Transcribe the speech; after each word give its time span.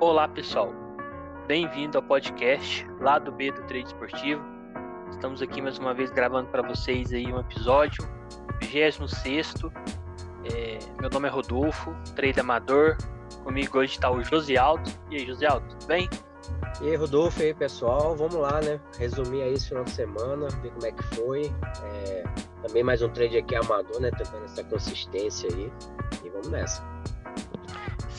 Olá 0.00 0.26
pessoal, 0.26 0.72
bem-vindo 1.46 1.98
ao 1.98 2.02
podcast 2.02 2.86
lá 3.02 3.18
do 3.18 3.30
B 3.30 3.52
do 3.52 3.62
Trade 3.64 3.88
Esportivo. 3.88 4.42
Estamos 5.10 5.42
aqui 5.42 5.60
mais 5.60 5.76
uma 5.76 5.92
vez 5.92 6.10
gravando 6.10 6.48
para 6.48 6.62
vocês 6.62 7.12
aí 7.12 7.30
um 7.30 7.38
episódio, 7.38 8.02
26 8.62 9.56
é, 10.50 10.78
Meu 10.98 11.10
nome 11.10 11.28
é 11.28 11.30
Rodolfo, 11.30 11.94
trade 12.16 12.40
amador. 12.40 12.96
Comigo 13.44 13.78
hoje 13.78 13.92
está 13.92 14.10
o 14.10 14.24
José 14.24 14.56
Aldo. 14.56 14.90
E 15.10 15.16
aí, 15.16 15.26
José 15.26 15.46
Aldo, 15.46 15.68
tudo 15.68 15.86
bem? 15.86 16.08
E 16.80 16.88
aí, 16.88 16.96
Rodolfo, 16.96 17.42
e 17.42 17.48
aí, 17.48 17.54
pessoal, 17.54 18.16
vamos 18.16 18.36
lá, 18.36 18.58
né? 18.62 18.80
Resumir 18.98 19.42
aí 19.42 19.52
esse 19.52 19.68
final 19.68 19.84
de 19.84 19.90
semana, 19.90 20.48
ver 20.62 20.70
como 20.70 20.86
é 20.86 20.92
que 20.92 21.02
foi. 21.14 21.52
É, 21.84 22.24
também 22.66 22.82
mais 22.82 23.02
um 23.02 23.10
trade 23.10 23.36
aqui 23.36 23.54
amador, 23.54 24.00
né? 24.00 24.10
Tentando 24.12 24.46
essa 24.46 24.64
consistência 24.64 25.46
aí. 25.52 25.70
E 26.24 26.30
vamos 26.30 26.48
nessa. 26.48 26.89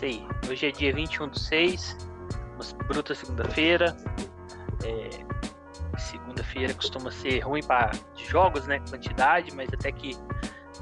Isso 0.02 0.06
aí. 0.06 0.28
Hoje 0.50 0.68
é 0.68 0.72
dia 0.72 0.92
21 0.96 1.30
de 1.30 1.40
6, 1.40 1.98
uma 2.56 2.88
bruta 2.88 3.14
segunda-feira. 3.14 3.96
É, 4.84 5.10
segunda-feira 5.96 6.74
costuma 6.74 7.12
ser 7.12 7.42
ruim 7.42 7.62
para 7.62 7.92
jogos, 8.16 8.66
né? 8.66 8.80
Quantidade, 8.90 9.54
mas 9.56 9.70
até 9.72 9.92
que 9.92 10.18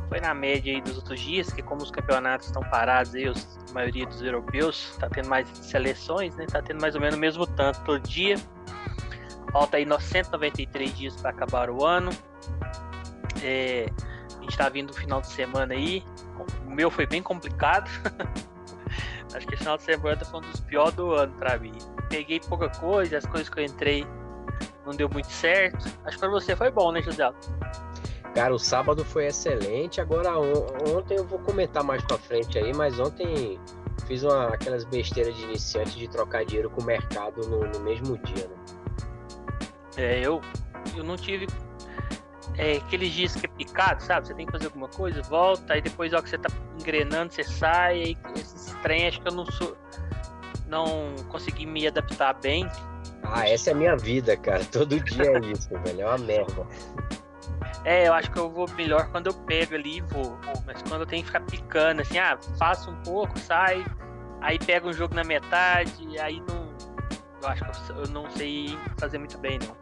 foi 0.08 0.22
na 0.22 0.34
média 0.34 0.74
aí 0.74 0.82
dos 0.82 0.96
outros 0.96 1.20
dias, 1.20 1.52
que 1.52 1.62
como 1.62 1.84
os 1.84 1.92
campeonatos 1.92 2.48
estão 2.48 2.62
parados 2.70 3.14
aí, 3.14 3.28
os, 3.28 3.60
a 3.70 3.74
maioria 3.74 4.06
dos 4.06 4.22
europeus, 4.22 4.96
tá 4.98 5.10
tendo 5.10 5.28
mais 5.28 5.50
seleções, 5.50 6.34
né? 6.38 6.46
Tá 6.46 6.62
tendo 6.62 6.80
mais 6.80 6.96
ou 6.96 7.02
menos 7.02 7.18
o 7.18 7.20
mesmo 7.20 7.46
tanto 7.46 7.84
todo 7.84 8.00
dia. 8.08 8.36
Falta 9.52 9.76
aí 9.76 9.86
193 9.86 10.98
dias 10.98 11.16
para 11.18 11.32
acabar 11.32 11.70
o 11.70 11.84
ano. 11.84 12.12
É, 13.44 13.90
a 14.38 14.42
gente 14.44 14.58
tá 14.58 14.70
vindo 14.70 14.88
no 14.88 14.94
final 14.94 15.20
de 15.20 15.28
semana 15.28 15.74
aí. 15.74 16.06
O 16.66 16.70
meu 16.70 16.90
foi 16.90 17.06
bem 17.06 17.22
complicado. 17.22 17.90
Acho 19.34 19.48
que 19.48 19.54
esse 19.54 19.64
final 19.64 19.78
de 19.78 19.84
semana 19.84 20.26
foi 20.26 20.40
um 20.40 20.44
dos 20.44 20.60
piores 20.62 20.94
do 20.96 21.14
ano 21.14 21.34
para 21.38 21.58
mim. 21.58 21.78
Peguei 22.10 22.40
pouca 22.40 22.70
coisa, 22.70 23.18
as 23.18 23.26
coisas 23.26 23.50
que 23.50 23.60
eu 23.60 23.66
entrei 23.66 24.06
não 24.86 24.94
deu 24.94 25.10
muito 25.10 25.32
certo. 25.32 25.86
Acho 26.06 26.18
que 26.18 26.20
para 26.20 26.30
você 26.30 26.56
foi 26.56 26.72
bom, 26.72 26.92
né, 26.92 27.02
José? 27.02 27.32
Cara, 28.34 28.54
o 28.54 28.60
sábado 28.60 29.04
foi 29.06 29.28
excelente. 29.28 30.02
Agora, 30.02 30.38
on 30.38 30.98
ontem 30.98 31.18
eu 31.18 31.26
vou 31.26 31.40
comentar 31.40 31.84
mais 31.84 32.04
pra 32.04 32.18
frente 32.18 32.58
aí, 32.58 32.74
mas 32.74 33.00
ontem 33.00 33.60
fiz 34.08 34.24
uma, 34.24 34.48
aquelas 34.48 34.84
besteiras 34.86 35.36
de 35.36 35.44
iniciante 35.44 35.98
de 35.98 36.08
trocar 36.08 36.46
dinheiro 36.46 36.70
com 36.70 36.82
o 36.82 36.86
mercado 36.86 37.48
no, 37.48 37.66
no 37.66 37.80
mesmo 37.82 38.18
dia, 38.18 38.48
né? 38.48 38.56
É, 39.98 40.20
eu, 40.26 40.42
eu 40.96 41.04
não 41.04 41.16
tive 41.16 41.48
é, 42.60 42.76
aqueles 42.76 43.14
dias 43.14 43.34
que 43.36 43.46
é 43.46 43.50
picado, 43.50 44.04
sabe? 44.04 44.28
Você 44.28 44.34
tem 44.34 44.46
que 44.46 44.52
fazer 44.52 44.66
alguma 44.66 44.90
coisa, 44.90 45.22
volta, 45.24 45.74
aí 45.74 45.82
depois, 45.82 46.14
ó, 46.14 46.22
que 46.22 46.30
você 46.30 46.38
tá 46.38 46.50
engrenando, 46.78 47.34
você 47.34 47.44
sai, 47.44 48.04
aí 48.04 48.18
esse 48.36 48.76
trem, 48.80 49.08
acho 49.08 49.22
que 49.22 49.30
eu 49.30 49.34
não 49.34 49.46
sou. 49.46 49.78
Não 50.68 51.16
consegui 51.30 51.66
me 51.66 51.88
adaptar 51.88 52.34
bem. 52.34 52.70
Ah, 53.24 53.48
essa 53.48 53.70
é 53.70 53.74
a 53.74 53.76
minha 53.76 53.96
vida, 53.96 54.36
cara. 54.36 54.64
Todo 54.72 55.00
dia 55.00 55.38
é 55.38 55.40
isso, 55.40 55.70
velho. 55.70 56.02
É 56.02 56.06
uma 56.06 56.18
merda. 56.18 56.68
É, 57.86 58.08
eu 58.08 58.14
acho 58.14 58.30
que 58.30 58.38
eu 58.38 58.50
vou 58.50 58.70
melhor 58.72 59.10
quando 59.10 59.28
eu 59.28 59.34
pego 59.34 59.76
ali 59.76 59.98
e 59.98 60.02
vou. 60.02 60.38
Mas 60.66 60.82
quando 60.82 61.02
eu 61.02 61.08
tenho 61.08 61.24
que 61.24 61.28
ficar 61.28 61.42
picando, 61.46 62.02
assim, 62.02 62.20
ah, 62.20 62.38
faço 62.58 62.92
um 62.92 63.02
pouco, 63.04 63.40
sai, 63.40 63.86
aí 64.42 64.60
pego 64.60 64.90
um 64.90 64.94
jogo 64.94 65.16
na 65.16 65.24
metade, 65.24 66.20
aí 66.20 66.42
não. 66.42 66.70
Eu 67.42 67.48
acho 67.48 67.64
que 67.64 67.92
eu 67.92 68.08
não 68.10 68.30
sei 68.32 68.78
fazer 68.98 69.18
muito 69.18 69.38
bem, 69.38 69.58
não. 69.60 69.76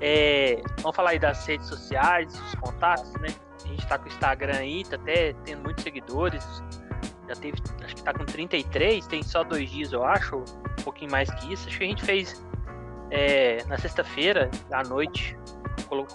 É, 0.00 0.60
vamos 0.80 0.94
falar 0.94 1.10
aí 1.10 1.18
das 1.18 1.46
redes 1.46 1.66
sociais, 1.66 2.38
os 2.38 2.54
contatos, 2.56 3.12
né? 3.14 3.28
A 3.64 3.68
gente 3.68 3.86
tá 3.86 3.98
com 3.98 4.04
o 4.04 4.08
Instagram 4.08 4.56
aí, 4.56 4.84
tá 4.84 4.96
até 4.96 5.32
tendo 5.44 5.62
muitos 5.62 5.82
seguidores. 5.82 6.44
Já 7.28 7.34
teve, 7.34 7.58
acho 7.82 7.96
que 7.96 8.02
tá 8.02 8.12
com 8.12 8.24
33, 8.24 9.06
tem 9.06 9.22
só 9.22 9.42
dois 9.42 9.68
dias, 9.68 9.92
eu 9.92 10.04
acho, 10.04 10.36
um 10.36 10.82
pouquinho 10.84 11.10
mais 11.10 11.28
que 11.30 11.52
isso. 11.52 11.66
Acho 11.66 11.78
que 11.78 11.84
a 11.84 11.88
gente 11.88 12.04
fez 12.04 12.46
é, 13.10 13.64
na 13.64 13.78
sexta-feira, 13.78 14.50
à 14.70 14.82
noite, 14.84 15.36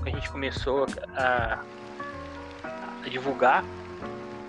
que 0.03 0.09
a 0.09 0.11
gente 0.11 0.29
começou 0.29 0.85
a, 1.15 1.63
a, 2.63 3.09
divulgar. 3.09 3.63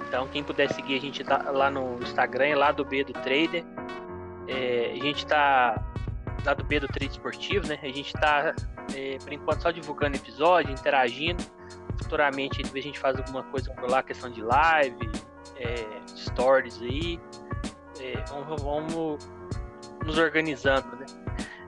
Então, 0.06 0.28
quem 0.28 0.44
puder 0.44 0.72
seguir 0.72 0.96
a 0.96 1.00
gente 1.00 1.24
tá 1.24 1.50
lá 1.50 1.70
no 1.70 1.98
Instagram, 2.02 2.46
é 2.46 2.56
lá 2.56 2.72
do 2.72 2.84
B 2.84 3.02
do 3.04 3.12
Trader. 3.12 3.64
É, 4.46 4.92
a 4.92 5.02
gente 5.02 5.26
tá 5.26 5.82
lá 6.44 6.54
do 6.54 6.64
B 6.64 6.80
do 6.80 6.88
Trade 6.88 7.12
Esportivo, 7.12 7.66
né? 7.66 7.78
A 7.82 7.86
gente 7.86 8.12
tá, 8.14 8.54
é, 8.94 9.18
por 9.18 9.32
enquanto, 9.32 9.62
só 9.62 9.70
divulgando 9.70 10.16
episódio, 10.16 10.72
interagindo. 10.72 11.42
Futuramente 11.96 12.62
a 12.62 12.80
gente 12.80 12.98
faz 12.98 13.16
alguma 13.16 13.42
coisa 13.44 13.72
por 13.74 13.90
lá, 13.90 14.02
questão 14.02 14.30
de 14.30 14.42
live, 14.42 15.10
é, 15.56 16.00
stories 16.06 16.80
aí. 16.82 17.20
É, 18.00 18.24
vamos, 18.28 18.62
vamos 18.62 19.28
nos 20.04 20.18
organizando, 20.18 20.96
né? 20.96 21.06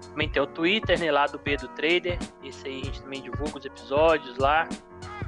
Também 0.08 0.28
tem 0.28 0.40
o 0.40 0.46
Twitter, 0.46 0.98
né, 1.00 1.10
lá 1.10 1.26
do 1.26 1.38
B 1.38 1.56
do 1.56 1.68
Trader. 1.68 2.18
Esse 2.42 2.68
aí 2.68 2.82
a 2.82 2.84
gente 2.84 3.02
também 3.02 3.20
divulga 3.20 3.58
os 3.58 3.64
episódios 3.64 4.38
lá. 4.38 4.68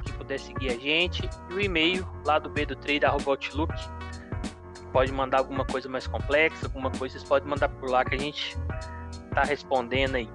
Quem 0.05 0.13
puder 0.13 0.39
seguir 0.39 0.69
a 0.69 0.77
gente. 0.77 1.29
E 1.49 1.53
o 1.53 1.59
e-mail 1.59 2.07
lá 2.25 2.39
do 2.39 2.49
B 2.49 2.65
do 2.65 2.75
Trader, 2.75 3.09
Outlook. 3.09 3.73
Pode 4.93 5.11
mandar 5.11 5.39
alguma 5.39 5.65
coisa 5.65 5.89
mais 5.89 6.07
complexa, 6.07 6.65
alguma 6.65 6.89
coisa, 6.89 7.17
vocês 7.17 7.23
podem 7.27 7.49
mandar 7.49 7.67
por 7.67 7.89
lá 7.89 8.05
que 8.05 8.15
a 8.15 8.17
gente 8.17 8.57
tá 9.33 9.43
respondendo 9.43 10.15
aí. 10.15 10.29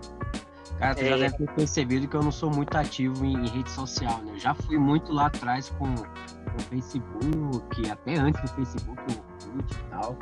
Cara, 0.82 0.96
tu 0.96 1.02
é... 1.02 1.08
já 1.10 1.16
deve 1.16 1.36
ter 1.36 1.54
percebido 1.54 2.08
que 2.08 2.16
eu 2.16 2.22
não 2.24 2.32
sou 2.32 2.50
muito 2.50 2.76
ativo 2.76 3.24
em, 3.24 3.34
em 3.34 3.48
rede 3.48 3.70
social, 3.70 4.20
né? 4.22 4.32
Eu 4.32 4.38
já 4.40 4.52
fui 4.52 4.76
muito 4.76 5.12
lá 5.12 5.26
atrás 5.26 5.70
com 5.78 5.84
o 5.84 6.62
Facebook, 6.68 7.88
até 7.88 8.16
antes 8.16 8.42
do 8.42 8.48
Facebook, 8.48 9.00
o 9.00 9.48
Orkut 9.52 9.74
e 9.74 9.90
tal. 9.90 10.18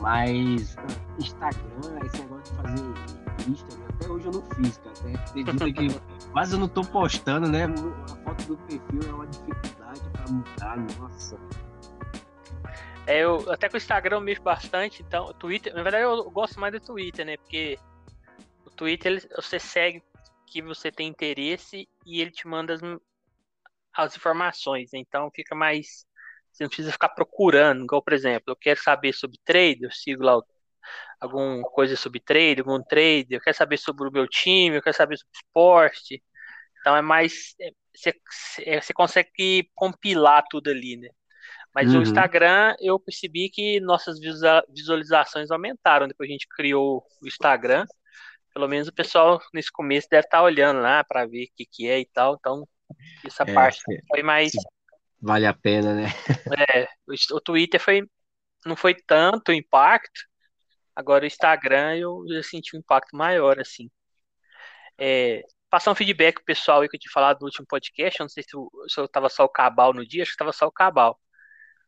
Mas 0.00 0.76
Instagram, 1.18 1.98
esse 2.04 2.22
negócio 2.22 2.44
de 2.44 2.62
fazer 2.62 3.50
Instagram, 3.50 3.86
até 3.88 4.08
hoje 4.10 4.26
eu 4.26 4.32
não 4.32 4.42
fiz, 4.42 4.76
cara. 4.76 4.94
Até 5.00 5.40
acredita 5.40 5.72
que 5.72 6.00
quase 6.32 6.52
eu 6.52 6.58
não 6.58 6.68
tô 6.68 6.82
postando, 6.82 7.48
né? 7.48 7.64
A 7.64 8.16
foto 8.16 8.44
do 8.48 8.56
perfil 8.58 9.00
é 9.08 9.14
uma 9.14 9.26
dificuldade 9.26 10.00
pra 10.12 10.30
mudar, 10.30 10.76
nossa. 11.00 11.38
É, 13.06 13.24
eu 13.24 13.50
até 13.50 13.66
com 13.66 13.76
o 13.76 13.78
Instagram 13.78 14.16
eu 14.18 14.20
mexo 14.20 14.42
bastante, 14.42 15.02
então 15.02 15.32
Twitter, 15.32 15.74
na 15.74 15.82
verdade 15.82 16.04
eu 16.04 16.30
gosto 16.30 16.60
mais 16.60 16.74
do 16.74 16.80
Twitter, 16.80 17.24
né? 17.24 17.38
Porque 17.38 17.78
Twitter 18.72 19.12
ele, 19.12 19.20
você 19.36 19.58
segue 19.58 20.02
que 20.46 20.62
você 20.62 20.90
tem 20.90 21.08
interesse 21.08 21.88
e 22.04 22.20
ele 22.20 22.30
te 22.30 22.46
manda 22.46 22.74
as, 22.74 22.80
as 23.94 24.16
informações, 24.16 24.92
então 24.92 25.30
fica 25.34 25.54
mais 25.54 26.06
você 26.52 26.64
não 26.64 26.68
precisa 26.68 26.92
ficar 26.92 27.08
procurando, 27.08 27.84
igual 27.84 28.02
por 28.02 28.12
exemplo, 28.12 28.44
eu 28.48 28.56
quero 28.56 28.80
saber 28.82 29.14
sobre 29.14 29.38
trade, 29.42 29.84
eu 29.84 29.90
sigo 29.90 30.22
lá 30.22 30.38
alguma 31.20 31.62
coisa 31.62 31.96
sobre 31.96 32.20
trade, 32.20 32.60
algum 32.60 32.82
trade, 32.82 33.28
eu 33.30 33.40
quero 33.40 33.56
saber 33.56 33.78
sobre 33.78 34.08
o 34.08 34.12
meu 34.12 34.26
time, 34.26 34.76
eu 34.76 34.82
quero 34.82 34.96
saber 34.96 35.16
sobre 35.16 35.36
esporte. 35.36 36.22
Então 36.80 36.96
é 36.96 37.02
mais. 37.02 37.54
É, 37.60 37.70
você, 37.94 38.14
é, 38.66 38.80
você 38.80 38.92
consegue 38.92 39.70
compilar 39.74 40.44
tudo 40.50 40.68
ali, 40.68 40.96
né? 40.96 41.08
Mas 41.74 41.92
uhum. 41.92 42.00
o 42.00 42.02
Instagram, 42.02 42.74
eu 42.80 42.98
percebi 42.98 43.48
que 43.48 43.80
nossas 43.80 44.18
visualizações 44.68 45.50
aumentaram 45.50 46.06
depois 46.06 46.28
a 46.28 46.32
gente 46.32 46.46
criou 46.48 47.02
o 47.22 47.26
Instagram. 47.26 47.86
Pelo 48.52 48.68
menos 48.68 48.88
o 48.88 48.92
pessoal 48.92 49.40
nesse 49.52 49.70
começo 49.72 50.08
deve 50.10 50.26
estar 50.26 50.42
olhando 50.42 50.80
lá 50.80 51.02
para 51.02 51.26
ver 51.26 51.44
o 51.44 51.48
que, 51.56 51.66
que 51.66 51.88
é 51.88 52.00
e 52.00 52.06
tal. 52.06 52.36
Então, 52.38 52.68
essa 53.24 53.44
é, 53.44 53.52
parte 53.52 53.82
foi 54.08 54.22
mais. 54.22 54.52
Vale 55.20 55.46
a 55.46 55.54
pena, 55.54 55.94
né? 55.94 56.06
É, 56.70 56.88
o, 57.06 57.36
o 57.36 57.40
Twitter 57.40 57.80
foi, 57.80 58.02
não 58.66 58.76
foi 58.76 58.94
tanto 58.94 59.52
impacto, 59.52 60.20
Agora 60.94 61.24
o 61.24 61.26
Instagram 61.26 61.96
eu 61.96 62.24
já 62.28 62.42
senti 62.42 62.76
um 62.76 62.80
impacto 62.80 63.16
maior, 63.16 63.58
assim. 63.58 63.90
É, 64.98 65.42
passar 65.70 65.90
um 65.90 65.94
feedback 65.94 66.34
pro 66.36 66.44
pessoal 66.44 66.82
aí 66.82 66.88
que 66.88 66.96
eu 66.96 67.00
tinha 67.00 67.12
falado 67.12 67.40
no 67.40 67.46
último 67.46 67.66
podcast. 67.66 68.20
Eu 68.20 68.24
não 68.24 68.28
sei 68.28 68.42
se 68.42 68.54
eu, 68.54 68.68
se 68.88 69.00
eu 69.00 69.08
tava 69.08 69.28
só 69.28 69.44
o 69.44 69.48
cabal 69.48 69.92
no 69.94 70.06
dia, 70.06 70.22
acho 70.22 70.32
que 70.32 70.36
tava 70.36 70.52
só 70.52 70.66
o 70.66 70.72
cabal. 70.72 71.18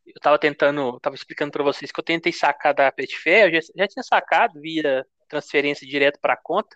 Eu 0.05 0.19
tava 0.21 0.39
tentando, 0.39 0.99
tava 0.99 1.15
explicando 1.15 1.51
para 1.51 1.63
vocês 1.63 1.91
que 1.91 1.99
eu 1.99 2.03
tentei 2.03 2.31
sacar 2.33 2.73
da 2.73 2.91
Petfair, 2.91 3.47
eu 3.47 3.61
já, 3.61 3.67
já 3.75 3.87
tinha 3.87 4.03
sacado 4.03 4.59
via 4.61 5.05
transferência 5.27 5.87
direto 5.87 6.19
para 6.19 6.37
conta. 6.37 6.75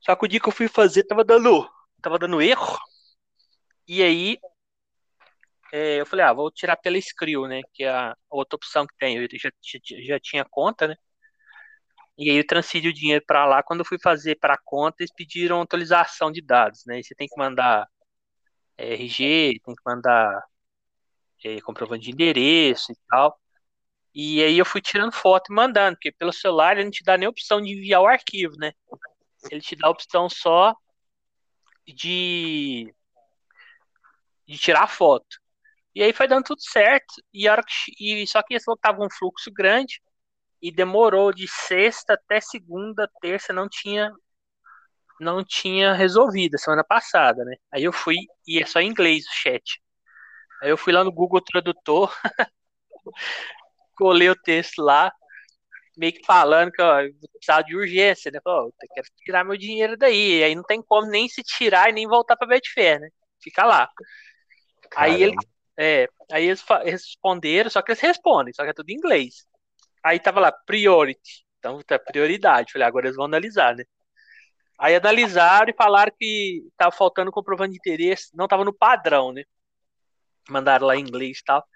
Só 0.00 0.14
que 0.16 0.24
o 0.24 0.28
dia 0.28 0.40
que 0.40 0.48
eu 0.48 0.52
fui 0.52 0.68
fazer 0.68 1.04
tava 1.04 1.24
dando, 1.24 1.68
tava 2.02 2.18
dando 2.18 2.40
erro. 2.40 2.78
E 3.86 4.02
aí 4.02 4.38
é, 5.72 6.00
eu 6.00 6.06
falei, 6.06 6.24
ah, 6.24 6.32
vou 6.32 6.50
tirar 6.50 6.76
pela 6.76 6.98
Skrill, 6.98 7.46
né? 7.46 7.62
Que 7.74 7.84
é 7.84 7.90
a 7.90 8.16
outra 8.30 8.56
opção 8.56 8.86
que 8.86 8.94
tem. 8.98 9.16
Eu 9.16 9.28
já, 9.32 9.50
já, 9.62 9.78
já 10.02 10.20
tinha 10.20 10.44
conta, 10.44 10.88
né? 10.88 10.96
E 12.18 12.30
aí 12.30 12.36
eu 12.36 12.46
transferi 12.46 12.88
o 12.88 12.92
dinheiro 12.92 13.24
para 13.26 13.46
lá. 13.46 13.62
Quando 13.62 13.80
eu 13.80 13.86
fui 13.86 13.98
fazer 14.02 14.36
para 14.36 14.54
a 14.54 14.58
conta, 14.64 14.96
eles 15.00 15.12
pediram 15.14 15.60
atualização 15.62 16.32
de 16.32 16.42
dados, 16.42 16.84
né? 16.86 16.98
E 17.00 17.04
você 17.04 17.14
tem 17.14 17.28
que 17.28 17.38
mandar 17.38 17.86
é, 18.76 18.94
RG, 18.94 19.60
tem 19.64 19.74
que 19.74 19.82
mandar 19.86 20.44
é, 21.44 21.60
comprovante 21.60 22.04
de 22.04 22.12
endereço 22.12 22.92
e 22.92 22.96
tal. 23.08 23.38
E 24.14 24.42
aí 24.42 24.58
eu 24.58 24.64
fui 24.64 24.80
tirando 24.80 25.12
foto 25.12 25.52
e 25.52 25.54
mandando, 25.54 25.96
porque 25.96 26.12
pelo 26.12 26.32
celular 26.32 26.76
ele 26.76 26.84
não 26.84 26.90
te 26.90 27.04
dá 27.04 27.16
nem 27.16 27.28
opção 27.28 27.60
de 27.60 27.72
enviar 27.72 28.02
o 28.02 28.06
arquivo, 28.06 28.56
né? 28.58 28.72
Ele 29.50 29.60
te 29.60 29.76
dá 29.76 29.88
a 29.88 29.90
opção 29.90 30.28
só 30.28 30.74
de, 31.86 32.92
de 34.46 34.58
tirar 34.58 34.88
foto. 34.88 35.38
E 35.94 36.02
aí 36.02 36.12
foi 36.12 36.28
dando 36.28 36.44
tudo 36.44 36.62
certo. 36.62 37.14
E, 37.32 37.48
hora 37.48 37.62
que, 37.62 38.22
e 38.22 38.26
só 38.26 38.42
que 38.42 38.54
esse 38.54 38.66
tava 38.80 39.02
um 39.04 39.10
fluxo 39.10 39.50
grande. 39.52 40.00
e 40.62 40.72
demorou 40.72 41.32
de 41.32 41.48
sexta 41.48 42.14
até 42.14 42.40
segunda, 42.40 43.10
terça, 43.20 43.52
não 43.52 43.68
tinha 43.68 44.12
não 45.20 45.44
tinha 45.44 45.92
resolvido 45.94 46.58
semana 46.58 46.84
passada, 46.84 47.44
né? 47.44 47.56
Aí 47.72 47.84
eu 47.84 47.92
fui 47.92 48.16
e 48.46 48.60
é 48.62 48.66
só 48.66 48.80
em 48.80 48.88
inglês 48.88 49.26
o 49.26 49.32
chat. 49.32 49.82
Aí 50.62 50.70
eu 50.70 50.76
fui 50.76 50.92
lá 50.92 51.04
no 51.04 51.12
Google 51.12 51.40
Tradutor, 51.40 52.12
colei 53.98 54.30
o 54.30 54.36
texto 54.36 54.80
lá, 54.80 55.12
meio 55.96 56.12
que 56.12 56.24
falando 56.24 56.70
que 56.70 56.80
ó, 56.80 57.00
eu 57.00 57.12
precisava 57.32 57.64
de 57.64 57.76
urgência, 57.76 58.30
né? 58.30 58.38
Pô, 58.42 58.66
eu 58.66 58.72
quero 58.94 59.06
tirar 59.24 59.44
meu 59.44 59.56
dinheiro 59.56 59.96
daí. 59.96 60.44
Aí 60.44 60.54
não 60.54 60.62
tem 60.62 60.80
como 60.80 61.08
nem 61.08 61.28
se 61.28 61.42
tirar 61.42 61.90
e 61.90 61.92
nem 61.92 62.06
voltar 62.06 62.36
pra 62.36 62.46
Betfair, 62.46 63.00
né? 63.00 63.08
Fica 63.42 63.64
lá. 63.64 63.88
Caramba. 64.90 65.16
Aí 65.16 65.22
ele, 65.22 65.36
é, 65.76 66.08
aí 66.30 66.46
eles 66.46 66.64
responderam, 66.84 67.68
só 67.68 67.82
que 67.82 67.90
eles 67.90 68.00
respondem, 68.00 68.54
só 68.54 68.62
que 68.62 68.70
é 68.70 68.72
tudo 68.72 68.90
em 68.90 68.94
inglês. 68.94 69.46
Aí 70.02 70.20
tava 70.20 70.40
lá, 70.40 70.52
priority. 70.52 71.44
Então 71.58 71.80
tá 71.82 71.98
prioridade. 71.98 72.72
Falei, 72.72 72.86
agora 72.86 73.06
eles 73.06 73.16
vão 73.16 73.26
analisar, 73.26 73.74
né? 73.74 73.84
Aí 74.78 74.94
analisaram 74.94 75.70
e 75.70 75.76
falaram 75.76 76.12
que 76.16 76.62
tava 76.76 76.92
faltando 76.92 77.32
comprovante 77.32 77.72
de 77.72 77.78
interesse, 77.78 78.30
não 78.32 78.46
tava 78.46 78.64
no 78.64 78.72
padrão, 78.72 79.32
né? 79.32 79.42
Mandaram 80.48 80.86
lá 80.86 80.96
em 80.96 81.00
inglês 81.00 81.38
e 81.38 81.44
tal. 81.44 81.66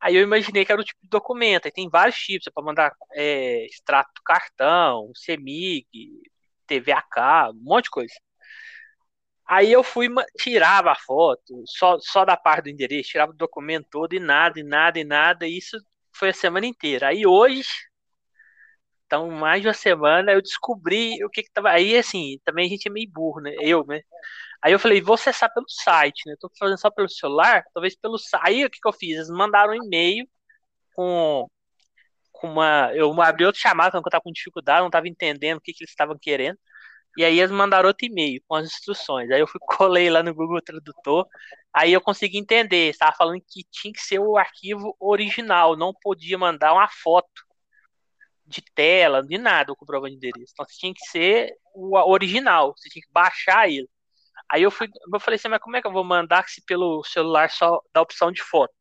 Aí 0.00 0.16
eu 0.16 0.22
imaginei 0.22 0.64
que 0.64 0.72
era 0.72 0.80
o 0.80 0.84
tipo 0.84 1.00
de 1.02 1.08
documento. 1.08 1.66
Aí 1.66 1.72
tem 1.72 1.88
vários 1.88 2.16
tipos, 2.18 2.48
para 2.52 2.64
mandar 2.64 2.92
é, 3.14 3.66
extrato 3.66 4.22
cartão, 4.24 5.12
CEMIG, 5.14 6.22
TV 6.66 6.92
a 6.92 7.02
cabo, 7.02 7.58
um 7.58 7.62
monte 7.64 7.84
de 7.84 7.90
coisa. 7.90 8.14
Aí 9.46 9.72
eu 9.72 9.82
fui, 9.82 10.08
tirava 10.38 10.92
a 10.92 10.94
foto, 10.94 11.62
só, 11.66 11.98
só 12.00 12.24
da 12.24 12.36
parte 12.36 12.64
do 12.64 12.70
endereço, 12.70 13.10
tirava 13.10 13.32
o 13.32 13.34
documento 13.36 13.86
todo 13.90 14.12
e 14.14 14.20
nada, 14.20 14.60
e 14.60 14.62
nada, 14.62 14.98
e 15.00 15.04
nada. 15.04 15.46
E 15.46 15.58
isso 15.58 15.76
foi 16.12 16.30
a 16.30 16.34
semana 16.34 16.66
inteira. 16.66 17.08
Aí 17.08 17.26
hoje, 17.26 17.64
então 19.06 19.28
mais 19.30 19.60
de 19.62 19.68
uma 19.68 19.74
semana, 19.74 20.32
eu 20.32 20.40
descobri 20.42 21.22
o 21.24 21.30
que 21.30 21.42
que 21.42 21.50
tava. 21.52 21.70
Aí 21.70 21.96
assim, 21.96 22.38
também 22.44 22.66
a 22.66 22.68
gente 22.70 22.86
é 22.88 22.90
meio 22.92 23.10
burro, 23.10 23.40
né? 23.40 23.52
Eu, 23.60 23.84
né? 23.86 24.00
Aí 24.62 24.72
eu 24.72 24.78
falei, 24.78 25.00
vou 25.00 25.14
acessar 25.14 25.52
pelo 25.52 25.66
site, 25.68 26.22
né? 26.26 26.34
Tô 26.38 26.50
fazendo 26.58 26.78
só 26.78 26.90
pelo 26.90 27.08
celular, 27.08 27.64
talvez 27.72 27.96
pelo 27.96 28.18
site. 28.18 28.42
Aí 28.44 28.64
o 28.64 28.70
que, 28.70 28.80
que 28.80 28.88
eu 28.88 28.92
fiz? 28.92 29.16
Eles 29.16 29.30
mandaram 29.30 29.72
um 29.72 29.84
e-mail 29.84 30.28
com, 30.94 31.48
com 32.32 32.48
uma. 32.52 32.92
Eu 32.94 33.20
abri 33.22 33.44
outro 33.46 33.60
chamado 33.60 33.92
quando 33.92 34.06
eu 34.06 34.10
tava 34.10 34.22
com 34.22 34.32
dificuldade, 34.32 34.82
não 34.82 34.90
tava 34.90 35.08
entendendo 35.08 35.58
o 35.58 35.60
que, 35.60 35.72
que 35.72 35.84
eles 35.84 35.90
estavam 35.90 36.18
querendo. 36.20 36.58
E 37.16 37.24
aí 37.24 37.38
eles 37.40 37.50
mandaram 37.50 37.88
outro 37.88 38.06
e-mail 38.06 38.42
com 38.48 38.56
as 38.56 38.66
instruções. 38.66 39.30
Aí 39.30 39.40
eu 39.40 39.46
fui 39.46 39.60
colei 39.66 40.10
lá 40.10 40.22
no 40.22 40.34
Google 40.34 40.60
Tradutor. 40.62 41.26
Aí 41.72 41.92
eu 41.92 42.00
consegui 42.00 42.38
entender. 42.38 42.90
Estava 42.90 43.16
falando 43.16 43.40
que 43.48 43.64
tinha 43.70 43.92
que 43.92 44.00
ser 44.00 44.20
o 44.20 44.36
arquivo 44.38 44.96
original, 45.00 45.76
não 45.76 45.92
podia 45.94 46.38
mandar 46.38 46.72
uma 46.74 46.88
foto 46.88 47.44
de 48.46 48.62
tela, 48.74 49.22
de 49.22 49.38
nada, 49.38 49.72
o 49.72 49.76
comprovante 49.76 50.18
de 50.18 50.28
endereço. 50.28 50.52
Então 50.52 50.66
tinha 50.68 50.92
que 50.94 51.04
ser 51.06 51.54
o 51.74 51.96
original. 52.10 52.74
Você 52.76 52.88
tinha 52.88 53.02
que 53.02 53.12
baixar 53.12 53.68
ele. 53.68 53.88
Aí 54.50 54.62
eu 54.62 54.70
fui, 54.70 54.88
eu 55.12 55.20
falei 55.20 55.36
assim, 55.36 55.48
mas 55.48 55.60
como 55.60 55.76
é 55.76 55.80
que 55.80 55.86
eu 55.86 55.92
vou 55.92 56.02
mandar 56.02 56.48
se 56.48 56.60
pelo 56.64 57.04
celular 57.04 57.50
só 57.50 57.80
dá 57.94 58.02
opção 58.02 58.32
de 58.32 58.42
foto? 58.42 58.74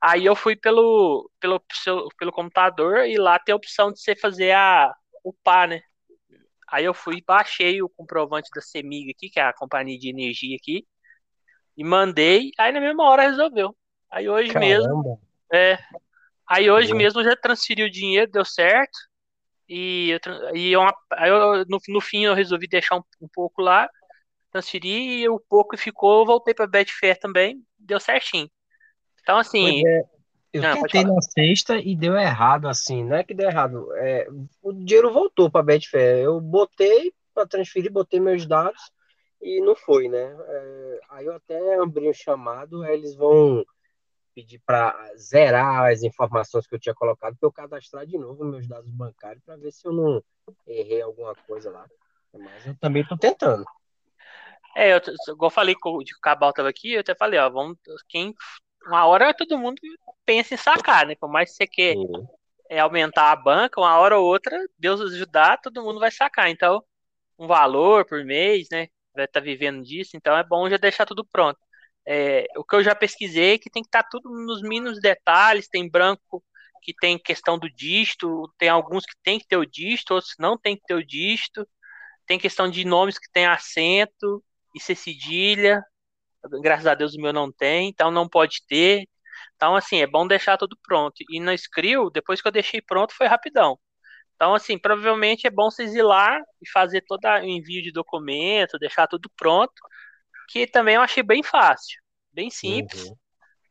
Aí 0.00 0.24
eu 0.24 0.34
fui 0.34 0.56
pelo, 0.56 1.30
pelo, 1.38 1.62
pelo 2.18 2.32
computador 2.32 3.04
e 3.06 3.18
lá 3.18 3.38
tem 3.38 3.52
a 3.52 3.56
opção 3.56 3.92
de 3.92 4.00
você 4.00 4.16
fazer 4.16 4.52
a 4.52 4.90
o 5.22 5.34
PA, 5.44 5.66
né? 5.66 5.82
Aí 6.66 6.86
eu 6.86 6.94
fui 6.94 7.22
baixei 7.26 7.82
o 7.82 7.90
comprovante 7.90 8.48
da 8.54 8.62
Semig 8.62 9.10
aqui, 9.10 9.28
que 9.28 9.38
é 9.38 9.42
a 9.42 9.52
companhia 9.52 9.98
de 9.98 10.08
energia 10.08 10.56
aqui, 10.56 10.86
e 11.76 11.84
mandei, 11.84 12.52
aí 12.58 12.72
na 12.72 12.80
mesma 12.80 13.04
hora 13.04 13.28
resolveu. 13.28 13.76
Aí 14.10 14.30
hoje 14.30 14.50
Caramba. 14.50 14.66
mesmo. 14.66 15.20
É. 15.52 15.78
Aí 16.48 16.70
hoje 16.70 16.94
mesmo 16.94 17.22
já 17.22 17.36
transferi 17.36 17.82
o 17.82 17.90
dinheiro, 17.90 18.30
deu 18.30 18.46
certo. 18.46 18.98
E, 19.68 20.10
eu, 20.10 20.56
e 20.56 20.72
eu, 20.72 20.82
aí 21.12 21.28
eu, 21.28 21.64
no, 21.66 21.78
no 21.88 22.00
fim 22.00 22.24
eu 22.24 22.34
resolvi 22.34 22.66
deixar 22.66 22.96
um, 22.96 23.02
um 23.20 23.28
pouco 23.28 23.60
lá 23.60 23.88
transferi 24.50 25.28
o 25.28 25.38
pouco 25.38 25.70
que 25.70 25.82
ficou, 25.82 26.26
voltei 26.26 26.54
para 26.54 26.66
Betfair 26.66 27.18
também, 27.18 27.62
deu 27.78 28.00
certinho. 28.00 28.50
Então, 29.22 29.38
assim. 29.38 29.86
É, 29.86 30.02
eu 30.52 30.62
não, 30.62 30.82
tentei 30.82 31.04
na 31.04 31.22
sexta 31.22 31.78
e 31.78 31.94
deu 31.94 32.16
errado, 32.16 32.66
assim, 32.66 33.04
não 33.04 33.16
é 33.16 33.22
que 33.22 33.32
deu 33.32 33.48
errado. 33.48 33.86
É, 33.96 34.26
o 34.60 34.72
dinheiro 34.72 35.12
voltou 35.12 35.48
para 35.48 35.62
Betfair. 35.62 36.24
Eu 36.24 36.40
botei 36.40 37.12
para 37.32 37.46
transferir, 37.46 37.92
botei 37.92 38.18
meus 38.18 38.44
dados 38.46 38.90
e 39.40 39.60
não 39.60 39.76
foi, 39.76 40.08
né? 40.08 40.36
É, 40.48 41.00
aí 41.10 41.26
eu 41.26 41.34
até 41.34 41.76
abri 41.76 42.08
um 42.08 42.12
chamado, 42.12 42.82
aí 42.82 42.94
eles 42.94 43.14
vão 43.14 43.64
pedir 44.34 44.60
para 44.66 44.96
zerar 45.16 45.90
as 45.90 46.02
informações 46.02 46.66
que 46.66 46.74
eu 46.74 46.78
tinha 46.78 46.94
colocado 46.94 47.36
para 47.38 47.46
eu 47.46 47.52
cadastrar 47.52 48.06
de 48.06 48.18
novo 48.18 48.44
meus 48.44 48.66
dados 48.66 48.90
bancários 48.90 49.42
para 49.44 49.56
ver 49.56 49.72
se 49.72 49.86
eu 49.86 49.92
não 49.92 50.22
errei 50.66 51.02
alguma 51.02 51.34
coisa 51.46 51.70
lá. 51.70 51.86
Mas 52.32 52.66
eu 52.66 52.76
também 52.76 53.02
estou 53.02 53.18
tentando. 53.18 53.64
É, 54.76 54.92
eu, 54.94 55.00
igual 55.34 55.48
eu 55.48 55.50
falei 55.50 55.74
o 55.74 56.20
Cabal 56.22 56.52
tava 56.52 56.68
aqui, 56.68 56.92
eu 56.92 57.00
até 57.00 57.14
falei, 57.14 57.38
ó, 57.38 57.48
vamos, 57.50 57.78
quem, 58.08 58.34
uma 58.86 59.06
hora 59.06 59.34
todo 59.34 59.58
mundo 59.58 59.80
pensa 60.24 60.54
em 60.54 60.56
sacar, 60.56 61.06
né? 61.06 61.14
Por 61.16 61.30
mais 61.30 61.50
que 61.50 61.56
você 61.56 61.66
quer 61.66 61.96
uhum. 61.96 62.26
é, 62.68 62.78
aumentar 62.80 63.32
a 63.32 63.36
banca, 63.36 63.80
uma 63.80 63.98
hora 63.98 64.18
ou 64.18 64.26
outra, 64.26 64.58
Deus 64.78 65.00
ajudar, 65.00 65.60
todo 65.60 65.82
mundo 65.82 66.00
vai 66.00 66.10
sacar. 66.10 66.48
Então, 66.50 66.82
um 67.38 67.46
valor 67.46 68.04
por 68.04 68.24
mês, 68.24 68.68
né? 68.70 68.88
Vai 69.14 69.24
estar 69.24 69.40
tá 69.40 69.44
vivendo 69.44 69.82
disso, 69.82 70.16
então 70.16 70.36
é 70.36 70.44
bom 70.44 70.68
já 70.68 70.76
deixar 70.76 71.06
tudo 71.06 71.24
pronto. 71.24 71.58
É, 72.06 72.46
o 72.56 72.64
que 72.64 72.76
eu 72.76 72.82
já 72.82 72.94
pesquisei 72.94 73.54
é 73.54 73.58
que 73.58 73.70
tem 73.70 73.82
que 73.82 73.88
estar 73.88 74.02
tá 74.04 74.08
tudo 74.10 74.30
nos 74.30 74.62
mínimos 74.62 75.00
detalhes, 75.00 75.68
tem 75.68 75.88
branco 75.88 76.42
que 76.82 76.94
tem 76.94 77.18
questão 77.18 77.58
do 77.58 77.68
dígito, 77.70 78.50
tem 78.58 78.68
alguns 78.68 79.04
que 79.04 79.14
tem 79.22 79.38
que 79.38 79.46
ter 79.46 79.56
o 79.56 79.66
dígito, 79.66 80.14
outros 80.14 80.34
não 80.38 80.56
tem 80.56 80.76
que 80.76 80.82
ter 80.86 80.94
o 80.94 81.04
dígito, 81.04 81.66
tem 82.26 82.38
questão 82.38 82.70
de 82.70 82.84
nomes 82.84 83.18
que 83.18 83.30
tem 83.32 83.46
acento, 83.46 84.42
e 84.74 84.80
ser 84.80 84.94
cedilha. 84.94 85.82
Graças 86.62 86.86
a 86.86 86.94
Deus 86.94 87.14
o 87.14 87.20
meu 87.20 87.32
não 87.32 87.52
tem, 87.52 87.88
então 87.88 88.10
não 88.10 88.28
pode 88.28 88.64
ter. 88.66 89.06
Então, 89.56 89.76
assim, 89.76 90.00
é 90.00 90.06
bom 90.06 90.26
deixar 90.26 90.56
tudo 90.56 90.76
pronto. 90.82 91.16
E 91.28 91.38
no 91.38 91.52
Skrill, 91.52 92.10
depois 92.10 92.40
que 92.40 92.48
eu 92.48 92.52
deixei 92.52 92.80
pronto, 92.80 93.14
foi 93.14 93.26
rapidão. 93.26 93.78
Então, 94.34 94.54
assim, 94.54 94.78
provavelmente 94.78 95.46
é 95.46 95.50
bom 95.50 95.70
vocês 95.70 95.94
ir 95.94 96.02
lá 96.02 96.40
e 96.62 96.70
fazer 96.70 97.02
todo 97.06 97.24
o 97.24 97.44
envio 97.44 97.82
de 97.82 97.92
documento, 97.92 98.78
deixar 98.78 99.06
tudo 99.06 99.30
pronto, 99.36 99.74
que 100.48 100.66
também 100.66 100.94
eu 100.94 101.02
achei 101.02 101.22
bem 101.22 101.42
fácil, 101.42 102.00
bem 102.32 102.48
simples. 102.48 103.04
Uhum. 103.04 103.16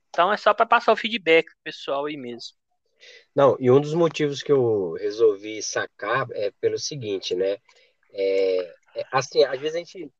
Então 0.09 0.31
é 0.31 0.37
só 0.37 0.53
para 0.53 0.65
passar 0.65 0.91
o 0.91 0.95
feedback 0.95 1.45
pro 1.45 1.63
pessoal 1.63 2.05
aí 2.05 2.17
mesmo. 2.17 2.55
Não, 3.35 3.55
e 3.59 3.71
um 3.71 3.79
dos 3.79 3.93
motivos 3.93 4.43
que 4.43 4.51
eu 4.51 4.93
resolvi 4.93 5.61
sacar 5.63 6.27
é 6.31 6.51
pelo 6.59 6.77
seguinte, 6.77 7.33
né? 7.33 7.57
É, 8.11 8.75
é, 8.95 9.05
assim, 9.11 9.43
às 9.43 9.59
vezes 9.59 9.75
a 9.75 9.79
gente 9.79 10.11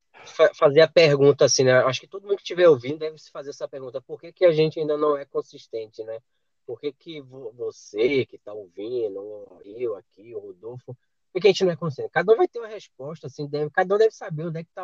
fazer 0.54 0.82
a 0.82 0.88
pergunta 0.88 1.46
assim, 1.46 1.64
né? 1.64 1.74
Acho 1.74 2.02
que 2.02 2.08
todo 2.08 2.24
mundo 2.24 2.38
que 2.38 2.42
estiver 2.42 2.68
ouvindo 2.68 3.00
deve 3.00 3.18
se 3.18 3.32
fazer 3.32 3.50
essa 3.50 3.68
pergunta: 3.68 4.02
por 4.02 4.20
que, 4.20 4.32
que 4.32 4.46
a 4.46 4.52
gente 4.52 4.80
ainda 4.80 4.98
não 4.98 5.18
é 5.18 5.26
consistente, 5.26 6.04
né? 6.04 6.20
Por 6.66 6.80
que, 6.80 6.92
que 6.92 7.22
você 7.22 8.26
que 8.26 8.36
está 8.36 8.54
ouvindo, 8.54 9.48
eu 9.66 9.96
aqui, 9.96 10.36
o 10.36 10.40
Rodolfo, 10.40 10.96
por 11.34 11.42
que 11.42 11.48
a 11.48 11.52
gente 11.52 11.66
não 11.66 11.72
é 11.72 11.76
consistente? 11.76 12.12
Cada 12.12 12.32
um 12.32 12.38
vai 12.38 12.48
ter 12.48 12.60
uma 12.60 12.68
resposta, 12.68 13.28
assim, 13.28 13.48
deve, 13.48 13.72
cada 13.72 13.96
um 13.96 13.98
deve 13.98 14.12
saber 14.12 14.46
onde 14.46 14.60
é 14.60 14.64
que 14.64 14.70
está 14.70 14.84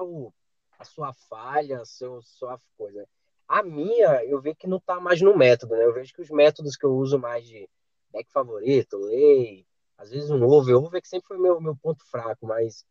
a 0.80 0.84
sua 0.84 1.14
falha, 1.14 1.82
a 1.82 1.86
seu, 1.86 2.22
sua 2.22 2.60
coisa. 2.78 3.08
A 3.48 3.62
minha, 3.62 4.24
eu 4.26 4.42
vejo 4.42 4.56
que 4.56 4.68
não 4.68 4.78
está 4.78 5.00
mais 5.00 5.22
no 5.22 5.38
método, 5.38 5.76
né? 5.76 5.86
Eu 5.86 5.94
vejo 5.94 6.14
que 6.14 6.22
os 6.22 6.30
métodos 6.30 6.76
que 6.76 6.86
eu 6.86 6.96
uso 6.96 7.20
mais 7.20 7.46
de 7.46 7.70
deck 8.12 8.32
favorito, 8.32 8.98
lei, 8.98 9.66
às 9.98 10.10
vezes 10.10 10.30
um 10.30 10.44
over, 10.44 10.76
over 10.76 11.02
que 11.02 11.08
sempre 11.08 11.28
foi 11.28 11.38
meu, 11.38 11.62
meu 11.62 11.76
ponto 11.76 12.04
fraco, 12.06 12.46
mas 12.46 12.86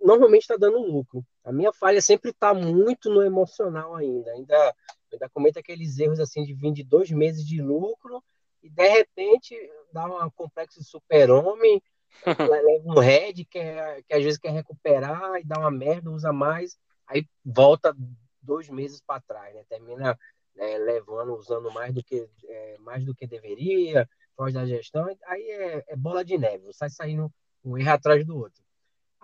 normalmente 0.00 0.42
está 0.42 0.56
dando 0.56 0.78
lucro. 0.78 1.24
A 1.44 1.52
minha 1.52 1.72
falha 1.72 2.00
sempre 2.00 2.30
está 2.30 2.52
muito 2.52 3.10
no 3.10 3.22
emocional 3.22 3.94
ainda. 3.94 4.30
Ainda, 4.32 4.74
ainda 5.12 5.60
aqueles 5.60 5.98
erros 5.98 6.20
assim 6.20 6.44
de 6.44 6.54
vir 6.54 6.72
de 6.72 6.84
dois 6.84 7.10
meses 7.10 7.46
de 7.46 7.60
lucro 7.60 8.22
e 8.62 8.70
de 8.70 8.88
repente 8.88 9.56
dá 9.92 10.06
um 10.06 10.30
complexo 10.30 10.80
de 10.80 10.86
super-homem, 10.86 11.82
leva 12.50 12.82
um 12.84 12.98
head 12.98 13.44
que, 13.44 13.58
é, 13.58 14.02
que 14.02 14.14
às 14.14 14.24
vezes 14.24 14.38
quer 14.38 14.50
recuperar 14.50 15.40
e 15.40 15.44
dá 15.44 15.58
uma 15.58 15.70
merda, 15.70 16.10
usa 16.10 16.32
mais, 16.32 16.76
aí 17.06 17.26
volta 17.44 17.94
dois 18.42 18.68
meses 18.68 19.00
para 19.00 19.20
trás, 19.20 19.54
né? 19.54 19.64
Termina 19.68 20.18
né, 20.54 20.78
levando, 20.78 21.36
usando 21.36 21.70
mais 21.70 21.94
do 21.94 22.02
que 22.02 22.28
é, 22.48 22.76
mais 22.78 23.04
do 23.04 23.14
que 23.14 23.26
deveria, 23.26 24.08
foge 24.36 24.54
da 24.54 24.66
gestão, 24.66 25.06
aí 25.26 25.42
é, 25.42 25.84
é 25.88 25.96
bola 25.96 26.24
de 26.24 26.36
neve, 26.36 26.72
sai 26.72 26.90
saindo 26.90 27.32
um 27.64 27.76
erro 27.78 27.90
atrás 27.90 28.24
do 28.24 28.36
outro. 28.36 28.65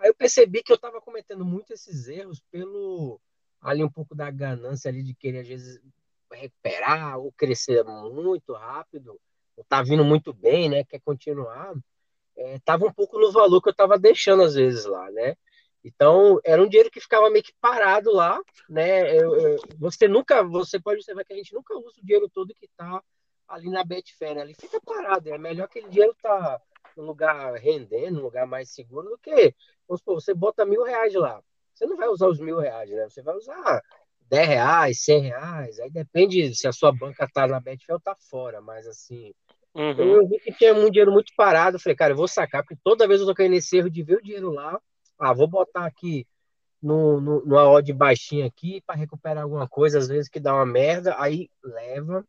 Aí 0.03 0.09
eu 0.09 0.13
percebi 0.13 0.61
que 0.61 0.69
eu 0.69 0.75
estava 0.75 0.99
cometendo 0.99 1.45
muito 1.45 1.71
esses 1.71 2.09
erros 2.09 2.41
pelo 2.51 3.21
ali 3.61 3.81
um 3.81 3.89
pouco 3.89 4.13
da 4.13 4.29
ganância 4.29 4.89
ali 4.89 5.01
de 5.01 5.15
querer 5.15 5.39
às 5.39 5.47
vezes 5.47 5.81
recuperar 6.29 7.17
ou 7.17 7.31
crescer 7.31 7.85
muito 7.85 8.51
rápido, 8.51 9.17
ou 9.55 9.63
tá 9.63 9.81
vindo 9.81 10.03
muito 10.03 10.33
bem, 10.33 10.67
né? 10.67 10.83
Quer 10.83 10.99
continuar. 10.99 11.73
É, 12.35 12.59
tava 12.65 12.85
um 12.85 12.91
pouco 12.91 13.17
no 13.17 13.31
valor 13.31 13.61
que 13.61 13.69
eu 13.69 13.71
estava 13.71 13.97
deixando 13.97 14.43
às 14.43 14.55
vezes 14.55 14.83
lá, 14.83 15.09
né? 15.11 15.37
Então, 15.85 16.37
era 16.43 16.61
um 16.61 16.67
dinheiro 16.67 16.91
que 16.91 16.99
ficava 16.99 17.29
meio 17.29 17.43
que 17.43 17.53
parado 17.61 18.11
lá, 18.11 18.41
né? 18.67 19.09
Eu, 19.17 19.35
eu, 19.35 19.59
você 19.77 20.05
nunca, 20.05 20.43
você 20.43 20.81
pode 20.81 20.97
observar 20.97 21.23
que 21.23 21.31
a 21.31 21.37
gente 21.37 21.53
nunca 21.53 21.77
usa 21.77 22.01
o 22.01 22.05
dinheiro 22.05 22.29
todo 22.29 22.53
que 22.55 22.65
está 22.65 23.01
ali 23.47 23.69
na 23.69 23.85
Betfair, 23.85 24.35
né? 24.35 24.41
Ele 24.41 24.53
fica 24.53 24.81
parado, 24.81 25.29
é 25.29 25.37
melhor 25.37 25.65
aquele 25.65 25.87
dinheiro 25.87 26.13
tá 26.21 26.59
num 26.97 27.05
lugar 27.05 27.53
rendendo, 27.55 28.17
num 28.17 28.23
lugar 28.23 28.45
mais 28.45 28.69
seguro 28.69 29.09
do 29.09 29.17
que, 29.17 29.53
vamos 29.87 29.99
supor, 29.99 30.21
você 30.21 30.33
bota 30.33 30.65
mil 30.65 30.83
reais 30.83 31.13
lá. 31.13 31.41
Você 31.73 31.85
não 31.85 31.97
vai 31.97 32.07
usar 32.07 32.27
os 32.27 32.39
mil 32.39 32.59
reais, 32.59 32.89
né? 32.89 33.09
Você 33.09 33.21
vai 33.21 33.35
usar 33.35 33.81
10 34.29 34.47
reais, 34.47 34.99
100 35.03 35.21
reais, 35.21 35.79
aí 35.79 35.89
depende 35.89 36.55
se 36.55 36.67
a 36.67 36.71
sua 36.71 36.91
banca 36.91 37.27
tá 37.31 37.47
na 37.47 37.59
Betfair 37.59 37.95
ou 37.95 37.99
tá 37.99 38.15
fora, 38.29 38.61
mas 38.61 38.87
assim, 38.87 39.33
uhum. 39.75 39.93
eu 39.99 40.27
vi 40.27 40.39
que 40.39 40.51
tinha 40.51 40.73
um 40.73 40.89
dinheiro 40.89 41.11
muito 41.11 41.31
parado, 41.35 41.75
eu 41.75 41.79
falei, 41.79 41.95
cara, 41.95 42.13
eu 42.13 42.17
vou 42.17 42.27
sacar, 42.27 42.63
porque 42.63 42.79
toda 42.83 43.07
vez 43.07 43.21
eu 43.21 43.27
tô 43.27 43.35
caindo 43.35 43.51
nesse 43.51 43.77
erro 43.77 43.89
de 43.89 44.01
ver 44.01 44.17
o 44.17 44.23
dinheiro 44.23 44.51
lá, 44.51 44.79
ah, 45.19 45.33
vou 45.33 45.47
botar 45.47 45.85
aqui 45.85 46.25
no, 46.81 47.21
no, 47.21 47.45
numa 47.45 47.69
odd 47.69 47.93
baixinha 47.93 48.45
aqui 48.45 48.81
para 48.85 48.95
recuperar 48.95 49.43
alguma 49.43 49.67
coisa, 49.67 49.99
às 49.99 50.07
vezes 50.07 50.29
que 50.29 50.39
dá 50.39 50.53
uma 50.55 50.65
merda, 50.65 51.15
aí 51.19 51.49
leva, 51.63 52.25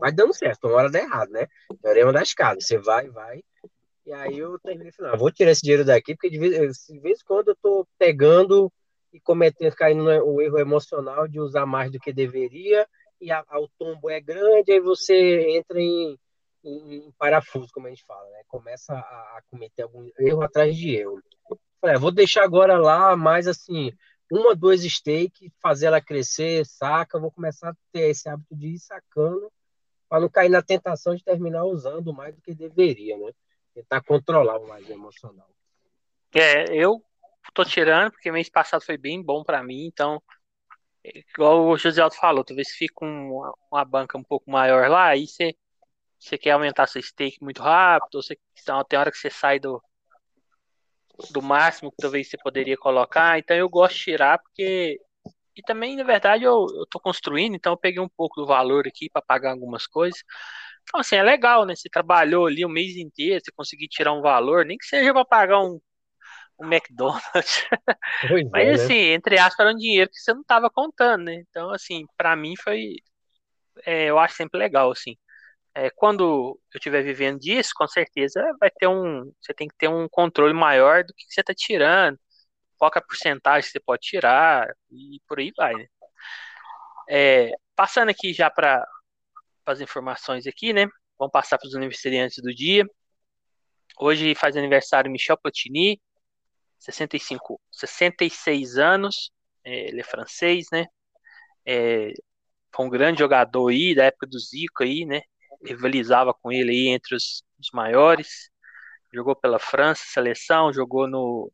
vai 0.00 0.12
dando 0.12 0.32
certo, 0.32 0.66
uma 0.66 0.76
hora 0.76 0.90
dá 0.90 0.98
errado, 0.98 1.30
né? 1.30 1.46
Teorema 1.82 2.12
da 2.12 2.22
escada, 2.22 2.58
você 2.60 2.78
vai, 2.78 3.10
vai, 3.10 3.42
e 4.06 4.12
aí 4.12 4.38
eu 4.38 4.58
terminei 4.58 4.92
falando, 4.92 5.14
ah, 5.14 5.16
vou 5.16 5.30
tirar 5.30 5.50
esse 5.50 5.62
dinheiro 5.62 5.84
daqui, 5.84 6.14
porque 6.14 6.30
de 6.30 6.38
vez, 6.38 6.76
de 6.88 6.98
vez 6.98 7.20
em 7.20 7.24
quando 7.24 7.48
eu 7.48 7.56
tô 7.56 7.86
pegando 7.98 8.70
e 9.12 9.20
cometendo, 9.20 9.74
caindo 9.74 10.02
no 10.02 10.40
erro 10.40 10.58
emocional 10.58 11.26
de 11.26 11.40
usar 11.40 11.64
mais 11.64 11.90
do 11.90 11.98
que 11.98 12.12
deveria, 12.12 12.86
e 13.20 13.30
a, 13.30 13.42
a, 13.48 13.60
o 13.60 13.68
tombo 13.78 14.10
é 14.10 14.20
grande, 14.20 14.72
aí 14.72 14.80
você 14.80 15.56
entra 15.56 15.80
em, 15.80 16.18
em, 16.62 16.94
em, 16.96 17.12
parafuso, 17.18 17.68
como 17.72 17.86
a 17.86 17.90
gente 17.90 18.04
fala, 18.04 18.28
né? 18.30 18.42
Começa 18.48 18.92
a, 18.92 18.98
a 18.98 19.42
cometer 19.50 19.82
algum 19.82 20.10
erro 20.18 20.42
atrás 20.42 20.76
de 20.76 20.96
erro. 20.96 21.22
Falei, 21.80 21.96
ah, 21.96 21.98
vou 21.98 22.10
deixar 22.10 22.44
agora 22.44 22.76
lá, 22.76 23.16
mais 23.16 23.46
assim, 23.46 23.92
uma, 24.30 24.54
duas 24.54 24.82
steak, 24.82 25.50
fazer 25.62 25.86
ela 25.86 26.00
crescer, 26.00 26.66
saca, 26.66 27.18
vou 27.18 27.30
começar 27.30 27.70
a 27.70 27.76
ter 27.92 28.10
esse 28.10 28.28
hábito 28.28 28.54
de 28.54 28.74
ir 28.74 28.78
sacando, 28.78 29.50
para 30.08 30.20
não 30.20 30.28
cair 30.28 30.48
na 30.48 30.62
tentação 30.62 31.14
de 31.14 31.24
terminar 31.24 31.64
usando 31.64 32.12
mais 32.12 32.34
do 32.34 32.42
que 32.42 32.54
deveria, 32.54 33.16
né? 33.16 33.32
Tentar 33.74 34.02
controlar 34.02 34.58
o 34.58 34.68
mais 34.68 34.88
emocional. 34.88 35.48
É, 36.34 36.64
eu 36.74 37.02
tô 37.52 37.64
tirando, 37.64 38.10
porque 38.10 38.30
mês 38.30 38.48
passado 38.48 38.84
foi 38.84 38.96
bem 38.96 39.22
bom 39.22 39.44
para 39.44 39.62
mim, 39.62 39.86
então, 39.86 40.22
igual 41.04 41.66
o 41.66 41.76
José 41.76 42.00
Alto 42.00 42.16
falou, 42.16 42.44
talvez 42.44 42.70
fique 42.70 42.94
uma, 43.02 43.54
uma 43.70 43.84
banca 43.84 44.18
um 44.18 44.24
pouco 44.24 44.50
maior 44.50 44.88
lá, 44.88 45.08
aí 45.08 45.26
você, 45.26 45.54
você 46.18 46.38
quer 46.38 46.52
aumentar 46.52 46.86
seu 46.86 47.02
stake 47.02 47.42
muito 47.42 47.62
rápido, 47.62 48.16
ou 48.16 48.22
você, 48.22 48.38
então, 48.60 48.82
tem 48.84 48.98
hora 48.98 49.10
que 49.10 49.18
você 49.18 49.30
sai 49.30 49.60
do, 49.60 49.80
do 51.30 51.42
máximo 51.42 51.90
que 51.90 51.96
talvez 51.98 52.28
você 52.28 52.36
poderia 52.36 52.76
colocar, 52.76 53.38
então 53.38 53.56
eu 53.56 53.68
gosto 53.68 53.96
de 53.96 54.04
tirar, 54.04 54.38
porque. 54.38 55.00
E 55.56 55.62
também, 55.62 55.94
na 55.94 56.02
verdade, 56.02 56.42
eu, 56.42 56.66
eu 56.74 56.84
tô 56.86 56.98
construindo, 56.98 57.54
então 57.54 57.74
eu 57.74 57.76
peguei 57.76 58.00
um 58.00 58.08
pouco 58.08 58.40
do 58.40 58.46
valor 58.46 58.88
aqui 58.88 59.08
para 59.08 59.22
pagar 59.22 59.52
algumas 59.52 59.86
coisas. 59.86 60.20
Então, 60.84 61.00
assim, 61.00 61.16
é 61.16 61.22
legal, 61.22 61.64
né? 61.66 61.74
Você 61.74 61.88
trabalhou 61.88 62.46
ali 62.46 62.64
o 62.64 62.68
mês 62.68 62.96
inteiro, 62.96 63.40
você 63.44 63.52
conseguir 63.52 63.88
tirar 63.88 64.12
um 64.12 64.22
valor, 64.22 64.64
nem 64.64 64.78
que 64.78 64.86
seja 64.86 65.12
para 65.12 65.24
pagar 65.24 65.60
um, 65.60 65.80
um 66.60 66.66
McDonald's. 66.72 67.22
Pois 68.28 68.48
Mas, 68.50 68.68
é, 68.68 68.76
né? 68.76 68.84
assim, 68.84 68.94
entre 68.94 69.38
aspas, 69.38 69.60
era 69.66 69.74
um 69.74 69.78
dinheiro 69.78 70.10
que 70.10 70.18
você 70.18 70.32
não 70.32 70.42
estava 70.42 70.70
contando, 70.70 71.24
né? 71.24 71.34
Então, 71.48 71.70
assim, 71.70 72.06
para 72.16 72.36
mim 72.36 72.54
foi. 72.56 72.96
É, 73.86 74.06
eu 74.06 74.18
acho 74.18 74.36
sempre 74.36 74.58
legal, 74.58 74.90
assim. 74.92 75.16
É, 75.74 75.90
quando 75.90 76.58
eu 76.74 76.78
estiver 76.78 77.02
vivendo 77.02 77.40
disso, 77.40 77.72
com 77.76 77.86
certeza 77.88 78.42
vai 78.60 78.70
ter 78.70 78.86
um. 78.88 79.32
Você 79.40 79.54
tem 79.54 79.68
que 79.68 79.76
ter 79.76 79.88
um 79.88 80.08
controle 80.08 80.54
maior 80.54 81.04
do 81.04 81.14
que 81.14 81.24
você 81.28 81.40
está 81.40 81.54
tirando, 81.54 82.18
qual 82.78 82.90
é 82.94 82.98
a 82.98 83.02
porcentagem 83.02 83.62
que 83.66 83.72
você 83.72 83.80
pode 83.80 84.02
tirar, 84.02 84.68
e 84.90 85.20
por 85.28 85.38
aí 85.40 85.52
vai, 85.56 85.74
né? 85.74 85.86
É, 87.08 87.52
passando 87.76 88.10
aqui 88.10 88.32
já 88.32 88.50
para 88.50 88.84
as 89.72 89.80
informações 89.80 90.46
aqui, 90.46 90.72
né? 90.72 90.86
Vamos 91.18 91.32
passar 91.32 91.58
para 91.58 91.66
os 91.66 91.74
aniversariantes 91.74 92.42
do 92.42 92.54
dia. 92.54 92.84
Hoje 93.98 94.34
faz 94.34 94.56
aniversário 94.56 95.10
Michel 95.10 95.38
Platini, 95.38 96.00
65, 96.78 97.60
66 97.70 98.78
anos, 98.78 99.32
é, 99.64 99.88
ele 99.88 100.00
é 100.00 100.04
francês, 100.04 100.66
né? 100.72 100.86
É, 101.66 102.12
foi 102.74 102.86
um 102.86 102.90
grande 102.90 103.20
jogador 103.20 103.68
aí, 103.68 103.94
da 103.94 104.04
época 104.04 104.26
do 104.26 104.38
Zico 104.38 104.82
aí, 104.82 105.06
né? 105.06 105.22
Rivalizava 105.64 106.34
com 106.34 106.52
ele 106.52 106.72
aí 106.72 106.88
entre 106.88 107.14
os, 107.14 107.44
os 107.58 107.70
maiores. 107.72 108.50
Jogou 109.12 109.36
pela 109.36 109.58
França, 109.58 110.02
seleção, 110.06 110.72
jogou 110.72 111.08
no 111.08 111.50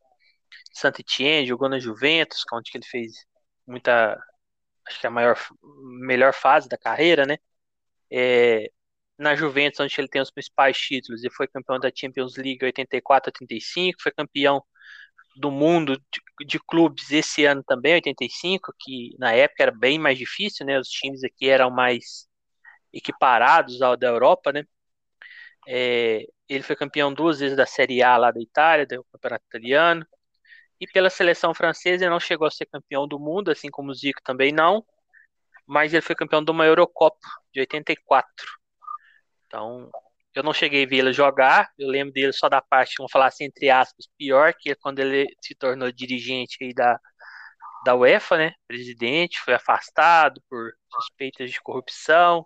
Saint-Étienne, 0.73 1.47
jogou 1.47 1.69
na 1.69 1.79
Juventus, 1.79 2.43
é 2.51 2.55
onde 2.55 2.71
ele 2.73 2.85
fez 2.85 3.13
muita, 3.67 4.17
acho 4.87 4.99
que 4.99 5.07
a 5.07 5.11
maior, 5.11 5.37
melhor 6.01 6.33
fase 6.33 6.67
da 6.69 6.77
carreira, 6.77 7.25
né? 7.25 7.37
É, 8.11 8.71
na 9.17 9.35
Juventus, 9.35 9.79
onde 9.79 9.93
ele 9.97 10.07
tem 10.07 10.21
os 10.21 10.31
principais 10.31 10.77
títulos, 10.77 11.23
ele 11.23 11.33
foi 11.33 11.47
campeão 11.47 11.79
da 11.79 11.91
Champions 11.93 12.35
League 12.37 12.63
84 12.65 13.29
85, 13.29 14.01
foi 14.01 14.11
campeão 14.11 14.63
do 15.35 15.51
mundo 15.51 15.97
de, 15.97 16.45
de, 16.45 16.59
clubes 16.59 17.11
esse 17.11 17.45
ano 17.45 17.63
também, 17.63 17.93
85, 17.95 18.73
que 18.79 19.15
na 19.19 19.31
época 19.33 19.63
era 19.63 19.71
bem 19.71 19.99
mais 19.99 20.17
difícil, 20.17 20.65
né? 20.65 20.79
Os 20.79 20.89
times 20.89 21.23
aqui 21.23 21.49
eram 21.49 21.71
mais 21.71 22.27
equiparados 22.93 23.81
ao 23.81 23.97
da 23.97 24.07
Europa, 24.07 24.51
né? 24.53 24.65
É, 25.67 26.25
ele 26.49 26.63
foi 26.63 26.75
campeão 26.75 27.13
duas 27.13 27.39
vezes 27.39 27.55
da 27.57 27.65
Série 27.65 28.03
A 28.03 28.17
lá 28.17 28.31
da 28.31 28.41
Itália, 28.41 28.85
do 28.85 29.03
Campeonato 29.11 29.45
Italiano. 29.47 30.05
E 30.79 30.87
pela 30.87 31.09
seleção 31.09 31.53
francesa 31.53 32.03
ele 32.05 32.11
não 32.11 32.19
chegou 32.19 32.47
a 32.47 32.51
ser 32.51 32.65
campeão 32.65 33.07
do 33.07 33.19
mundo, 33.19 33.51
assim 33.51 33.69
como 33.69 33.91
o 33.91 33.93
Zico 33.93 34.21
também 34.23 34.51
não. 34.51 34.85
Mas 35.71 35.93
ele 35.93 36.01
foi 36.01 36.15
campeão 36.15 36.43
de 36.43 36.51
uma 36.51 36.65
Eurocopa 36.65 37.17
de 37.53 37.61
84. 37.61 38.27
Então, 39.47 39.89
eu 40.35 40.43
não 40.43 40.53
cheguei 40.53 40.83
a 40.83 40.87
ver 40.87 40.97
ele 40.97 41.13
jogar, 41.13 41.71
eu 41.79 41.87
lembro 41.87 42.13
dele 42.13 42.33
só 42.33 42.49
da 42.49 42.61
parte, 42.61 42.95
vamos 42.97 43.11
falar 43.11 43.27
assim, 43.27 43.45
entre 43.45 43.69
aspas, 43.69 44.05
pior, 44.17 44.53
que 44.53 44.71
é 44.71 44.75
quando 44.75 44.99
ele 44.99 45.27
se 45.41 45.55
tornou 45.55 45.89
dirigente 45.89 46.57
aí 46.61 46.73
da, 46.73 46.99
da 47.85 47.95
UEFA, 47.95 48.37
né? 48.37 48.53
Presidente, 48.67 49.39
foi 49.39 49.53
afastado 49.53 50.41
por 50.49 50.73
suspeitas 50.93 51.49
de 51.49 51.61
corrupção. 51.61 52.43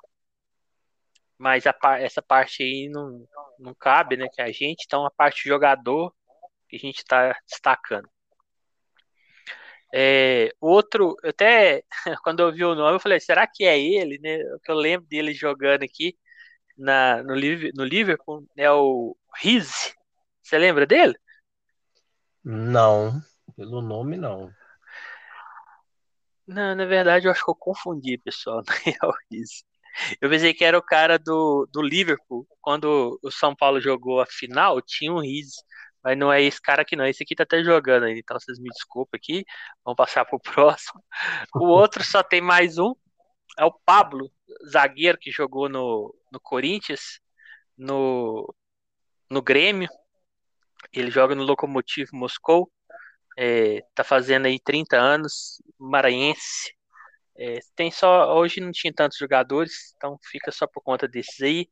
Mas 1.37 1.65
a, 1.65 1.75
essa 1.99 2.21
parte 2.21 2.61
aí 2.63 2.89
não, 2.89 3.27
não 3.59 3.73
cabe, 3.73 4.17
né? 4.17 4.27
Que 4.31 4.41
a 4.41 4.51
gente, 4.51 4.83
então 4.85 5.03
a 5.05 5.11
parte 5.11 5.49
jogador 5.49 6.13
que 6.69 6.75
a 6.75 6.79
gente 6.79 6.97
está 6.99 7.35
destacando. 7.49 8.07
É, 9.93 10.53
outro, 10.59 11.15
até 11.23 11.83
quando 12.23 12.41
eu 12.41 12.51
vi 12.51 12.63
o 12.65 12.75
nome, 12.75 12.95
eu 12.95 12.99
falei, 12.99 13.19
será 13.19 13.47
que 13.47 13.63
é 13.63 13.79
ele, 13.79 14.19
né? 14.19 14.37
O 14.55 14.59
que 14.59 14.71
eu 14.71 14.75
lembro 14.75 15.07
dele 15.07 15.33
jogando 15.33 15.83
aqui 15.83 16.17
na, 16.77 17.23
no, 17.23 17.35
no 17.75 17.83
Liverpool 17.83 18.45
é 18.57 18.69
o 18.71 19.15
Riz. 19.41 19.93
Você 20.41 20.57
lembra 20.57 20.85
dele? 20.85 21.15
Não, 22.43 23.19
pelo 23.55 23.81
nome 23.81 24.17
não. 24.17 24.51
Não, 26.47 26.75
na 26.75 26.85
verdade 26.85 27.25
eu 27.27 27.31
acho 27.31 27.43
que 27.43 27.49
eu 27.49 27.55
confundi, 27.55 28.17
pessoal. 28.17 28.61
Não 28.85 28.93
é 28.93 29.07
o 29.07 29.13
Riz. 29.31 29.63
Eu 30.21 30.29
pensei 30.29 30.53
que 30.53 30.63
era 30.63 30.77
o 30.77 30.83
cara 30.83 31.17
do, 31.17 31.67
do 31.71 31.81
Liverpool. 31.81 32.45
Quando 32.61 33.19
o 33.23 33.31
São 33.31 33.55
Paulo 33.55 33.79
jogou 33.79 34.21
a 34.21 34.25
final, 34.25 34.81
tinha 34.81 35.11
um 35.11 35.21
Riz. 35.21 35.53
Mas 36.05 36.15
não 36.19 36.31
é 36.31 36.39
esse 36.43 36.61
cara 36.61 36.83
aqui, 36.83 36.95
não. 36.95 37.07
Esse 37.07 37.23
aqui 37.23 37.35
tá 37.35 37.41
até 37.41 37.63
jogando 37.63 38.03
aí. 38.05 38.19
Então 38.19 38.39
vocês 38.39 38.59
me 38.59 38.69
desculpem 38.69 39.17
aqui. 39.17 39.43
Vamos 39.83 39.97
passar 39.97 40.23
pro 40.23 40.37
próximo. 40.39 41.03
O 41.55 41.65
outro 41.65 42.03
só 42.03 42.21
tem 42.21 42.41
mais 42.41 42.77
um. 42.77 42.93
É 43.57 43.65
o 43.65 43.71
Pablo, 43.71 44.31
zagueiro 44.69 45.17
que 45.17 45.31
jogou 45.31 45.67
no, 45.67 46.13
no 46.31 46.39
Corinthians, 46.39 47.19
no, 47.75 48.53
no 49.31 49.41
Grêmio. 49.41 49.89
Ele 50.93 51.09
joga 51.09 51.33
no 51.33 51.43
Lokomotiv 51.43 52.09
Moscou. 52.13 52.71
É, 53.37 53.81
tá 53.95 54.03
fazendo 54.03 54.45
aí 54.45 54.59
30 54.59 54.97
anos, 54.97 55.61
maranhense. 55.79 56.71
É, 57.37 57.59
tem 57.75 57.89
só 57.89 58.37
hoje 58.37 58.61
não 58.61 58.71
tinha 58.71 58.93
tantos 58.93 59.17
jogadores, 59.17 59.93
então 59.97 60.17
fica 60.31 60.51
só 60.51 60.67
por 60.67 60.83
conta 60.83 61.07
desses 61.07 61.41
aí. 61.41 61.67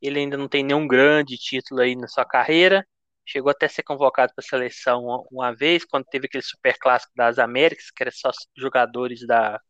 Ele 0.00 0.20
ainda 0.20 0.36
não 0.36 0.48
tem 0.48 0.62
nenhum 0.62 0.86
grande 0.86 1.36
título 1.36 1.80
aí 1.80 1.96
na 1.96 2.06
sua 2.08 2.24
carreira. 2.24 2.86
Chegou 3.26 3.50
até 3.50 3.66
a 3.66 3.68
ser 3.68 3.82
convocado 3.82 4.32
para 4.34 4.44
a 4.44 4.48
seleção 4.48 5.26
uma, 5.30 5.54
vez, 5.54 5.84
quando 5.84 6.04
teve 6.04 6.26
aquele 6.26 6.42
super 6.42 6.76
clássico 6.78 7.12
das 7.16 7.38
Américas, 7.38 7.90
que 7.90 8.02
era 8.02 8.10
só 8.10 8.30
jogadores 8.56 9.26
da, 9.26 9.60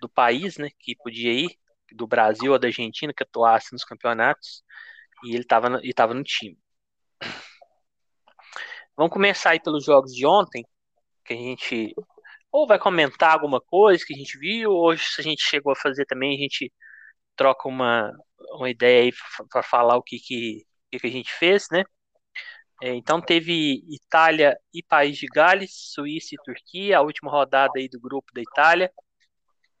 do 0.00 0.08
país, 0.08 0.56
né, 0.58 0.68
que 0.78 0.96
podia 0.96 1.32
ir 1.32 1.50
do 1.92 2.06
Brasil 2.06 2.52
ou 2.52 2.58
da 2.58 2.68
Argentina 2.68 3.12
que 3.14 3.22
atuasse 3.22 3.72
nos 3.72 3.84
campeonatos 3.84 4.62
e 5.24 5.34
ele 5.34 5.42
estava 5.42 5.80
tava 5.94 6.14
no 6.14 6.24
time. 6.24 6.58
Vamos 8.96 9.12
começar 9.12 9.50
aí 9.50 9.60
pelos 9.60 9.84
jogos 9.84 10.12
de 10.12 10.26
ontem, 10.26 10.64
que 11.24 11.34
a 11.34 11.36
gente 11.36 11.94
ou 12.50 12.66
vai 12.66 12.78
comentar 12.78 13.32
alguma 13.32 13.60
coisa 13.60 14.04
que 14.06 14.14
a 14.14 14.16
gente 14.16 14.38
viu, 14.38 14.70
ou 14.72 14.96
se 14.96 15.20
a 15.20 15.24
gente 15.24 15.42
chegou 15.42 15.72
a 15.72 15.76
fazer 15.76 16.04
também, 16.04 16.36
a 16.36 16.40
gente 16.42 16.70
troca 17.36 17.68
uma, 17.68 18.12
uma 18.58 18.70
ideia 18.70 19.04
aí 19.04 19.12
para 19.50 19.62
falar 19.62 19.96
o 19.96 20.02
que, 20.02 20.18
que, 20.18 20.66
que, 20.90 21.06
a 21.06 21.10
gente 21.10 21.32
fez, 21.32 21.66
né? 21.72 21.84
É, 22.82 22.92
então 22.96 23.20
teve 23.20 23.84
Itália 23.88 24.58
e 24.74 24.82
País 24.82 25.16
de 25.16 25.28
Gales, 25.28 25.70
Suíça 25.94 26.34
e 26.34 26.38
Turquia, 26.44 26.98
a 26.98 27.00
última 27.00 27.30
rodada 27.30 27.74
aí 27.76 27.88
do 27.88 28.00
grupo 28.00 28.32
da 28.34 28.40
Itália. 28.40 28.92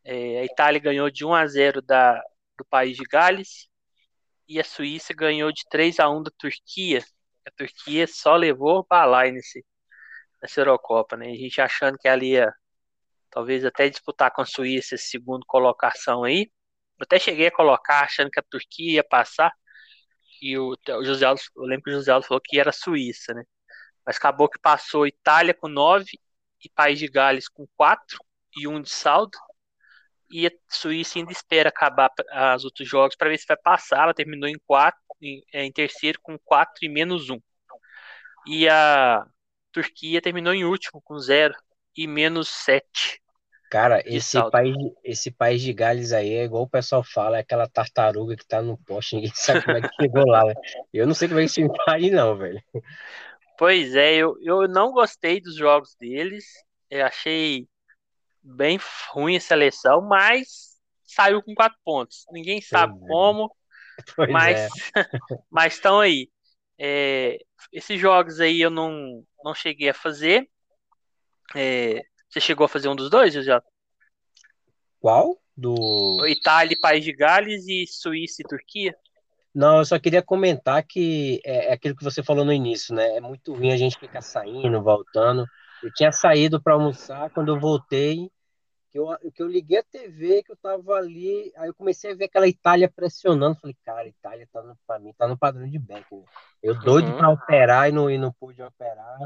É, 0.04 0.38
a 0.38 0.44
Itália 0.44 0.80
ganhou 0.80 1.10
de 1.10 1.24
1 1.24 1.34
a 1.34 1.44
0 1.44 1.82
da, 1.82 2.22
do 2.56 2.64
país 2.64 2.96
de 2.96 3.02
Gales 3.02 3.68
e 4.48 4.60
a 4.60 4.64
Suíça 4.64 5.12
ganhou 5.12 5.50
de 5.52 5.64
3 5.68 5.98
a 5.98 6.08
1 6.08 6.22
da 6.22 6.30
Turquia. 6.38 7.04
A 7.44 7.50
Turquia 7.50 8.06
só 8.06 8.36
levou 8.36 8.86
balai 8.88 9.32
nesse, 9.32 9.64
nessa 10.40 10.60
Eurocopa, 10.60 11.16
né? 11.16 11.26
A 11.26 11.36
gente 11.36 11.60
achando 11.60 11.98
que 11.98 12.06
ali 12.06 12.34
ia 12.34 12.54
talvez 13.30 13.64
até 13.64 13.88
disputar 13.90 14.30
com 14.32 14.42
a 14.42 14.46
Suíça 14.46 14.94
esse 14.94 15.08
segundo 15.08 15.44
colocação 15.46 16.22
aí. 16.22 16.52
Eu 17.00 17.04
até 17.04 17.18
cheguei 17.18 17.48
a 17.48 17.52
colocar 17.52 18.02
achando 18.04 18.30
que 18.30 18.38
a 18.38 18.44
Turquia 18.44 18.94
ia 18.94 19.04
passar. 19.04 19.52
E 20.42 20.58
o, 20.58 20.70
o 20.72 21.04
José 21.04 21.24
Alves, 21.24 21.48
eu 21.54 21.62
lembro 21.62 21.84
que 21.84 21.90
o 21.90 21.94
José 21.94 22.10
Alves 22.10 22.26
falou 22.26 22.40
que 22.44 22.58
era 22.58 22.72
Suíça, 22.72 23.32
né? 23.32 23.44
Mas 24.04 24.16
acabou 24.16 24.48
que 24.48 24.58
passou 24.58 25.06
Itália 25.06 25.54
com 25.54 25.68
9 25.68 26.04
e 26.64 26.68
País 26.68 26.98
de 26.98 27.06
Gales 27.06 27.48
com 27.48 27.64
4 27.76 28.18
e 28.56 28.66
1 28.66 28.82
de 28.82 28.90
saldo. 28.90 29.38
E 30.28 30.48
a 30.48 30.50
Suíça 30.68 31.18
ainda 31.18 31.30
espera 31.30 31.68
acabar 31.68 32.10
os 32.56 32.64
outros 32.64 32.88
jogos 32.88 33.14
para 33.14 33.28
ver 33.28 33.38
se 33.38 33.46
vai 33.46 33.56
passar. 33.56 34.02
Ela 34.02 34.14
terminou 34.14 34.48
em 34.48 34.58
4, 34.66 34.98
em, 35.20 35.44
é, 35.52 35.64
em 35.64 35.70
terceiro 35.70 36.18
com 36.20 36.36
4 36.38 36.84
e 36.84 36.88
menos 36.88 37.30
1. 37.30 37.38
E 38.48 38.68
a 38.68 39.24
Turquia 39.70 40.20
terminou 40.20 40.52
em 40.52 40.64
último 40.64 41.00
com 41.02 41.16
0 41.20 41.54
e 41.96 42.08
menos 42.08 42.48
7. 42.48 43.21
Cara, 43.72 44.02
esse 44.04 44.38
país, 44.50 44.76
esse 45.02 45.30
país 45.30 45.62
de 45.62 45.72
Gales 45.72 46.12
aí 46.12 46.34
é 46.34 46.44
igual 46.44 46.64
o 46.64 46.68
pessoal 46.68 47.02
fala, 47.02 47.38
é 47.38 47.40
aquela 47.40 47.66
tartaruga 47.66 48.36
que 48.36 48.46
tá 48.46 48.60
no 48.60 48.76
poste, 48.76 49.16
ninguém 49.16 49.32
sabe 49.34 49.64
como 49.64 49.78
é 49.78 49.80
que 49.80 49.94
chegou 49.98 50.26
lá. 50.26 50.44
Né? 50.44 50.52
Eu 50.92 51.06
não 51.06 51.14
sei 51.14 51.26
como 51.26 51.40
é 51.40 51.46
que 51.46 51.68
tá 51.68 51.94
aí, 51.94 52.10
não, 52.10 52.36
velho. 52.36 52.62
Pois 53.56 53.96
é, 53.96 54.12
eu, 54.12 54.36
eu 54.42 54.68
não 54.68 54.92
gostei 54.92 55.40
dos 55.40 55.56
jogos 55.56 55.94
deles. 55.94 56.44
Eu 56.90 57.06
achei 57.06 57.66
bem 58.42 58.78
ruim 59.08 59.36
a 59.36 59.40
seleção, 59.40 60.02
mas 60.02 60.76
saiu 61.02 61.42
com 61.42 61.54
quatro 61.54 61.78
pontos. 61.82 62.26
Ninguém 62.30 62.60
sabe 62.60 62.92
pois 62.92 63.04
é. 63.04 63.08
como, 63.08 63.56
é. 64.18 64.26
mas 64.26 64.68
é. 64.94 65.66
estão 65.66 65.98
aí. 65.98 66.28
É, 66.78 67.38
esses 67.72 67.98
jogos 67.98 68.38
aí 68.38 68.60
eu 68.60 68.68
não, 68.68 69.24
não 69.42 69.54
cheguei 69.54 69.88
a 69.88 69.94
fazer. 69.94 70.46
É, 71.56 72.02
você 72.32 72.40
chegou 72.40 72.64
a 72.64 72.68
fazer 72.68 72.88
um 72.88 72.96
dos 72.96 73.10
dois, 73.10 73.34
já? 73.34 73.62
Qual? 75.00 75.38
Do 75.54 76.26
Itália, 76.26 76.78
País 76.80 77.04
de 77.04 77.12
Gales 77.12 77.66
e 77.68 77.86
Suíça 77.86 78.40
e 78.40 78.48
Turquia? 78.48 78.96
Não, 79.54 79.78
eu 79.78 79.84
só 79.84 79.98
queria 79.98 80.22
comentar 80.22 80.82
que 80.82 81.42
é, 81.44 81.66
é 81.66 81.72
aquilo 81.74 81.94
que 81.94 82.04
você 82.04 82.22
falou 82.22 82.42
no 82.42 82.52
início, 82.52 82.94
né? 82.94 83.16
É 83.16 83.20
muito 83.20 83.52
ruim 83.52 83.70
a 83.70 83.76
gente 83.76 83.98
ficar 83.98 84.22
saindo, 84.22 84.82
voltando. 84.82 85.44
Eu 85.82 85.92
tinha 85.92 86.10
saído 86.10 86.62
para 86.62 86.72
almoçar, 86.72 87.28
quando 87.30 87.54
eu 87.54 87.60
voltei, 87.60 88.30
que 88.90 88.98
eu, 88.98 89.08
que 89.34 89.42
eu 89.42 89.48
liguei 89.48 89.78
a 89.78 89.82
TV, 89.82 90.42
que 90.42 90.52
eu 90.52 90.56
tava 90.56 90.94
ali, 90.94 91.52
aí 91.56 91.68
eu 91.68 91.74
comecei 91.74 92.12
a 92.12 92.14
ver 92.14 92.26
aquela 92.26 92.48
Itália 92.48 92.90
pressionando. 92.90 93.58
Falei, 93.60 93.76
cara, 93.84 94.08
Itália 94.08 94.48
tá 94.50 94.62
no, 94.62 94.74
pra 94.86 94.98
mim, 94.98 95.12
tá 95.18 95.28
no 95.28 95.36
padrão 95.36 95.68
de 95.68 95.78
Beck. 95.78 96.06
Né? 96.10 96.24
Eu 96.62 96.78
doido 96.78 97.10
uhum. 97.10 97.18
para 97.18 97.28
operar 97.28 97.88
e 97.90 97.92
não, 97.92 98.08
e 98.08 98.16
não 98.16 98.32
pude 98.32 98.62
operar. 98.62 99.18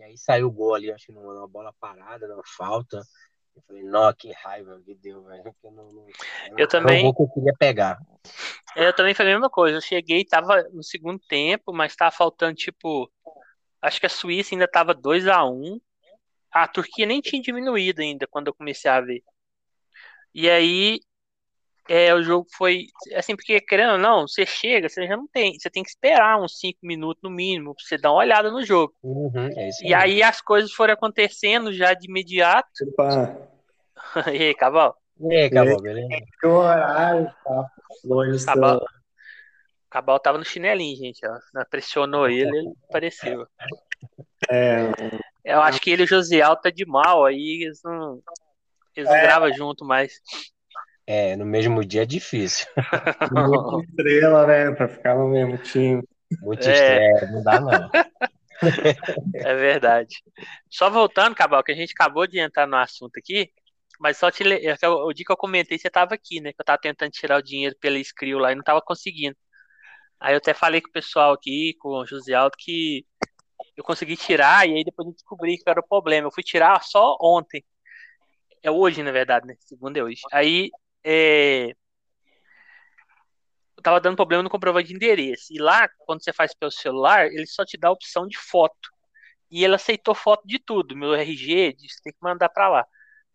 E 0.00 0.02
aí 0.02 0.16
saiu 0.16 0.46
o 0.46 0.50
gol 0.50 0.74
ali, 0.74 0.90
acho 0.90 1.06
que 1.06 1.12
numa 1.12 1.46
bola 1.46 1.74
parada, 1.78 2.26
numa 2.26 2.42
falta. 2.56 3.02
Eu 3.54 3.62
falei, 3.66 3.82
não, 3.82 4.10
que 4.14 4.32
raiva 4.32 4.80
que 4.82 4.94
deu, 4.94 5.22
velho. 5.24 5.54
Eu, 5.62 5.70
não, 5.70 5.92
não, 5.92 6.06
eu 6.56 6.66
também. 6.66 7.12
Que 7.14 7.22
eu 7.22 7.28
queria 7.28 7.52
pegar. 7.58 7.98
Eu 8.74 8.94
também 8.96 9.12
falei 9.12 9.34
a 9.34 9.36
mesma 9.36 9.50
coisa. 9.50 9.76
Eu 9.76 9.82
cheguei, 9.82 10.24
tava 10.24 10.62
no 10.72 10.82
segundo 10.82 11.20
tempo, 11.28 11.70
mas 11.70 11.94
tava 11.94 12.10
faltando, 12.10 12.54
tipo. 12.54 13.12
Acho 13.82 14.00
que 14.00 14.06
a 14.06 14.10
Suíça 14.10 14.54
ainda 14.54 14.66
tava 14.66 14.94
2 14.94 15.26
a 15.26 15.44
1 15.44 15.52
um. 15.52 15.80
A 16.50 16.66
Turquia 16.66 17.04
nem 17.04 17.20
tinha 17.20 17.42
diminuído 17.42 18.00
ainda 18.00 18.26
quando 18.26 18.46
eu 18.46 18.54
comecei 18.54 18.90
a 18.90 19.02
ver. 19.02 19.22
E 20.34 20.48
aí 20.48 21.00
é, 21.88 22.14
o 22.14 22.22
jogo 22.22 22.46
foi 22.56 22.86
assim, 23.14 23.34
porque 23.34 23.60
querendo 23.60 23.92
ou 23.92 23.98
não, 23.98 24.26
você 24.26 24.46
chega, 24.46 24.88
você 24.88 25.06
já 25.06 25.16
não 25.16 25.26
tem, 25.26 25.58
você 25.58 25.68
tem 25.68 25.82
que 25.82 25.90
esperar 25.90 26.40
uns 26.40 26.58
5 26.58 26.78
minutos 26.82 27.22
no 27.22 27.30
mínimo 27.30 27.74
pra 27.74 27.84
você 27.84 27.98
dar 27.98 28.10
uma 28.12 28.20
olhada 28.20 28.50
no 28.50 28.64
jogo. 28.64 28.94
Uhum, 29.02 29.48
é 29.56 29.70
e 29.82 29.94
aí 29.94 30.22
as 30.22 30.40
coisas 30.40 30.72
foram 30.72 30.94
acontecendo 30.94 31.72
já 31.72 31.94
de 31.94 32.08
imediato. 32.08 32.68
Opa. 32.92 33.36
e 34.32 34.44
aí, 34.44 34.54
Caval? 34.54 34.96
E 35.20 35.34
aí, 35.34 35.50
Cabal, 35.50 35.80
beleza? 35.80 36.08
Que 36.40 36.46
horário, 36.46 37.32
tá? 37.44 37.66
Longe 38.04 38.44
Cabal, 38.44 38.80
Cabal 39.90 40.20
tava 40.20 40.38
no 40.38 40.44
chinelinho, 40.44 40.96
gente, 40.96 41.20
ó. 41.26 41.64
Pressionou 41.68 42.28
ele, 42.28 42.56
ele 42.56 42.72
apareceu. 42.88 43.46
É. 44.48 44.92
Eu 45.44 45.60
acho 45.60 45.80
que 45.80 45.90
ele 45.90 46.02
e 46.02 46.04
o 46.04 46.08
Josial 46.08 46.56
tá 46.56 46.70
de 46.70 46.86
mal 46.86 47.24
aí, 47.24 47.64
eles 47.64 47.80
não, 47.82 48.22
eles 48.94 49.08
não 49.08 49.16
é. 49.16 49.22
gravam 49.22 49.52
junto 49.52 49.84
mais. 49.84 50.12
É, 51.12 51.34
no 51.34 51.44
mesmo 51.44 51.84
dia 51.84 52.02
é 52.02 52.06
difícil. 52.06 52.68
Muita 53.32 53.90
estrela, 53.90 54.46
né? 54.46 54.70
Pra 54.70 54.86
ficar 54.86 55.16
no 55.16 55.26
mesmo 55.26 55.58
time. 55.58 56.04
Muito 56.40 56.68
é. 56.68 56.72
estrela, 56.72 57.32
não 57.32 57.42
dá 57.42 57.60
não. 57.60 57.90
É 59.34 59.54
verdade. 59.56 60.22
Só 60.70 60.88
voltando, 60.88 61.34
Cabal, 61.34 61.64
que 61.64 61.72
a 61.72 61.74
gente 61.74 61.94
acabou 61.98 62.28
de 62.28 62.38
entrar 62.38 62.64
no 62.64 62.76
assunto 62.76 63.16
aqui, 63.16 63.50
mas 63.98 64.18
só 64.18 64.30
te 64.30 64.44
é 64.44 64.88
o 64.88 65.12
dia 65.12 65.24
que 65.26 65.32
eu 65.32 65.36
comentei, 65.36 65.78
você 65.78 65.90
tava 65.90 66.14
aqui, 66.14 66.40
né? 66.40 66.52
Que 66.52 66.60
eu 66.60 66.64
tava 66.64 66.78
tentando 66.78 67.10
tirar 67.10 67.38
o 67.38 67.42
dinheiro 67.42 67.74
pela 67.80 67.98
Skrill 67.98 68.38
lá 68.38 68.52
e 68.52 68.54
não 68.54 68.62
tava 68.62 68.80
conseguindo. 68.80 69.34
Aí 70.20 70.34
eu 70.34 70.38
até 70.38 70.54
falei 70.54 70.80
com 70.80 70.90
o 70.90 70.92
pessoal 70.92 71.32
aqui, 71.32 71.74
com 71.80 71.88
o 71.88 72.06
José 72.06 72.34
Aldo, 72.34 72.54
que 72.56 73.04
eu 73.76 73.82
consegui 73.82 74.16
tirar 74.16 74.68
e 74.68 74.74
aí 74.74 74.84
depois 74.84 75.08
eu 75.08 75.14
descobri 75.14 75.58
que 75.58 75.68
era 75.68 75.80
o 75.80 75.88
problema. 75.88 76.28
Eu 76.28 76.32
fui 76.32 76.44
tirar 76.44 76.80
só 76.84 77.16
ontem. 77.20 77.64
É 78.62 78.70
hoje, 78.70 79.02
na 79.02 79.10
verdade, 79.10 79.46
né? 79.46 79.56
Segunda 79.58 79.98
é 79.98 80.04
hoje. 80.04 80.20
Aí 80.32 80.70
é, 81.04 81.74
eu 83.76 83.82
tava 83.82 84.00
dando 84.00 84.16
problema 84.16 84.42
no 84.42 84.50
comprovante 84.50 84.88
de 84.88 84.94
endereço. 84.94 85.52
E 85.52 85.58
lá, 85.58 85.88
quando 86.00 86.22
você 86.22 86.32
faz 86.32 86.54
pelo 86.54 86.70
celular, 86.70 87.26
ele 87.26 87.46
só 87.46 87.64
te 87.64 87.78
dá 87.78 87.88
a 87.88 87.92
opção 87.92 88.26
de 88.26 88.36
foto. 88.36 88.90
E 89.50 89.64
ele 89.64 89.74
aceitou 89.74 90.14
foto 90.14 90.46
de 90.46 90.58
tudo, 90.58 90.96
meu 90.96 91.14
RG, 91.14 91.74
disse, 91.74 92.02
tem 92.02 92.12
que 92.12 92.18
mandar 92.22 92.50
para 92.50 92.68
lá. 92.68 92.86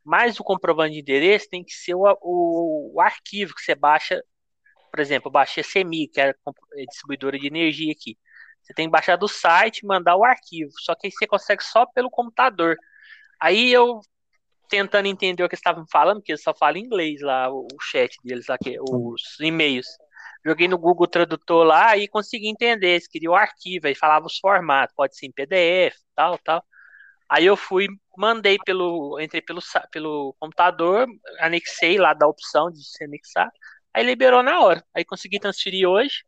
Mas 0.04 0.39
o 0.39 0.43
comprovante 0.43 0.93
de 0.93 1.01
endereço 1.01 1.49
tem 1.49 1.63
que 1.63 1.73
ser 1.73 1.95
o, 1.95 2.04
o, 2.21 2.93
o 2.95 3.01
arquivo 3.01 3.56
que 3.56 3.62
você 3.62 3.75
baixa. 3.75 4.21
Por 4.91 4.99
exemplo, 4.99 5.30
eu 5.30 5.32
baixei 5.32 5.62
a 5.62 5.63
CEMI, 5.63 6.08
que 6.08 6.21
é 6.21 6.30
a 6.30 6.86
distribuidora 6.88 7.39
de 7.39 7.47
energia 7.47 7.91
aqui. 7.91 8.17
Você 8.62 8.73
tem 8.73 8.88
que 8.88 8.91
baixar 8.91 9.15
do 9.15 9.28
site 9.28 9.86
mandar 9.86 10.15
o 10.15 10.23
arquivo. 10.23 10.71
Só 10.80 10.95
que 10.95 11.08
aí 11.08 11.12
você 11.12 11.28
consegue 11.28 11.63
só 11.63 11.86
pelo 11.88 12.10
computador. 12.10 12.78
Aí 13.39 13.71
eu 13.71 14.01
tentando 14.69 15.08
entender 15.08 15.43
o 15.43 15.49
que 15.49 15.56
eles 15.56 15.60
estavam 15.60 15.86
falando, 15.91 16.17
porque 16.17 16.32
eles 16.32 16.43
só 16.43 16.54
falam 16.54 16.78
inglês 16.78 17.21
lá, 17.21 17.49
o, 17.51 17.67
chat 17.82 18.15
deles 18.23 18.45
que, 18.63 18.78
os 18.80 19.39
e-mails. 19.39 19.88
Joguei 20.45 20.67
no 20.67 20.78
Google 20.78 21.08
Tradutor 21.08 21.65
lá 21.65 21.97
e 21.97 22.08
consegui 22.08 22.47
entender. 22.47 22.89
Eles 22.89 23.08
queriam 23.08 23.34
o 23.34 23.36
arquivo, 23.36 23.88
aí 23.88 23.95
falava 23.95 24.28
os 24.28 24.38
formatos, 24.38 24.95
pode 24.95 25.17
ser 25.17 25.25
em 25.25 25.32
PDF, 25.32 25.95
tal, 26.15 26.38
tal. 26.39 26.63
Aí 27.28 27.45
eu 27.45 27.58
fui, 27.58 27.88
mandei 28.17 28.58
pelo, 28.63 29.19
entrei 29.19 29.41
pelo, 29.41 29.60
pelo 29.91 30.36
computador, 30.39 31.08
anexei 31.39 31.97
lá 31.97 32.13
da 32.13 32.28
opção 32.28 32.71
de 32.71 32.84
se 32.84 33.04
anexar, 33.04 33.49
aí 33.93 34.06
liberou 34.06 34.43
na 34.43 34.60
hora. 34.62 34.86
Aí 34.93 35.04
consegui 35.04 35.39
transferir 35.39 35.88
hoje, 35.89 36.23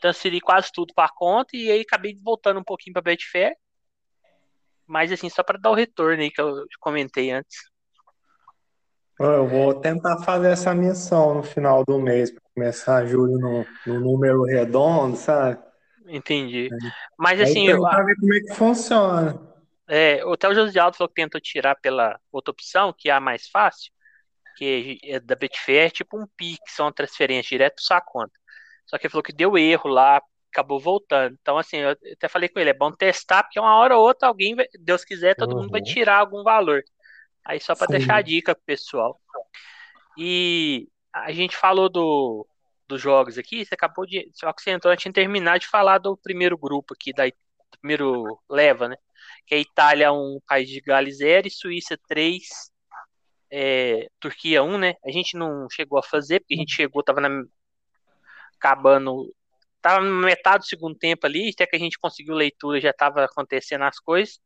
transferi 0.00 0.40
quase 0.40 0.70
tudo 0.72 0.92
para 0.94 1.08
conta 1.14 1.56
e 1.56 1.70
aí 1.70 1.80
acabei 1.82 2.16
voltando 2.22 2.58
um 2.58 2.64
pouquinho 2.64 2.94
para 2.94 3.02
Betfair. 3.02 3.56
Mas 4.86 5.12
assim, 5.12 5.28
só 5.30 5.42
para 5.44 5.58
dar 5.58 5.70
o 5.70 5.74
retorno 5.74 6.22
aí 6.22 6.30
que 6.30 6.40
eu 6.40 6.66
comentei 6.80 7.30
antes. 7.30 7.71
Eu 9.18 9.46
vou 9.46 9.74
tentar 9.74 10.18
fazer 10.18 10.50
essa 10.50 10.74
missão 10.74 11.34
no 11.34 11.42
final 11.42 11.84
do 11.84 11.98
mês, 11.98 12.30
para 12.30 12.42
começar 12.54 13.06
julho 13.06 13.38
no, 13.38 13.66
no 13.86 14.00
número 14.00 14.42
redondo, 14.42 15.16
sabe? 15.16 15.58
Entendi. 16.06 16.68
Mas 17.18 17.40
assim. 17.40 17.68
Eu, 17.68 17.82
ver 17.82 18.16
como 18.16 18.34
é 18.34 18.40
que 18.40 18.54
funciona. 18.54 19.40
É, 19.88 20.22
até 20.22 20.48
o 20.48 20.54
José 20.54 20.78
Aldo 20.78 20.96
falou 20.96 21.08
que 21.08 21.20
tentou 21.20 21.40
tirar 21.40 21.74
pela 21.76 22.18
outra 22.30 22.50
opção, 22.50 22.94
que 22.96 23.10
é 23.10 23.12
a 23.12 23.20
mais 23.20 23.48
fácil, 23.48 23.92
que 24.56 24.98
é 25.04 25.20
da 25.20 25.34
Betfair, 25.34 25.86
é 25.86 25.90
tipo 25.90 26.18
um 26.18 26.26
PIX, 26.36 26.60
uma 26.80 26.92
transferência 26.92 27.50
direto 27.50 27.74
para 27.76 27.84
sua 27.84 28.00
conta. 28.00 28.32
Só 28.86 28.98
que 28.98 29.06
ele 29.06 29.10
falou 29.10 29.22
que 29.22 29.32
deu 29.32 29.56
erro 29.56 29.88
lá, 29.88 30.22
acabou 30.52 30.78
voltando. 30.78 31.36
Então, 31.40 31.58
assim, 31.58 31.78
eu 31.78 31.90
até 31.90 32.28
falei 32.28 32.48
com 32.48 32.60
ele, 32.60 32.70
é 32.70 32.74
bom 32.74 32.92
testar, 32.92 33.42
porque 33.42 33.58
uma 33.58 33.76
hora 33.76 33.96
ou 33.96 34.06
outra 34.06 34.28
alguém, 34.28 34.54
Deus 34.78 35.04
quiser, 35.04 35.34
todo 35.34 35.52
uhum. 35.52 35.62
mundo 35.62 35.70
vai 35.70 35.80
uhum. 35.80 35.86
tirar 35.86 36.18
algum 36.18 36.42
valor. 36.42 36.82
Aí 37.44 37.60
só 37.60 37.74
para 37.74 37.88
deixar 37.88 38.16
a 38.16 38.22
dica 38.22 38.54
pro 38.54 38.64
pessoal. 38.64 39.20
E 40.16 40.88
a 41.12 41.32
gente 41.32 41.56
falou 41.56 41.88
do, 41.88 42.46
dos 42.88 43.00
jogos 43.00 43.38
aqui, 43.38 43.64
você 43.64 43.74
acabou 43.74 44.06
de. 44.06 44.30
Só 44.34 44.52
que 44.52 44.62
você 44.62 44.70
entrou 44.70 44.92
antes 44.92 45.04
de 45.04 45.12
terminar 45.12 45.58
de 45.58 45.66
falar 45.66 45.98
do 45.98 46.16
primeiro 46.16 46.56
grupo 46.56 46.94
aqui, 46.94 47.12
da, 47.12 47.26
do 47.26 47.78
primeiro 47.80 48.40
leva, 48.48 48.88
né? 48.88 48.96
Que 49.46 49.54
é 49.54 49.60
Itália 49.60 50.12
1, 50.12 50.40
País 50.46 50.68
de 50.68 50.80
Gales 50.80 51.18
0 51.18 51.46
e 51.46 51.50
Suíça 51.50 51.98
3, 52.08 52.42
é, 53.50 54.08
Turquia 54.20 54.62
1, 54.62 54.78
né? 54.78 54.94
A 55.04 55.10
gente 55.10 55.36
não 55.36 55.68
chegou 55.70 55.98
a 55.98 56.02
fazer, 56.02 56.40
porque 56.40 56.54
a 56.54 56.58
gente 56.58 56.74
chegou, 56.74 57.02
tava 57.02 57.20
na, 57.20 57.28
acabando. 58.58 59.34
Tava 59.80 60.04
na 60.04 60.26
metade 60.26 60.64
do 60.64 60.66
segundo 60.66 60.96
tempo 60.96 61.26
ali, 61.26 61.50
até 61.50 61.66
que 61.66 61.74
a 61.76 61.78
gente 61.78 61.98
conseguiu 61.98 62.34
leitura, 62.34 62.80
já 62.80 62.92
tava 62.92 63.24
acontecendo 63.24 63.82
as 63.82 63.98
coisas. 63.98 64.38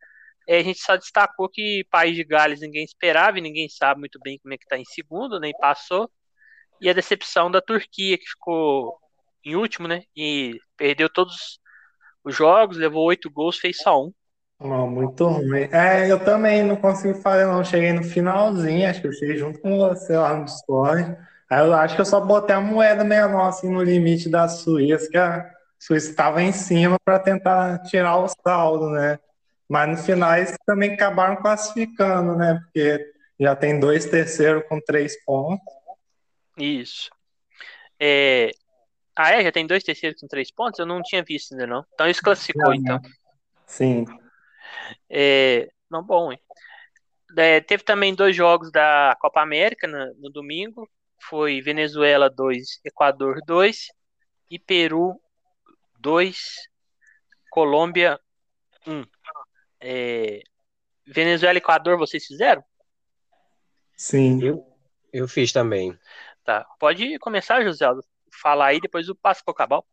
É, 0.46 0.59
a 0.59 0.62
gente 0.62 0.78
só 0.78 0.96
destacou 0.96 1.48
que 1.48 1.85
País 1.90 2.14
de 2.14 2.22
Gales 2.22 2.61
ninguém 2.61 2.85
esperava 2.85 3.38
e 3.38 3.42
ninguém 3.42 3.68
sabe 3.68 4.00
muito 4.00 4.18
bem 4.22 4.38
como 4.38 4.54
é 4.54 4.59
que 4.59 4.64
está 4.64 4.78
em 4.78 4.85
segundo, 4.85 5.40
nem 5.40 5.52
passou. 5.59 6.11
E 6.80 6.88
a 6.88 6.92
decepção 6.92 7.50
da 7.50 7.61
Turquia, 7.61 8.16
que 8.18 8.26
ficou 8.26 8.98
em 9.44 9.56
último, 9.56 9.88
né? 9.88 10.02
E 10.14 10.59
perdeu 10.76 11.09
todos 11.09 11.59
os 12.22 12.35
jogos, 12.35 12.76
levou 12.76 13.04
oito 13.06 13.30
gols, 13.30 13.59
fez 13.59 13.78
só 13.78 14.04
um. 14.04 14.12
Não, 14.61 14.88
muito 14.88 15.26
ruim. 15.26 15.68
É, 15.70 16.11
eu 16.11 16.22
também 16.24 16.62
não 16.62 16.76
consegui 16.76 17.20
fazer, 17.20 17.46
não. 17.46 17.62
Cheguei 17.62 17.92
no 17.92 18.02
finalzinho, 18.02 18.88
acho 18.88 19.00
que 19.00 19.06
eu 19.06 19.12
cheguei 19.12 19.37
junto 19.37 19.61
com 19.61 19.76
você 19.78 20.16
lá 20.16 20.35
no 20.35 20.44
Discord. 20.44 21.16
Aí 21.50 21.64
eu 21.64 21.72
acho 21.74 21.94
que 21.94 22.00
eu 22.00 22.06
só 22.06 22.20
botei 22.20 22.56
a 22.56 22.61
moeda 22.61 23.04
menor 23.04 23.48
assim 23.48 23.70
no 23.70 23.82
limite 23.82 24.28
da 24.28 24.48
Suíça, 24.48 25.09
que 25.11 25.16
a 25.16 25.48
Suíça 25.78 26.11
estava 26.11 26.42
em 26.42 26.52
cima 26.52 26.96
para 27.04 27.18
tentar 27.18 27.78
tirar 27.82 28.16
o 28.16 28.26
saldo, 28.28 28.90
né? 28.90 29.18
Mas 29.68 29.88
no 29.88 29.96
final 29.96 30.37
eles 30.37 30.57
também 30.64 30.92
acabaram 30.92 31.37
classificando, 31.37 32.37
né? 32.37 32.61
Porque 32.62 33.12
já 33.38 33.57
tem 33.57 33.79
dois 33.79 34.07
terceiros 34.07 34.64
com 34.68 34.81
três 34.81 35.22
pontos. 35.24 35.74
Isso. 36.57 37.11
É... 37.98 38.50
Ah, 39.14 39.33
é? 39.33 39.42
Já 39.42 39.52
tem 39.52 39.66
dois 39.66 39.83
terceiros 39.83 40.20
com 40.20 40.29
três 40.29 40.50
pontos? 40.50 40.79
Eu 40.79 40.87
não 40.87 41.02
tinha 41.02 41.22
visto 41.22 41.52
ainda, 41.52 41.66
não. 41.66 41.85
Então 41.94 42.09
isso 42.09 42.22
classificou, 42.22 42.74
então. 42.74 43.00
Sim. 43.66 44.05
É... 45.11 45.68
Não, 45.90 46.02
bom, 46.02 46.33
hein? 46.33 46.40
É, 47.37 47.61
teve 47.61 47.83
também 47.83 48.14
dois 48.14 48.35
jogos 48.35 48.70
da 48.70 49.16
Copa 49.20 49.42
América 49.42 49.87
no, 49.87 50.14
no 50.14 50.31
domingo. 50.31 50.88
Foi 51.29 51.61
Venezuela 51.61 52.31
2, 52.31 52.81
Equador 52.85 53.40
2 53.46 53.88
e 54.50 54.59
Peru 54.59 55.20
2, 55.98 56.38
Colômbia 57.50 58.18
1. 58.87 59.05
É... 59.88 60.42
Venezuela 61.07 61.57
e 61.57 61.59
Equador 61.59 61.96
vocês 61.96 62.27
fizeram? 62.27 62.64
Sim. 63.96 64.42
Eu, 64.42 64.66
eu 65.12 65.29
fiz 65.29 65.53
também. 65.53 65.96
Tá. 66.44 66.66
Pode 66.79 67.18
começar, 67.20 67.62
José, 67.62 67.87
falar 68.33 68.66
aí, 68.66 68.81
depois 68.81 69.07
eu 69.07 69.14
passo 69.14 69.44
pro 69.44 69.55
Cabal. 69.55 69.87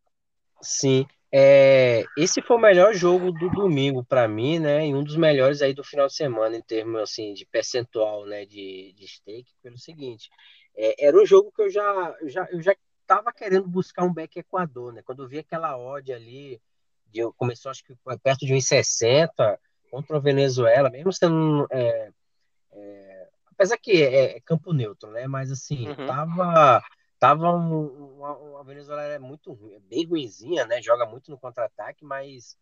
Sim. 0.61 1.05
É, 1.31 2.03
esse 2.17 2.41
foi 2.41 2.57
o 2.57 2.59
melhor 2.59 2.93
jogo 2.93 3.31
do 3.31 3.49
domingo 3.49 4.03
para 4.03 4.27
mim, 4.27 4.59
né? 4.59 4.87
E 4.87 4.93
um 4.93 5.03
dos 5.03 5.15
melhores 5.15 5.61
aí 5.61 5.73
do 5.73 5.83
final 5.83 6.07
de 6.07 6.15
semana 6.15 6.55
em 6.55 6.61
termos 6.61 7.01
assim 7.01 7.33
de 7.33 7.45
percentual, 7.45 8.25
né? 8.25 8.45
De, 8.45 8.93
de 8.93 9.07
stake, 9.07 9.51
pelo 9.61 9.77
seguinte, 9.77 10.29
é, 10.75 11.07
era 11.07 11.19
um 11.19 11.25
jogo 11.25 11.51
que 11.51 11.63
eu 11.63 11.69
já, 11.69 12.15
já 12.25 12.47
eu 12.51 12.61
já 12.61 12.75
estava 13.01 13.31
querendo 13.31 13.67
buscar 13.67 14.03
um 14.03 14.13
back 14.13 14.37
Equador, 14.37 14.93
né? 14.93 15.01
Quando 15.03 15.23
eu 15.23 15.27
vi 15.27 15.39
aquela 15.39 15.77
odd 15.77 16.11
ali, 16.13 16.61
de, 17.07 17.21
começou 17.37 17.71
acho 17.71 17.83
que 17.83 17.95
perto 18.23 18.45
de 18.45 18.53
1,60 18.53 19.57
contra 19.93 20.17
a 20.17 20.19
Venezuela, 20.19 20.89
mesmo 20.89 21.13
sendo 21.13 21.67
é, 21.69 22.11
é, 22.71 23.29
apesar 23.51 23.77
que 23.77 23.91
é, 24.01 24.37
é, 24.37 24.41
campo 24.41 24.73
neutro, 24.73 25.11
né? 25.11 25.27
Mas 25.27 25.51
assim, 25.51 25.87
uhum. 25.87 26.07
tava 26.07 26.83
tava 27.19 27.51
um, 27.55 28.15
uma, 28.15 28.35
uma, 28.35 28.63
Venezuela 28.63 29.03
é 29.03 29.19
muito 29.19 29.53
ruim, 29.53 29.75
é 29.75 29.79
bem 29.79 30.03
ruinzinha, 30.03 30.65
né? 30.65 30.81
Joga 30.81 31.05
muito 31.05 31.29
no 31.29 31.37
contra-ataque, 31.37 32.03
mas 32.03 32.57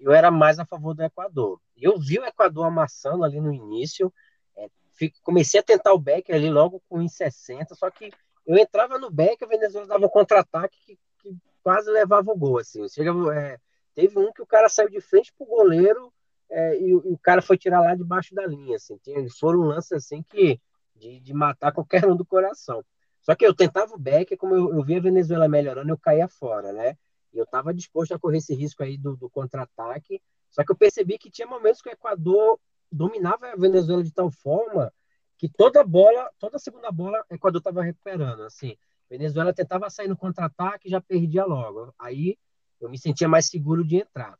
eu 0.00 0.12
era 0.12 0.32
mais 0.32 0.58
a 0.58 0.66
favor 0.66 0.94
do 0.94 1.04
Equador. 1.04 1.60
Eu 1.76 1.96
vi 1.96 2.18
o 2.18 2.24
Equador 2.24 2.66
amassando 2.66 3.22
ali 3.22 3.40
no 3.40 3.52
início, 3.52 4.12
é, 4.56 4.68
fico, 4.94 5.16
comecei 5.22 5.60
a 5.60 5.62
tentar 5.62 5.92
o 5.92 5.98
back 5.98 6.32
ali 6.32 6.50
logo 6.50 6.82
com 6.88 6.98
1,60, 6.98 7.72
só 7.76 7.88
que 7.88 8.10
eu 8.44 8.58
entrava 8.58 8.98
no 8.98 9.12
back, 9.12 9.44
a 9.44 9.46
Venezuela 9.46 9.86
dava 9.86 10.06
um 10.06 10.10
contra-ataque 10.10 10.76
que, 10.84 10.98
que, 11.20 11.36
quase 11.62 11.88
levava 11.88 12.32
o 12.32 12.36
gol, 12.36 12.58
assim. 12.58 12.86
Chega, 12.88 13.12
é, 13.32 13.58
teve 13.94 14.18
um 14.18 14.32
que 14.32 14.42
o 14.42 14.46
cara 14.46 14.68
saiu 14.68 14.90
de 14.90 15.00
frente 15.00 15.32
pro 15.32 15.46
goleiro 15.46 16.12
é, 16.54 16.78
e, 16.80 16.88
e, 16.88 16.94
o 16.94 17.18
cara 17.18 17.42
foi 17.42 17.58
tirar 17.58 17.80
lá 17.80 17.96
debaixo 17.96 18.32
da 18.32 18.46
linha, 18.46 18.76
assim. 18.76 18.96
Tinha, 18.98 19.26
foram 19.40 19.62
lances 19.62 19.90
assim 19.90 20.22
que 20.22 20.60
de, 20.94 21.18
de 21.18 21.34
matar 21.34 21.72
qualquer 21.74 22.06
um 22.06 22.16
do 22.16 22.24
coração. 22.24 22.84
Só 23.20 23.34
que 23.34 23.44
eu 23.44 23.54
tentava 23.54 23.94
o 23.94 23.98
back, 23.98 24.36
como 24.36 24.54
eu, 24.54 24.72
eu 24.72 24.84
via 24.84 24.98
a 24.98 25.02
Venezuela 25.02 25.48
melhorando, 25.48 25.90
eu 25.90 25.98
caía 25.98 26.28
fora, 26.28 26.72
né? 26.72 26.96
E 27.32 27.38
eu 27.38 27.44
estava 27.44 27.74
disposto 27.74 28.14
a 28.14 28.18
correr 28.18 28.38
esse 28.38 28.54
risco 28.54 28.84
aí 28.84 28.96
do, 28.96 29.16
do 29.16 29.28
contra-ataque. 29.28 30.22
Só 30.48 30.62
que 30.64 30.70
eu 30.70 30.76
percebi 30.76 31.18
que 31.18 31.30
tinha 31.30 31.48
momentos 31.48 31.82
que 31.82 31.88
o 31.88 31.92
Equador 31.92 32.60
dominava 32.92 33.48
a 33.48 33.56
Venezuela 33.56 34.04
de 34.04 34.12
tal 34.12 34.30
forma 34.30 34.92
que 35.36 35.48
toda 35.48 35.82
bola, 35.82 36.30
toda 36.38 36.58
segunda 36.60 36.92
bola, 36.92 37.24
o 37.28 37.34
Equador 37.34 37.58
estava 37.58 37.82
recuperando. 37.82 38.44
Assim, 38.44 38.76
Venezuela 39.10 39.52
tentava 39.52 39.90
sair 39.90 40.06
no 40.06 40.16
contra-ataque 40.16 40.86
e 40.86 40.90
já 40.92 41.00
perdia 41.00 41.44
logo. 41.44 41.92
Aí 41.98 42.38
eu 42.80 42.88
me 42.88 42.98
sentia 42.98 43.26
mais 43.26 43.46
seguro 43.46 43.84
de 43.84 43.96
entrar. 43.96 44.38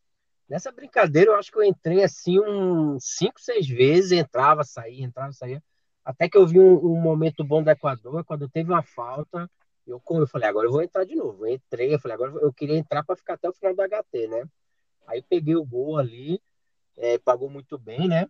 Nessa 0.48 0.70
brincadeira, 0.70 1.30
eu 1.30 1.36
acho 1.36 1.50
que 1.50 1.58
eu 1.58 1.64
entrei 1.64 2.02
assim 2.02 2.38
uns 2.40 3.04
cinco, 3.16 3.40
seis 3.40 3.66
vezes, 3.66 4.12
entrava, 4.12 4.62
saía, 4.62 5.04
entrava, 5.04 5.32
saía. 5.32 5.62
Até 6.04 6.28
que 6.28 6.36
eu 6.36 6.46
vi 6.46 6.60
um, 6.60 6.74
um 6.74 7.00
momento 7.00 7.42
bom 7.42 7.62
do 7.62 7.70
Equador, 7.70 8.24
quando 8.24 8.48
teve 8.48 8.70
uma 8.70 8.82
falta, 8.82 9.50
eu, 9.86 10.02
eu 10.10 10.26
falei, 10.26 10.48
agora 10.48 10.66
eu 10.66 10.72
vou 10.72 10.82
entrar 10.82 11.04
de 11.04 11.14
novo. 11.14 11.46
Eu 11.46 11.54
entrei, 11.54 11.94
eu 11.94 11.98
falei, 11.98 12.14
agora 12.14 12.32
eu 12.32 12.52
queria 12.52 12.76
entrar 12.76 13.02
para 13.02 13.16
ficar 13.16 13.34
até 13.34 13.48
o 13.48 13.52
final 13.52 13.74
do 13.74 13.82
HT, 13.82 14.28
né? 14.28 14.44
Aí 15.06 15.22
peguei 15.22 15.56
o 15.56 15.64
gol 15.64 15.98
ali, 15.98 16.40
é, 16.96 17.18
pagou 17.18 17.50
muito 17.50 17.78
bem, 17.78 18.08
né? 18.08 18.28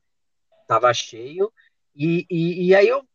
Tava 0.67 0.93
cheio. 0.95 1.53
E, 1.95 2.27
e, 2.31 2.69
e, 2.69 2.75
aí 2.75 2.89
eu 2.89 3.07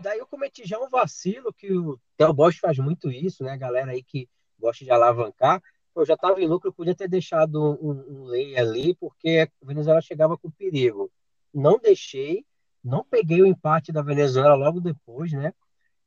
daí 0.00 0.18
eu 0.18 0.26
cometi 0.26 0.64
já 0.64 0.78
um 0.78 0.88
vacilo 0.88 1.52
que 1.52 1.72
o 1.72 1.98
Theo 2.16 2.32
Bosch 2.32 2.58
faz 2.58 2.78
muito 2.78 3.10
isso, 3.10 3.44
né? 3.44 3.56
Galera 3.56 3.90
aí 3.90 4.02
que 4.02 4.28
gosta 4.58 4.84
de 4.84 4.90
alavancar. 4.90 5.62
Eu 6.00 6.06
já 6.06 6.14
estava 6.14 6.40
em 6.40 6.46
lucro, 6.46 6.68
eu 6.68 6.72
podia 6.72 6.94
ter 6.94 7.08
deixado 7.08 7.60
um, 7.82 8.22
um 8.22 8.24
lei 8.24 8.56
ali, 8.56 8.94
porque 8.94 9.48
a 9.62 9.66
Venezuela 9.66 10.00
chegava 10.00 10.38
com 10.38 10.50
perigo. 10.50 11.10
Não 11.52 11.78
deixei, 11.78 12.44
não 12.84 13.04
peguei 13.04 13.42
o 13.42 13.46
empate 13.46 13.90
da 13.90 14.00
Venezuela 14.00 14.54
logo 14.54 14.80
depois, 14.80 15.32
né? 15.32 15.52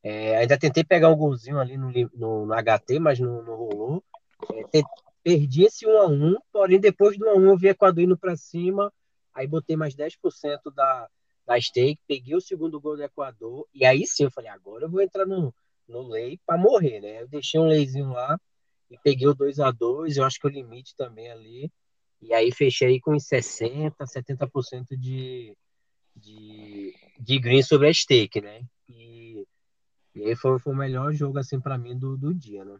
É, 0.02 0.38
ainda 0.38 0.58
tentei 0.58 0.84
pegar 0.84 1.10
um 1.10 1.16
golzinho 1.16 1.60
ali 1.60 1.78
no, 1.78 1.92
no, 2.14 2.46
no 2.46 2.54
HT, 2.54 3.00
mas 3.00 3.20
não, 3.20 3.44
não 3.44 3.56
rolou. 3.56 4.04
É, 4.74 4.82
perdi 5.24 5.64
esse 5.64 5.86
1 5.86 5.98
a 5.98 6.08
1 6.08 6.36
porém 6.52 6.80
depois 6.80 7.18
do 7.18 7.26
1 7.28 7.30
a 7.30 7.36
1 7.36 7.46
eu 7.50 7.58
vi 7.58 7.68
Equador 7.68 8.04
indo 8.04 8.18
para 8.18 8.36
cima, 8.36 8.92
aí 9.34 9.46
botei 9.46 9.76
mais 9.76 9.94
10% 9.94 10.74
da, 10.74 11.08
da 11.46 11.60
stake, 11.60 12.02
peguei 12.08 12.36
o 12.36 12.42
segundo 12.42 12.80
gol 12.80 12.96
do 12.96 13.04
Equador, 13.04 13.68
e 13.74 13.86
aí 13.86 14.08
sim 14.08 14.24
eu 14.24 14.32
falei, 14.32 14.50
agora 14.50 14.86
eu 14.86 14.90
vou 14.90 15.02
entrar 15.02 15.26
no, 15.26 15.54
no 15.88 16.08
lei 16.08 16.40
para 16.46 16.58
morrer, 16.58 17.02
né? 17.02 17.22
Eu 17.22 17.28
deixei 17.28 17.60
um 17.60 17.68
leizinho 17.68 18.10
lá 18.10 18.40
e 18.92 18.98
peguei 19.02 19.28
o 19.28 19.34
2 19.34 19.60
a 19.60 19.72
2 19.72 20.18
eu 20.18 20.26
acho 20.26 20.38
que 20.40 20.48
o 20.48 20.50
limite 20.50 20.96
também 20.98 21.32
ali, 21.32 21.72
e 22.22 22.34
aí 22.34 22.52
fechei 22.52 23.00
com 23.00 23.14
60%, 23.14 23.96
70% 24.06 24.98
de, 24.98 25.58
de, 26.16 26.94
de 27.18 27.40
green 27.40 27.64
sobre 27.64 27.88
a 27.88 27.94
stake, 27.94 28.42
né? 28.42 28.62
E, 28.88 29.48
e 30.14 30.26
aí 30.26 30.36
foi, 30.36 30.60
foi 30.60 30.74
o 30.74 30.78
melhor 30.78 31.14
jogo, 31.14 31.40
assim, 31.40 31.60
para 31.60 31.78
mim 31.78 31.98
do, 31.98 32.18
do 32.18 32.34
dia, 32.34 32.66
né? 32.66 32.78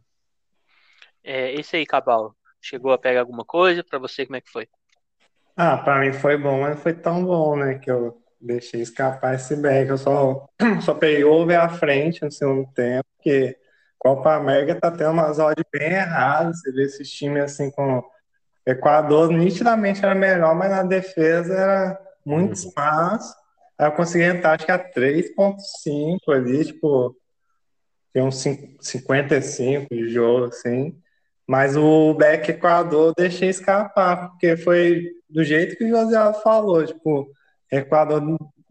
É, 1.24 1.54
esse 1.54 1.78
aí, 1.78 1.86
Cabal, 1.86 2.36
chegou 2.60 2.92
a 2.92 2.98
pegar 2.98 3.22
alguma 3.22 3.46
coisa? 3.46 3.84
Para 3.84 3.98
você, 3.98 4.26
como 4.26 4.36
é 4.36 4.42
que 4.42 4.52
foi? 4.52 4.68
Ah, 5.56 5.78
para 5.78 6.02
mim 6.02 6.14
foi 6.14 6.38
bom, 6.38 6.62
mas 6.62 6.76
não 6.76 6.82
foi 6.82 6.94
tão 6.94 7.24
bom, 7.24 7.56
né? 7.56 7.80
Que 7.80 7.90
eu 7.90 8.22
deixei 8.40 8.82
escapar 8.82 9.36
esse 9.36 9.56
back. 9.56 9.90
Eu 9.90 9.98
só, 9.98 10.48
só 10.84 10.94
peguei 10.94 11.24
over 11.24 11.60
à 11.60 11.70
frente 11.70 12.22
no 12.22 12.32
segundo 12.32 12.72
tempo, 12.74 13.06
porque 13.16 13.58
Copa 14.02 14.34
América 14.34 14.74
tá 14.74 14.90
tendo 14.90 15.12
umas 15.12 15.38
odds 15.38 15.64
bem 15.72 15.94
erradas. 15.94 16.60
Você 16.60 16.72
vê 16.72 16.86
esses 16.86 17.08
times 17.08 17.44
assim 17.44 17.70
com 17.70 18.04
Equador, 18.66 19.32
nitidamente 19.32 20.04
era 20.04 20.16
melhor, 20.16 20.56
mas 20.56 20.72
na 20.72 20.82
defesa 20.82 21.54
era 21.54 22.02
muito 22.26 22.48
uhum. 22.48 22.54
espaço. 22.54 23.36
Aí 23.78 23.86
eu 23.86 23.92
consegui 23.92 24.24
entrar, 24.24 24.56
acho 24.56 24.66
que 24.66 24.72
a 24.72 24.80
3.5 24.80 26.18
ali, 26.32 26.66
tipo, 26.66 27.16
tem 28.12 28.24
uns 28.24 28.44
55 28.82 29.94
de 29.94 30.10
jogo, 30.10 30.46
assim. 30.46 31.00
Mas 31.48 31.78
o 31.78 32.16
back 32.16 32.50
Equador 32.50 33.10
eu 33.10 33.14
deixei 33.16 33.50
escapar, 33.50 34.30
porque 34.30 34.58
foi 34.58 35.12
do 35.30 35.44
jeito 35.44 35.76
que 35.76 35.84
o 35.84 35.90
José 35.90 36.34
falou, 36.42 36.84
tipo, 36.84 37.30
Equador 37.72 38.22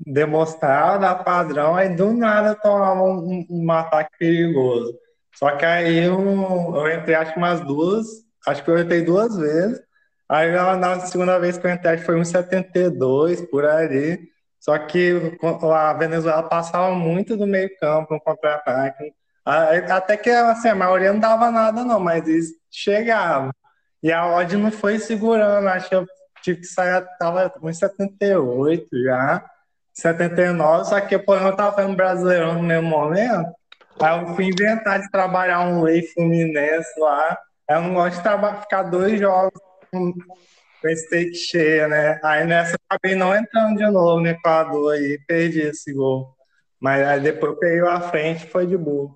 demonstrar, 0.05 0.99
dar 0.99 1.23
padrão, 1.23 1.77
aí 1.77 1.95
do 1.95 2.13
nada 2.13 2.57
tomava 2.57 3.03
um, 3.03 3.47
um, 3.49 3.71
ataque 3.71 4.19
perigoso. 4.19 4.99
Só 5.35 5.57
que 5.57 5.65
aí 5.65 6.05
eu, 6.05 6.21
eu 6.75 6.93
entrei 6.93 7.15
acho 7.15 7.33
que 7.33 7.39
umas 7.39 7.61
duas, 7.61 8.07
acho 8.47 8.63
que 8.63 8.71
eu 8.71 8.79
entrei 8.79 9.03
duas 9.03 9.37
vezes, 9.37 9.81
Aí 10.31 10.53
na 10.53 11.01
segunda 11.01 11.41
vez 11.41 11.59
que 11.59 11.67
eu 11.67 11.73
entrei 11.73 11.99
foi 11.99 12.15
1,72 12.15 13.51
por 13.51 13.65
ali. 13.65 14.31
Só 14.61 14.79
que 14.79 15.37
a 15.75 15.93
Venezuela 15.95 16.45
passava 16.45 16.95
muito 16.95 17.37
do 17.37 17.49
meio 17.49 17.69
campo 17.81 18.15
no 18.15 18.21
contra-ataque. 18.21 19.13
Até 19.45 20.17
que 20.17 20.31
assim, 20.31 20.69
a 20.69 20.75
maioria 20.77 21.13
não 21.13 21.19
dava 21.19 21.51
nada, 21.51 21.83
não, 21.83 21.99
mas 21.99 22.29
eles 22.29 22.53
chegavam. 22.71 23.51
E 24.01 24.13
a 24.13 24.25
odd 24.37 24.57
não 24.57 24.71
foi 24.71 25.01
segurando. 25.01 25.67
Acho 25.67 25.89
que 25.89 25.95
eu 25.97 26.07
tive 26.43 26.61
que 26.61 26.67
sair, 26.67 27.05
tava 27.19 27.51
1,78 27.61 28.87
já, 29.05 29.45
79, 29.93 30.85
só 30.85 31.01
que 31.01 31.19
pô, 31.19 31.35
eu 31.35 31.57
tava 31.57 31.75
fazendo 31.75 31.97
brasileirão 31.97 32.55
no 32.55 32.63
mesmo 32.63 32.89
momento. 32.89 33.51
Aí 34.03 34.19
eu 34.19 34.35
fui 34.35 34.47
inventar 34.47 35.01
de 35.01 35.11
trabalhar 35.11 35.61
um 35.61 35.83
lei 35.83 36.03
Fluminense 36.03 36.99
lá. 36.99 37.39
Eu 37.69 37.83
não 37.83 37.95
gosto 37.95 38.17
de 38.17 38.61
ficar 38.63 38.83
dois 38.85 39.21
jogos 39.21 39.61
com, 39.91 40.13
com 40.13 40.97
stake 40.97 41.35
cheia, 41.35 41.87
né? 41.87 42.19
Aí 42.25 42.45
nessa 42.47 42.73
eu 42.73 42.79
acabei 42.89 43.15
não 43.15 43.35
entrando 43.37 43.77
de 43.77 43.87
novo 43.91 44.21
no 44.21 44.29
Equador 44.29 44.95
aí, 44.95 45.19
perdi 45.27 45.61
esse 45.61 45.93
gol. 45.93 46.35
Mas 46.81 47.07
aí 47.07 47.21
depois 47.21 47.59
peguei 47.59 47.81
a 47.81 48.01
frente 48.01 48.47
foi 48.47 48.67
de 48.67 48.77
boa. 48.77 49.15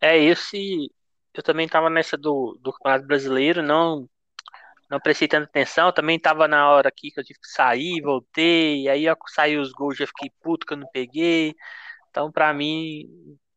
É, 0.00 0.18
esse 0.18 0.92
eu 1.34 1.42
também 1.42 1.66
tava 1.66 1.88
nessa 1.88 2.16
do, 2.18 2.58
do 2.60 2.72
Campeonato 2.72 3.06
Brasileiro, 3.06 3.62
não 3.62 4.08
não 4.90 5.00
prestei 5.00 5.26
tanta 5.26 5.46
atenção. 5.46 5.90
Também 5.90 6.18
tava 6.18 6.46
na 6.46 6.68
hora 6.68 6.88
aqui 6.90 7.10
que 7.10 7.18
eu 7.18 7.24
tive 7.24 7.38
que 7.40 7.48
sair, 7.48 8.02
voltei. 8.02 8.86
Aí 8.88 9.06
saí 9.28 9.56
os 9.56 9.72
gols, 9.72 9.96
já 9.96 10.06
fiquei 10.06 10.30
puto 10.42 10.66
que 10.66 10.74
eu 10.74 10.76
não 10.76 10.86
peguei. 10.92 11.54
Então, 12.10 12.30
para 12.30 12.52
mim, 12.52 13.08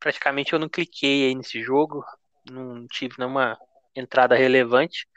praticamente 0.05 0.53
eu 0.53 0.59
não 0.59 0.69
cliquei 0.69 1.25
aí 1.25 1.35
nesse 1.35 1.63
jogo. 1.63 2.05
Não 2.51 2.85
tive 2.87 3.15
nenhuma 3.17 3.57
entrada 3.95 4.35
relevante. 4.35 5.07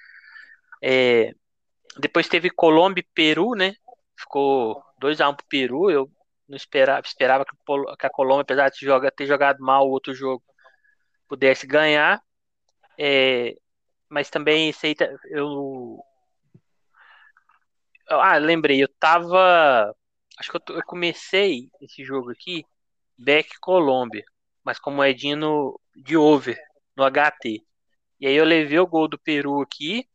É, 0.83 1.35
depois 1.99 2.27
teve 2.27 2.49
Colômbia 2.49 3.03
e 3.03 3.13
Peru, 3.15 3.55
né? 3.55 3.75
Ficou 4.19 4.83
2x1 4.99 5.31
um 5.31 5.35
pro 5.35 5.47
Peru. 5.47 5.91
Eu 5.91 6.11
não 6.49 6.57
esperava, 6.57 7.03
esperava 7.07 7.45
que 7.45 8.07
a 8.07 8.11
Colômbia, 8.11 8.45
apesar 8.45 8.71
de 8.71 9.11
ter 9.15 9.27
jogado 9.27 9.59
mal 9.61 9.87
o 9.87 9.91
outro 9.91 10.15
jogo, 10.15 10.43
pudesse 11.29 11.67
ganhar. 11.67 12.23
É, 12.99 13.55
mas 14.09 14.31
também 14.31 14.73
sei, 14.73 14.97
eu. 15.31 16.03
Ah, 18.09 18.39
lembrei, 18.39 18.83
eu 18.83 18.89
tava. 18.99 19.95
Acho 20.39 20.51
que 20.51 20.57
eu, 20.57 20.77
eu 20.77 20.83
comecei 20.87 21.69
esse 21.83 22.03
jogo 22.03 22.31
aqui, 22.31 22.65
Beck 23.19 23.51
Colômbia, 23.61 24.25
mas 24.69 24.79
como 24.79 25.03
é 25.03 25.09
Edino 25.09 25.81
de 25.97 26.15
over 26.15 26.63
no 26.95 27.03
HT. 27.03 27.65
E 28.21 28.27
aí 28.27 28.35
eu 28.35 28.45
levei 28.45 28.79
o 28.79 28.87
gol 28.87 29.09
do 29.09 29.19
Peru 29.19 29.63
aqui 29.63 30.07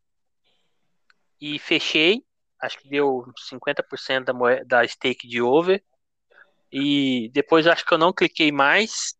e 1.41 1.57
fechei. 1.57 2.23
Acho 2.61 2.77
que 2.77 2.87
deu 2.87 3.25
50% 3.49 4.25
da, 4.25 4.31
moeda, 4.31 4.63
da 4.63 4.87
stake 4.87 5.27
de 5.27 5.41
over. 5.41 5.83
E 6.71 7.31
depois 7.33 7.65
acho 7.65 7.83
que 7.83 7.95
eu 7.95 7.97
não 7.97 8.13
cliquei 8.13 8.51
mais. 8.51 9.15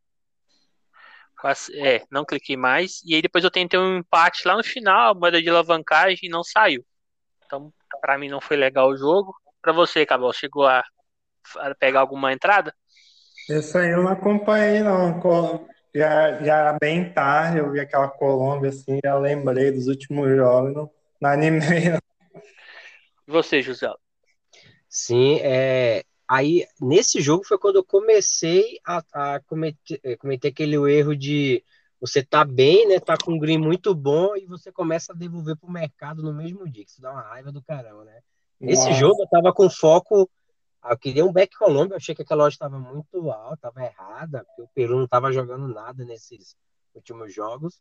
É, 1.73 2.05
não 2.11 2.23
cliquei 2.23 2.55
mais. 2.55 3.01
E 3.03 3.15
aí 3.15 3.21
depois 3.23 3.43
eu 3.43 3.49
tentei 3.49 3.79
um 3.79 3.97
empate 3.97 4.47
lá 4.47 4.55
no 4.55 4.63
final, 4.63 5.15
moeda 5.15 5.41
de 5.41 5.49
alavancagem, 5.49 6.19
e 6.27 6.29
não 6.29 6.43
saiu. 6.43 6.85
Então, 7.43 7.73
para 7.99 8.19
mim 8.19 8.29
não 8.29 8.39
foi 8.39 8.55
legal 8.55 8.87
o 8.87 8.95
jogo. 8.95 9.35
Para 9.63 9.73
você, 9.73 10.05
Cabal, 10.05 10.31
chegou 10.31 10.67
a, 10.67 10.83
a, 11.57 11.73
pegar 11.73 12.01
alguma 12.01 12.31
entrada? 12.31 12.71
Isso 13.49 13.77
aí 13.77 13.91
eu 13.91 14.03
não 14.03 14.11
acompanhei, 14.11 14.81
não. 14.81 15.19
Já, 15.93 16.43
já 16.43 16.57
era 16.57 16.77
bem 16.79 17.11
tarde, 17.13 17.59
eu 17.59 17.71
vi 17.71 17.79
aquela 17.79 18.07
Colômbia 18.07 18.69
assim, 18.69 18.99
já 19.03 19.17
lembrei 19.17 19.71
dos 19.71 19.87
últimos 19.87 20.29
jogos, 20.35 20.73
não, 20.73 20.89
não 21.21 21.29
animei. 21.29 21.89
Não. 21.89 21.99
E 23.27 23.31
você, 23.31 23.61
José? 23.61 23.91
Sim, 24.89 25.39
é, 25.41 26.03
Aí, 26.27 26.65
nesse 26.81 27.21
jogo 27.21 27.43
foi 27.43 27.59
quando 27.59 27.75
eu 27.75 27.83
comecei 27.83 28.79
a, 28.83 29.03
a 29.13 29.39
cometer, 29.41 29.99
eh, 30.03 30.15
cometer 30.15 30.47
aquele 30.47 30.75
erro 30.91 31.15
de 31.15 31.63
você 31.99 32.23
tá 32.23 32.43
bem, 32.43 32.87
né? 32.87 32.99
Tá 32.99 33.15
com 33.17 33.33
um 33.33 33.39
green 33.39 33.59
muito 33.59 33.93
bom 33.93 34.35
e 34.35 34.45
você 34.45 34.71
começa 34.71 35.13
a 35.13 35.15
devolver 35.15 35.55
pro 35.55 35.69
mercado 35.69 36.23
no 36.23 36.33
mesmo 36.33 36.67
dia, 36.67 36.83
que 36.83 36.89
isso 36.89 37.01
dá 37.01 37.11
uma 37.11 37.21
raiva 37.21 37.51
do 37.51 37.61
caramba, 37.61 38.03
né? 38.05 38.19
Nossa. 38.59 38.93
jogo 38.93 39.21
eu 39.21 39.27
tava 39.27 39.53
com 39.53 39.69
foco. 39.69 40.29
Eu 40.89 40.97
queria 40.97 41.25
um 41.25 41.31
back 41.31 41.55
Colômbia, 41.57 41.97
achei 41.97 42.13
que 42.13 42.23
aquela 42.23 42.43
loja 42.43 42.55
estava 42.55 42.77
muito 42.77 43.31
alta, 43.31 43.69
estava 43.69 43.85
errada, 43.85 44.43
porque 44.45 44.61
o 44.61 44.67
Peru 44.73 44.97
não 44.97 45.05
estava 45.05 45.31
jogando 45.31 45.67
nada 45.67 46.03
nesses 46.03 46.57
últimos 46.93 47.33
jogos. 47.33 47.79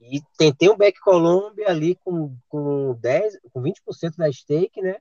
E 0.00 0.20
tentei 0.36 0.68
um 0.68 0.76
back 0.76 0.98
Colômbia 1.00 1.68
ali 1.68 1.94
com, 1.96 2.36
com 2.48 2.94
10, 2.94 3.38
com 3.52 3.62
20% 3.62 4.16
da 4.16 4.32
stake, 4.32 4.80
né? 4.80 4.96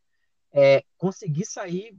É, 0.51 0.83
consegui 0.97 1.45
sair 1.45 1.97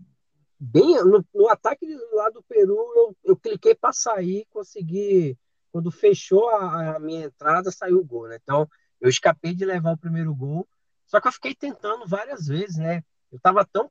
bem 0.59 1.03
no, 1.03 1.25
no 1.35 1.49
ataque 1.49 1.87
lá 2.13 2.29
do 2.29 2.43
Peru, 2.43 2.77
eu, 2.95 3.17
eu 3.25 3.37
cliquei 3.37 3.75
para 3.75 3.93
sair, 3.93 4.47
consegui. 4.51 5.39
Quando 5.73 5.91
fechou 5.91 6.49
a, 6.51 6.97
a, 6.97 6.99
minha 6.99 7.27
entrada, 7.27 7.71
saiu 7.71 8.01
o 8.01 8.05
gol, 8.05 8.29
né? 8.29 8.39
Então, 8.43 8.69
eu 9.01 9.09
escapei 9.09 9.55
de 9.55 9.65
levar 9.65 9.93
o 9.93 9.99
primeiro 9.99 10.35
gol. 10.35 10.69
Só 11.07 11.21
que 11.21 11.29
eu 11.29 11.33
fiquei 11.33 11.55
tentando 11.55 12.07
várias 12.07 12.47
vezes, 12.47 12.77
né? 12.77 13.03
Eu 13.31 13.39
tava 13.39 13.65
tão 13.65 13.91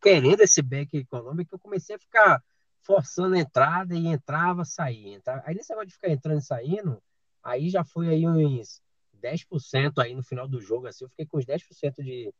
querendo 0.00 0.40
esse 0.40 0.60
back 0.62 0.96
econômico 0.96 1.50
que 1.50 1.54
eu 1.54 1.60
comecei 1.60 1.94
a 1.94 1.98
ficar 1.98 2.42
forçando 2.82 3.36
a 3.36 3.38
entrada 3.38 3.94
e 3.94 4.06
entrava, 4.06 4.64
saía. 4.64 5.14
Entrava. 5.14 5.42
Aí 5.46 5.54
nesse 5.54 5.70
negócio 5.70 5.88
de 5.88 5.94
ficar 5.94 6.10
entrando 6.10 6.38
e 6.38 6.44
saindo, 6.44 7.02
aí 7.42 7.68
já 7.70 7.84
foi 7.84 8.08
aí 8.08 8.26
uns 8.26 8.82
10% 9.20 9.98
aí 9.98 10.14
no 10.14 10.22
final 10.22 10.48
do 10.48 10.60
jogo, 10.60 10.86
assim, 10.86 11.04
eu 11.04 11.08
fiquei 11.10 11.26
com 11.26 11.38
uns 11.38 11.44
10% 11.44 12.02
de, 12.02 12.32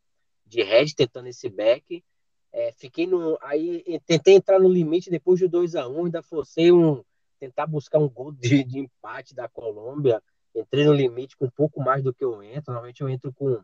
de 0.46 0.62
head 0.62 0.94
tentando 0.94 1.28
esse 1.28 1.48
back. 1.48 2.02
É, 2.52 2.72
fiquei 2.72 3.06
no. 3.06 3.38
Aí 3.42 4.00
tentei 4.06 4.34
entrar 4.34 4.58
no 4.58 4.68
limite 4.68 5.10
depois 5.10 5.38
de 5.38 5.46
2 5.46 5.76
a 5.76 5.86
1 5.86 6.00
um, 6.00 6.04
ainda 6.06 6.22
forcei 6.22 6.72
um. 6.72 7.04
Tentar 7.38 7.66
buscar 7.66 7.98
um 7.98 8.08
gol 8.08 8.32
de, 8.32 8.64
de 8.64 8.80
empate 8.80 9.34
da 9.34 9.48
Colômbia. 9.48 10.22
Entrei 10.54 10.84
no 10.84 10.92
limite 10.92 11.36
com 11.36 11.46
um 11.46 11.50
pouco 11.50 11.80
mais 11.80 12.02
do 12.02 12.12
que 12.12 12.24
eu 12.24 12.42
entro. 12.42 12.72
Normalmente 12.72 13.00
eu 13.00 13.08
entro 13.08 13.32
com 13.32 13.62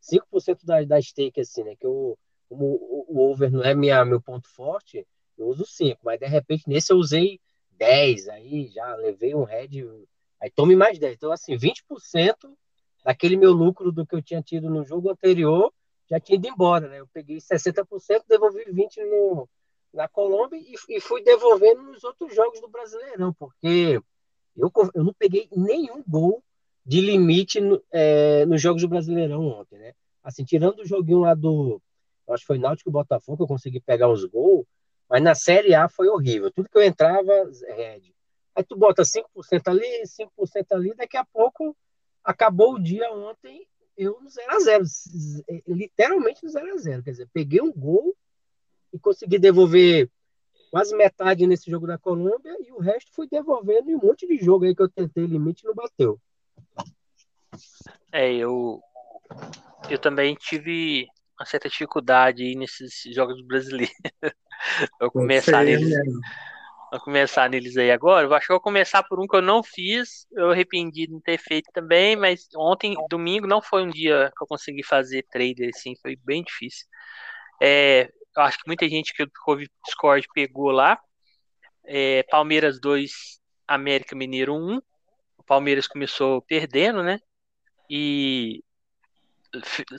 5% 0.00 0.64
da, 0.64 0.82
da 0.84 1.02
stake, 1.02 1.40
assim, 1.40 1.64
né? 1.64 1.74
Que 1.74 1.84
eu, 1.84 2.16
como 2.48 2.64
o, 3.08 3.30
over 3.30 3.50
não 3.50 3.62
é 3.62 3.74
minha, 3.74 4.04
meu 4.04 4.20
ponto 4.20 4.48
forte, 4.48 5.06
eu 5.36 5.46
uso 5.46 5.64
5. 5.66 6.00
Mas 6.02 6.18
de 6.18 6.26
repente 6.26 6.64
nesse 6.66 6.92
eu 6.92 6.96
usei 6.96 7.40
10. 7.72 8.28
Aí 8.28 8.68
já 8.68 8.94
levei 8.96 9.34
um 9.34 9.44
head. 9.44 9.86
Aí 10.40 10.50
tome 10.50 10.74
mais 10.74 10.98
10. 10.98 11.14
Então, 11.14 11.32
assim, 11.32 11.56
20% 11.56 12.34
daquele 13.04 13.36
meu 13.36 13.52
lucro 13.52 13.92
do 13.92 14.06
que 14.06 14.14
eu 14.14 14.22
tinha 14.22 14.42
tido 14.42 14.68
no 14.68 14.84
jogo 14.84 15.10
anterior 15.10 15.72
já 16.10 16.18
tinha 16.18 16.36
ido 16.36 16.48
embora, 16.48 16.88
né? 16.88 17.00
Eu 17.00 17.06
peguei 17.08 17.36
60%, 17.36 17.84
devolvi 18.26 18.64
20% 18.64 19.04
no, 19.10 19.48
na 19.92 20.08
Colômbia 20.08 20.56
e, 20.58 20.74
e, 20.88 21.00
fui 21.00 21.22
devolvendo 21.22 21.82
nos 21.82 22.02
outros 22.02 22.34
jogos 22.34 22.60
do 22.60 22.68
Brasileirão, 22.68 23.32
porque 23.34 24.00
eu, 24.56 24.72
eu 24.94 25.04
não 25.04 25.12
peguei 25.12 25.48
nenhum 25.54 26.02
gol 26.06 26.42
de 26.84 27.00
limite 27.00 27.60
no, 27.60 27.82
é, 27.92 28.46
nos 28.46 28.60
jogos 28.60 28.82
do 28.82 28.88
Brasileirão 28.88 29.46
ontem, 29.46 29.78
né? 29.78 29.92
Assim, 30.24 30.44
tirando 30.44 30.80
o 30.80 30.86
joguinho 30.86 31.20
lá 31.20 31.34
do, 31.34 31.80
acho 32.34 32.42
que 32.42 32.46
foi 32.46 32.58
Náutico 32.58 32.90
e 32.90 32.92
Botafogo, 32.92 33.44
eu 33.44 33.48
consegui 33.48 33.80
pegar 33.80 34.08
uns 34.08 34.24
gols, 34.24 34.66
mas 35.08 35.22
na 35.22 35.34
Série 35.34 35.74
A 35.74 35.88
foi 35.88 36.08
horrível. 36.08 36.50
Tudo 36.50 36.68
que 36.68 36.76
eu 36.76 36.82
entrava, 36.82 37.32
red. 37.76 38.12
Aí 38.54 38.64
tu 38.64 38.76
bota 38.76 39.02
5% 39.02 39.68
ali, 39.68 40.02
5% 40.04 40.66
ali, 40.72 40.94
daqui 40.94 41.16
a 41.16 41.24
pouco 41.24 41.76
acabou 42.24 42.74
o 42.74 42.82
dia 42.82 43.10
ontem 43.12 43.66
eu 43.96 44.20
no 44.20 44.28
0x0, 44.28 45.44
literalmente 45.66 46.44
no 46.44 46.50
0x0. 46.50 47.02
Quer 47.02 47.10
dizer, 47.10 47.28
peguei 47.32 47.60
um 47.60 47.72
gol 47.72 48.14
e 48.92 48.98
consegui 48.98 49.38
devolver 49.38 50.08
quase 50.70 50.96
metade 50.96 51.46
nesse 51.46 51.70
jogo 51.70 51.86
da 51.86 51.98
Colômbia 51.98 52.56
e 52.60 52.70
o 52.72 52.78
resto 52.78 53.10
fui 53.12 53.26
devolvendo 53.28 53.90
em 53.90 53.96
um 53.96 54.00
monte 54.00 54.26
de 54.26 54.38
jogo 54.38 54.64
aí 54.64 54.74
que 54.74 54.82
eu 54.82 54.88
tentei 54.88 55.26
limite 55.26 55.64
e 55.64 55.66
não 55.66 55.74
bateu. 55.74 56.20
É, 58.12 58.32
eu 58.32 58.80
eu 59.90 59.98
também 59.98 60.34
tive 60.34 61.08
uma 61.38 61.46
certa 61.46 61.68
dificuldade 61.68 62.42
aí 62.42 62.54
nesses 62.56 63.02
jogos 63.14 63.40
brasileiros. 63.46 63.94
eu 65.00 65.10
começar 65.10 65.64
neles, 65.64 65.94
Vou 66.90 67.00
começar 67.00 67.50
neles 67.50 67.76
aí 67.76 67.90
agora. 67.90 68.26
Eu 68.26 68.34
acho 68.34 68.46
que 68.46 68.52
eu 68.52 68.56
vou 68.56 68.62
começar 68.62 69.02
por 69.02 69.20
um 69.20 69.26
que 69.26 69.36
eu 69.36 69.42
não 69.42 69.62
fiz. 69.62 70.26
Eu 70.32 70.50
arrependi 70.50 71.06
de 71.06 71.12
não 71.12 71.20
ter 71.20 71.38
feito 71.38 71.70
também, 71.72 72.16
mas 72.16 72.48
ontem, 72.56 72.96
domingo, 73.10 73.46
não 73.46 73.60
foi 73.60 73.82
um 73.82 73.90
dia 73.90 74.32
que 74.36 74.42
eu 74.42 74.46
consegui 74.46 74.82
fazer 74.82 75.24
trader 75.30 75.70
assim, 75.74 75.94
foi 76.00 76.16
bem 76.16 76.42
difícil. 76.42 76.86
É, 77.60 78.10
eu 78.36 78.42
acho 78.42 78.58
que 78.58 78.66
muita 78.66 78.88
gente 78.88 79.12
que 79.12 79.24
ouve 79.46 79.68
Discord 79.84 80.26
pegou 80.34 80.70
lá. 80.70 80.98
É, 81.84 82.22
Palmeiras 82.30 82.80
2, 82.80 83.12
América 83.66 84.16
Mineiro 84.16 84.54
1. 84.54 84.78
O 85.36 85.42
Palmeiras 85.44 85.86
começou 85.86 86.40
perdendo, 86.42 87.02
né? 87.02 87.20
E 87.90 88.62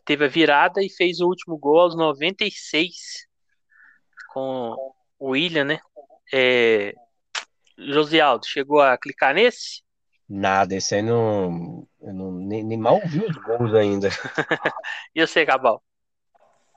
teve 0.05 0.25
a 0.25 0.27
virada 0.27 0.81
e 0.83 0.89
fez 0.89 1.19
o 1.19 1.27
último 1.27 1.57
gol 1.57 1.81
aos 1.81 1.95
96 1.95 3.27
com 4.33 4.75
o 5.19 5.29
William, 5.31 5.65
né? 5.65 5.79
É... 6.33 6.93
Josialdo, 7.77 8.45
chegou 8.45 8.81
a 8.81 8.97
clicar 8.97 9.33
nesse? 9.33 9.81
Nada, 10.27 10.75
esse 10.75 10.95
aí 10.95 11.01
não. 11.01 11.87
Eu 12.01 12.13
não 12.13 12.31
nem, 12.31 12.63
nem 12.63 12.77
mal 12.77 13.01
vi 13.05 13.25
os 13.25 13.35
gols 13.37 13.73
ainda. 13.73 14.09
e 15.15 15.25
você, 15.25 15.45
Cabal? 15.45 15.81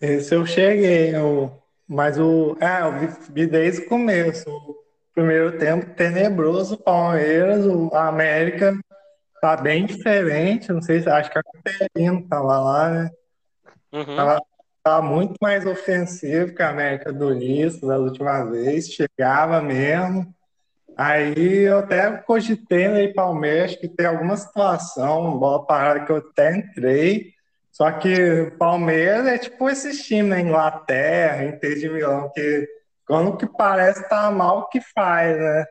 Esse 0.00 0.34
eu 0.34 0.46
cheguei, 0.46 1.14
eu... 1.14 1.62
mas 1.86 2.18
o. 2.18 2.56
É, 2.60 2.82
eu 2.82 2.98
vi, 2.98 3.06
vi 3.30 3.46
desde 3.46 3.82
o 3.82 3.88
começo. 3.88 4.48
O 4.48 4.82
primeiro 5.14 5.58
tempo 5.58 5.94
tenebroso, 5.94 6.78
Palmeiras, 6.78 7.66
o 7.66 7.94
América 7.94 8.74
tá 9.42 9.56
bem 9.56 9.84
diferente. 9.84 10.72
Não 10.72 10.80
sei 10.80 11.02
se 11.02 11.10
acho 11.10 11.30
que 11.30 11.38
a 11.38 11.42
Caterina 11.42 12.24
tava 12.30 12.60
lá, 12.60 12.88
né? 12.88 13.10
Uhum. 13.92 14.16
Tava, 14.16 14.40
Tá 14.82 15.00
muito 15.00 15.36
mais 15.40 15.64
ofensivo 15.64 16.56
que 16.56 16.62
a 16.62 16.70
América 16.70 17.12
do 17.12 17.32
Nisso 17.32 17.86
da 17.86 17.98
última 17.98 18.42
vez, 18.44 18.88
chegava 18.88 19.62
mesmo. 19.62 20.34
Aí 20.96 21.60
eu 21.60 21.78
até 21.78 22.10
cogitei 22.18 22.86
aí 22.86 23.14
Palmeiras 23.14 23.76
que 23.76 23.86
tem 23.86 24.06
alguma 24.06 24.36
situação, 24.36 25.38
bola 25.38 25.64
parada 25.64 26.04
que 26.04 26.10
eu 26.10 26.16
até 26.16 26.56
entrei. 26.56 27.32
Só 27.70 27.92
que 27.92 28.52
Palmeiras 28.58 29.26
é 29.28 29.38
tipo 29.38 29.70
esses 29.70 30.04
times 30.04 30.30
na 30.30 30.40
Inglaterra, 30.40 31.44
Inter 31.44 31.78
de 31.78 31.88
Milão, 31.88 32.28
que 32.34 32.66
quando 33.06 33.36
que 33.36 33.46
parece 33.46 34.08
tá 34.08 34.32
mal 34.32 34.68
que 34.68 34.80
faz, 34.80 35.38
né? 35.38 35.64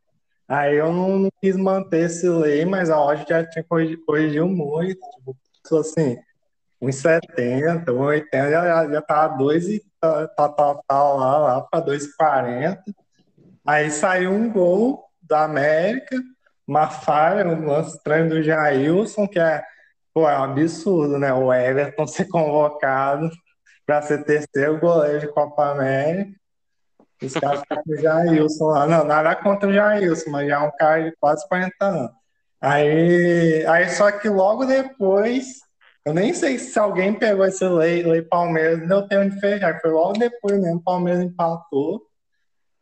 Aí 0.51 0.75
eu 0.75 0.91
não, 0.91 1.17
não 1.17 1.29
quis 1.41 1.55
manter 1.55 2.07
esse 2.07 2.27
lei, 2.27 2.65
mas 2.65 2.89
a 2.89 2.99
loja 2.99 3.25
já 3.25 3.45
tinha 3.47 3.63
corrigido, 3.63 4.03
corrigiu 4.05 4.47
muito. 4.49 4.99
Tipo, 5.63 5.77
assim, 5.77 6.17
1,70, 6.81 7.85
1,80, 7.85 8.51
já, 8.51 8.91
já 8.91 9.01
tava 9.01 9.37
2 9.37 9.69
e 9.69 9.81
tal, 9.97 10.27
tal, 10.35 10.83
tal, 10.85 11.17
lá, 11.17 11.37
lá 11.37 11.61
para 11.61 11.85
2,40. 11.85 12.79
Aí 13.65 13.89
saiu 13.91 14.33
um 14.33 14.51
gol 14.51 15.05
da 15.21 15.45
América, 15.45 16.17
uma 16.67 16.89
falha, 16.89 17.47
um 17.47 17.65
lance 17.65 17.95
estranho 17.95 18.27
do 18.27 18.43
Jailson, 18.43 19.29
que 19.29 19.39
é, 19.39 19.63
pô, 20.13 20.27
é 20.27 20.37
um 20.37 20.43
absurdo, 20.43 21.17
né? 21.17 21.33
O 21.33 21.53
Everton 21.53 22.05
ser 22.07 22.27
convocado 22.27 23.29
para 23.85 24.01
ser 24.01 24.25
terceiro 24.25 24.77
goleiro 24.81 25.21
de 25.21 25.27
Copa 25.27 25.71
América. 25.71 26.40
Os 27.21 27.33
caras 27.33 27.59
ficam 27.61 27.83
com 27.83 27.91
o 27.91 27.97
Jailson 27.97 28.65
lá. 28.65 28.87
Não, 28.87 29.03
nada 29.03 29.35
contra 29.35 29.69
o 29.69 29.73
Jailson, 29.73 30.31
mas 30.31 30.47
já 30.47 30.55
é 30.55 30.59
um 30.59 30.71
cara 30.71 31.03
de 31.09 31.15
quase 31.17 31.47
40 31.47 31.73
anos. 31.85 32.11
Aí, 32.59 33.65
aí 33.65 33.89
só 33.89 34.11
que 34.11 34.29
logo 34.29 34.65
depois, 34.65 35.61
eu 36.05 36.13
nem 36.13 36.33
sei 36.33 36.59
se 36.59 36.77
alguém 36.77 37.13
pegou 37.13 37.45
esse 37.45 37.63
lei, 37.67 38.03
lei 38.03 38.21
Palmeiras, 38.21 38.79
não 38.79 38.87
deu 38.87 39.07
tempo 39.07 39.29
de 39.33 39.39
fechar, 39.39 39.79
foi 39.81 39.91
logo 39.91 40.13
depois 40.13 40.59
mesmo, 40.59 40.77
o 40.77 40.83
Palmeiras 40.83 41.23
empatou. 41.23 42.01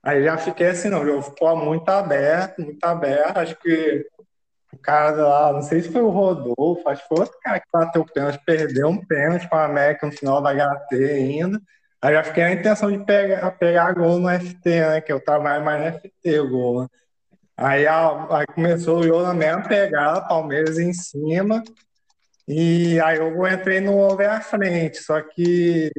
Aí 0.04 0.24
já 0.24 0.38
fiquei 0.38 0.68
assim, 0.68 0.90
não, 0.90 1.02
o 1.02 1.06
jogo 1.06 1.22
ficou 1.22 1.56
muito 1.58 1.88
aberto, 1.90 2.62
muito 2.62 2.84
aberto. 2.84 3.38
Acho 3.38 3.56
que 3.58 4.06
o 4.74 4.78
cara 4.78 5.12
lá, 5.12 5.54
não 5.54 5.62
sei 5.62 5.82
se 5.82 5.92
foi 5.92 6.02
o 6.02 6.10
Rodolfo, 6.10 6.88
acho 6.88 7.02
que 7.02 7.08
foi 7.08 7.20
outro 7.20 7.38
cara 7.42 7.60
que 7.60 7.68
bateu 7.72 8.02
o 8.02 8.06
pênalti, 8.06 8.40
perdeu 8.46 8.88
um 8.88 9.06
pênalti 9.06 9.50
para 9.50 9.64
a 9.64 9.66
América 9.66 10.06
no 10.06 10.14
final 10.14 10.42
da 10.42 10.52
HT 10.54 10.96
ainda. 10.96 11.62
Aí 12.02 12.14
já 12.14 12.24
fiquei 12.24 12.44
a 12.44 12.52
intenção 12.52 12.92
de 12.92 13.06
pegar, 13.06 13.52
pegar 13.52 13.94
gol 13.94 14.20
no 14.20 14.30
FT, 14.30 14.70
né? 14.70 15.02
Que 15.02 15.12
eu 15.12 15.20
trabalho 15.20 15.64
mais 15.66 15.82
no 15.82 16.00
FT, 16.00 16.40
o 16.40 16.50
gol. 16.50 16.82
Né? 16.84 16.88
Aí, 17.58 17.86
aí 17.88 18.46
começou 18.56 19.00
o 19.00 19.04
jogo 19.04 19.24
na 19.24 19.34
mesma 19.34 19.64
pegada, 19.68 20.28
Palmeiras 20.28 20.80
em 20.80 20.94
cima. 20.94 21.62
E 22.48 23.00
aí 23.02 23.18
eu 23.18 23.48
entrei 23.48 23.82
no 23.82 23.98
over 23.98 24.30
à 24.30 24.42
frente, 24.42 25.04
só 25.04 25.22
que 25.22 25.92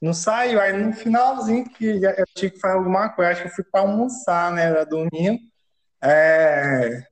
não 0.00 0.14
saiu. 0.14 0.60
Aí 0.60 0.72
no 0.72 0.92
finalzinho 0.94 1.68
que 1.68 2.02
eu 2.02 2.24
tinha 2.34 2.50
que 2.50 2.58
fazer 2.58 2.74
alguma 2.74 3.10
coisa, 3.10 3.32
acho 3.32 3.42
que 3.42 3.48
eu 3.48 3.52
fui 3.52 3.64
para 3.64 3.82
almoçar, 3.82 4.50
né? 4.52 4.64
Era 4.64 4.86
domingo. 4.86 5.38
É, 6.02 7.02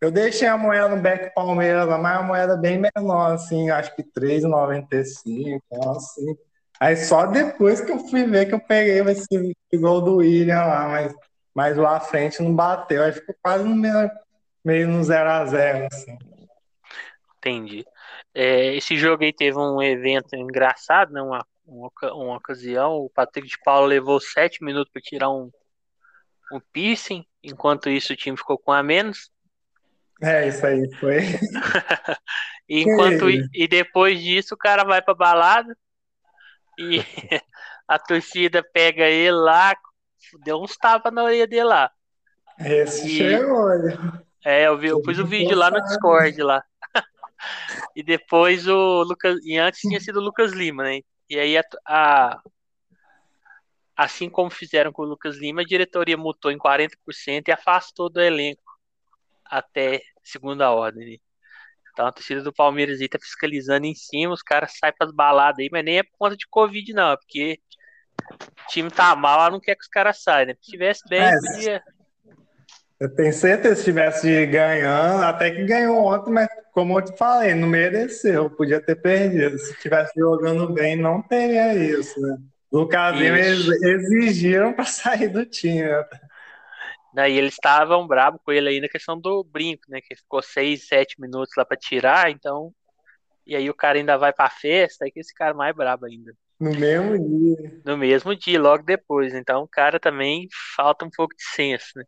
eu 0.00 0.10
deixei 0.10 0.48
a 0.48 0.58
moeda 0.58 0.88
no 0.88 1.00
back 1.00 1.32
Palmeiras, 1.34 1.86
mas 1.88 2.18
a 2.18 2.22
moeda 2.22 2.56
bem 2.56 2.78
menor, 2.78 3.32
assim, 3.34 3.70
acho 3.70 3.94
que 3.96 4.02
3,95, 4.02 5.60
então, 5.70 5.92
assim. 5.92 6.36
Aí 6.82 6.96
só 6.96 7.26
depois 7.26 7.80
que 7.80 7.92
eu 7.92 8.00
fui 8.08 8.26
ver 8.26 8.46
que 8.46 8.54
eu 8.54 8.58
peguei 8.58 8.98
esse 9.02 9.54
gol 9.74 10.00
do 10.00 10.16
William 10.16 10.64
lá, 10.64 10.88
mas, 10.88 11.14
mas 11.54 11.76
lá 11.76 11.98
à 11.98 12.00
frente 12.00 12.42
não 12.42 12.52
bateu, 12.52 13.04
aí 13.04 13.12
ficou 13.12 13.36
quase 13.40 13.62
no 13.62 13.76
meio, 13.76 14.10
meio 14.64 14.88
no 14.88 14.98
0x0, 14.98 15.86
assim. 15.92 16.18
Entendi. 17.38 17.86
É, 18.34 18.74
esse 18.74 18.96
jogo 18.96 19.22
aí 19.22 19.32
teve 19.32 19.56
um 19.56 19.80
evento 19.80 20.34
engraçado, 20.34 21.12
né? 21.12 21.22
Uma, 21.22 21.46
uma, 21.64 21.88
uma 22.14 22.36
ocasião, 22.36 22.96
o 22.96 23.08
Patrick 23.08 23.46
de 23.46 23.58
Paulo 23.64 23.86
levou 23.86 24.20
sete 24.20 24.64
minutos 24.64 24.92
para 24.92 25.02
tirar 25.02 25.30
um, 25.30 25.52
um 26.52 26.58
piercing, 26.72 27.24
enquanto 27.44 27.90
isso 27.90 28.12
o 28.12 28.16
time 28.16 28.36
ficou 28.36 28.58
com 28.58 28.72
a 28.72 28.82
menos. 28.82 29.30
É, 30.20 30.48
isso 30.48 30.66
aí 30.66 30.92
foi. 30.96 31.20
enquanto 32.68 33.30
e, 33.30 33.46
e 33.54 33.68
depois 33.68 34.20
disso 34.20 34.56
o 34.56 34.58
cara 34.58 34.82
vai 34.82 35.00
pra 35.00 35.14
balada 35.14 35.76
e 36.78 36.98
a 37.86 37.98
torcida 37.98 38.62
pega 38.62 39.04
ele 39.04 39.32
lá, 39.32 39.74
deu 40.44 40.60
uns 40.60 40.76
tapas 40.76 41.12
na 41.12 41.24
orelha 41.24 41.46
dele 41.46 41.64
lá. 41.64 41.90
Esse 42.58 43.06
e, 43.06 43.10
chegou, 43.16 43.68
É, 44.44 44.66
eu, 44.66 44.78
vi, 44.78 44.88
eu 44.88 45.02
pus 45.02 45.18
o 45.18 45.26
vídeo 45.26 45.56
lá 45.56 45.70
no 45.70 45.82
Discord 45.82 46.42
lá. 46.42 46.62
e 47.96 48.02
depois 48.02 48.66
o 48.68 49.02
Lucas. 49.02 49.38
E 49.44 49.58
antes 49.58 49.80
tinha 49.80 50.00
sido 50.00 50.20
o 50.20 50.22
Lucas 50.22 50.52
Lima, 50.52 50.84
né? 50.84 51.00
E 51.28 51.38
aí 51.38 51.56
a, 51.56 51.64
a 51.86 52.42
assim 53.96 54.28
como 54.28 54.50
fizeram 54.50 54.92
com 54.92 55.02
o 55.02 55.06
Lucas 55.06 55.36
Lima, 55.36 55.62
a 55.62 55.66
diretoria 55.66 56.16
mutou 56.16 56.50
em 56.50 56.58
40% 56.58 57.48
e 57.48 57.52
afastou 57.52 58.10
do 58.10 58.20
elenco 58.20 58.62
até 59.44 60.02
segunda 60.22 60.70
ordem. 60.70 61.20
Então 61.92 62.06
a 62.06 62.12
torcida 62.12 62.42
do 62.42 62.52
Palmeiras 62.52 63.00
aí 63.00 63.08
tá 63.08 63.18
fiscalizando 63.18 63.86
em 63.86 63.94
cima, 63.94 64.32
os 64.32 64.42
caras 64.42 64.72
saem 64.78 64.94
pras 64.96 65.12
baladas 65.12 65.58
aí, 65.58 65.68
mas 65.70 65.84
nem 65.84 65.98
é 65.98 66.02
por 66.02 66.16
conta 66.18 66.36
de 66.36 66.46
Covid, 66.48 66.92
não, 66.92 67.12
é 67.12 67.16
porque 67.16 67.58
o 68.32 68.68
time 68.68 68.90
tá 68.90 69.14
mal, 69.14 69.40
ela 69.40 69.50
não 69.50 69.60
quer 69.60 69.74
que 69.74 69.82
os 69.82 69.88
caras 69.88 70.22
saiam, 70.22 70.48
né? 70.48 70.54
Se 70.60 70.70
tivesse 70.70 71.02
bem, 71.08 71.22
é, 71.22 71.38
podia. 71.38 71.82
Eu 72.98 73.14
tenho 73.14 73.32
certeza 73.32 73.74
se 73.74 73.84
tivesse 73.84 74.46
ganhando, 74.46 75.24
até 75.24 75.50
que 75.50 75.64
ganhou 75.64 76.04
ontem, 76.04 76.32
mas 76.32 76.48
como 76.72 76.98
eu 76.98 77.04
te 77.04 77.16
falei, 77.16 77.54
não 77.54 77.68
mereceu, 77.68 78.48
podia 78.48 78.80
ter 78.80 78.96
perdido. 78.96 79.58
Se 79.58 79.78
tivesse 79.80 80.12
jogando 80.16 80.72
bem, 80.72 80.96
não 80.96 81.20
teria 81.20 81.74
isso, 81.74 82.18
né? 82.20 82.38
Lucas 82.72 83.20
eles 83.20 83.68
exigiram 83.82 84.72
para 84.72 84.86
sair 84.86 85.28
do 85.28 85.44
time. 85.44 85.82
Né? 85.82 86.04
Né, 87.14 87.30
e 87.30 87.36
eles 87.36 87.52
estavam 87.52 88.06
bravos 88.06 88.40
com 88.42 88.52
ele 88.52 88.70
aí 88.70 88.80
na 88.80 88.88
questão 88.88 89.20
do 89.20 89.44
brinco, 89.44 89.82
né? 89.88 90.00
Que 90.00 90.16
ficou 90.16 90.42
seis, 90.42 90.86
sete 90.86 91.20
minutos 91.20 91.52
lá 91.56 91.64
para 91.64 91.76
tirar, 91.76 92.30
então. 92.30 92.72
E 93.46 93.54
aí 93.54 93.68
o 93.68 93.74
cara 93.74 93.98
ainda 93.98 94.16
vai 94.16 94.32
pra 94.32 94.48
festa, 94.48 95.04
aí 95.04 95.10
que 95.10 95.20
esse 95.20 95.34
cara 95.34 95.52
mais 95.52 95.74
brabo 95.76 96.06
ainda. 96.06 96.32
No 96.58 96.70
mesmo 96.70 97.18
dia. 97.18 97.82
No 97.84 97.98
mesmo 97.98 98.34
dia, 98.34 98.60
logo 98.60 98.84
depois. 98.84 99.34
Então 99.34 99.62
o 99.62 99.68
cara 99.68 100.00
também 100.00 100.48
falta 100.74 101.04
um 101.04 101.10
pouco 101.10 101.34
de 101.36 101.42
senso, 101.42 101.90
né? 101.96 102.04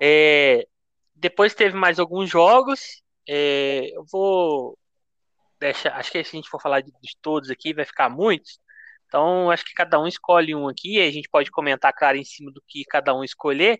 É, 0.00 0.66
depois 1.14 1.54
teve 1.54 1.76
mais 1.76 1.98
alguns 1.98 2.30
jogos. 2.30 3.02
É, 3.28 3.90
eu 3.94 4.04
vou 4.10 4.78
deixar. 5.60 5.94
Acho 5.96 6.10
que 6.10 6.24
se 6.24 6.36
a 6.36 6.38
gente 6.38 6.48
for 6.48 6.60
falar 6.60 6.80
de, 6.80 6.90
de 6.90 7.16
todos 7.20 7.50
aqui, 7.50 7.74
vai 7.74 7.84
ficar 7.84 8.08
muitos. 8.08 8.58
Então, 9.06 9.50
acho 9.50 9.64
que 9.64 9.74
cada 9.74 10.00
um 10.00 10.06
escolhe 10.06 10.54
um 10.54 10.68
aqui, 10.68 10.96
e 10.98 11.00
a 11.00 11.10
gente 11.10 11.28
pode 11.28 11.50
comentar, 11.50 11.92
claro, 11.92 12.16
em 12.16 12.24
cima 12.24 12.50
do 12.50 12.62
que 12.66 12.84
cada 12.84 13.14
um 13.14 13.22
escolher. 13.22 13.76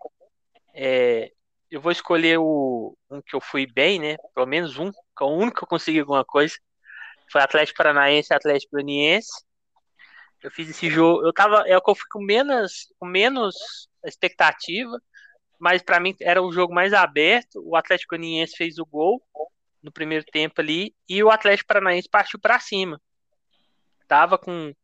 É, 0.79 1.33
eu 1.71 1.81
vou 1.81 1.91
escolher 1.91 2.39
o, 2.39 2.95
um 3.11 3.23
que 3.23 3.35
eu 3.35 3.41
fui 3.41 3.67
bem, 3.67 3.99
né? 3.99 4.17
Pelo 4.35 4.47
menos 4.47 4.79
um, 4.79 4.93
que 4.93 5.23
é 5.23 5.25
o 5.25 5.31
único 5.31 5.59
que 5.59 5.65
eu 5.65 5.69
consegui 5.69 6.01
alguma 6.01 6.23
coisa. 6.23 6.55
Foi 7.33 7.41
Atlético 7.41 7.79
Paranaense 7.79 8.29
e 8.31 8.37
Atlético 8.37 8.73
Goianiense. 8.73 9.31
Eu 10.43 10.51
fiz 10.51 10.69
esse 10.69 10.91
jogo, 10.91 11.27
eu 11.27 11.33
tava, 11.33 11.65
é 11.67 11.77
o 11.77 11.81
que 11.81 11.91
eu 11.91 11.95
fui 11.95 12.05
com 12.11 12.23
menos, 12.23 12.93
com 13.01 13.07
menos 13.07 13.57
expectativa, 14.05 15.01
mas 15.59 15.83
para 15.83 15.99
mim 15.99 16.15
era 16.21 16.43
o 16.43 16.53
jogo 16.53 16.75
mais 16.75 16.93
aberto. 16.93 17.61
O 17.65 17.75
Atlético 17.75 18.15
Goianiense 18.15 18.55
fez 18.55 18.79
o 18.79 18.85
gol 18.85 19.23
no 19.83 19.91
primeiro 19.91 20.25
tempo 20.27 20.61
ali 20.61 20.95
e 21.09 21.25
o 21.25 21.31
Atlético 21.31 21.69
Paranaense 21.69 22.09
partiu 22.09 22.39
para 22.39 22.61
cima. 22.61 23.01
Tava 24.07 24.37
com 24.37 24.75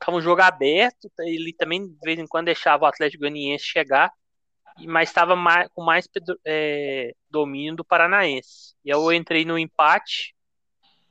tava 0.00 0.16
um 0.16 0.20
jogo 0.20 0.40
aberto, 0.40 1.10
ele 1.18 1.52
também 1.52 1.86
de 1.86 1.98
vez 2.02 2.18
em 2.18 2.26
quando 2.26 2.46
deixava 2.46 2.84
o 2.84 2.86
Atlético 2.86 3.22
Goianiense 3.22 3.64
chegar 3.64 4.10
mas 4.80 5.08
estava 5.08 5.36
mais, 5.36 5.68
com 5.72 5.82
mais 5.82 6.08
é, 6.44 7.14
domínio 7.30 7.76
do 7.76 7.84
Paranaense. 7.84 8.74
E 8.84 8.90
eu 8.90 9.12
entrei 9.12 9.44
no 9.44 9.58
empate 9.58 10.34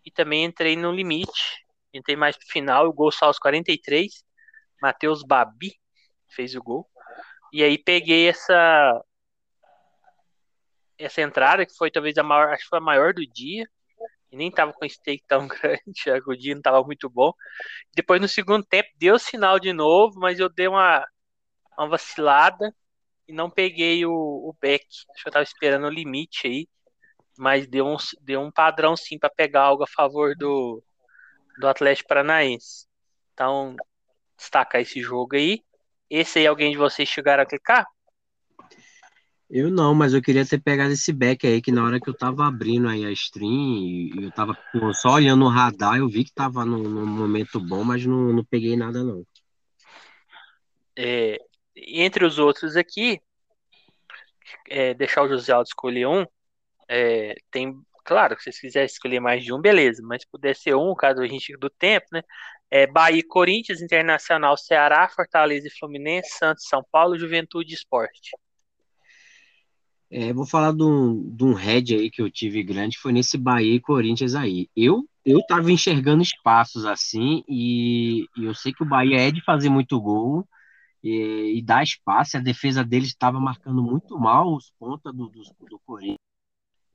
e 0.06 0.12
também 0.12 0.46
entrei 0.46 0.76
no 0.76 0.92
limite. 0.92 1.64
Entrei 1.94 2.16
mais 2.16 2.36
pro 2.36 2.48
final, 2.48 2.88
o 2.88 2.94
gol 2.94 3.12
só 3.12 3.26
aos 3.26 3.40
43. 3.40 4.24
Matheus 4.82 5.24
Babi 5.24 5.74
fez 6.30 6.56
o 6.56 6.62
gol. 6.62 6.90
E 7.54 7.64
aí 7.64 7.78
peguei 7.78 8.28
essa 8.30 9.02
essa 10.98 11.22
entrada, 11.22 11.66
que 11.66 11.76
foi 11.76 11.92
talvez 11.92 12.18
a 12.18 12.24
maior, 12.24 12.50
acho 12.50 12.64
que 12.64 12.70
foi 12.70 12.80
a 12.80 12.82
maior 12.82 13.14
do 13.14 13.26
dia. 13.26 13.68
E 14.32 14.36
nem 14.36 14.52
tava 14.52 14.74
com 14.74 14.88
stake 14.88 15.24
tão 15.28 15.48
grande, 15.48 15.82
o 16.28 16.36
dia 16.36 16.56
não 16.56 16.62
tava 16.62 16.84
muito 16.84 17.10
bom. 17.10 17.32
Depois 17.96 18.20
no 18.20 18.28
segundo 18.28 18.66
tempo 18.66 18.90
deu 18.98 19.20
sinal 19.20 19.60
de 19.60 19.72
novo, 19.74 20.20
mas 20.20 20.40
eu 20.40 20.50
dei 20.50 20.68
uma, 20.68 21.06
uma 21.78 21.88
vacilada 21.90 22.74
e 23.28 23.34
não 23.34 23.50
peguei 23.50 24.06
o, 24.06 24.12
o 24.12 24.56
Beck. 24.60 24.86
Acho 25.14 25.24
que 25.24 25.30
eu 25.30 25.34
tava 25.34 25.44
esperando 25.44 25.86
o 25.86 25.90
limite 25.90 26.48
aí, 26.48 26.68
mas 27.38 27.68
deu 27.68 27.86
um, 27.88 27.98
deu 28.22 28.42
um 28.42 28.52
padrão 28.52 28.96
sim 28.96 29.18
para 29.18 29.30
pegar 29.30 29.64
algo 29.64 29.84
a 29.84 29.88
favor 29.88 30.36
do, 30.36 30.84
do 31.60 31.68
Atlético 31.68 32.10
Paranaense. 32.10 32.88
Então, 33.34 33.76
destacar 34.38 34.82
esse 34.82 35.02
jogo 35.02 35.36
aí. 35.36 35.62
Esse 36.10 36.40
aí, 36.40 36.48
alguém 36.48 36.72
de 36.72 36.78
vocês 36.78 37.10
chegaram 37.10 37.44
a 37.44 37.46
clicar? 37.46 37.88
Eu 39.50 39.70
não, 39.70 39.94
mas 39.94 40.14
eu 40.14 40.22
queria 40.22 40.46
ter 40.46 40.60
pegado 40.60 40.92
esse 40.94 41.14
back 41.14 41.46
aí, 41.46 41.62
que 41.62 41.72
na 41.72 41.84
hora 41.84 42.00
que 42.00 42.10
eu 42.10 42.14
tava 42.18 42.48
abrindo 42.48 42.88
aí 42.88 43.06
a 43.06 43.12
stream, 43.12 43.52
e 43.52 44.24
eu 44.24 44.32
tava 44.32 44.58
só 44.94 45.14
olhando 45.14 45.46
o 45.46 45.50
radar, 45.50 45.98
eu 45.98 46.10
vi 46.10 46.24
que 46.24 46.34
tava 46.34 46.66
num, 46.66 46.82
num 46.82 47.06
momento 47.06 47.60
bom, 47.60 47.84
mas 47.84 48.04
não, 48.04 48.34
não 48.34 48.44
peguei 48.44 48.76
nada 48.76 49.04
não. 49.04 49.24
É, 50.98 51.40
entre 51.76 52.26
os 52.26 52.40
outros 52.40 52.76
aqui, 52.76 53.22
é, 54.70 54.94
deixar 54.94 55.24
o 55.24 55.28
José 55.28 55.54
Aldo 55.54 55.68
escolher 55.68 56.08
um, 56.08 56.26
é, 56.88 57.36
tem, 57.52 57.74
claro, 58.04 58.36
se 58.38 58.44
vocês 58.44 58.60
quiserem 58.60 58.86
escolher 58.86 59.20
mais 59.20 59.44
de 59.44 59.54
um, 59.54 59.60
beleza, 59.60 60.02
mas 60.04 60.26
puder 60.26 60.56
ser 60.56 60.76
um, 60.76 60.94
caso 60.94 61.22
a 61.22 61.28
gente 61.28 61.56
do 61.58 61.70
tempo, 61.70 62.06
né? 62.12 62.22
É, 62.70 62.88
Bahia, 62.88 63.24
Corinthians, 63.28 63.82
Internacional, 63.82 64.58
Ceará, 64.58 65.08
Fortaleza 65.08 65.68
e 65.68 65.72
Fluminense, 65.72 66.38
Santos, 66.38 66.66
São 66.68 66.84
Paulo, 66.92 67.18
Juventude 67.18 67.72
e 67.72 67.76
Esporte. 67.76 68.32
É, 70.10 70.34
vou 70.34 70.46
falar 70.46 70.74
de 70.74 70.84
um, 70.84 71.36
de 71.36 71.44
um 71.44 71.54
head 71.54 71.96
aí 71.96 72.10
que 72.10 72.22
eu 72.22 72.30
tive 72.30 72.64
grande, 72.64 72.98
foi 72.98 73.12
nesse 73.12 73.38
Bahia 73.38 73.76
e 73.76 73.80
Corinthians 73.80 74.36
aí. 74.36 74.70
Eu 74.76 75.08
eu 75.26 75.42
tava 75.48 75.72
enxergando 75.72 76.22
espaços 76.22 76.86
assim, 76.86 77.46
e, 77.48 78.26
e 78.38 78.44
eu 78.44 78.54
sei 78.54 78.74
que 78.74 78.84
o 78.84 78.86
Bahia 78.86 79.22
é 79.22 79.32
de 79.32 79.42
fazer 79.44 79.70
muito 79.70 80.00
gol 80.02 80.46
e, 81.04 81.58
e 81.58 81.62
dar 81.62 81.84
espaço, 81.84 82.38
a 82.38 82.40
defesa 82.40 82.84
deles 82.84 83.10
estava 83.10 83.40
marcando 83.40 83.84
muito 83.84 84.18
mal 84.18 84.56
os 84.56 84.72
pontas 84.80 85.14
do, 85.14 85.28
do, 85.28 85.42
do 85.70 85.80
Corinthians. 85.86 86.18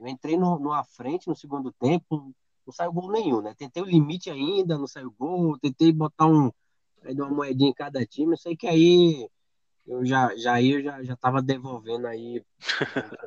Eu 0.00 0.06
entrei 0.06 0.36
no, 0.36 0.58
numa 0.58 0.82
frente 0.84 1.28
no 1.28 1.36
segundo 1.36 1.72
tempo, 1.72 2.32
não 2.66 2.72
saiu 2.72 2.92
gol 2.92 3.10
nenhum, 3.12 3.42
né? 3.42 3.54
Tentei 3.56 3.82
o 3.82 3.86
limite 3.86 4.30
ainda, 4.30 4.78
não 4.78 4.86
saiu 4.86 5.14
gol, 5.18 5.58
tentei 5.58 5.92
botar 5.92 6.26
um, 6.26 6.50
uma 7.04 7.28
moedinha 7.28 7.70
em 7.70 7.74
cada 7.74 8.04
time, 8.06 8.32
eu 8.32 8.38
sei 8.38 8.56
que 8.56 8.66
aí 8.66 9.28
eu 9.86 10.04
já, 10.04 10.34
já 10.36 10.62
eu 10.62 10.82
já, 10.82 11.02
já 11.02 11.16
tava 11.16 11.42
devolvendo 11.42 12.06
aí, 12.06 12.44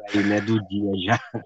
aí 0.10 0.24
né, 0.24 0.40
do 0.40 0.64
dia 0.68 0.92
já. 1.06 1.44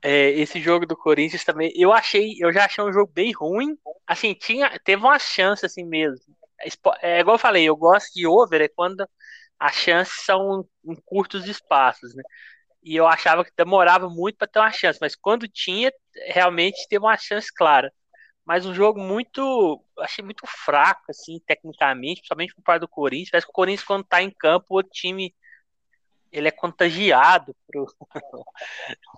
É, 0.00 0.30
esse 0.30 0.60
jogo 0.60 0.86
do 0.86 0.96
Corinthians 0.96 1.44
também, 1.44 1.72
eu 1.74 1.92
achei, 1.92 2.36
eu 2.38 2.52
já 2.52 2.66
achei 2.66 2.84
um 2.84 2.92
jogo 2.92 3.10
bem 3.12 3.32
ruim. 3.32 3.76
Assim, 4.06 4.32
tinha, 4.32 4.78
teve 4.84 5.02
uma 5.02 5.18
chance 5.18 5.66
assim 5.66 5.84
mesmo. 5.84 6.37
É, 7.02 7.20
igual 7.20 7.36
eu 7.36 7.38
falei, 7.38 7.64
eu 7.64 7.76
gosto 7.76 8.12
de 8.14 8.26
over 8.26 8.60
é 8.62 8.68
quando 8.68 9.08
as 9.58 9.74
chances 9.74 10.24
são 10.24 10.66
em 10.84 10.94
curtos 11.04 11.46
espaços, 11.46 12.14
né? 12.14 12.22
E 12.82 12.96
eu 12.96 13.06
achava 13.06 13.44
que 13.44 13.52
demorava 13.56 14.08
muito 14.10 14.36
para 14.38 14.48
ter 14.48 14.60
uma 14.60 14.72
chance, 14.72 14.98
mas 15.00 15.16
quando 15.16 15.48
tinha, 15.48 15.92
realmente 16.28 16.86
teve 16.88 17.04
uma 17.04 17.16
chance 17.16 17.52
clara. 17.54 17.92
Mas 18.44 18.66
um 18.66 18.74
jogo 18.74 19.00
muito, 19.00 19.84
achei 20.00 20.24
muito 20.24 20.46
fraco 20.46 21.02
assim, 21.10 21.40
tecnicamente, 21.46 22.20
principalmente 22.22 22.54
por 22.54 22.62
parte 22.62 22.80
do 22.82 22.88
Corinthians. 22.88 23.30
Parece 23.30 23.46
que 23.46 23.50
o 23.50 23.54
Corinthians 23.54 23.86
quando 23.86 24.04
tá 24.04 24.22
em 24.22 24.30
campo, 24.30 24.78
o 24.78 24.82
time 24.82 25.34
ele 26.32 26.48
é 26.48 26.50
contagiado 26.50 27.54
pro, 27.66 27.86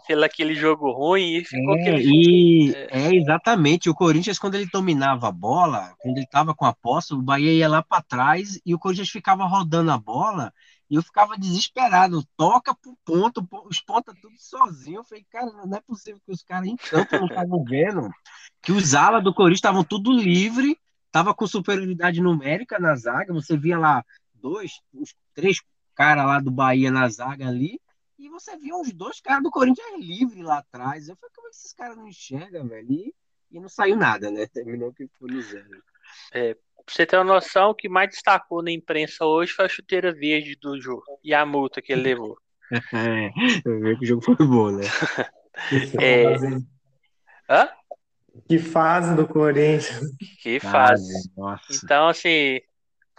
pelo 0.06 0.24
aquele 0.24 0.54
jogo 0.54 0.90
ruim 0.92 1.36
e 1.36 1.44
ficou 1.44 1.76
é, 1.76 1.80
aquele 1.80 2.02
e 2.02 2.74
é... 2.74 3.06
é... 3.06 3.14
exatamente. 3.14 3.90
O 3.90 3.94
Corinthians 3.94 4.38
quando 4.38 4.54
ele 4.54 4.68
dominava 4.72 5.28
a 5.28 5.32
bola 5.32 5.94
quando 6.00 6.16
ele 6.16 6.24
estava 6.24 6.54
com 6.54 6.64
a 6.64 6.72
posse 6.72 7.14
o 7.14 7.22
Bahia 7.22 7.52
ia 7.52 7.68
lá 7.68 7.82
para 7.82 8.02
trás 8.02 8.60
e 8.64 8.74
o 8.74 8.78
Corinthians 8.78 9.10
ficava 9.10 9.44
rodando 9.44 9.90
a 9.90 9.98
bola 9.98 10.52
e 10.88 10.96
eu 10.96 11.02
ficava 11.02 11.38
desesperado. 11.38 12.24
Toca 12.36 12.74
pro 12.74 12.96
ponto 13.04 13.46
os 13.66 13.80
pontas 13.80 14.14
tudo 14.20 14.34
sozinho. 14.36 14.98
Eu 14.98 15.04
falei 15.04 15.24
cara 15.30 15.46
não 15.46 15.76
é 15.76 15.80
possível 15.80 16.20
que 16.26 16.32
os 16.32 16.42
caras 16.42 16.68
em 16.68 16.76
campo 16.76 17.16
não 17.16 17.26
estavam 17.26 17.64
vendo 17.64 18.10
que 18.62 18.72
os 18.72 18.94
alas 18.94 19.22
do 19.22 19.32
Corinthians 19.32 19.58
estavam 19.58 19.84
tudo 19.84 20.12
livre 20.12 20.76
tava 21.12 21.34
com 21.34 21.46
superioridade 21.46 22.20
numérica 22.20 22.78
na 22.78 22.94
zaga. 22.94 23.32
Você 23.32 23.56
via 23.56 23.78
lá 23.78 24.04
dois 24.34 24.80
os 24.92 25.14
três 25.34 25.60
cara 26.00 26.24
lá 26.24 26.40
do 26.40 26.50
Bahia 26.50 26.90
na 26.90 27.06
zaga 27.10 27.46
ali, 27.46 27.78
e 28.18 28.30
você 28.30 28.56
viu 28.56 28.76
uns 28.76 28.90
dois 28.90 29.20
caras 29.20 29.42
do 29.42 29.50
Corinthians 29.50 30.00
livre 30.00 30.42
lá 30.42 30.56
atrás. 30.56 31.06
Eu 31.06 31.16
falei, 31.16 31.30
como 31.34 31.46
é 31.46 31.50
que 31.50 31.56
esses 31.56 31.74
caras 31.74 31.94
não 31.94 32.08
enxergam, 32.08 32.66
velho? 32.66 32.90
E, 32.90 33.14
e 33.52 33.60
não 33.60 33.68
saiu 33.68 33.96
nada, 33.96 34.30
né? 34.30 34.46
Terminou 34.48 34.94
que 34.94 35.06
foi 35.18 35.30
no 35.30 35.42
zero. 35.42 35.68
É, 36.32 36.54
pra 36.54 36.62
você 36.88 37.04
ter 37.04 37.18
uma 37.18 37.24
noção, 37.24 37.68
o 37.68 37.74
que 37.74 37.86
mais 37.86 38.08
destacou 38.08 38.62
na 38.62 38.70
imprensa 38.70 39.26
hoje 39.26 39.52
foi 39.52 39.66
a 39.66 39.68
chuteira 39.68 40.10
verde 40.10 40.56
do 40.56 40.80
jogo 40.80 41.04
e 41.22 41.34
a 41.34 41.44
multa 41.44 41.82
que 41.82 41.92
ele 41.92 42.00
levou. 42.00 42.38
é, 42.72 43.30
eu 43.68 43.80
vi 43.82 43.98
que 43.98 44.04
o 44.04 44.08
jogo 44.08 44.22
foi 44.22 44.36
bom, 44.36 44.70
né? 44.70 44.84
é... 46.00 46.34
Hã? 47.46 47.68
Que 48.48 48.58
fase 48.58 49.14
do 49.14 49.28
Corinthians. 49.28 50.00
Que 50.40 50.58
fase. 50.60 51.30
Então, 51.84 52.08
assim, 52.08 52.58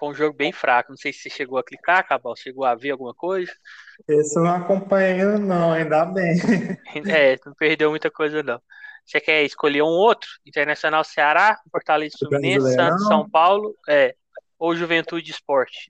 foi 0.01 0.09
um 0.09 0.15
jogo 0.15 0.35
bem 0.35 0.51
fraco. 0.51 0.89
Não 0.89 0.97
sei 0.97 1.13
se 1.13 1.19
você 1.19 1.29
chegou 1.29 1.59
a 1.59 1.63
clicar, 1.63 2.07
Cabal. 2.07 2.35
Chegou 2.35 2.65
a 2.65 2.73
ver 2.73 2.89
alguma 2.89 3.13
coisa? 3.13 3.51
Esse 4.07 4.35
eu 4.35 4.43
não 4.43 4.55
acompanhei, 4.55 5.23
não, 5.37 5.71
ainda 5.71 6.05
bem. 6.05 6.33
É, 7.15 7.37
não 7.45 7.53
perdeu 7.53 7.91
muita 7.91 8.09
coisa, 8.09 8.41
não. 8.41 8.59
Você 9.05 9.21
quer 9.21 9.43
escolher 9.43 9.83
um 9.83 9.85
outro? 9.85 10.27
Internacional 10.43 11.03
Ceará, 11.03 11.59
Fortaleza 11.71 12.15
Fluminense, 12.17 12.73
Santos 12.73 13.07
São 13.07 13.29
Paulo, 13.29 13.75
é, 13.87 14.15
ou 14.57 14.75
Juventude 14.75 15.29
Esporte? 15.29 15.89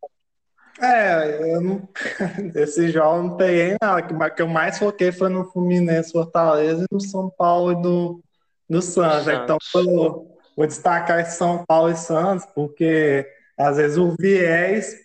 É, 0.81 1.53
eu 1.53 1.61
não, 1.61 1.87
esse 2.55 2.89
jogo 2.89 3.29
não 3.29 3.37
peguei 3.37 3.77
nada. 3.81 4.01
O 4.01 4.35
que 4.35 4.41
eu 4.41 4.47
mais 4.47 4.77
foquei 4.77 5.13
foi 5.13 5.29
no 5.29 5.49
Fluminense, 5.51 6.11
Fortaleza 6.11 6.83
e 6.83 6.93
no 6.93 6.99
São 6.99 7.29
Paulo 7.29 7.71
e 7.71 7.81
do, 7.81 8.21
do 8.69 8.81
Santos. 8.81 9.23
Santos. 9.23 9.43
Então, 9.43 9.57
vou, 9.73 10.37
vou 10.57 10.67
destacar 10.67 11.21
esse 11.21 11.37
São 11.37 11.63
Paulo 11.65 11.91
e 11.91 11.95
Santos, 11.95 12.45
porque 12.53 13.25
às 13.61 13.77
vezes 13.77 13.97
o 13.97 14.15
viés 14.19 14.95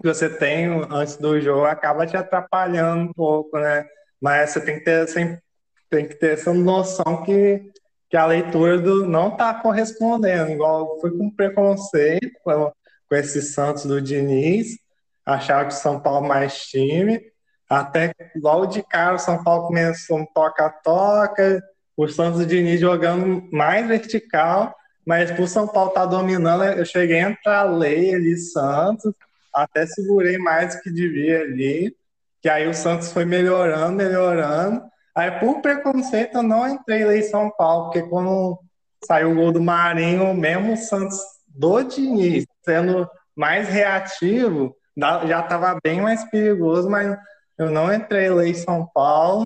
que 0.00 0.06
você 0.06 0.28
tem 0.28 0.66
antes 0.90 1.16
do 1.16 1.40
jogo 1.40 1.64
acaba 1.64 2.06
te 2.06 2.16
atrapalhando 2.16 3.04
um 3.04 3.12
pouco, 3.12 3.58
né? 3.58 3.84
Mas 4.20 4.50
você 4.50 4.60
tem 4.60 4.78
que 4.78 4.84
ter, 4.84 5.04
essa, 5.04 5.42
tem 5.90 6.06
que 6.06 6.14
ter 6.14 6.34
essa 6.34 6.52
noção 6.52 7.22
que, 7.24 7.70
que 8.08 8.16
a 8.16 8.26
leitura 8.26 8.78
do, 8.78 9.06
não 9.06 9.28
está 9.28 9.54
correspondendo, 9.54 10.52
igual 10.52 11.00
foi 11.00 11.10
com 11.16 11.30
preconceito 11.30 12.30
com, 12.44 12.72
com 13.08 13.16
esse 13.16 13.42
Santos 13.42 13.86
do 13.86 14.00
Diniz, 14.00 14.78
achava 15.24 15.66
que 15.66 15.74
São 15.74 15.98
Paulo 16.00 16.26
mais 16.26 16.66
time, 16.66 17.20
até 17.68 18.12
logo 18.36 18.66
de 18.66 18.82
cara 18.82 19.16
o 19.16 19.18
São 19.18 19.42
Paulo 19.42 19.68
começou 19.68 20.18
um 20.18 20.26
toca-toca, 20.26 21.62
o 21.96 22.06
Santos 22.06 22.40
do 22.40 22.46
Diniz 22.46 22.80
jogando 22.80 23.48
mais 23.50 23.86
vertical, 23.88 24.74
mas 25.06 25.30
por 25.30 25.46
São 25.46 25.68
Paulo 25.68 25.90
estar 25.90 26.02
tá 26.02 26.06
dominando, 26.06 26.64
eu 26.64 26.84
cheguei 26.84 27.20
a 27.20 27.30
entrar 27.30 27.62
lei 27.64 28.12
ali, 28.12 28.36
Santos, 28.36 29.14
até 29.54 29.86
segurei 29.86 30.36
mais 30.36 30.74
do 30.74 30.82
que 30.82 30.90
devia 30.90 31.42
ali, 31.42 31.94
que 32.42 32.48
aí 32.48 32.66
o 32.68 32.74
Santos 32.74 33.12
foi 33.12 33.24
melhorando, 33.24 33.96
melhorando. 33.96 34.82
Aí 35.14 35.30
por 35.38 35.62
preconceito 35.62 36.38
eu 36.38 36.42
não 36.42 36.68
entrei 36.68 37.04
lei 37.04 37.22
São 37.22 37.50
Paulo, 37.56 37.84
porque 37.84 38.02
quando 38.02 38.58
saiu 39.06 39.30
o 39.30 39.34
gol 39.34 39.52
do 39.52 39.62
Marinho, 39.62 40.34
mesmo 40.34 40.74
o 40.74 40.76
Santos 40.76 41.18
do 41.46 41.82
Diniz 41.82 42.44
sendo 42.64 43.08
mais 43.34 43.68
reativo, 43.68 44.76
já 44.98 45.40
estava 45.40 45.78
bem 45.82 46.00
mais 46.00 46.24
perigoso, 46.24 46.90
mas 46.90 47.16
eu 47.56 47.70
não 47.70 47.92
entrei 47.92 48.28
lei 48.28 48.54
São 48.54 48.86
Paulo. 48.92 49.44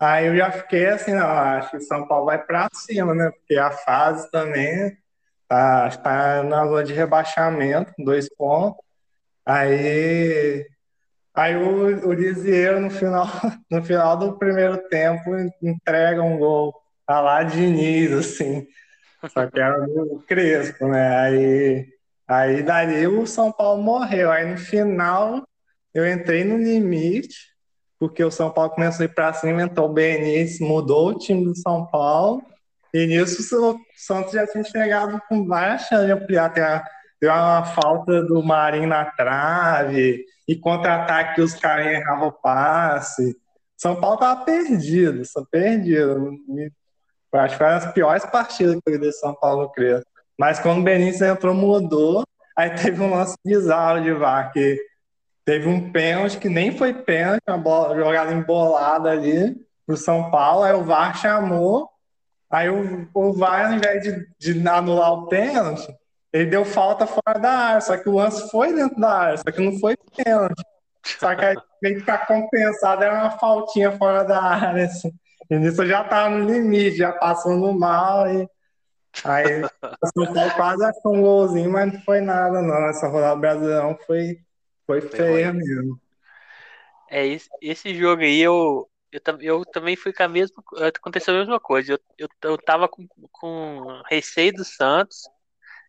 Aí 0.00 0.28
eu 0.28 0.36
já 0.36 0.50
fiquei 0.50 0.86
assim, 0.86 1.12
não, 1.12 1.26
acho 1.26 1.72
que 1.72 1.76
o 1.76 1.82
São 1.82 2.08
Paulo 2.08 2.24
vai 2.24 2.42
para 2.42 2.70
cima, 2.72 3.14
né? 3.14 3.30
Porque 3.30 3.56
a 3.56 3.70
fase 3.70 4.30
também 4.30 4.96
tá, 5.46 5.88
está 5.88 6.42
na 6.42 6.66
zona 6.66 6.84
de 6.84 6.94
rebaixamento, 6.94 7.92
dois 7.98 8.26
pontos. 8.34 8.82
Aí, 9.44 10.66
aí 11.34 11.56
o, 11.56 12.08
o 12.08 12.12
Lisieiro, 12.14 12.80
no 12.80 12.90
final, 12.90 13.26
no 13.70 13.82
final 13.82 14.16
do 14.16 14.38
primeiro 14.38 14.78
tempo, 14.88 15.36
entrega 15.62 16.22
um 16.22 16.38
gol 16.38 16.74
a 17.06 17.20
lá 17.20 17.42
Diniz, 17.42 18.12
assim. 18.12 18.66
Só 19.28 19.46
que 19.46 19.60
era 19.60 19.80
do 19.80 20.24
Crespo, 20.26 20.88
né? 20.88 21.18
Aí, 21.18 21.88
aí 22.26 22.62
dali 22.62 23.06
o 23.06 23.26
São 23.26 23.52
Paulo 23.52 23.82
morreu. 23.82 24.30
Aí 24.30 24.50
no 24.50 24.56
final 24.56 25.46
eu 25.92 26.10
entrei 26.10 26.42
no 26.42 26.56
limite 26.56 27.49
porque 28.00 28.24
o 28.24 28.30
São 28.30 28.50
Paulo 28.50 28.70
começou 28.70 29.04
a 29.04 29.06
ir 29.06 29.14
para 29.14 29.34
cima, 29.34 29.62
então 29.62 29.84
o 29.84 29.92
Benício 29.92 30.66
mudou 30.66 31.10
o 31.10 31.18
time 31.18 31.44
do 31.44 31.54
São 31.54 31.86
Paulo, 31.86 32.42
e 32.94 33.06
nisso 33.06 33.42
o 33.62 33.78
Santos 33.94 34.32
já 34.32 34.46
tinha 34.46 34.64
chegado 34.64 35.20
com 35.28 35.46
chances 35.46 36.06
de 36.06 36.10
ampliar, 36.10 36.52
deu 37.20 37.30
uma 37.30 37.64
falta 37.66 38.22
do 38.24 38.42
Marinho 38.42 38.88
na 38.88 39.04
trave, 39.04 40.24
e 40.48 40.56
contra-ataque 40.56 41.42
os 41.42 41.54
caras 41.54 41.86
erravam 41.86 42.28
o 42.28 42.32
passe. 42.32 43.36
São 43.76 44.00
Paulo 44.00 44.16
tava 44.16 44.44
perdido, 44.44 45.24
só 45.24 45.44
perdido. 45.44 46.32
Acho 47.32 47.52
que 47.52 47.58
foi 47.58 47.66
as 47.68 47.92
piores 47.92 48.26
partidas 48.26 48.74
que 48.74 48.90
eu 48.90 48.94
vi 48.94 48.98
de 48.98 49.12
São 49.12 49.34
Paulo, 49.34 49.70
creio. 49.70 50.02
Mas 50.38 50.58
quando 50.58 50.80
o 50.80 50.82
Benício 50.82 51.24
entrou, 51.26 51.54
mudou. 51.54 52.24
Aí 52.56 52.70
teve 52.70 53.00
um 53.00 53.14
lance 53.14 53.36
bizarro 53.44 54.02
de 54.02 54.12
VAR, 54.12 54.52
que 54.52 54.76
Teve 55.44 55.68
um 55.68 55.90
pênalti 55.90 56.38
que 56.38 56.48
nem 56.48 56.76
foi 56.76 56.92
pênalti, 56.92 57.42
uma 57.48 57.58
bola, 57.58 57.96
jogada 57.96 58.32
embolada 58.32 59.10
ali 59.10 59.56
pro 59.86 59.96
São 59.96 60.30
Paulo, 60.30 60.64
aí 60.64 60.72
o 60.72 60.84
VAR 60.84 61.16
chamou, 61.16 61.88
aí 62.50 62.68
o, 62.68 63.08
o 63.12 63.32
VAR, 63.32 63.66
ao 63.66 63.72
invés 63.72 64.02
de, 64.02 64.26
de 64.38 64.68
anular 64.68 65.12
o 65.12 65.26
pênalti, 65.26 65.88
ele 66.32 66.46
deu 66.46 66.64
falta 66.64 67.06
fora 67.06 67.38
da 67.40 67.50
área, 67.50 67.80
só 67.80 67.96
que 67.96 68.08
o 68.08 68.14
lance 68.14 68.48
foi 68.50 68.72
dentro 68.72 69.00
da 69.00 69.12
área, 69.12 69.36
só 69.38 69.50
que 69.50 69.60
não 69.60 69.78
foi 69.80 69.96
pênalti. 70.16 70.62
Só 71.04 71.34
que 71.34 71.44
aí 71.44 71.56
tem 71.80 71.94
que 71.94 72.00
ficar 72.00 72.26
compensado, 72.26 73.02
era 73.02 73.14
uma 73.14 73.30
faltinha 73.32 73.90
fora 73.92 74.22
da 74.22 74.40
área, 74.40 74.84
assim. 74.84 75.10
E 75.50 75.58
nisso 75.58 75.84
já 75.86 76.04
tava 76.04 76.36
no 76.36 76.48
limite, 76.48 76.98
já 76.98 77.12
passando 77.12 77.72
mal, 77.72 78.28
e 78.32 78.48
aí 79.24 79.64
o 79.64 80.06
São 80.14 80.32
Paulo 80.32 80.50
quase 80.54 80.84
achou 80.84 81.16
um 81.16 81.22
golzinho, 81.22 81.72
mas 81.72 81.92
não 81.92 82.00
foi 82.02 82.20
nada, 82.20 82.62
não. 82.62 82.88
Essa 82.88 83.08
rodada 83.08 83.34
do 83.34 83.40
Brasileirão 83.40 83.98
foi 84.06 84.38
foi 84.90 85.00
feia 85.00 85.52
mesmo. 85.52 86.00
É, 87.10 87.26
esse, 87.26 87.48
esse 87.60 87.94
jogo 87.94 88.22
aí 88.22 88.40
eu, 88.40 88.88
eu, 89.12 89.20
eu 89.40 89.64
também 89.64 89.96
fui 89.96 90.12
com 90.12 90.22
a 90.22 90.28
mesma. 90.28 90.62
Aconteceu 90.96 91.34
a 91.34 91.38
mesma 91.38 91.60
coisa. 91.60 91.92
Eu, 91.92 92.00
eu, 92.18 92.28
eu 92.42 92.58
tava 92.58 92.88
com, 92.88 93.06
com 93.32 94.02
receio 94.08 94.52
do 94.52 94.64
Santos 94.64 95.28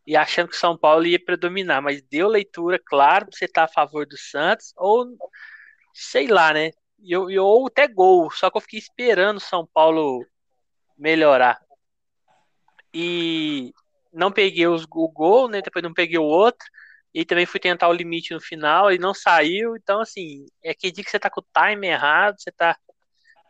e 0.06 0.16
achando 0.16 0.50
que 0.50 0.56
o 0.56 0.60
São 0.60 0.78
Paulo 0.78 1.06
ia 1.06 1.24
predominar, 1.24 1.82
mas 1.82 2.02
deu 2.02 2.28
leitura, 2.28 2.80
claro, 2.84 3.28
você 3.32 3.48
tá 3.48 3.66
a 3.66 3.68
favor 3.68 4.06
do 4.08 4.18
Santos, 4.18 4.74
ou 4.76 5.06
sei 5.94 6.28
lá, 6.28 6.52
né? 6.54 6.72
eu, 7.04 7.30
eu, 7.30 7.46
ou 7.46 7.68
até 7.68 7.88
gol, 7.88 8.30
só 8.32 8.50
que 8.50 8.58
eu 8.58 8.62
fiquei 8.62 8.80
esperando 8.80 9.38
o 9.38 9.42
São 9.42 9.66
Paulo 9.66 10.26
melhorar. 10.98 11.60
E 12.94 13.74
não 14.14 14.32
peguei 14.32 14.68
os, 14.68 14.84
o 14.84 15.08
gol, 15.08 15.48
né? 15.50 15.62
Depois 15.62 15.84
não 15.84 15.94
peguei 15.94 16.18
o 16.18 16.24
outro. 16.24 16.68
E 17.14 17.26
também 17.26 17.46
fui 17.46 17.60
tentar 17.60 17.90
o 17.90 17.94
limite 17.94 18.34
no 18.34 18.40
final 18.40 18.92
e 18.92 18.98
não 18.98 19.14
saiu. 19.14 19.76
Então, 19.76 20.02
assim, 20.02 20.46
é 20.64 20.74
que 20.74 20.92
dia 20.92 21.04
que 21.04 21.12
você 21.12 21.20
tá 21.20 21.30
com 21.30 21.42
o 21.42 21.46
time 21.54 21.88
errado, 21.88 22.38
você 22.40 22.52
tá, 22.52 22.78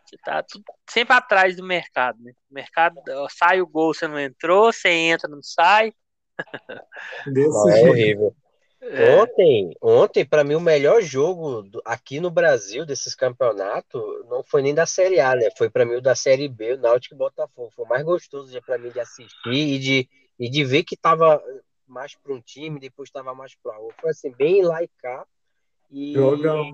você 0.06 0.18
tá 0.18 0.44
tudo, 0.44 0.64
sempre 0.90 1.16
atrás 1.16 1.56
do 1.56 1.64
mercado, 1.64 2.22
né? 2.24 2.32
O 2.50 2.54
mercado, 2.54 3.02
sai 3.30 3.62
o 3.62 3.68
gol, 3.68 3.94
você 3.94 4.08
não 4.08 4.20
entrou, 4.20 4.74
você 4.74 4.90
entra, 4.90 5.30
não 5.30 5.42
sai. 5.42 5.94
Não, 7.28 7.70
é 7.70 7.88
horrível. 7.88 8.36
É. 8.82 9.16
Ontem, 9.16 9.76
ontem 9.80 10.26
para 10.26 10.44
mim 10.44 10.56
o 10.56 10.60
melhor 10.60 11.04
jogo 11.04 11.62
do, 11.62 11.80
aqui 11.86 12.20
no 12.20 12.32
Brasil 12.32 12.84
desses 12.84 13.14
campeonatos 13.14 14.02
não 14.28 14.44
foi 14.44 14.64
nem 14.64 14.74
da 14.74 14.88
Série 14.88 15.20
A, 15.20 15.36
né? 15.36 15.50
Foi 15.56 15.70
para 15.70 15.86
mim 15.86 15.96
o 15.96 16.02
da 16.02 16.16
Série 16.16 16.48
B, 16.48 16.74
o 16.74 16.78
Náutico 16.80 17.14
e 17.14 17.18
Botafogo. 17.18 17.72
Foi 17.76 17.86
o 17.86 17.88
mais 17.88 18.04
gostoso 18.04 18.60
para 18.66 18.80
mim 18.80 18.90
de 18.90 19.00
assistir 19.00 19.54
e 19.54 19.78
de, 19.78 20.10
e 20.40 20.50
de 20.50 20.66
ver 20.66 20.84
que 20.84 20.98
tava 20.98 21.40
mais 21.92 22.16
para 22.16 22.34
um 22.34 22.42
time, 22.42 22.80
depois 22.80 23.10
estava 23.10 23.36
mais 23.36 23.54
para 23.56 23.78
outro. 23.78 23.98
Foi 24.00 24.12
assim 24.12 24.32
bem 24.32 24.64
lá 24.64 24.82
e 24.82 24.88
cá. 25.00 25.26
E 25.92 26.14
Jogão. 26.14 26.72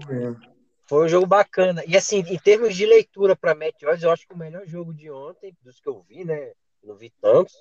Foi 0.88 1.06
um 1.06 1.10
jogo 1.10 1.26
bacana. 1.26 1.84
E 1.86 1.98
assim, 1.98 2.20
em 2.20 2.40
termos 2.40 2.76
de 2.76 2.86
leitura 2.86 3.36
para 3.36 3.54
Matt 3.54 3.84
Odds, 3.84 4.04
eu 4.04 4.12
acho 4.12 4.26
que 4.26 4.34
o 4.34 4.38
melhor 4.38 4.66
jogo 4.66 4.94
de 4.94 5.12
ontem, 5.12 5.54
dos 5.62 5.82
que 5.82 5.90
eu 5.90 6.02
vi, 6.08 6.24
né? 6.24 6.54
Não 6.82 6.96
vi 6.96 7.10
tantos, 7.22 7.54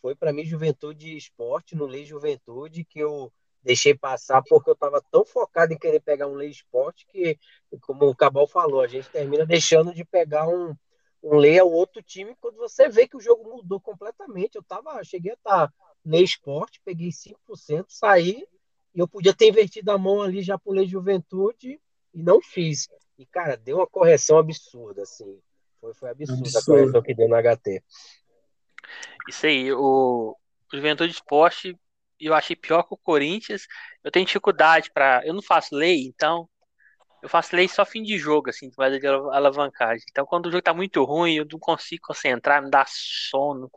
foi 0.00 0.14
para 0.14 0.32
mim 0.32 0.44
Juventude 0.44 1.16
Esporte, 1.16 1.74
no 1.74 1.86
Lei 1.86 2.04
Juventude, 2.04 2.84
que 2.84 3.00
eu 3.00 3.32
deixei 3.62 3.94
passar 3.94 4.42
porque 4.48 4.70
eu 4.70 4.74
estava 4.74 5.02
tão 5.10 5.24
focado 5.24 5.72
em 5.72 5.78
querer 5.78 6.00
pegar 6.00 6.28
um 6.28 6.34
Lei 6.34 6.50
Esporte 6.50 7.04
que, 7.08 7.36
como 7.80 8.06
o 8.06 8.14
Cabal 8.14 8.46
falou, 8.46 8.80
a 8.80 8.86
gente 8.86 9.10
termina 9.10 9.44
deixando 9.44 9.92
de 9.92 10.04
pegar 10.04 10.46
um, 10.48 10.74
um 11.22 11.36
Lei 11.36 11.58
ao 11.58 11.70
outro 11.70 12.00
time 12.00 12.36
quando 12.40 12.56
você 12.56 12.88
vê 12.88 13.08
que 13.08 13.16
o 13.16 13.20
jogo 13.20 13.50
mudou 13.56 13.80
completamente. 13.80 14.54
Eu 14.54 14.62
tava, 14.62 15.02
cheguei 15.02 15.32
a 15.32 15.34
estar 15.34 15.66
tá 15.66 15.74
Lei 16.08 16.24
Esporte, 16.24 16.80
peguei 16.84 17.10
5%, 17.10 17.86
saí 17.88 18.46
e 18.94 18.98
eu 18.98 19.06
podia 19.06 19.34
ter 19.34 19.48
invertido 19.48 19.90
a 19.90 19.98
mão 19.98 20.22
ali 20.22 20.42
já 20.42 20.58
por 20.58 20.74
Lei 20.74 20.86
Juventude 20.86 21.80
e 22.14 22.22
não 22.22 22.40
fiz. 22.40 22.88
E, 23.18 23.26
cara, 23.26 23.56
deu 23.56 23.76
uma 23.76 23.86
correção 23.86 24.38
absurda, 24.38 25.02
assim. 25.02 25.38
Foi, 25.80 25.92
foi 25.94 26.10
absurda 26.10 26.48
Absurdo. 26.48 26.58
a 26.58 26.64
correção 26.64 27.02
que 27.02 27.14
deu 27.14 27.28
no 27.28 27.36
HT. 27.36 27.82
Isso 29.28 29.46
aí, 29.46 29.72
o, 29.72 30.36
o 30.72 30.76
Juventude 30.76 31.12
Esporte 31.12 31.78
eu 32.20 32.34
achei 32.34 32.56
pior 32.56 32.82
que 32.82 32.94
o 32.94 32.96
Corinthians. 32.96 33.66
Eu 34.02 34.10
tenho 34.10 34.26
dificuldade 34.26 34.90
para. 34.90 35.22
Eu 35.24 35.34
não 35.34 35.42
faço 35.42 35.74
lei, 35.74 36.06
então. 36.06 36.48
Eu 37.22 37.28
faço 37.28 37.54
lei 37.54 37.66
só 37.68 37.84
fim 37.84 38.02
de 38.02 38.16
jogo, 38.16 38.48
assim, 38.48 38.70
mais 38.76 38.98
de 38.98 39.06
alavancagem. 39.06 40.04
Então, 40.08 40.24
quando 40.24 40.46
o 40.46 40.50
jogo 40.52 40.62
tá 40.62 40.72
muito 40.72 41.02
ruim, 41.04 41.34
eu 41.34 41.46
não 41.50 41.58
consigo 41.58 42.06
concentrar, 42.06 42.62
me 42.62 42.70
dá 42.70 42.84
sono. 42.86 43.70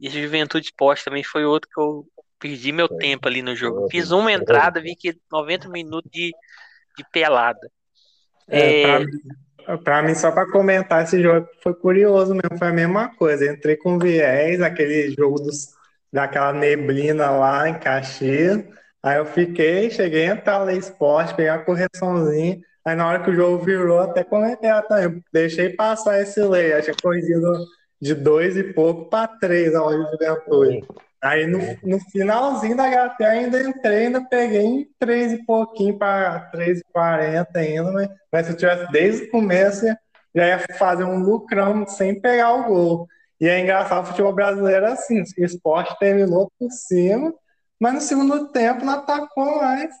E 0.00 0.08
a 0.08 0.10
Juventude 0.10 0.66
Esporte 0.66 1.04
também 1.04 1.22
foi 1.22 1.44
outro 1.44 1.68
que 1.72 1.80
eu 1.80 2.06
perdi 2.38 2.72
meu 2.72 2.88
tempo 2.88 3.28
ali 3.28 3.42
no 3.42 3.54
jogo. 3.54 3.88
Fiz 3.90 4.10
uma 4.10 4.32
entrada, 4.32 4.80
vi 4.80 4.96
que 4.96 5.14
90 5.30 5.68
minutos 5.68 6.10
de, 6.10 6.32
de 6.96 7.04
pelada. 7.12 7.70
É, 8.48 8.82
é... 8.82 8.82
Pra, 8.82 9.00
mim, 9.00 9.84
pra, 9.84 10.02
mim, 10.02 10.14
só 10.14 10.32
para 10.32 10.50
comentar 10.50 11.04
esse 11.04 11.22
jogo, 11.22 11.46
foi 11.62 11.74
curioso 11.74 12.34
mesmo, 12.34 12.58
foi 12.58 12.68
a 12.68 12.72
mesma 12.72 13.14
coisa. 13.14 13.52
Entrei 13.52 13.76
com 13.76 13.98
viés, 13.98 14.62
aquele 14.62 15.10
jogo 15.10 15.38
dos 15.40 15.78
daquela 16.12 16.52
neblina 16.52 17.30
lá 17.30 17.68
em 17.68 17.78
Caxias. 17.78 18.64
Aí 19.02 19.18
eu 19.18 19.26
fiquei, 19.26 19.90
cheguei 19.90 20.28
a 20.28 20.34
entrar 20.34 20.64
no 20.64 20.70
esporte, 20.70 21.34
peguei 21.34 21.50
a 21.50 21.58
correçãozinha. 21.58 22.58
Aí 22.84 22.96
na 22.96 23.06
hora 23.06 23.22
que 23.22 23.30
o 23.30 23.34
jogo 23.34 23.62
virou, 23.64 24.00
até 24.00 24.24
comentei 24.24 24.70
também. 24.88 25.22
Deixei 25.32 25.70
passar 25.70 26.20
esse 26.20 26.42
lei, 26.42 26.72
achei 26.72 26.94
corrigido 27.00 27.64
de 28.00 28.14
dois 28.14 28.56
e 28.56 28.64
pouco 28.64 29.10
para 29.10 29.28
três 29.28 29.74
a 29.74 29.82
hora 29.82 30.04
de 30.04 30.10
juventude. 30.12 30.86
Aí 31.22 31.46
no, 31.46 31.58
no 31.82 32.00
finalzinho 32.10 32.76
da 32.76 32.88
HT 32.88 33.22
ainda 33.24 33.62
entrei, 33.62 34.06
ainda 34.06 34.24
peguei 34.24 34.64
em 34.64 34.90
três 34.98 35.32
e 35.32 35.44
pouquinho 35.44 35.98
para 35.98 36.40
três 36.50 36.78
e 36.78 36.84
quarenta 36.90 37.58
ainda, 37.58 37.92
mas, 37.92 38.08
mas 38.32 38.46
se 38.46 38.52
eu 38.52 38.56
tivesse 38.56 38.90
desde 38.90 39.24
o 39.24 39.30
começo, 39.30 39.84
já 40.34 40.46
ia 40.46 40.58
fazer 40.78 41.04
um 41.04 41.18
lucrão 41.18 41.86
sem 41.86 42.18
pegar 42.18 42.54
o 42.54 42.64
gol. 42.64 43.08
E 43.38 43.48
é 43.48 43.60
engraçado 43.60 44.04
o 44.04 44.06
futebol 44.06 44.32
brasileiro 44.32 44.86
é 44.86 44.92
assim, 44.92 45.20
o 45.20 45.44
esporte 45.44 45.98
terminou 45.98 46.50
por 46.58 46.70
cima, 46.70 47.34
mas 47.78 47.94
no 47.94 48.00
segundo 48.00 48.48
tempo 48.48 48.84
não 48.84 48.94
atacou 48.94 49.56
mais. 49.56 49.94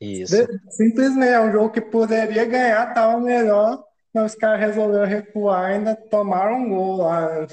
Isso. 0.00 0.46
Simplesmente, 0.70 1.32
é 1.32 1.40
um 1.40 1.52
jogo 1.52 1.70
que 1.70 1.80
poderia 1.80 2.44
ganhar, 2.44 2.88
estava 2.88 3.18
melhor, 3.20 3.82
mas 4.12 4.32
os 4.32 4.38
caras 4.38 4.60
resolveram 4.60 5.06
recuar 5.06 5.70
ainda 5.70 5.94
tomaram 5.94 6.56
um 6.56 6.68
gol 6.68 6.96
lá. 6.98 7.46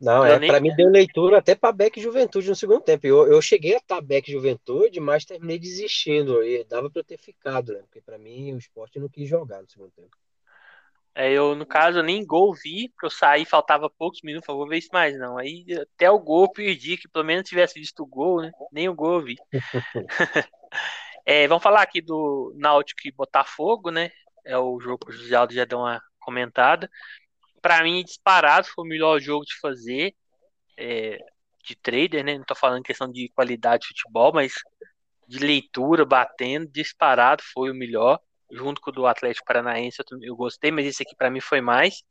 Não, 0.00 0.24
é, 0.24 0.38
para 0.38 0.60
mim 0.60 0.74
deu 0.74 0.88
leitura 0.88 1.38
até 1.38 1.54
para 1.54 1.72
Beck 1.72 2.00
Juventude 2.00 2.48
no 2.48 2.56
segundo 2.56 2.80
tempo. 2.80 3.06
Eu, 3.06 3.30
eu 3.30 3.42
cheguei 3.42 3.74
a 3.74 3.78
estar 3.78 4.00
Beck 4.00 4.32
Juventude, 4.32 4.98
mas 4.98 5.26
terminei 5.26 5.58
desistindo. 5.58 6.42
E 6.42 6.64
dava 6.64 6.88
para 6.88 7.00
eu 7.00 7.04
ter 7.04 7.18
ficado, 7.18 7.74
né? 7.74 7.80
Porque 7.80 8.00
para 8.00 8.16
mim 8.16 8.54
o 8.54 8.58
esporte 8.58 8.98
não 8.98 9.10
quis 9.10 9.28
jogar 9.28 9.60
no 9.60 9.68
segundo 9.68 9.90
tempo. 9.90 10.16
É, 11.14 11.30
eu, 11.30 11.54
no 11.54 11.66
caso, 11.66 12.02
nem 12.02 12.24
gol 12.24 12.54
vi, 12.54 12.88
porque 12.88 13.06
eu 13.06 13.10
saí, 13.10 13.44
faltava 13.44 13.90
poucos 13.90 14.22
minutos, 14.22 14.46
falei, 14.46 14.58
vou 14.58 14.68
ver 14.68 14.78
isso 14.78 14.88
mais 14.90 15.18
não. 15.18 15.36
Aí 15.36 15.66
até 15.78 16.10
o 16.10 16.18
gol 16.18 16.44
eu 16.44 16.52
perdi, 16.52 16.96
que 16.96 17.08
pelo 17.08 17.24
menos 17.24 17.48
tivesse 17.48 17.78
visto 17.78 18.02
o 18.02 18.06
gol, 18.06 18.40
né? 18.40 18.50
Nem 18.72 18.88
o 18.88 18.94
gol 18.94 19.14
eu 19.14 19.20
vi. 19.22 19.36
é, 21.26 21.46
vamos 21.46 21.62
falar 21.62 21.82
aqui 21.82 22.00
do 22.00 22.54
Náutico 22.56 23.02
e 23.04 23.12
Botafogo, 23.12 23.90
né? 23.90 24.10
É 24.44 24.58
o 24.58 24.78
jogo 24.80 25.06
que 25.06 25.12
o 25.12 25.14
José 25.14 25.34
Aldo 25.34 25.54
já 25.54 25.64
deu 25.64 25.78
uma 25.78 26.00
comentada. 26.18 26.90
Para 27.62 27.82
mim, 27.82 28.02
disparado, 28.04 28.66
foi 28.68 28.84
o 28.84 28.88
melhor 28.88 29.20
jogo 29.20 29.44
de 29.44 29.58
fazer. 29.60 30.14
É, 30.78 31.18
de 31.64 31.76
trader, 31.76 32.24
né? 32.24 32.38
Não 32.38 32.44
tô 32.44 32.54
falando 32.54 32.82
questão 32.82 33.10
de 33.10 33.28
qualidade 33.30 33.82
de 33.82 33.88
futebol, 33.88 34.32
mas 34.32 34.54
de 35.28 35.38
leitura, 35.38 36.04
batendo, 36.04 36.66
disparado, 36.68 37.42
foi 37.54 37.70
o 37.70 37.74
melhor 37.74 38.18
junto 38.52 38.80
com 38.80 38.90
o 38.90 38.92
do 38.92 39.06
Atlético 39.06 39.46
Paranaense, 39.46 39.98
eu, 40.10 40.18
eu 40.22 40.36
gostei, 40.36 40.70
mas 40.70 40.86
esse 40.86 41.02
aqui 41.02 41.14
para 41.16 41.30
mim 41.30 41.40
foi 41.40 41.60
mais. 41.60 42.02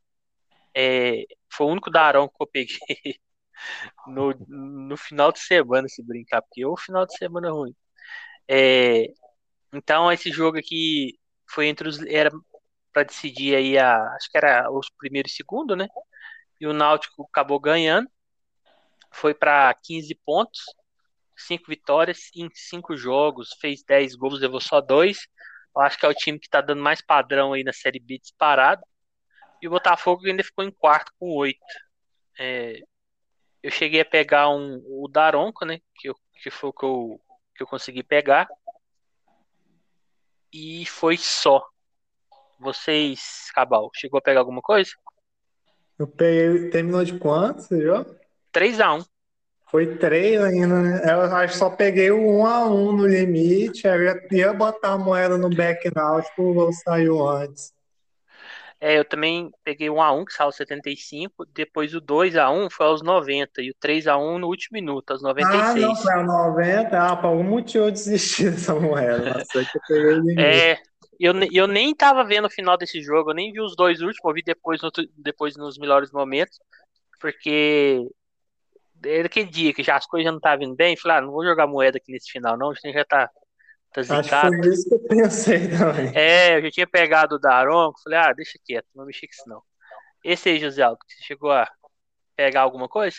É, 0.74 1.24
foi 1.52 1.66
o 1.66 1.70
único 1.70 1.90
Arão 1.96 2.28
que 2.28 2.36
eu 2.40 2.46
peguei 2.46 2.78
no, 4.06 4.32
no 4.48 4.96
final 4.96 5.32
de 5.32 5.40
semana, 5.40 5.88
se 5.88 6.02
brincar, 6.02 6.42
porque 6.42 6.64
o 6.64 6.76
final 6.76 7.06
de 7.06 7.16
semana 7.16 7.48
é 7.48 7.50
ruim. 7.50 7.74
É, 8.48 9.08
então, 9.72 10.10
esse 10.12 10.30
jogo 10.32 10.58
aqui 10.58 11.18
foi 11.52 11.66
entre 11.66 11.88
os. 11.88 12.00
Era 12.06 12.30
para 12.92 13.04
decidir 13.04 13.54
aí 13.56 13.78
a. 13.78 14.02
Acho 14.14 14.30
que 14.30 14.38
era 14.38 14.70
os 14.70 14.88
primeiro 14.98 15.28
e 15.28 15.30
segundo, 15.30 15.76
né? 15.76 15.88
E 16.60 16.66
o 16.66 16.72
Náutico 16.72 17.28
acabou 17.30 17.60
ganhando. 17.60 18.08
Foi 19.12 19.34
para 19.34 19.74
15 19.82 20.14
pontos, 20.24 20.60
5 21.36 21.64
vitórias 21.68 22.30
em 22.34 22.48
5 22.54 22.96
jogos, 22.96 23.50
fez 23.60 23.82
10 23.82 24.14
gols, 24.14 24.40
levou 24.40 24.60
só 24.60 24.80
2. 24.80 25.18
Eu 25.74 25.82
acho 25.82 25.98
que 25.98 26.06
é 26.06 26.08
o 26.08 26.14
time 26.14 26.38
que 26.38 26.46
está 26.46 26.60
dando 26.60 26.82
mais 26.82 27.00
padrão 27.00 27.52
aí 27.52 27.64
na 27.64 27.72
Série 27.72 27.98
B 27.98 28.18
disparado. 28.18 28.82
E 29.62 29.68
o 29.68 29.70
Botafogo 29.70 30.26
ainda 30.26 30.44
ficou 30.44 30.64
em 30.64 30.70
quarto 30.70 31.12
com 31.18 31.34
oito. 31.36 31.60
É, 32.38 32.80
eu 33.62 33.70
cheguei 33.70 34.00
a 34.00 34.04
pegar 34.04 34.48
um, 34.50 34.82
o 34.86 35.08
Daronco, 35.08 35.64
né? 35.64 35.80
Que, 35.96 36.08
eu, 36.08 36.14
que 36.42 36.50
foi 36.50 36.70
o 36.70 36.72
que 36.72 36.84
eu, 36.84 37.20
que 37.56 37.62
eu 37.62 37.66
consegui 37.66 38.02
pegar. 38.02 38.48
E 40.52 40.84
foi 40.86 41.16
só. 41.16 41.64
Vocês, 42.58 43.50
Cabal, 43.54 43.90
chegou 43.94 44.18
a 44.18 44.22
pegar 44.22 44.40
alguma 44.40 44.60
coisa? 44.60 44.90
Eu 45.98 46.06
peguei. 46.06 46.70
Terminou 46.70 47.04
de 47.04 47.18
quanto, 47.18 47.62
você 47.62 47.78
viu? 47.78 48.04
3x1. 48.52 49.04
Foi 49.70 49.96
três 49.96 50.40
ainda, 50.40 50.82
né? 50.82 51.02
Eu 51.04 51.20
acho 51.22 51.52
que 51.52 51.58
só 51.58 51.70
peguei 51.70 52.10
o 52.10 52.18
um 52.18 52.44
a 52.44 52.66
um 52.66 52.90
no 52.92 53.06
limite. 53.06 53.86
Eu 53.86 54.20
ia 54.32 54.52
botar 54.52 54.94
a 54.94 54.98
moeda 54.98 55.38
no 55.38 55.48
back 55.48 55.88
náutico, 55.94 56.42
o 56.42 56.54
gol 56.54 56.72
saiu 56.72 57.24
antes. 57.26 57.72
É, 58.80 58.98
eu 58.98 59.04
também 59.04 59.50
peguei 59.62 59.90
um 59.90 60.00
a 60.00 60.10
um 60.10 60.24
que 60.24 60.32
saiu 60.32 60.50
75, 60.50 61.44
depois 61.52 61.94
o 61.94 62.00
2 62.00 62.34
a 62.36 62.50
1 62.50 62.70
foi 62.70 62.86
aos 62.86 63.02
90 63.02 63.60
e 63.60 63.70
o 63.70 63.74
3 63.78 64.06
a 64.06 64.16
1 64.16 64.38
no 64.38 64.46
último 64.46 64.74
minuto, 64.74 65.10
aos 65.10 65.22
96. 65.22 65.84
Ah, 65.84 65.86
não, 65.86 65.96
foi 65.96 66.12
aos 66.14 66.26
90? 66.26 66.98
Ah, 66.98 67.16
por 67.16 67.26
algum 67.26 67.44
motivo 67.44 67.84
eu 67.84 67.90
desisti 67.90 68.44
dessa 68.50 68.74
moeda. 68.74 69.34
Nossa, 69.34 69.64
que 69.64 69.76
eu 69.76 69.82
peguei 69.86 70.42
é, 70.42 70.78
eu, 71.20 71.34
eu 71.52 71.66
nem 71.66 71.94
tava 71.94 72.24
vendo 72.24 72.46
o 72.46 72.50
final 72.50 72.78
desse 72.78 73.02
jogo, 73.02 73.30
eu 73.30 73.34
nem 73.34 73.52
vi 73.52 73.60
os 73.60 73.76
dois 73.76 74.00
últimos, 74.00 74.24
eu 74.24 74.32
vi 74.32 74.42
depois, 74.42 74.80
no, 74.80 74.90
depois 75.18 75.54
nos 75.54 75.76
melhores 75.76 76.10
momentos, 76.10 76.58
porque 77.20 78.08
é 79.04 79.22
daquele 79.22 79.50
dia 79.50 79.74
que 79.74 79.82
já 79.82 79.96
as 79.96 80.06
coisas 80.06 80.24
já 80.24 80.30
não 80.30 80.38
estavam 80.38 80.60
vindo 80.60 80.74
bem, 80.74 80.96
falei, 80.96 81.18
ah, 81.18 81.20
não 81.20 81.32
vou 81.32 81.44
jogar 81.44 81.66
moeda 81.66 81.98
aqui 81.98 82.10
nesse 82.10 82.30
final, 82.30 82.56
não, 82.56 82.70
a 82.70 82.74
gente 82.74 82.94
já 82.94 83.04
tá, 83.04 83.30
tá 83.92 84.02
zicado. 84.02 84.54
Acho 84.54 84.56
que 84.56 84.62
foi 84.62 84.72
isso 84.72 84.88
que 84.88 84.94
eu 84.94 84.98
pensei 85.00 85.68
também. 85.76 86.12
É, 86.14 86.56
eu 86.58 86.62
já 86.62 86.70
tinha 86.70 86.86
pegado 86.86 87.36
o 87.36 87.38
Daron, 87.38 87.92
falei, 88.02 88.18
ah, 88.18 88.32
deixa 88.32 88.58
quieto, 88.64 88.86
não 88.94 89.06
mexer 89.06 89.26
com 89.26 89.32
isso 89.32 89.48
não. 89.48 89.62
Esse 90.24 90.50
aí, 90.50 90.58
José 90.58 90.82
Aldo, 90.82 90.98
você 91.06 91.22
chegou 91.22 91.50
a 91.50 91.70
pegar 92.36 92.62
alguma 92.62 92.88
coisa? 92.88 93.16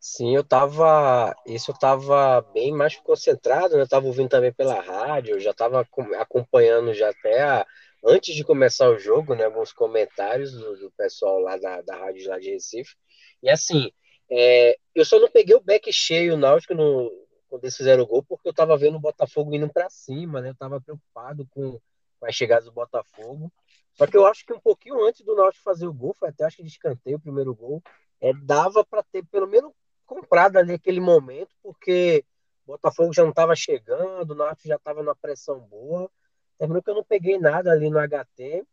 Sim, 0.00 0.34
eu 0.34 0.44
tava. 0.44 1.34
Isso 1.44 1.70
eu 1.72 1.74
tava 1.74 2.40
bem 2.54 2.72
mais 2.72 2.96
concentrado, 2.96 3.76
né? 3.76 3.82
Eu 3.82 3.88
tava 3.88 4.06
ouvindo 4.06 4.28
também 4.28 4.52
pela 4.52 4.80
rádio, 4.80 5.34
eu 5.34 5.40
já 5.40 5.52
tava 5.52 5.86
acompanhando 6.18 6.94
já 6.94 7.10
até 7.10 7.42
a, 7.42 7.66
antes 8.04 8.34
de 8.34 8.44
começar 8.44 8.88
o 8.90 8.98
jogo, 8.98 9.34
né, 9.34 9.44
alguns 9.44 9.72
comentários 9.72 10.52
do, 10.52 10.76
do 10.76 10.90
pessoal 10.92 11.40
lá 11.40 11.56
da, 11.56 11.82
da 11.82 11.96
rádio 11.96 12.28
lá 12.28 12.38
de 12.38 12.50
Recife. 12.50 12.94
E 13.42 13.50
assim, 13.50 13.90
é, 14.30 14.76
eu 14.94 15.04
só 15.04 15.18
não 15.18 15.30
peguei 15.30 15.56
o 15.56 15.60
back 15.60 15.92
cheio 15.92 16.36
náutico 16.36 16.74
no, 16.74 17.10
quando 17.48 17.64
eles 17.64 17.76
fizeram 17.76 18.02
o 18.02 18.06
gol, 18.06 18.22
porque 18.22 18.48
eu 18.48 18.54
tava 18.54 18.76
vendo 18.76 18.96
o 18.96 19.00
Botafogo 19.00 19.54
indo 19.54 19.68
para 19.68 19.88
cima, 19.90 20.40
né? 20.40 20.50
Eu 20.50 20.54
tava 20.54 20.80
preocupado 20.80 21.46
com, 21.50 21.80
as 22.22 22.34
chegadas 22.34 22.64
do 22.64 22.72
Botafogo. 22.72 23.52
Só 23.94 24.06
que 24.06 24.16
eu 24.16 24.26
acho 24.26 24.44
que 24.44 24.52
um 24.52 24.60
pouquinho 24.60 25.04
antes 25.04 25.24
do 25.24 25.34
Náutico 25.34 25.64
fazer 25.64 25.86
o 25.86 25.92
gol, 25.92 26.14
foi 26.14 26.28
até 26.28 26.44
acho 26.44 26.56
que 26.56 26.62
de 26.62 26.68
escanteio 26.68 27.16
o 27.16 27.20
primeiro 27.20 27.54
gol, 27.54 27.82
é, 28.20 28.32
dava 28.32 28.84
para 28.84 29.02
ter 29.02 29.24
pelo 29.26 29.46
menos 29.46 29.72
comprado 30.06 30.56
ali 30.56 30.72
aquele 30.72 31.00
momento, 31.00 31.50
porque 31.62 32.24
o 32.64 32.72
Botafogo 32.72 33.12
já 33.12 33.22
não 33.22 33.30
estava 33.30 33.54
chegando, 33.56 34.30
o 34.30 34.34
Náutico 34.34 34.68
já 34.68 34.76
estava 34.76 35.02
numa 35.02 35.16
pressão 35.16 35.60
boa. 35.60 36.10
Terminou 36.58 36.82
que 36.82 36.90
eu 36.90 36.94
não 36.94 37.04
peguei 37.04 37.38
nada 37.38 37.70
ali 37.72 37.88
no 37.88 37.98
HT. 37.98 38.64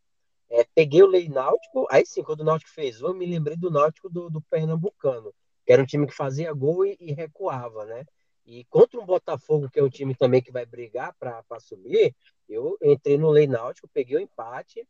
É, 0.49 0.63
peguei 0.75 1.01
o 1.01 1.07
Lei 1.07 1.27
Náutico, 1.27 1.87
aí 1.89 2.05
sim, 2.05 2.21
quando 2.23 2.41
o 2.41 2.43
Náutico 2.43 2.69
fez 2.71 3.01
eu 3.01 3.13
me 3.13 3.25
lembrei 3.25 3.57
do 3.57 3.71
Náutico 3.71 4.09
do, 4.09 4.29
do 4.29 4.41
Pernambucano, 4.41 5.33
que 5.65 5.73
era 5.73 5.81
um 5.81 5.85
time 5.85 6.05
que 6.05 6.13
fazia 6.13 6.53
gol 6.53 6.85
e, 6.85 6.95
e, 6.99 7.13
recuava, 7.13 7.85
né? 7.85 8.05
E 8.45 8.63
contra 8.65 8.99
um 8.99 9.05
Botafogo, 9.05 9.69
que 9.69 9.79
é 9.79 9.83
um 9.83 9.89
time 9.89 10.13
também 10.13 10.41
que 10.41 10.51
vai 10.51 10.65
brigar 10.65 11.15
para 11.19 11.59
subir, 11.59 12.15
eu 12.47 12.77
entrei 12.81 13.17
no 13.17 13.31
Lei 13.31 13.47
Náutico, 13.47 13.89
peguei 13.91 14.17
o 14.17 14.21
empate. 14.21 14.87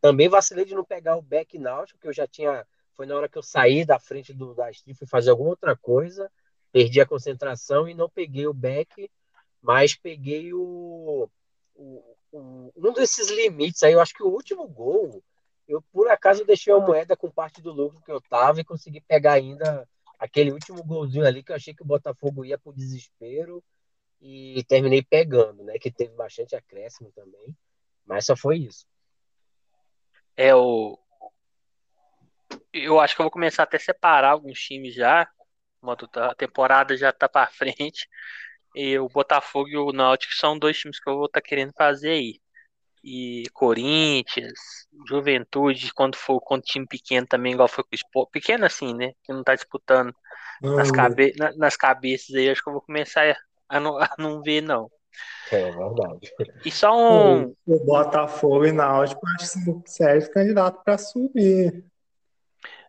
Também 0.00 0.28
vacilei 0.28 0.64
de 0.64 0.74
não 0.74 0.84
pegar 0.84 1.16
o 1.16 1.22
back 1.22 1.58
Náutico, 1.58 1.98
que 1.98 2.08
eu 2.08 2.12
já 2.12 2.26
tinha. 2.26 2.66
Foi 2.94 3.06
na 3.06 3.16
hora 3.16 3.28
que 3.28 3.38
eu 3.38 3.42
saí 3.42 3.84
da 3.84 3.98
frente 3.98 4.34
do, 4.34 4.54
da 4.54 4.70
Street, 4.70 4.98
fui 4.98 5.06
fazer 5.06 5.30
alguma 5.30 5.50
outra 5.50 5.74
coisa, 5.74 6.30
perdi 6.70 7.00
a 7.00 7.06
concentração 7.06 7.88
e 7.88 7.94
não 7.94 8.10
peguei 8.10 8.46
o 8.46 8.52
back, 8.52 9.10
mas 9.62 9.94
peguei 9.94 10.52
o, 10.52 11.30
o, 11.74 12.16
o, 12.30 12.72
um 12.76 12.92
desses 12.92 13.30
limites 13.30 13.82
aí. 13.82 13.94
Eu 13.94 14.00
acho 14.00 14.12
que 14.12 14.22
o 14.22 14.28
último 14.28 14.68
gol, 14.68 15.22
eu 15.66 15.82
por 15.90 16.08
acaso 16.08 16.44
deixei 16.44 16.72
a 16.72 16.78
moeda 16.78 17.16
com 17.16 17.30
parte 17.30 17.62
do 17.62 17.72
lucro 17.72 18.02
que 18.02 18.12
eu 18.12 18.20
tava 18.20 18.60
e 18.60 18.64
consegui 18.64 19.00
pegar 19.00 19.32
ainda 19.32 19.88
aquele 20.20 20.52
último 20.52 20.84
golzinho 20.84 21.26
ali 21.26 21.42
que 21.42 21.50
eu 21.50 21.56
achei 21.56 21.74
que 21.74 21.82
o 21.82 21.86
Botafogo 21.86 22.44
ia 22.44 22.58
pro 22.58 22.74
desespero 22.74 23.64
e 24.20 24.62
terminei 24.68 25.02
pegando, 25.02 25.64
né? 25.64 25.78
Que 25.78 25.90
teve 25.90 26.14
bastante 26.14 26.54
acréscimo 26.54 27.10
também, 27.12 27.56
mas 28.04 28.26
só 28.26 28.36
foi 28.36 28.58
isso. 28.58 28.86
É 30.36 30.54
o. 30.54 30.98
Eu 32.72 33.00
acho 33.00 33.16
que 33.16 33.22
eu 33.22 33.24
vou 33.24 33.30
começar 33.30 33.62
até 33.62 33.78
a 33.78 33.80
separar 33.80 34.32
alguns 34.32 34.60
times 34.60 34.94
já. 34.94 35.26
A 36.16 36.34
temporada 36.34 36.94
já 36.96 37.10
tá 37.10 37.26
para 37.26 37.50
frente. 37.50 38.06
E 38.74 38.98
o 38.98 39.08
Botafogo 39.08 39.68
e 39.68 39.76
o 39.76 39.90
Náutico 39.90 40.34
são 40.34 40.58
dois 40.58 40.78
times 40.78 41.00
que 41.00 41.08
eu 41.08 41.16
vou 41.16 41.26
estar 41.26 41.40
tá 41.40 41.48
querendo 41.48 41.72
fazer 41.72 42.10
aí. 42.10 42.40
E 43.02 43.44
Corinthians, 43.52 44.58
Juventude, 45.08 45.92
quando 45.94 46.16
for 46.16 46.40
com 46.40 46.60
time 46.60 46.86
pequeno 46.86 47.26
também, 47.26 47.54
igual 47.54 47.68
foi 47.68 47.84
com 47.84 47.90
o 47.92 47.94
Sport. 47.94 48.30
Pequeno 48.30 48.66
assim, 48.66 48.94
né? 48.94 49.12
Que 49.24 49.32
não 49.32 49.42
tá 49.42 49.54
disputando 49.54 50.14
nas, 50.62 50.90
cabe... 50.90 51.34
nas 51.56 51.76
cabeças 51.76 52.34
aí, 52.34 52.50
acho 52.50 52.62
que 52.62 52.68
eu 52.68 52.74
vou 52.74 52.82
começar 52.82 53.36
a 53.68 53.80
não, 53.80 53.98
a 53.98 54.10
não 54.18 54.42
ver, 54.42 54.60
não. 54.60 54.90
É 55.50 55.70
verdade. 55.70 56.32
E 56.64 56.70
só 56.70 56.96
um. 56.96 57.54
O 57.66 57.84
Botafogo 57.84 58.66
e 58.66 58.72
Náutico 58.72 59.20
acho 59.34 59.82
que 59.82 59.90
serve 59.90 60.28
candidato 60.30 60.82
para 60.84 60.98
subir. 60.98 61.84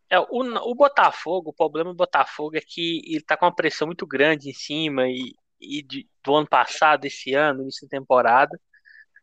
É, 0.09 0.19
o, 0.19 0.25
o 0.29 0.75
Botafogo, 0.75 1.49
o 1.49 1.53
problema 1.53 1.91
do 1.91 1.95
Botafogo 1.95 2.57
é 2.57 2.61
que 2.61 3.01
ele 3.05 3.23
tá 3.23 3.37
com 3.37 3.45
uma 3.45 3.55
pressão 3.55 3.87
muito 3.87 4.05
grande 4.05 4.49
em 4.49 4.53
cima 4.53 5.07
e, 5.07 5.33
e 5.59 5.81
de, 5.81 6.07
do 6.23 6.35
ano 6.35 6.47
passado, 6.47 7.05
esse 7.05 7.33
ano, 7.33 7.61
início 7.61 7.87
da 7.87 7.97
temporada. 7.97 8.59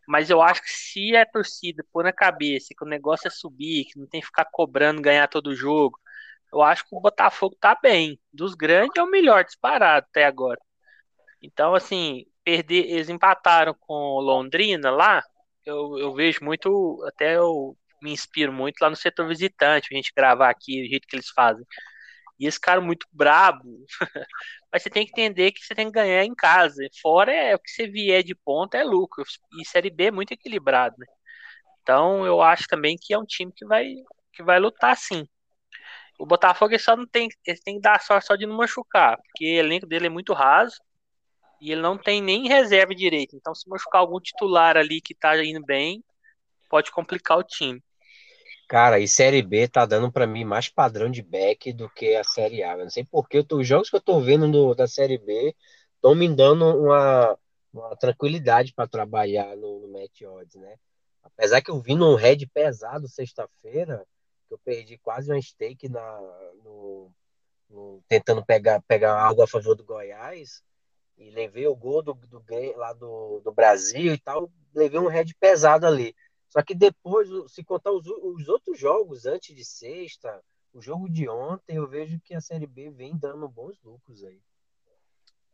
Mas 0.08 0.30
eu 0.30 0.40
acho 0.40 0.62
que 0.62 0.70
se 0.70 1.14
a 1.14 1.26
torcida 1.26 1.84
pôr 1.92 2.02
na 2.02 2.12
cabeça 2.12 2.74
que 2.76 2.82
o 2.82 2.88
negócio 2.88 3.28
é 3.28 3.30
subir, 3.30 3.84
que 3.84 3.98
não 3.98 4.06
tem 4.06 4.20
que 4.22 4.26
ficar 4.26 4.46
cobrando 4.46 5.02
ganhar 5.02 5.28
todo 5.28 5.54
jogo, 5.54 6.00
eu 6.50 6.62
acho 6.62 6.82
que 6.84 6.96
o 6.96 7.00
Botafogo 7.00 7.54
tá 7.60 7.78
bem. 7.80 8.18
Dos 8.32 8.54
grandes 8.54 8.96
é 8.96 9.02
o 9.02 9.10
melhor 9.10 9.44
disparado 9.44 10.06
até 10.10 10.24
agora. 10.24 10.58
Então, 11.42 11.74
assim, 11.74 12.24
perder, 12.42 12.86
eles 12.90 13.10
empataram 13.10 13.74
com 13.78 14.18
Londrina 14.20 14.90
lá. 14.90 15.22
Eu, 15.66 15.98
eu 15.98 16.14
vejo 16.14 16.42
muito, 16.42 17.04
até 17.06 17.36
eu 17.36 17.76
me 18.02 18.10
inspiro 18.10 18.50
muito 18.52 18.80
lá 18.80 18.88
no 18.88 18.96
setor 18.96 19.28
visitante, 19.28 19.88
a 19.92 19.96
gente 19.96 20.12
gravar 20.16 20.48
aqui, 20.48 20.82
o 20.82 20.88
jeito 20.88 21.06
que 21.06 21.16
eles 21.16 21.28
fazem. 21.30 21.66
E 22.38 22.46
esse 22.46 22.60
cara 22.60 22.80
muito 22.80 23.06
brabo. 23.12 23.84
Mas 24.72 24.82
você 24.82 24.90
tem 24.90 25.04
que 25.04 25.12
entender 25.12 25.52
que 25.52 25.64
você 25.64 25.74
tem 25.74 25.86
que 25.86 25.92
ganhar 25.92 26.24
em 26.24 26.34
casa. 26.34 26.86
Fora 27.02 27.32
é 27.32 27.54
o 27.54 27.58
que 27.58 27.70
você 27.70 27.88
vier 27.88 28.22
de 28.22 28.34
ponta 28.34 28.76
é 28.78 28.84
lucro. 28.84 29.24
E 29.60 29.66
Série 29.66 29.90
B 29.90 30.04
é 30.04 30.10
muito 30.10 30.32
equilibrado, 30.32 30.94
né? 30.98 31.06
Então 31.82 32.24
eu 32.26 32.42
acho 32.42 32.66
também 32.68 32.96
que 33.00 33.14
é 33.14 33.18
um 33.18 33.24
time 33.24 33.52
que 33.54 33.66
vai, 33.66 33.94
que 34.32 34.42
vai 34.42 34.60
lutar 34.60 34.96
sim. 34.96 35.26
O 36.18 36.26
Botafogo 36.26 36.78
só 36.78 36.96
não 36.96 37.06
tem, 37.06 37.28
ele 37.46 37.60
tem 37.64 37.76
que 37.76 37.80
dar 37.80 38.00
sorte 38.00 38.26
só 38.26 38.36
de 38.36 38.44
não 38.44 38.56
machucar, 38.56 39.16
porque 39.16 39.44
o 39.44 39.58
elenco 39.60 39.86
dele 39.86 40.06
é 40.06 40.10
muito 40.10 40.32
raso 40.32 40.76
e 41.60 41.72
ele 41.72 41.80
não 41.80 41.96
tem 41.96 42.20
nem 42.20 42.48
reserva 42.48 42.94
direito. 42.94 43.36
Então, 43.36 43.54
se 43.54 43.68
machucar 43.68 44.00
algum 44.00 44.20
titular 44.20 44.76
ali 44.76 45.00
que 45.00 45.14
tá 45.14 45.42
indo 45.44 45.64
bem, 45.64 46.02
pode 46.68 46.90
complicar 46.90 47.38
o 47.38 47.44
time. 47.44 47.82
Cara, 48.68 49.00
e 49.00 49.08
Série 49.08 49.40
B 49.40 49.66
tá 49.66 49.86
dando 49.86 50.12
para 50.12 50.26
mim 50.26 50.44
mais 50.44 50.68
padrão 50.68 51.10
de 51.10 51.22
back 51.22 51.72
do 51.72 51.88
que 51.88 52.14
a 52.14 52.22
Série 52.22 52.62
A. 52.62 52.72
Eu 52.74 52.84
não 52.84 52.90
sei 52.90 53.02
porque 53.02 53.42
os 53.50 53.66
jogos 53.66 53.88
que 53.88 53.96
eu 53.96 54.00
tô 54.00 54.20
vendo 54.20 54.50
do, 54.50 54.74
da 54.74 54.86
Série 54.86 55.16
B 55.16 55.56
estão 55.94 56.14
me 56.14 56.28
dando 56.28 56.66
uma, 56.66 57.38
uma 57.72 57.96
tranquilidade 57.96 58.74
para 58.74 58.86
trabalhar 58.86 59.56
no, 59.56 59.80
no 59.80 59.88
Match 59.88 60.20
Odds, 60.20 60.56
né? 60.56 60.76
Apesar 61.22 61.62
que 61.62 61.70
eu 61.70 61.80
vi 61.80 61.94
num 61.94 62.14
head 62.14 62.46
pesado 62.48 63.08
sexta-feira, 63.08 64.04
que 64.46 64.54
eu 64.54 64.58
perdi 64.58 64.98
quase 64.98 65.32
um 65.32 65.40
stake 65.40 65.88
na, 65.88 66.20
no, 66.62 67.10
no, 67.70 68.02
tentando 68.06 68.44
pegar, 68.44 68.82
pegar 68.82 69.18
algo 69.18 69.40
a 69.40 69.48
favor 69.48 69.74
do 69.76 69.84
Goiás, 69.84 70.62
e 71.16 71.30
levei 71.30 71.66
o 71.66 71.74
gol 71.74 72.02
do, 72.02 72.12
do 72.12 72.44
lá 72.76 72.92
do, 72.92 73.40
do 73.40 73.50
Brasil 73.50 74.12
e 74.12 74.18
tal, 74.18 74.50
levei 74.74 75.00
um 75.00 75.08
head 75.08 75.34
pesado 75.36 75.86
ali. 75.86 76.14
Só 76.48 76.62
que 76.62 76.74
depois, 76.74 77.28
se 77.48 77.62
contar 77.62 77.92
os, 77.92 78.06
os 78.06 78.48
outros 78.48 78.78
jogos 78.78 79.26
antes 79.26 79.54
de 79.54 79.64
sexta, 79.64 80.42
o 80.72 80.80
jogo 80.80 81.08
de 81.08 81.28
ontem, 81.28 81.76
eu 81.76 81.86
vejo 81.86 82.20
que 82.20 82.34
a 82.34 82.40
Série 82.40 82.66
B 82.66 82.90
vem 82.90 83.16
dando 83.16 83.48
bons 83.48 83.78
lucros 83.82 84.24
aí. 84.24 84.40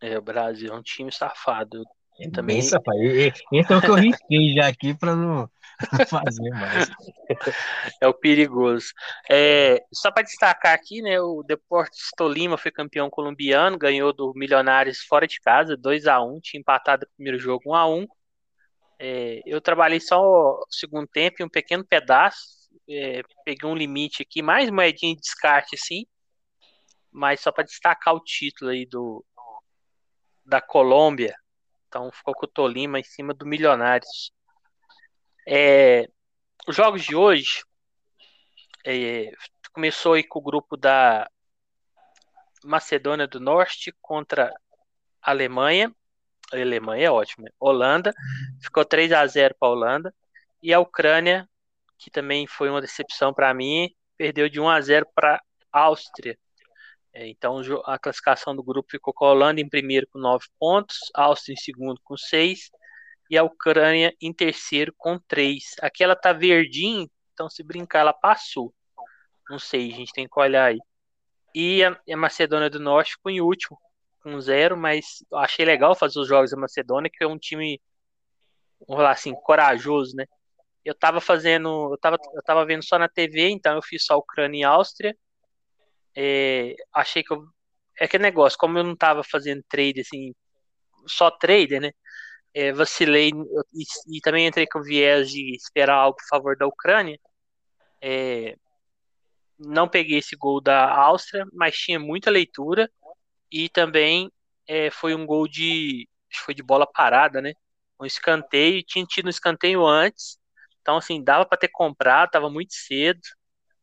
É, 0.01 0.19
o 0.19 0.23
Brasil 0.23 0.73
é 0.73 0.77
um 0.77 0.83
time 0.83 1.11
safado. 1.11 1.85
É 2.21 2.31
também... 2.31 2.57
Bem 2.57 2.63
safado. 2.63 2.99
Esse 3.01 3.43
é 3.73 3.77
o 3.77 3.81
que 3.81 3.91
eu 3.91 3.95
risquei 3.95 4.55
já 4.55 4.69
aqui 4.69 4.95
para 4.95 5.17
não 5.17 5.51
fazer 6.09 6.51
mais. 6.51 6.91
É 8.01 8.07
o 8.07 8.15
perigoso. 8.15 8.89
É, 9.29 9.83
só 9.93 10.13
para 10.13 10.23
destacar 10.23 10.75
aqui, 10.75 11.03
né, 11.03 11.21
o 11.21 11.43
Deportes 11.43 12.11
Tolima 12.17 12.57
foi 12.57 12.71
campeão 12.71 13.11
colombiano, 13.11 13.79
ganhou 13.79 14.13
do 14.13 14.33
Milionários 14.35 14.99
fora 15.01 15.27
de 15.27 15.41
casa, 15.41 15.77
2 15.77 16.07
a 16.07 16.23
1 16.23 16.41
tinha 16.41 16.61
empatado 16.61 17.05
o 17.05 17.17
primeiro 17.17 17.39
jogo 17.39 17.71
1 17.71 17.75
a 17.75 17.89
1 17.89 18.07
é, 18.99 19.41
eu 19.47 19.61
trabalhei 19.61 20.01
só 20.01 20.21
o 20.21 20.67
segundo 20.71 21.07
tempo 21.07 21.37
e 21.41 21.45
um 21.45 21.49
pequeno 21.49 21.85
pedaço. 21.85 22.71
É, 22.89 23.23
peguei 23.45 23.69
um 23.69 23.75
limite 23.75 24.23
aqui, 24.23 24.43
mais 24.43 24.71
moedinha 24.71 25.15
de 25.15 25.21
descarte, 25.21 25.75
assim. 25.75 26.07
Mas 27.11 27.41
só 27.41 27.53
para 27.53 27.65
destacar 27.65 28.15
o 28.15 28.21
título 28.21 28.71
aí 28.71 28.87
do 28.87 29.25
da 30.45 30.61
Colômbia. 30.61 31.35
Então 31.89 32.11
ficou 32.13 32.35
com 32.35 32.45
o 32.45 32.49
Tolima 32.49 32.99
em 32.99 33.05
cima 33.05 33.33
do 33.33 33.47
Milionários. 33.47 34.33
É, 35.47 36.09
os 36.67 36.75
jogos 36.77 37.03
de 37.03 37.15
hoje 37.15 37.63
é, 38.85 39.31
começou 39.73 40.15
aí 40.15 40.25
com 40.25 40.39
o 40.39 40.43
grupo 40.43 40.77
da 40.77 41.29
Macedônia 42.65 43.27
do 43.27 43.41
Norte 43.41 43.95
contra 44.01 44.53
a 45.23 45.31
Alemanha. 45.31 45.95
Alemanha 46.53 47.07
é 47.07 47.11
ótima. 47.11 47.49
Holanda 47.59 48.13
ficou 48.61 48.85
3 48.85 49.13
a 49.13 49.27
0 49.27 49.55
para 49.59 49.69
a 49.69 49.73
Holanda 49.73 50.15
e 50.63 50.73
a 50.73 50.81
Ucrânia, 50.81 51.49
que 51.99 52.11
também 52.11 52.47
foi 52.47 52.71
uma 52.71 52.81
decepção 52.81 53.33
para 53.33 53.53
mim, 53.55 53.91
perdeu 54.17 54.49
de 54.49 54.61
1 54.61 54.69
a 54.69 54.81
0 54.81 55.07
para 55.15 55.43
a 55.73 55.81
Áustria. 55.81 56.39
É, 57.13 57.29
então 57.29 57.61
a 57.85 57.99
classificação 57.99 58.57
do 58.57 58.63
grupo 58.63 58.91
ficou 58.91 59.15
com 59.15 59.25
a 59.25 59.31
Holanda 59.31 59.61
em 59.61 59.69
primeiro 59.69 60.07
com 60.09 60.19
9 60.19 60.47
pontos, 60.59 60.99
a 61.15 61.23
Áustria 61.25 61.55
em 61.55 61.57
segundo 61.57 62.01
com 62.03 62.17
6 62.17 62.71
e 63.31 63.39
a 63.39 63.45
Ucrânia 63.45 64.15
em 64.21 64.33
terceiro 64.33 64.93
com 64.97 65.19
3. 65.19 65.77
Aqui 65.81 66.03
ela 66.03 66.17
tá 66.17 66.33
verdinha, 66.33 67.07
então 67.33 67.49
se 67.49 67.63
brincar 67.63 68.01
ela 68.01 68.13
passou. 68.13 68.75
Não 69.49 69.59
sei, 69.59 69.93
a 69.93 69.97
gente 69.97 70.13
tem 70.13 70.27
que 70.29 70.41
olhar 70.41 70.67
aí. 70.67 70.79
E 71.55 71.85
a 71.85 72.17
Macedônia 72.17 72.69
do 72.69 72.81
Norte 72.81 73.13
ficou 73.13 73.31
em 73.31 73.41
último 73.41 73.79
com 74.25 74.41
zero, 74.41 74.77
mas 74.77 75.25
achei 75.35 75.64
legal 75.64 75.95
fazer 75.95 76.18
os 76.18 76.29
jogos 76.29 76.51
da 76.51 76.57
Macedônia, 76.57 77.11
que 77.12 77.22
é 77.22 77.27
um 77.27 77.39
time, 77.39 77.81
vamos 78.81 78.97
falar 79.03 79.12
assim, 79.12 79.35
corajoso, 79.35 80.16
né? 80.16 80.27
Eu 80.85 80.95
tava 80.95 81.20
fazendo, 81.20 81.93
eu 81.93 81.99
tava, 81.99 82.18
eu 82.35 82.43
tava 82.43 82.66
vendo 82.66 82.85
só 82.85 82.99
na 82.99 83.09
TV, 83.09 83.51
então 83.51 83.77
eu 83.77 83.83
fiz 83.83 84.05
só 84.05 84.18
Ucrânia 84.18 84.61
e 84.61 84.64
Áustria. 84.64 85.16
É, 86.16 86.75
achei 86.93 87.22
que 87.22 87.33
eu, 87.33 87.45
é 88.01 88.05
aquele 88.07 88.22
negócio, 88.25 88.59
como 88.59 88.79
eu 88.79 88.85
não 88.85 88.97
tava 88.97 89.22
fazendo 89.25 89.62
trade 89.68 90.01
assim, 90.01 90.35
só 91.07 91.31
trader, 91.31 91.81
né? 91.81 91.93
é, 92.55 92.72
vacilei 92.72 93.31
e, 93.75 94.16
e, 94.16 94.20
também 94.20 94.47
entrei 94.47 94.66
com 94.66 94.81
viés 94.81 95.31
de 95.31 95.55
esperar 95.57 95.97
algo 95.97 96.16
a 96.20 96.29
favor 96.29 96.57
da 96.57 96.66
Ucrânia. 96.66 97.18
É, 98.01 98.57
não 99.59 99.89
peguei 99.89 100.18
esse 100.18 100.37
gol 100.37 100.61
da 100.61 100.89
Áustria, 100.95 101.45
mas 101.53 101.77
tinha 101.77 101.99
muita 101.99 102.31
leitura 102.31 102.91
e 103.55 103.69
também 103.69 104.33
é, 104.67 104.91
foi 104.91 105.15
um 105.15 105.25
gol 105.25 105.47
de 105.47 106.09
foi 106.45 106.55
de 106.55 106.63
bola 106.65 106.85
parada, 106.87 107.41
né? 107.41 107.53
Um 108.01 108.05
escanteio, 108.05 108.83
tinha 108.83 109.07
tido 109.07 109.27
um 109.27 109.31
escanteio 109.31 109.87
antes, 109.87 110.37
então 110.83 110.97
assim 110.97 111.23
dava 111.23 111.47
para 111.47 111.57
ter 111.59 111.69
comprado, 111.69 112.33
tava 112.33 112.51
muito 112.51 112.75
cedo, 112.75 113.21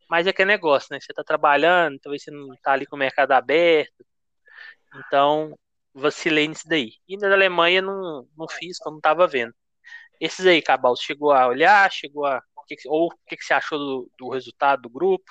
mas 0.10 0.28
é 0.28 0.34
que 0.34 0.42
é 0.42 0.46
negócio, 0.46 0.90
né? 0.92 1.00
Você 1.00 1.14
tá 1.14 1.24
trabalhando, 1.24 2.00
talvez 2.00 2.24
você 2.24 2.32
não 2.32 2.54
tá 2.62 2.74
ali 2.74 2.86
com 2.86 2.98
o 2.98 3.00
mercado 3.00 3.32
aberto, 3.32 4.06
então 4.96 5.58
vacilei 5.94 6.48
nisso 6.50 6.68
daí. 6.68 6.94
E 7.08 7.18
na 7.18 7.32
Alemanha 7.34 7.82
não, 7.82 8.28
não 8.38 8.48
fiz, 8.50 8.78
como 8.80 8.96
não 8.96 9.02
tava 9.02 9.28
vendo. 9.28 9.54
Esses 10.20 10.46
aí, 10.46 10.62
Cabal, 10.62 10.96
chegou 10.98 11.32
a 11.32 11.48
olhar, 11.48 11.92
chegou 11.92 12.26
a 12.26 12.44
ou 12.88 13.08
o 13.08 13.18
que, 13.28 13.36
que 13.36 13.44
você 13.44 13.54
achou 13.54 13.78
do, 13.78 14.12
do 14.18 14.30
resultado 14.30 14.84
do 14.84 14.90
grupo? 14.90 15.26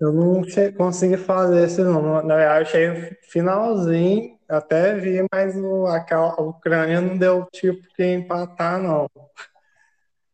Eu 0.00 0.12
não 0.12 0.42
consegui 0.76 1.16
fazer 1.16 1.64
esse 1.64 1.82
não. 1.82 2.22
Na 2.22 2.36
verdade, 2.36 2.76
eu 2.76 2.92
achei 2.92 3.16
finalzinho, 3.30 4.36
até 4.48 4.94
vi, 4.94 5.24
mas 5.32 5.56
o, 5.56 5.86
a 5.86 6.40
Ucrânia 6.40 7.00
não 7.00 7.16
deu 7.16 7.46
tipo 7.52 7.82
que 7.94 8.04
empatar, 8.04 8.80
não. 8.80 9.08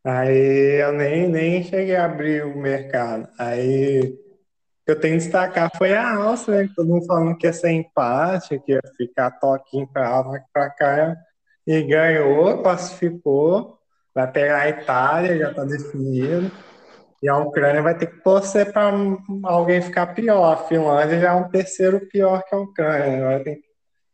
Aí 0.05 0.83
eu 0.83 0.93
nem, 0.93 1.29
nem 1.29 1.63
cheguei 1.63 1.95
a 1.95 2.07
abrir 2.07 2.45
o 2.45 2.57
mercado. 2.57 3.29
Aí 3.39 4.19
eu 4.87 4.99
tenho 4.99 5.17
que 5.17 5.25
destacar 5.25 5.71
foi 5.77 5.95
a 5.95 6.17
Áustria, 6.17 6.63
né? 6.63 6.69
Todo 6.75 6.89
mundo 6.89 7.07
falando 7.07 7.37
que 7.39 7.47
ia 7.47 7.53
ser 7.53 7.71
empate, 7.71 8.59
que 8.61 8.73
ia 8.73 8.81
ficar 8.97 9.31
toquinho 9.33 9.87
para 9.87 10.45
para 10.53 10.71
cá. 10.71 11.17
E 11.67 11.83
ganhou, 11.83 12.63
classificou. 12.63 13.79
Vai 14.15 14.31
pegar 14.31 14.59
a 14.63 14.69
Itália, 14.69 15.39
já 15.39 15.51
está 15.51 15.65
definido. 15.65 16.51
E 17.23 17.29
a 17.29 17.37
Ucrânia 17.39 17.81
vai 17.81 17.97
ter 17.97 18.07
que 18.07 18.21
torcer 18.21 18.73
para 18.73 18.93
alguém 19.45 19.81
ficar 19.81 20.09
pior. 20.09 20.53
A 20.53 20.57
Finlândia 20.57 21.21
já 21.21 21.29
é 21.31 21.35
um 21.35 21.49
terceiro 21.49 22.01
pior 22.09 22.43
que 22.43 22.55
a 22.55 22.59
Ucrânia. 22.59 23.25
Vai 23.25 23.41
ter 23.45 23.61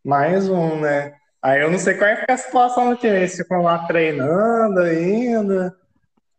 mais 0.05 0.49
um, 0.49 0.79
né? 0.79 1.17
Aí 1.41 1.63
eu 1.63 1.71
não 1.71 1.79
sei 1.79 1.95
qual 1.95 2.11
é 2.11 2.27
a 2.29 2.37
situação 2.37 2.91
do 2.91 2.97
time. 2.97 3.17
Eles 3.17 3.35
ficam 3.35 3.63
lá 3.63 3.87
treinando 3.87 4.81
ainda. 4.81 5.75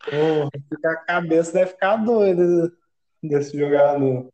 Pô, 0.06 0.88
a 0.88 0.96
cabeça 0.98 1.54
deve 1.54 1.72
ficar 1.72 1.96
doida 1.98 2.72
desse 3.24 3.58
jogador. 3.58 4.30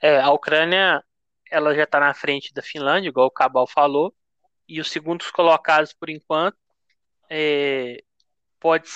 É, 0.00 0.20
a 0.20 0.30
Ucrânia 0.30 1.02
ela 1.50 1.74
já 1.74 1.82
está 1.82 1.98
na 1.98 2.14
frente 2.14 2.54
da 2.54 2.62
Finlândia, 2.62 3.08
igual 3.08 3.26
o 3.26 3.32
Cabal 3.32 3.66
falou. 3.66 4.14
E 4.68 4.80
os 4.80 4.90
segundos 4.90 5.30
colocados, 5.30 5.92
por 5.92 6.10
enquanto, 6.10 6.56
é, 7.28 8.02
pode 8.60 8.88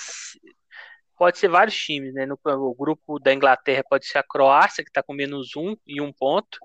pode 1.16 1.38
ser 1.38 1.48
vários 1.48 1.76
times, 1.76 2.14
né? 2.14 2.26
No 2.26 2.38
o 2.44 2.74
grupo 2.74 3.18
da 3.18 3.32
Inglaterra 3.32 3.84
pode 3.88 4.06
ser 4.06 4.18
a 4.18 4.22
Croácia, 4.22 4.82
que 4.82 4.90
está 4.90 5.02
com 5.02 5.12
menos 5.12 5.56
um 5.56 5.76
e 5.86 6.00
um 6.00 6.12
ponto. 6.12 6.58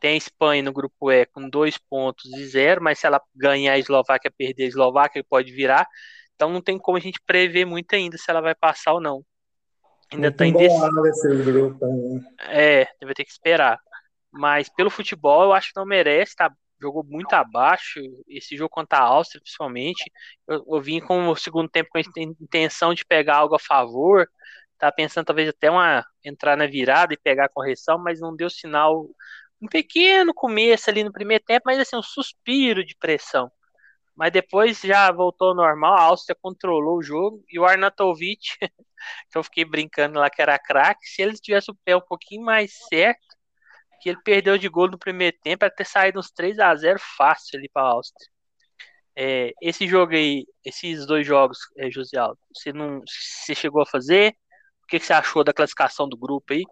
Tem 0.00 0.14
a 0.14 0.16
Espanha 0.16 0.62
no 0.62 0.72
grupo 0.72 1.10
E 1.10 1.24
com 1.26 1.48
dois 1.48 1.78
pontos 1.78 2.30
e 2.36 2.46
zero, 2.46 2.82
mas 2.82 2.98
se 2.98 3.06
ela 3.06 3.20
ganhar 3.34 3.72
a 3.72 3.78
Eslováquia, 3.78 4.32
perder 4.36 4.64
a 4.64 4.68
Eslováquia, 4.68 5.24
pode 5.28 5.52
virar. 5.52 5.86
Então 6.34 6.50
não 6.50 6.60
tem 6.60 6.78
como 6.78 6.98
a 6.98 7.00
gente 7.00 7.20
prever 7.24 7.64
muito 7.64 7.94
ainda 7.94 8.18
se 8.18 8.28
ela 8.28 8.40
vai 8.40 8.54
passar 8.54 8.92
ou 8.92 9.00
não. 9.00 9.24
Ainda 10.12 10.28
está 10.28 10.46
indeciso. 10.46 10.90
Né? 10.90 12.20
É, 12.48 12.88
vai 13.02 13.14
ter 13.14 13.24
que 13.24 13.30
esperar. 13.30 13.78
Mas 14.30 14.68
pelo 14.68 14.90
futebol, 14.90 15.44
eu 15.44 15.52
acho 15.52 15.72
que 15.72 15.78
não 15.78 15.86
merece, 15.86 16.34
tá 16.34 16.52
jogou 16.84 17.04
muito 17.04 17.32
abaixo. 17.34 18.00
Esse 18.28 18.56
jogo 18.56 18.70
contra 18.70 18.98
a 18.98 19.02
Áustria, 19.02 19.40
principalmente, 19.40 20.10
eu, 20.46 20.64
eu 20.68 20.80
vim 20.80 21.00
com 21.00 21.28
o 21.28 21.36
segundo 21.36 21.68
tempo 21.68 21.90
com 21.90 21.98
a 21.98 22.02
intenção 22.40 22.94
de 22.94 23.04
pegar 23.04 23.36
algo 23.38 23.54
a 23.54 23.58
favor. 23.58 24.28
Tá 24.78 24.92
pensando 24.92 25.26
talvez 25.26 25.48
até 25.48 25.70
uma 25.70 26.04
entrar 26.22 26.56
na 26.56 26.66
virada 26.66 27.14
e 27.14 27.18
pegar 27.18 27.46
a 27.46 27.48
correção, 27.48 27.98
mas 27.98 28.20
não 28.20 28.36
deu 28.36 28.50
sinal. 28.50 29.06
Um 29.60 29.68
pequeno 29.68 30.34
começo 30.34 30.90
ali 30.90 31.02
no 31.04 31.12
primeiro 31.12 31.42
tempo, 31.44 31.62
mas 31.66 31.78
assim, 31.78 31.96
um 31.96 32.02
suspiro 32.02 32.84
de 32.84 32.94
pressão. 32.96 33.50
Mas 34.16 34.32
depois 34.32 34.80
já 34.80 35.10
voltou 35.10 35.48
ao 35.48 35.54
normal, 35.56 35.94
a 35.94 36.02
Áustria 36.02 36.36
controlou 36.40 36.98
o 36.98 37.02
jogo 37.02 37.42
e 37.50 37.58
o 37.58 37.64
Arnautovic, 37.64 38.40
que 39.30 39.38
eu 39.38 39.42
fiquei 39.42 39.64
brincando 39.64 40.18
lá 40.18 40.30
que 40.30 40.40
era 40.42 40.58
craque, 40.58 41.06
se 41.06 41.22
ele 41.22 41.34
tivesse 41.34 41.70
o 41.70 41.76
pé 41.84 41.96
um 41.96 42.00
pouquinho 42.00 42.44
mais 42.44 42.72
certo, 42.88 43.33
que 44.04 44.10
ele 44.10 44.20
perdeu 44.22 44.58
de 44.58 44.68
gol 44.68 44.90
no 44.90 44.98
primeiro 44.98 45.34
tempo, 45.42 45.60
para 45.60 45.70
ter 45.70 45.86
saído 45.86 46.18
uns 46.18 46.30
3 46.30 46.58
a 46.58 46.74
0 46.76 47.00
fácil 47.16 47.58
ali 47.58 47.70
para 47.72 47.84
a 47.84 47.92
Áustria. 47.92 48.28
É, 49.16 49.50
esse 49.62 49.88
jogo 49.88 50.12
aí, 50.12 50.44
esses 50.62 51.06
dois 51.06 51.26
jogos, 51.26 51.56
é, 51.78 51.90
José 51.90 52.18
Aldo, 52.18 52.38
você 52.54 52.70
não, 52.70 53.00
você 53.00 53.54
chegou 53.54 53.80
a 53.80 53.86
fazer? 53.86 54.36
O 54.82 54.86
que, 54.88 54.98
que 55.00 55.06
você 55.06 55.14
achou 55.14 55.42
da 55.42 55.54
classificação 55.54 56.06
do 56.06 56.18
grupo 56.18 56.52
aí? 56.52 56.64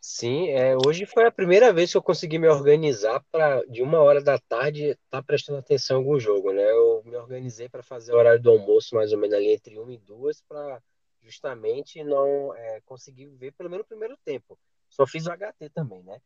Sim, 0.00 0.48
é, 0.48 0.74
hoje 0.86 1.04
foi 1.04 1.26
a 1.26 1.30
primeira 1.30 1.74
vez 1.74 1.90
que 1.90 1.98
eu 1.98 2.02
consegui 2.02 2.38
me 2.38 2.48
organizar 2.48 3.22
para 3.30 3.62
de 3.66 3.82
uma 3.82 4.00
hora 4.00 4.22
da 4.22 4.38
tarde 4.38 4.92
estar 4.92 4.98
tá 5.10 5.22
prestando 5.22 5.58
atenção 5.58 5.98
em 5.98 6.00
algum 6.00 6.18
jogo, 6.18 6.54
né? 6.54 6.64
Eu 6.70 7.02
me 7.04 7.16
organizei 7.16 7.68
para 7.68 7.82
fazer 7.82 8.14
o 8.14 8.16
horário 8.16 8.40
do 8.40 8.50
almoço 8.50 8.94
mais 8.94 9.12
ou 9.12 9.18
menos 9.18 9.36
ali 9.36 9.52
entre 9.52 9.78
uma 9.78 9.92
e 9.92 9.98
duas 9.98 10.40
para 10.40 10.80
justamente 11.20 12.02
não 12.02 12.54
é, 12.56 12.80
conseguir 12.86 13.26
ver 13.26 13.52
pelo 13.52 13.68
menos 13.68 13.84
o 13.84 13.88
primeiro 13.88 14.16
tempo. 14.24 14.58
Só 14.94 15.06
fiz 15.06 15.26
o 15.26 15.30
HT 15.30 15.70
também, 15.74 16.02
né? 16.04 16.20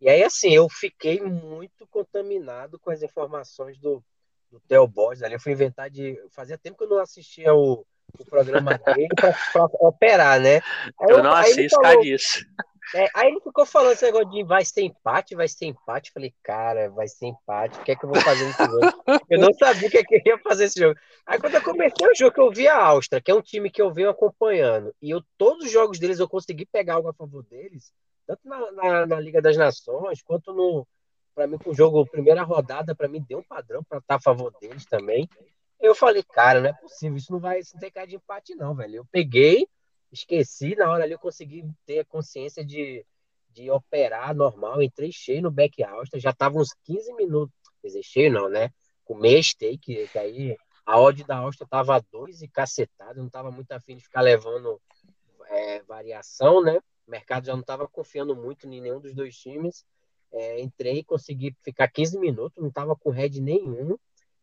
E 0.00 0.08
aí, 0.08 0.22
assim, 0.22 0.50
eu 0.50 0.68
fiquei 0.68 1.20
muito 1.20 1.86
contaminado 1.88 2.78
com 2.78 2.90
as 2.90 3.02
informações 3.02 3.78
do, 3.78 4.02
do 4.50 4.60
Theo 4.60 4.86
Borges 4.86 5.22
ali. 5.22 5.34
Eu 5.34 5.40
fui 5.40 5.52
inventar 5.52 5.90
de. 5.90 6.16
Fazia 6.30 6.58
tempo 6.58 6.78
que 6.78 6.84
eu 6.84 6.88
não 6.88 6.98
assistia 6.98 7.52
o, 7.52 7.84
o 8.18 8.24
programa 8.24 8.78
dele 8.86 9.08
para 9.52 9.64
operar, 9.80 10.40
né? 10.40 10.56
Aí 11.00 11.08
eu, 11.08 11.18
eu 11.18 11.22
não 11.22 11.32
assisto 11.32 11.80
disso. 12.00 12.44
É, 12.94 13.08
aí 13.14 13.28
ele 13.28 13.40
ficou 13.40 13.64
falando 13.64 13.92
esse 13.92 14.04
negócio 14.04 14.28
de 14.30 14.42
vai 14.44 14.64
ser 14.64 14.82
empate, 14.82 15.34
vai 15.34 15.48
ser 15.48 15.66
empate. 15.66 16.10
Eu 16.10 16.14
falei, 16.14 16.34
cara, 16.42 16.90
vai 16.90 17.08
ser 17.08 17.26
empate, 17.26 17.78
o 17.78 17.82
que 17.82 17.92
é 17.92 17.96
que 17.96 18.04
eu 18.04 18.10
vou 18.10 18.20
fazer 18.20 18.44
nesse 18.44 18.64
jogo? 18.64 19.02
Eu 19.30 19.38
não 19.38 19.52
sabia 19.54 19.88
o 19.88 19.90
que, 19.90 19.98
é 19.98 20.02
que 20.02 20.16
eu 20.16 20.22
ia 20.26 20.38
fazer 20.38 20.64
esse 20.64 20.80
jogo. 20.80 20.98
Aí 21.24 21.38
quando 21.38 21.54
eu 21.54 21.62
comecei 21.62 22.06
o 22.06 22.14
jogo, 22.14 22.40
eu 22.40 22.50
vi 22.50 22.68
a 22.68 22.76
Áustria, 22.76 23.20
que 23.20 23.30
é 23.30 23.34
um 23.34 23.40
time 23.40 23.70
que 23.70 23.80
eu 23.80 23.92
venho 23.92 24.10
acompanhando, 24.10 24.92
e 25.00 25.10
eu, 25.10 25.22
todos 25.38 25.66
os 25.66 25.72
jogos 25.72 25.98
deles 25.98 26.18
eu 26.18 26.28
consegui 26.28 26.66
pegar 26.66 26.94
algo 26.94 27.08
a 27.08 27.14
favor 27.14 27.44
deles 27.44 27.92
tanto 28.26 28.40
na, 28.44 28.72
na, 28.72 29.06
na 29.06 29.20
Liga 29.20 29.40
das 29.40 29.56
Nações, 29.56 30.22
quanto 30.22 30.52
no. 30.52 30.86
Para 31.34 31.46
mim, 31.46 31.56
com 31.56 31.70
o 31.70 31.74
jogo, 31.74 32.06
primeira 32.06 32.42
rodada, 32.42 32.94
para 32.94 33.08
mim, 33.08 33.24
deu 33.26 33.38
um 33.38 33.42
padrão 33.42 33.82
para 33.82 33.98
estar 33.98 34.16
a 34.16 34.20
favor 34.20 34.52
deles 34.60 34.84
também. 34.84 35.26
Eu 35.80 35.94
falei, 35.94 36.22
cara, 36.22 36.60
não 36.60 36.68
é 36.68 36.72
possível, 36.74 37.16
isso 37.16 37.32
não 37.32 37.40
vai 37.40 37.58
isso 37.58 37.74
não 37.74 37.80
tem 37.80 37.90
cara 37.90 38.06
de 38.06 38.16
empate, 38.16 38.54
não, 38.54 38.74
velho. 38.74 38.96
Eu 38.96 39.06
peguei, 39.10 39.66
esqueci, 40.12 40.76
na 40.76 40.90
hora 40.90 41.04
ali 41.04 41.14
eu 41.14 41.18
consegui 41.18 41.64
ter 41.86 42.00
a 42.00 42.04
consciência 42.04 42.64
de, 42.64 43.04
de 43.50 43.70
operar 43.70 44.34
normal, 44.34 44.82
entrei 44.82 45.10
cheio 45.10 45.42
no 45.42 45.50
back 45.50 45.82
Austin, 45.82 46.20
já 46.20 46.32
tava 46.32 46.58
uns 46.58 46.74
15 46.84 47.14
minutos, 47.14 47.54
quer 47.80 47.88
dizer, 47.88 48.02
cheio 48.02 48.32
não, 48.32 48.48
né? 48.48 48.70
Com 49.04 49.14
meia 49.14 49.42
stake, 49.42 50.06
que 50.08 50.18
aí 50.18 50.56
a 50.84 51.00
odd 51.00 51.24
da 51.24 51.38
Austin 51.38 51.64
tava 51.64 52.00
dois 52.12 52.42
e 52.42 52.48
cacetado, 52.48 53.20
não 53.20 53.28
tava 53.28 53.50
muito 53.50 53.72
afim 53.72 53.96
de 53.96 54.04
ficar 54.04 54.20
levando 54.20 54.80
é, 55.46 55.82
variação, 55.82 56.62
né? 56.62 56.78
O 57.06 57.10
mercado 57.10 57.46
já 57.46 57.52
não 57.52 57.60
estava 57.60 57.86
confiando 57.88 58.34
muito 58.34 58.66
em 58.66 58.80
nenhum 58.80 59.00
dos 59.00 59.14
dois 59.14 59.36
times. 59.36 59.84
É, 60.32 60.60
entrei, 60.60 61.04
consegui 61.04 61.54
ficar 61.62 61.88
15 61.88 62.18
minutos, 62.18 62.62
não 62.62 62.68
estava 62.68 62.96
com 62.96 63.10
head 63.10 63.40
nenhum. 63.40 63.98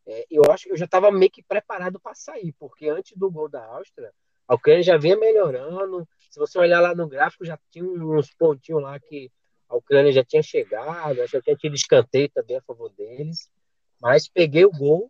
É, 0.05 0.25
eu 0.29 0.43
acho 0.51 0.65
que 0.65 0.71
eu 0.71 0.77
já 0.77 0.85
estava 0.85 1.11
meio 1.11 1.31
que 1.31 1.41
preparado 1.41 1.99
para 1.99 2.15
sair, 2.15 2.53
porque 2.59 2.87
antes 2.87 3.17
do 3.17 3.29
gol 3.29 3.49
da 3.49 3.65
Áustria, 3.65 4.11
a 4.47 4.55
Ucrânia 4.55 4.83
já 4.83 4.97
vinha 4.97 5.17
melhorando. 5.17 6.07
Se 6.29 6.39
você 6.39 6.57
olhar 6.59 6.79
lá 6.79 6.93
no 6.93 7.07
gráfico, 7.07 7.45
já 7.45 7.57
tinha 7.71 7.85
uns 7.85 8.33
pontinhos 8.33 8.81
lá 8.81 8.99
que 8.99 9.31
a 9.67 9.75
Ucrânia 9.75 10.11
já 10.11 10.23
tinha 10.23 10.41
chegado, 10.41 11.21
acho 11.21 11.33
que 11.33 11.41
tinha 11.43 11.55
tido 11.55 11.75
escanteio 11.75 12.29
também 12.29 12.57
a 12.57 12.61
favor 12.61 12.89
deles. 12.89 13.49
Mas 14.01 14.27
peguei 14.27 14.65
o 14.65 14.71
gol. 14.71 15.09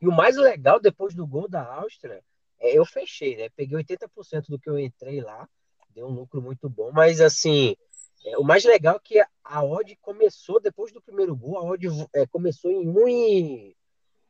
E 0.00 0.08
o 0.08 0.12
mais 0.12 0.36
legal, 0.36 0.80
depois 0.80 1.14
do 1.14 1.26
gol 1.26 1.48
da 1.48 1.64
Áustria, 1.64 2.22
é, 2.60 2.78
eu 2.78 2.84
fechei, 2.84 3.36
né? 3.36 3.48
Peguei 3.56 3.76
80% 3.78 4.46
do 4.48 4.58
que 4.58 4.68
eu 4.68 4.78
entrei 4.78 5.20
lá 5.20 5.48
deu 5.94 6.06
um 6.06 6.10
lucro 6.10 6.40
muito 6.40 6.68
bom, 6.68 6.90
mas 6.92 7.20
assim, 7.20 7.76
é, 8.24 8.38
o 8.38 8.44
mais 8.44 8.64
legal 8.64 8.96
é 8.96 9.00
que 9.02 9.20
a 9.44 9.64
odd 9.64 9.96
começou 10.00 10.60
depois 10.60 10.92
do 10.92 11.00
primeiro 11.00 11.34
gol, 11.34 11.58
a 11.58 11.62
odd 11.62 11.86
é, 12.14 12.26
começou 12.26 12.70
em 12.70 12.88
1 12.88 13.08
e, 13.08 13.76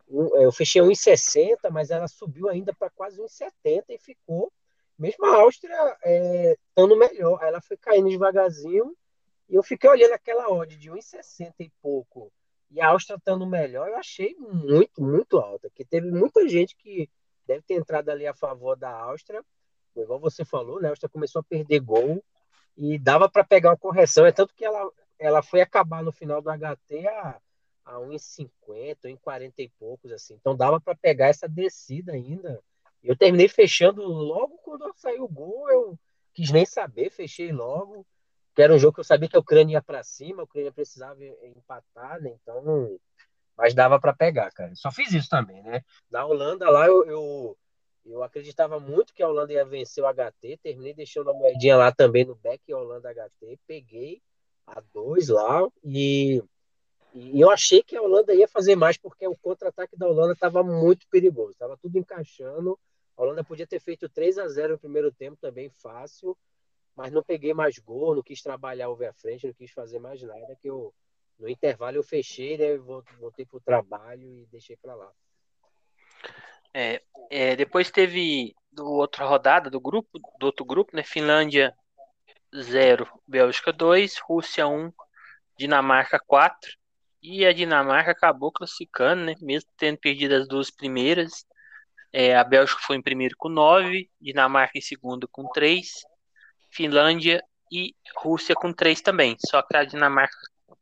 um, 0.09 0.37
é, 0.37 0.45
eu 0.45 0.53
fechei 0.53 0.83
1,60, 0.83 1.71
mas 1.71 1.91
ela 1.91 2.09
subiu 2.09 2.49
ainda 2.49 2.75
para 2.75 2.91
quase 2.91 3.21
1,70 3.21 3.85
e 3.91 3.99
ficou, 3.99 4.53
mesmo 4.99 5.25
a 5.27 5.37
Áustria 5.37 5.97
é, 6.05 6.57
estando 6.69 6.97
melhor, 6.97 7.43
ela 7.43 7.61
foi 7.61 7.77
caindo 7.77 8.09
devagarzinho 8.09 8.97
e 9.49 9.55
eu 9.55 9.63
fiquei 9.63 9.89
olhando 9.89 10.13
aquela 10.13 10.49
odd 10.49 10.77
de 10.77 10.91
1,60 10.91 11.53
e 11.61 11.71
pouco 11.83 12.33
e 12.71 12.81
a 12.81 12.89
Áustria 12.89 13.17
estando 13.17 13.47
melhor, 13.47 13.89
eu 13.89 13.97
achei 13.97 14.35
muito, 14.39 15.03
muito 15.03 15.39
alta, 15.39 15.69
que 15.75 15.85
teve 15.85 16.11
muita 16.11 16.49
gente 16.49 16.75
que 16.77 17.09
deve 17.47 17.63
ter 17.63 17.75
entrado 17.75 18.09
ali 18.09 18.27
a 18.27 18.35
favor 18.35 18.77
da 18.77 18.91
Áustria 18.91 19.45
igual 19.97 20.21
você 20.21 20.45
falou, 20.45 20.81
né? 20.81 20.89
A 20.89 20.91
Áustria 20.91 21.09
começou 21.09 21.41
a 21.41 21.45
perder 21.45 21.81
gol 21.81 22.23
e 22.77 22.99
dava 22.99 23.29
para 23.29 23.45
pegar 23.45 23.71
uma 23.71 23.77
correção. 23.77 24.25
É 24.27 24.33
tanto 24.33 24.55
que 24.55 24.65
ela, 24.65 24.91
ela 25.19 25.43
foi 25.43 25.61
acabar 25.61 26.03
no 26.03 26.13
final 26.13 26.41
do 26.41 26.51
HT 26.51 27.07
a, 27.09 27.41
a 27.85 27.95
1,50, 27.99 28.97
1,40 29.05 29.53
e 29.59 29.69
poucos, 29.79 30.13
assim. 30.13 30.35
Então 30.35 30.57
dava 30.57 30.81
para 30.81 30.95
pegar 30.95 31.29
essa 31.29 31.49
descida 31.49 32.13
ainda. 32.13 32.61
Eu 33.03 33.17
terminei 33.17 33.49
fechando 33.49 34.03
logo 34.03 34.59
quando 34.59 34.93
saiu 34.97 35.25
o 35.25 35.29
gol, 35.29 35.69
eu 35.71 35.99
quis 36.33 36.51
nem 36.51 36.65
saber, 36.65 37.11
fechei 37.11 37.53
logo. 37.53 38.07
Que 38.55 38.63
era 38.63 38.75
um 38.75 38.79
jogo 38.79 38.95
que 38.95 39.01
eu 39.01 39.05
sabia 39.05 39.29
que 39.29 39.37
a 39.37 39.41
Ucrânia 39.41 39.75
ia 39.75 39.83
para 39.83 40.03
cima, 40.03 40.43
a 40.43 40.45
Ucrânia 40.45 40.71
precisava 40.71 41.25
empatar, 41.25 42.21
né? 42.21 42.37
Então, 42.43 42.99
mas 43.57 43.75
dava 43.75 43.99
para 43.99 44.13
pegar, 44.13 44.51
cara. 44.53 44.75
Só 44.75 44.91
fiz 44.91 45.13
isso 45.13 45.29
também, 45.29 45.63
né? 45.63 45.83
Na 46.11 46.25
Holanda 46.25 46.69
lá 46.69 46.87
eu, 46.87 47.05
eu, 47.05 47.59
eu, 48.05 48.23
acreditava 48.23 48.81
muito 48.81 49.15
que 49.15 49.23
a 49.23 49.29
Holanda 49.29 49.53
ia 49.53 49.65
vencer 49.65 50.03
o 50.03 50.07
HT, 50.07 50.59
terminei 50.63 50.95
deixando 50.95 51.31
a 51.31 51.35
moedinha 51.35 51.77
lá 51.77 51.93
também 51.93 52.25
no 52.25 52.35
back 52.35 52.73
Holanda 52.73 53.13
HT, 53.13 53.59
peguei 53.67 54.21
a 54.67 54.81
dois 54.93 55.29
lá 55.29 55.69
e 55.85 56.43
e 57.15 57.39
eu 57.41 57.51
achei 57.51 57.83
que 57.83 57.95
a 57.95 58.01
Holanda 58.01 58.35
ia 58.35 58.49
fazer 58.49 58.75
mais, 58.75 58.97
porque 58.97 59.27
o 59.27 59.37
contra-ataque 59.37 59.97
da 59.99 60.09
Holanda 60.09 60.33
estava 60.33 60.63
muito 60.63 61.07
perigoso, 61.09 61.51
estava 61.51 61.77
tudo 61.77 61.99
encaixando. 61.99 62.79
A 63.15 63.23
Holanda 63.23 63.45
podia 63.45 63.67
ter 63.67 63.81
feito 63.81 64.09
3 64.09 64.39
a 64.39 64.49
0 64.49 64.73
no 64.73 64.79
primeiro 64.79 65.13
tempo, 65.13 65.37
também 65.39 65.69
fácil, 65.69 66.35
mas 66.97 67.13
não 67.13 67.23
peguei 67.23 67.53
mais 67.53 67.79
gol, 67.79 68.15
não 68.15 68.23
quis 68.23 68.41
trabalhar 68.41 68.89
over 68.89 69.11
a 69.11 69.13
frente, 69.13 69.47
não 69.47 69.53
quis 69.53 69.71
fazer 69.71 69.99
mais 69.99 70.23
nada, 70.23 70.57
que 70.57 70.71
eu, 70.71 70.95
no 71.39 71.51
intervalo 71.51 71.99
eu 71.99 72.03
fechei, 72.03 72.57
né, 72.57 72.79
voltei 72.79 73.45
para 73.45 73.59
o 73.59 73.61
trabalho 73.61 74.23
e 74.23 74.47
deixei 74.51 74.77
para 74.77 74.95
lá. 74.95 75.13
É, 76.75 77.03
é, 77.31 77.57
depois 77.57 77.91
teve 77.91 78.55
do 78.71 78.87
outra 78.87 79.27
rodada 79.27 79.69
do 79.69 79.81
grupo, 79.81 80.19
do 80.39 80.47
outro 80.47 80.65
grupo, 80.65 80.97
né, 80.97 81.03
Finlândia 81.03 81.75
0, 82.55 83.09
Bélgica 83.27 83.73
2, 83.73 84.19
Rússia 84.19 84.67
1, 84.67 84.93
Dinamarca 85.59 86.19
4. 86.27 86.71
E 87.23 87.47
a 87.47 87.53
Dinamarca 87.53 88.11
acabou 88.11 88.51
classificando, 88.51 89.25
né? 89.25 89.35
Mesmo 89.41 89.71
tendo 89.77 89.97
perdido 89.99 90.35
as 90.35 90.49
duas 90.49 90.71
primeiras. 90.71 91.47
É, 92.13 92.37
a 92.37 92.45
Bélgica 92.45 92.81
foi 92.83 92.97
em 92.97 93.03
primeiro 93.03 93.37
com 93.39 93.49
9, 93.49 94.11
Dinamarca 94.21 94.77
em 94.77 94.83
segundo 94.83 95.29
com 95.29 95.49
3, 95.49 95.89
Finlândia 96.71 97.43
e 97.71 97.95
Rússia 98.17 98.55
com 98.55 98.73
3 98.73 99.01
também. 99.01 99.37
Só 99.49 99.63
que 99.63 99.77
a 99.77 99.85
Dinamarca, 99.85 100.37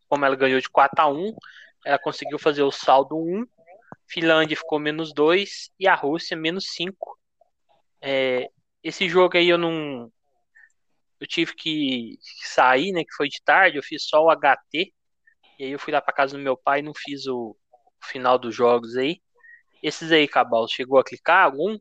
como 0.08 0.24
ela 0.24 0.34
ganhou 0.34 0.60
de 0.60 0.68
4 0.68 1.02
a 1.02 1.08
1, 1.08 1.36
ela 1.84 1.98
conseguiu 1.98 2.38
fazer 2.38 2.62
o 2.62 2.72
saldo 2.72 3.16
1. 3.16 3.46
Finlândia 4.10 4.56
ficou 4.56 4.78
menos 4.78 5.12
2 5.14 5.70
e 5.78 5.86
a 5.86 5.94
Rússia 5.94 6.36
menos 6.36 6.66
5. 6.74 7.18
É, 8.02 8.50
esse 8.82 9.08
jogo 9.08 9.36
aí 9.36 9.48
eu 9.48 9.58
não. 9.58 10.10
Eu 11.20 11.26
tive 11.26 11.54
que 11.54 12.18
sair, 12.42 12.92
né? 12.92 13.04
Que 13.04 13.14
foi 13.14 13.28
de 13.28 13.42
tarde, 13.44 13.76
eu 13.76 13.82
fiz 13.82 14.04
só 14.08 14.24
o 14.24 14.30
HT 14.30 14.92
e 15.58 15.64
aí 15.64 15.70
eu 15.72 15.78
fui 15.78 15.92
lá 15.92 16.00
para 16.00 16.14
casa 16.14 16.36
do 16.36 16.42
meu 16.42 16.56
pai 16.56 16.80
e 16.80 16.82
não 16.82 16.94
fiz 16.94 17.26
o, 17.26 17.54
final 18.02 18.38
dos 18.38 18.54
jogos 18.54 18.96
aí. 18.96 19.20
Esses 19.82 20.10
aí, 20.12 20.26
Cabal, 20.26 20.66
chegou 20.68 20.98
a 20.98 21.04
clicar 21.04 21.44
algum? 21.44 21.78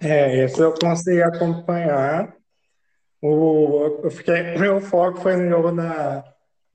É, 0.00 0.44
esse 0.44 0.60
eu 0.60 0.74
consegui 0.74 1.22
acompanhar. 1.22 2.36
O, 3.20 4.00
eu 4.04 4.10
fiquei, 4.10 4.56
meu 4.58 4.80
foco 4.80 5.20
foi 5.20 5.36
no 5.36 5.48
jogo 5.48 5.72
da, 5.72 6.24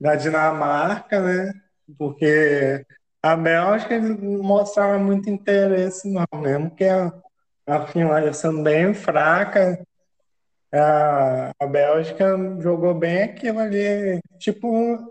da 0.00 0.14
Dinamarca, 0.14 1.20
né? 1.20 1.52
Porque 1.98 2.84
a 3.24 3.36
Bélgica 3.36 3.98
não 3.98 4.42
mostrava 4.42 4.98
muito 4.98 5.30
interesse, 5.30 6.06
não, 6.12 6.26
mesmo 6.42 6.70
que 6.70 6.84
a, 6.84 7.10
a 7.66 7.86
Finlândia 7.86 8.34
sendo 8.34 8.62
bem 8.62 8.92
fraca, 8.92 9.82
a, 10.70 11.50
a 11.58 11.66
Bélgica 11.66 12.36
jogou 12.60 12.92
bem 12.92 13.22
aquilo 13.22 13.60
ali, 13.60 14.20
tipo 14.38 15.10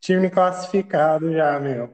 time 0.00 0.30
classificado 0.30 1.34
já, 1.34 1.60
meu. 1.60 1.92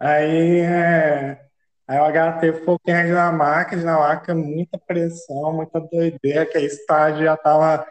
Aí, 0.00 0.58
é, 0.62 1.40
aí 1.86 2.00
o 2.00 2.40
HT 2.40 2.52
ficou 2.52 2.76
quem 2.84 2.92
é 2.92 3.04
Dinamarca, 3.04 3.76
Dinamarca, 3.76 4.34
muita 4.34 4.78
pressão, 4.78 5.52
muita 5.52 5.78
doideira, 5.78 6.44
que 6.44 6.58
a 6.58 6.60
estádio 6.60 7.22
já 7.22 7.36
tava, 7.36 7.86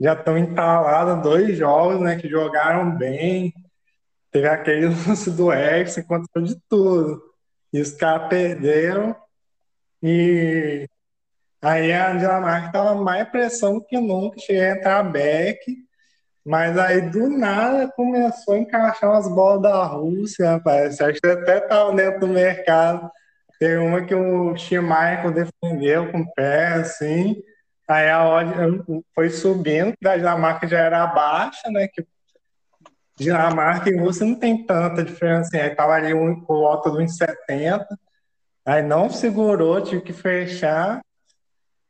já 0.00 0.16
tão 0.16 0.38
entalado 0.38 1.22
dois 1.22 1.54
jogos, 1.58 2.00
né, 2.00 2.16
que 2.16 2.30
jogaram 2.30 2.96
bem, 2.96 3.52
teve 4.30 4.48
aquele 4.48 4.86
lance 5.06 5.30
do 5.30 5.52
X, 5.52 5.98
aconteceu 5.98 6.42
de 6.42 6.60
tudo, 6.68 7.22
e 7.72 7.80
os 7.80 7.92
caras 7.92 8.28
perderam, 8.28 9.14
e 10.02 10.86
aí 11.62 11.92
a 11.92 12.12
Dinamarca 12.14 12.72
tava 12.72 12.94
mais 12.94 13.28
pressão 13.28 13.80
que 13.80 13.98
nunca, 13.98 14.40
cheguei 14.40 14.64
a 14.64 14.76
entrar 14.76 15.02
back, 15.02 15.76
mas 16.44 16.78
aí 16.78 17.02
do 17.02 17.28
nada 17.28 17.92
começou 17.92 18.54
a 18.54 18.58
encaixar 18.58 19.10
umas 19.10 19.28
bolas 19.28 19.62
da 19.62 19.84
Rússia, 19.84 20.52
rapaz. 20.52 21.00
Acho 21.00 21.20
que 21.20 21.28
até 21.28 21.58
estava 21.58 21.94
dentro 21.94 22.20
do 22.20 22.28
mercado. 22.28 23.10
Tem 23.58 23.76
uma 23.76 24.02
que 24.02 24.14
o 24.14 24.56
Schumacher 24.56 25.32
defendeu 25.32 26.10
com 26.10 26.20
o 26.20 26.32
pé, 26.32 26.68
assim. 26.68 27.42
Aí 27.86 28.08
a 28.08 28.26
odd 28.26 28.52
foi 29.14 29.28
subindo, 29.30 29.92
da 30.00 30.16
Dinamarca 30.16 30.66
já 30.66 30.78
era 30.78 31.06
baixa, 31.06 31.70
né? 31.70 31.88
Que 31.88 32.06
Dinamarca 33.20 33.90
e 33.90 33.98
Rússia 33.98 34.24
não 34.24 34.34
tem 34.34 34.64
tanta 34.64 35.04
diferença. 35.04 35.48
Assim. 35.48 35.58
Aí 35.58 35.74
tava 35.74 35.92
ali 35.92 36.14
um, 36.14 36.40
por 36.40 36.58
volta 36.60 36.90
do 36.90 36.98
1,70. 36.98 37.86
Aí 38.64 38.82
não 38.82 39.10
segurou, 39.10 39.82
tive 39.82 40.00
que 40.00 40.12
fechar. 40.12 41.00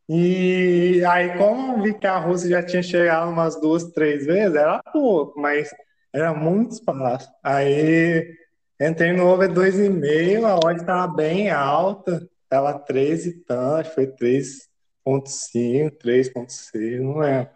E 0.08 1.04
aí, 1.08 1.38
como 1.38 1.80
vi 1.82 1.94
que 1.94 2.06
a 2.06 2.18
Rússia 2.18 2.50
já 2.50 2.62
tinha 2.64 2.82
chegado 2.82 3.30
umas 3.30 3.60
duas, 3.60 3.84
três 3.92 4.26
vezes, 4.26 4.56
era 4.56 4.82
pouco, 4.92 5.40
mas 5.40 5.70
era 6.12 6.34
muito 6.34 6.72
espaço. 6.72 7.30
Aí 7.44 8.34
entrei 8.80 9.12
no 9.12 9.28
over 9.28 9.48
2,5, 9.52 10.44
a 10.44 10.56
odd 10.56 10.80
estava 10.80 11.14
bem 11.14 11.48
alta, 11.48 12.28
estava 12.42 12.76
3 12.76 13.26
e 13.26 13.32
tanto, 13.44 13.90
foi 13.90 14.08
3,5, 14.08 15.96
3,6, 15.96 17.00
não 17.00 17.22
é. 17.22 17.48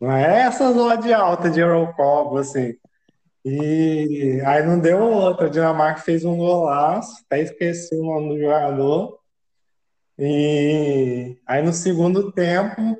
Não 0.00 0.10
é 0.10 0.40
essas 0.42 0.76
odds 0.76 1.12
altas 1.12 1.54
de 1.54 1.60
Eurocopa, 1.60 2.40
assim. 2.40 2.74
E 3.48 4.42
aí 4.44 4.66
não 4.66 4.80
deu 4.80 4.98
outra. 5.00 5.46
A 5.46 5.48
Dinamarca 5.48 6.00
fez 6.00 6.24
um 6.24 6.36
golaço, 6.36 7.22
até 7.24 7.40
esqueci 7.42 7.94
o 7.94 8.04
nome 8.04 8.30
do 8.30 8.40
jogador. 8.40 9.20
E 10.18 11.38
aí 11.46 11.62
no 11.62 11.72
segundo 11.72 12.32
tempo, 12.32 12.98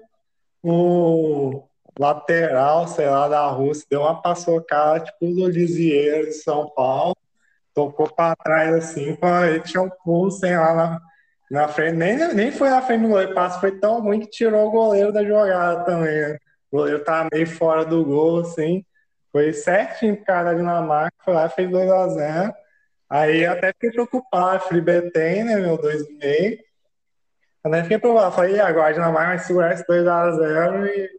o 0.62 1.64
lateral, 1.98 2.86
sei 2.86 3.08
lá, 3.08 3.26
da 3.26 3.44
Rússia 3.48 3.86
deu 3.90 4.02
uma 4.02 4.22
paçocada, 4.22 5.00
tipo 5.00 5.34
do 5.34 5.48
Lisieiro 5.48 6.26
de 6.28 6.34
São 6.34 6.70
Paulo, 6.70 7.16
tocou 7.74 8.08
para 8.08 8.36
trás 8.36 8.72
assim, 8.72 9.18
ele 9.48 9.60
tinha 9.60 9.82
um 9.82 9.90
pulo, 10.04 10.30
sei 10.30 10.56
lá, 10.56 10.74
na, 10.74 11.00
na 11.50 11.68
frente, 11.68 11.96
nem, 11.96 12.34
nem 12.34 12.52
foi 12.52 12.70
na 12.70 12.82
frente 12.82 13.02
do 13.02 13.08
goleiro, 13.08 13.34
passo 13.34 13.60
foi 13.60 13.80
tão 13.80 14.00
ruim 14.00 14.20
que 14.20 14.30
tirou 14.30 14.68
o 14.68 14.70
goleiro 14.70 15.12
da 15.12 15.24
jogada 15.24 15.84
também. 15.84 16.20
Né? 16.20 16.38
O 16.70 16.76
goleiro 16.76 17.02
tava 17.02 17.28
meio 17.32 17.46
fora 17.48 17.84
do 17.84 18.04
gol, 18.04 18.40
assim, 18.42 18.84
foi 19.36 19.52
certinho 19.52 20.16
pro 20.16 20.24
cara 20.24 20.44
da 20.44 20.54
Dinamarca, 20.54 21.14
foi 21.22 21.34
lá 21.34 21.44
e 21.44 21.50
fez 21.50 21.70
2x0. 21.70 22.54
Aí 23.10 23.44
até 23.44 23.70
fiquei 23.74 23.90
preocupado, 23.90 24.64
falei, 24.64 24.80
Betém, 24.80 25.44
né, 25.44 25.56
meu 25.56 25.76
2,5. 25.76 26.58
Eu 27.62 27.70
nem 27.70 27.82
fiquei 27.82 27.98
provar. 27.98 28.30
Falei, 28.30 28.58
agora 28.58 28.88
a 28.88 28.92
Dinamarca 28.92 29.28
vai 29.28 29.38
segurar 29.40 29.74
esse 29.74 29.86
2x0 29.86 30.86
e 30.86 31.10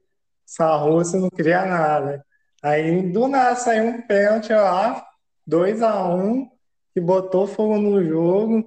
essa 0.47 0.75
Rússia 0.77 1.19
não 1.19 1.29
queria 1.29 1.63
nada. 1.63 2.25
Aí 2.63 3.03
do 3.03 3.27
nada 3.27 3.55
saiu 3.55 3.83
um 3.83 4.01
pênalti 4.01 4.51
lá, 4.51 5.05
2x1, 5.47 6.49
que 6.95 6.99
botou 6.99 7.45
fogo 7.45 7.77
no 7.77 8.03
jogo. 8.03 8.65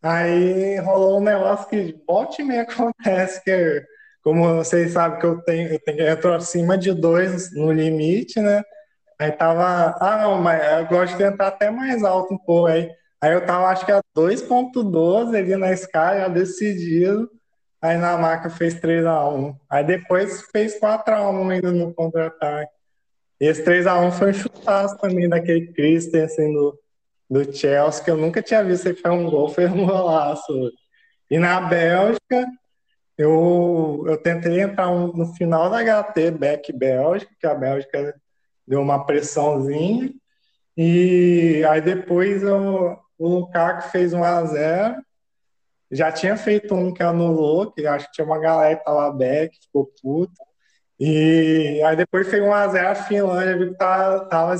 Aí 0.00 0.78
rolou 0.78 1.18
um 1.18 1.24
negócio 1.24 1.68
que 1.68 1.92
bote 2.06 2.44
me 2.44 2.56
acontece, 2.60 3.42
que 3.42 3.84
como 4.22 4.54
vocês 4.54 4.92
sabem 4.92 5.18
que 5.18 5.26
eu 5.26 5.42
tenho, 5.42 5.72
eu 5.72 5.80
tenho 5.80 6.02
eu 6.02 6.20
tô 6.20 6.32
acima 6.32 6.78
de 6.78 6.92
dois 6.92 7.52
no 7.52 7.72
limite, 7.72 8.40
né? 8.40 8.62
Aí 9.18 9.32
tava, 9.32 9.96
ah 10.00 10.18
não, 10.22 10.40
mas 10.40 10.62
eu 10.78 10.86
gosto 10.86 11.12
de 11.12 11.18
tentar 11.18 11.48
até 11.48 11.70
mais 11.70 12.04
alto 12.04 12.34
um 12.34 12.38
pouco 12.38 12.66
aí. 12.66 12.90
Aí 13.20 13.32
eu 13.32 13.46
tava, 13.46 13.66
acho 13.68 13.84
que 13.86 13.92
a 13.92 14.00
2.12 14.16 15.36
ali 15.36 15.56
na 15.56 15.72
Sky, 15.72 16.18
já 16.18 16.28
decidido. 16.28 17.30
Aí 17.80 17.96
na 17.96 18.16
marca 18.18 18.50
fez 18.50 18.74
3x1. 18.74 19.56
Aí 19.70 19.84
depois 19.84 20.42
fez 20.52 20.78
4x1 20.78 21.52
ainda 21.52 21.72
no 21.72 21.94
contra-ataque. 21.94 22.72
Esse 23.40 23.64
3x1 23.64 24.12
foi 24.12 24.30
um 24.30 24.34
chutaço 24.34 24.98
também 24.98 25.28
daquele 25.28 25.72
Christensen 25.72 26.52
do, 26.52 26.78
do 27.28 27.52
Chelsea, 27.52 28.04
que 28.04 28.10
eu 28.10 28.16
nunca 28.16 28.42
tinha 28.42 28.64
visto 28.64 28.86
ele 28.86 28.96
foi 28.96 29.10
um 29.10 29.30
gol, 29.30 29.48
foi 29.50 29.66
um 29.66 29.86
golaço. 29.86 30.72
E 31.30 31.38
na 31.38 31.60
Bélgica, 31.60 32.46
eu, 33.18 34.04
eu 34.06 34.16
tentei 34.18 34.60
entrar 34.60 34.88
um, 34.88 35.08
no 35.08 35.34
final 35.34 35.70
da 35.70 35.82
HT, 35.82 36.30
back 36.32 36.72
Bélgica, 36.72 37.32
que 37.38 37.46
a 37.46 37.54
Bélgica 37.54 38.14
deu 38.66 38.80
uma 38.80 39.04
pressãozinha. 39.04 40.12
E 40.76 41.64
aí 41.68 41.80
depois 41.80 42.42
eu, 42.42 42.98
o 43.18 43.28
Lukaku 43.28 43.88
fez 43.90 44.12
1 44.12 44.22
a 44.22 44.44
0 44.44 45.06
já 45.90 46.10
tinha 46.10 46.36
feito 46.36 46.74
um 46.74 46.92
que 46.92 47.02
anulou, 47.02 47.70
que 47.70 47.86
acho 47.86 48.06
que 48.06 48.12
tinha 48.12 48.24
uma 48.24 48.38
galera 48.38 48.76
que 48.76 48.84
tava 48.84 49.10
back, 49.12 49.56
ficou 49.62 49.90
puto. 50.02 50.34
E 50.98 51.80
aí 51.84 51.96
depois 51.96 52.28
fez 52.28 52.42
1 52.42 52.52
a 52.52 52.68
0 52.68 52.88
a 52.88 52.94
Finlândia, 52.94 53.56
viu 53.56 53.72
que 53.72 53.78
tava, 53.78 54.24
tava 54.26 54.56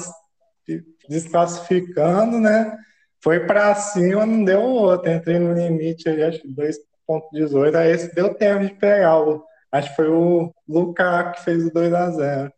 desclassificando, 1.08 2.38
né? 2.38 2.76
Foi 3.20 3.40
para 3.40 3.74
cima, 3.74 4.24
não 4.26 4.44
deu 4.44 4.60
outro. 4.60 5.10
Entrei 5.10 5.38
no 5.38 5.54
limite 5.54 6.08
aí, 6.08 6.22
acho 6.22 6.40
que 6.40 6.48
2,18. 6.48 7.74
Aí 7.74 7.90
esse 7.90 8.14
deu 8.14 8.34
tempo 8.34 8.64
de 8.64 8.74
pegar. 8.74 9.20
O, 9.20 9.44
acho 9.72 9.90
que 9.90 9.96
foi 9.96 10.08
o 10.08 10.54
Lukaku 10.68 11.32
que 11.32 11.44
fez 11.44 11.66
o 11.66 11.70
2x0. 11.70 12.52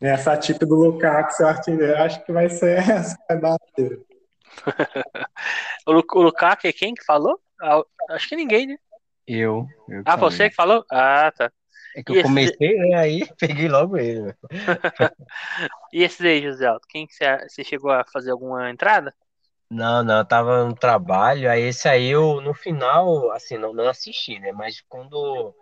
Essa 0.00 0.36
tipo 0.36 0.64
do 0.64 0.76
Lukaku, 0.76 1.32
seu 1.32 1.48
artilheiro, 1.48 1.96
acho 2.02 2.24
que 2.24 2.32
vai 2.32 2.48
ser 2.48 2.78
essa 2.88 3.16
que 3.16 3.24
vai 3.28 3.38
bater. 3.38 4.00
o, 5.86 5.92
o 5.92 6.22
Lukaku 6.22 6.66
é 6.66 6.72
quem 6.72 6.94
que 6.94 7.04
falou? 7.04 7.40
Ah, 7.60 7.82
acho 8.10 8.28
que 8.28 8.36
ninguém, 8.36 8.66
né? 8.66 8.76
Eu. 9.26 9.66
eu 9.88 10.02
ah, 10.06 10.16
você 10.16 10.48
que 10.48 10.56
falou? 10.56 10.84
Ah, 10.90 11.32
tá. 11.36 11.52
É 11.96 12.02
que 12.02 12.12
e 12.12 12.16
eu 12.16 12.20
esse... 12.20 12.28
comecei, 12.28 12.76
né? 12.76 12.96
Aí 12.96 13.28
peguei 13.38 13.68
logo 13.68 13.96
ele. 13.96 14.34
e 15.92 16.02
esse 16.02 16.26
aí, 16.26 16.42
José 16.42 16.66
Alto? 16.66 16.86
Quem 16.88 17.06
que 17.06 17.14
você, 17.14 17.48
você 17.48 17.64
chegou 17.64 17.90
a 17.90 18.04
fazer 18.04 18.30
alguma 18.30 18.70
entrada? 18.70 19.12
Não, 19.70 20.02
não, 20.02 20.18
eu 20.18 20.24
tava 20.24 20.64
no 20.64 20.74
trabalho, 20.74 21.50
aí 21.50 21.62
esse 21.62 21.86
aí 21.88 22.08
eu, 22.08 22.40
no 22.40 22.54
final, 22.54 23.30
assim, 23.32 23.58
não, 23.58 23.74
não 23.74 23.86
assisti, 23.86 24.38
né? 24.38 24.50
Mas 24.50 24.80
quando 24.88 25.54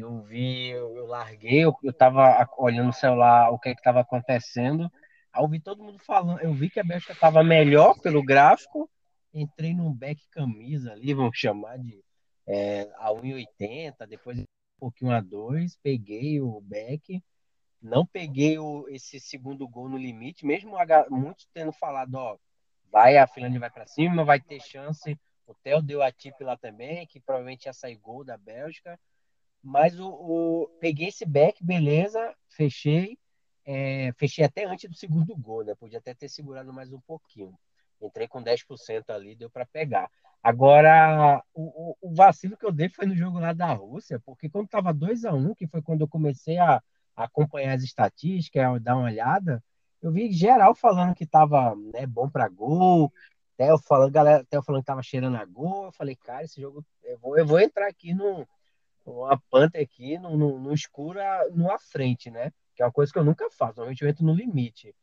eu 0.00 0.22
vi, 0.22 0.68
eu, 0.68 0.96
eu 0.96 1.06
larguei, 1.06 1.64
eu, 1.64 1.74
eu 1.82 1.92
tava 1.92 2.48
olhando 2.58 2.86
no 2.86 2.92
celular 2.92 3.50
o 3.50 3.58
que 3.58 3.70
é 3.70 3.74
que 3.74 3.82
tava 3.82 4.00
acontecendo, 4.00 4.90
aí 5.32 5.42
eu 5.42 5.48
vi 5.48 5.60
todo 5.60 5.82
mundo 5.82 5.98
falando, 5.98 6.40
eu 6.40 6.52
vi 6.52 6.70
que 6.70 6.80
a 6.80 6.84
Bélgica 6.84 7.14
tava 7.14 7.42
melhor 7.42 7.98
pelo 8.00 8.22
gráfico, 8.22 8.88
entrei 9.32 9.74
num 9.74 9.92
back 9.92 10.20
camisa 10.30 10.92
ali, 10.92 11.14
vamos 11.14 11.38
chamar 11.38 11.78
de 11.78 12.02
é, 12.46 12.90
a 12.96 13.10
1,80, 13.10 14.06
depois 14.06 14.38
um 14.38 14.44
pouquinho 14.78 15.12
a 15.12 15.20
2, 15.20 15.76
peguei 15.82 16.40
o 16.40 16.60
back, 16.60 17.22
não 17.80 18.04
peguei 18.04 18.58
o, 18.58 18.86
esse 18.88 19.18
segundo 19.20 19.66
gol 19.68 19.88
no 19.88 19.96
limite, 19.96 20.44
mesmo 20.44 20.76
muitos 21.10 21.48
tendo 21.52 21.72
falado, 21.72 22.14
ó, 22.14 22.36
vai, 22.90 23.16
a 23.16 23.26
Finlândia 23.26 23.60
vai 23.60 23.70
para 23.70 23.86
cima, 23.86 24.24
vai 24.24 24.40
ter 24.40 24.60
chance. 24.60 25.18
O 25.46 25.54
Theo 25.54 25.82
deu 25.82 26.02
a 26.02 26.12
tip 26.12 26.40
lá 26.42 26.56
também, 26.56 27.06
que 27.06 27.20
provavelmente 27.20 27.66
ia 27.66 27.72
sair 27.72 27.96
gol 27.96 28.24
da 28.24 28.36
Bélgica. 28.36 28.98
Mas 29.62 29.98
o, 29.98 30.08
o 30.08 30.68
peguei 30.80 31.08
esse 31.08 31.24
back, 31.24 31.62
beleza, 31.64 32.34
fechei. 32.48 33.18
É, 33.64 34.12
fechei 34.16 34.44
até 34.44 34.64
antes 34.64 34.88
do 34.88 34.96
segundo 34.96 35.36
gol, 35.36 35.64
né? 35.64 35.74
Podia 35.74 35.98
até 35.98 36.14
ter 36.14 36.28
segurado 36.28 36.72
mais 36.72 36.92
um 36.92 37.00
pouquinho. 37.00 37.54
Entrei 38.00 38.26
com 38.26 38.42
10% 38.42 39.10
ali, 39.10 39.36
deu 39.36 39.50
para 39.50 39.66
pegar. 39.66 40.10
Agora, 40.42 41.42
o, 41.52 41.94
o, 42.00 42.14
vacilo 42.14 42.56
que 42.56 42.64
eu 42.64 42.72
dei 42.72 42.88
foi 42.88 43.04
no 43.04 43.14
jogo 43.14 43.38
lá 43.38 43.52
da 43.52 43.74
Rússia, 43.74 44.18
porque 44.24 44.48
quando 44.48 44.68
tava 44.68 44.92
2 44.92 45.26
a 45.26 45.34
1 45.34 45.54
que 45.54 45.66
foi 45.66 45.82
quando 45.82 46.00
eu 46.00 46.08
comecei 46.08 46.56
a, 46.56 46.82
a 47.14 47.24
acompanhar 47.24 47.74
as 47.74 47.82
estatísticas, 47.82 48.64
a 48.64 48.78
dar 48.78 48.96
uma 48.96 49.04
olhada, 49.04 49.62
eu 50.00 50.10
vi 50.10 50.32
geral 50.32 50.74
falando 50.74 51.14
que 51.14 51.26
tava 51.26 51.76
né, 51.76 52.06
bom 52.06 52.28
para 52.28 52.48
gol, 52.48 53.12
Theo 53.58 53.76
falando, 53.78 54.10
galera, 54.10 54.42
Theo 54.46 54.62
falando 54.62 54.80
que 54.80 54.86
tava 54.86 55.02
cheirando 55.02 55.36
a 55.36 55.44
gol. 55.44 55.84
Eu 55.86 55.92
falei, 55.92 56.16
cara, 56.16 56.44
esse 56.44 56.58
jogo 56.58 56.82
eu 57.04 57.18
vou, 57.18 57.38
eu 57.38 57.44
vou 57.44 57.60
entrar 57.60 57.88
aqui 57.88 58.14
no 58.14 58.48
uma 59.04 59.40
panta 59.50 59.78
aqui 59.78 60.18
no, 60.18 60.36
no, 60.36 60.58
no 60.58 60.74
escuro 60.74 61.18
frente, 61.90 62.30
né? 62.30 62.52
Que 62.74 62.82
é 62.82 62.86
uma 62.86 62.92
coisa 62.92 63.12
que 63.12 63.18
eu 63.18 63.24
nunca 63.24 63.50
faço. 63.50 63.76
Normalmente 63.76 64.02
eu 64.02 64.08
entro 64.08 64.24
no 64.24 64.34
limite. 64.34 64.94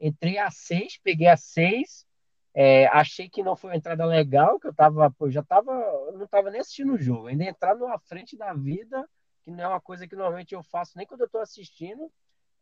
Entrei 0.00 0.38
a 0.38 0.50
seis, 0.50 0.98
peguei 1.02 1.28
a 1.28 1.36
seis, 1.36 2.06
é, 2.52 2.86
achei 2.86 3.28
que 3.28 3.42
não 3.42 3.56
foi 3.56 3.70
uma 3.70 3.76
entrada 3.76 4.04
legal, 4.04 4.60
que 4.60 4.68
eu 4.68 4.74
tava, 4.74 5.10
pô, 5.10 5.30
já 5.30 5.42
tava, 5.42 5.72
não 6.12 6.26
tava 6.26 6.50
nem 6.50 6.60
assistindo 6.60 6.94
o 6.94 6.98
jogo. 6.98 7.26
Ainda 7.26 7.44
entrar 7.44 7.74
no 7.74 7.86
à 7.86 7.98
frente 7.98 8.36
da 8.36 8.52
vida, 8.52 9.08
que 9.44 9.50
não 9.50 9.64
é 9.64 9.68
uma 9.68 9.80
coisa 9.80 10.06
que 10.06 10.16
normalmente 10.16 10.54
eu 10.54 10.62
faço 10.62 10.96
nem 10.96 11.06
quando 11.06 11.22
eu 11.22 11.28
tô 11.28 11.38
assistindo. 11.38 12.10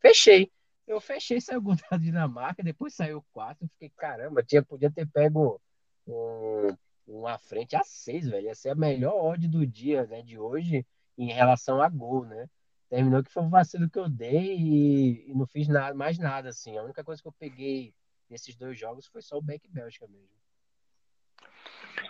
Fechei. 0.01 0.51
Eu 0.87 1.01
fechei, 1.01 1.41
saiu 1.41 1.59
o 1.59 1.63
gol 1.63 1.77
da 1.91 1.97
Dinamarca, 1.97 2.63
depois 2.63 2.95
saiu 2.95 3.25
quatro. 3.33 3.69
Fiquei, 3.69 3.91
caramba, 3.91 4.43
tinha, 4.43 4.63
podia 4.63 4.91
ter 4.91 5.07
pego 5.07 5.61
um, 6.07 6.69
uma 7.07 7.39
frente 7.39 7.77
a 7.77 7.83
seis, 7.85 8.29
velho. 8.29 8.47
Ia 8.47 8.55
ser 8.55 8.71
a 8.71 8.75
melhor 8.75 9.15
odd 9.15 9.47
do 9.49 9.67
dia, 9.67 10.07
né, 10.07 10.23
de 10.23 10.39
hoje, 10.39 10.87
em 11.17 11.33
relação 11.33 11.83
a 11.83 11.89
gol, 11.89 12.25
né? 12.25 12.49
Terminou 12.89 13.23
que 13.23 13.33
foi 13.33 13.43
um 13.43 13.51
vacilo 13.51 13.89
que 13.89 13.99
eu 13.99 14.09
dei 14.09 14.57
e, 14.57 15.31
e 15.31 15.35
não 15.35 15.47
fiz 15.47 15.67
nada, 15.69 15.95
mais 15.95 16.19
nada, 16.19 16.51
assim. 16.51 16.77
A 16.77 16.83
única 16.83 17.03
coisa 17.03 17.23
que 17.23 17.29
eu 17.29 17.33
peguei 17.33 17.95
nesses 18.29 18.55
dois 18.55 18.79
jogos 18.79 19.07
foi 19.07 19.23
só 19.23 19.37
o 19.37 19.43
Beck 19.43 19.69
Bélgica 19.69 20.07
mesmo. 20.09 20.29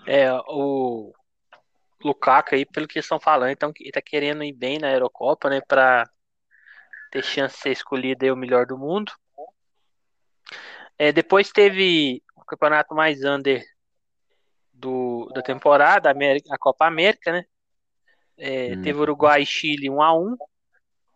É, 0.07 0.33
o 0.49 1.13
Lukaku 2.03 2.55
aí, 2.55 2.67
pelo 2.67 2.89
que 2.89 2.99
estão 2.99 3.21
falando, 3.21 3.51
então 3.51 3.73
ele 3.79 3.93
tá 3.93 4.03
querendo 4.03 4.43
ir 4.43 4.53
bem 4.53 4.79
na 4.79 4.91
Eurocopa, 4.91 5.49
né, 5.49 5.61
para 5.61 6.09
ter 7.11 7.23
chance 7.25 7.57
de 7.57 7.63
ser 7.63 7.71
escolhido 7.71 8.33
o 8.33 8.37
melhor 8.37 8.67
do 8.67 8.79
mundo. 8.79 9.13
É, 10.99 11.13
depois 11.13 11.51
teve 11.51 12.23
o 12.37 12.45
campeonato 12.45 12.95
mais 12.95 13.23
under 13.25 13.63
do, 14.83 15.31
da 15.35 15.43
temporada, 15.43 16.11
a, 16.11 16.59
Copa 16.59 16.87
América, 16.87 17.33
né? 17.33 17.45
É, 18.37 18.75
hum. 18.75 18.83
Teve 18.83 18.99
Uruguai 18.99 19.43
e 19.43 19.47
Chile 19.47 19.89
1 19.89 20.03
a 20.03 20.19
1 20.19 20.37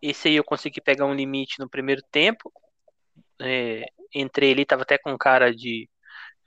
Esse 0.01 0.29
aí 0.29 0.35
eu 0.35 0.43
consegui 0.43 0.81
pegar 0.81 1.05
um 1.05 1.13
limite 1.13 1.59
no 1.59 1.69
primeiro 1.69 2.01
tempo. 2.11 2.51
É, 3.39 3.85
entrei 4.13 4.51
ali, 4.51 4.65
tava 4.65 4.83
até 4.83 4.97
com 4.97 5.17
cara 5.17 5.53
de, 5.53 5.89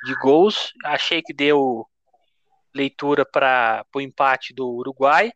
de 0.04 0.14
gols. 0.22 0.72
Achei 0.84 1.22
que 1.22 1.34
deu 1.34 1.86
leitura 2.74 3.24
para 3.24 3.84
o 3.94 4.00
empate 4.00 4.54
do 4.54 4.68
Uruguai. 4.68 5.32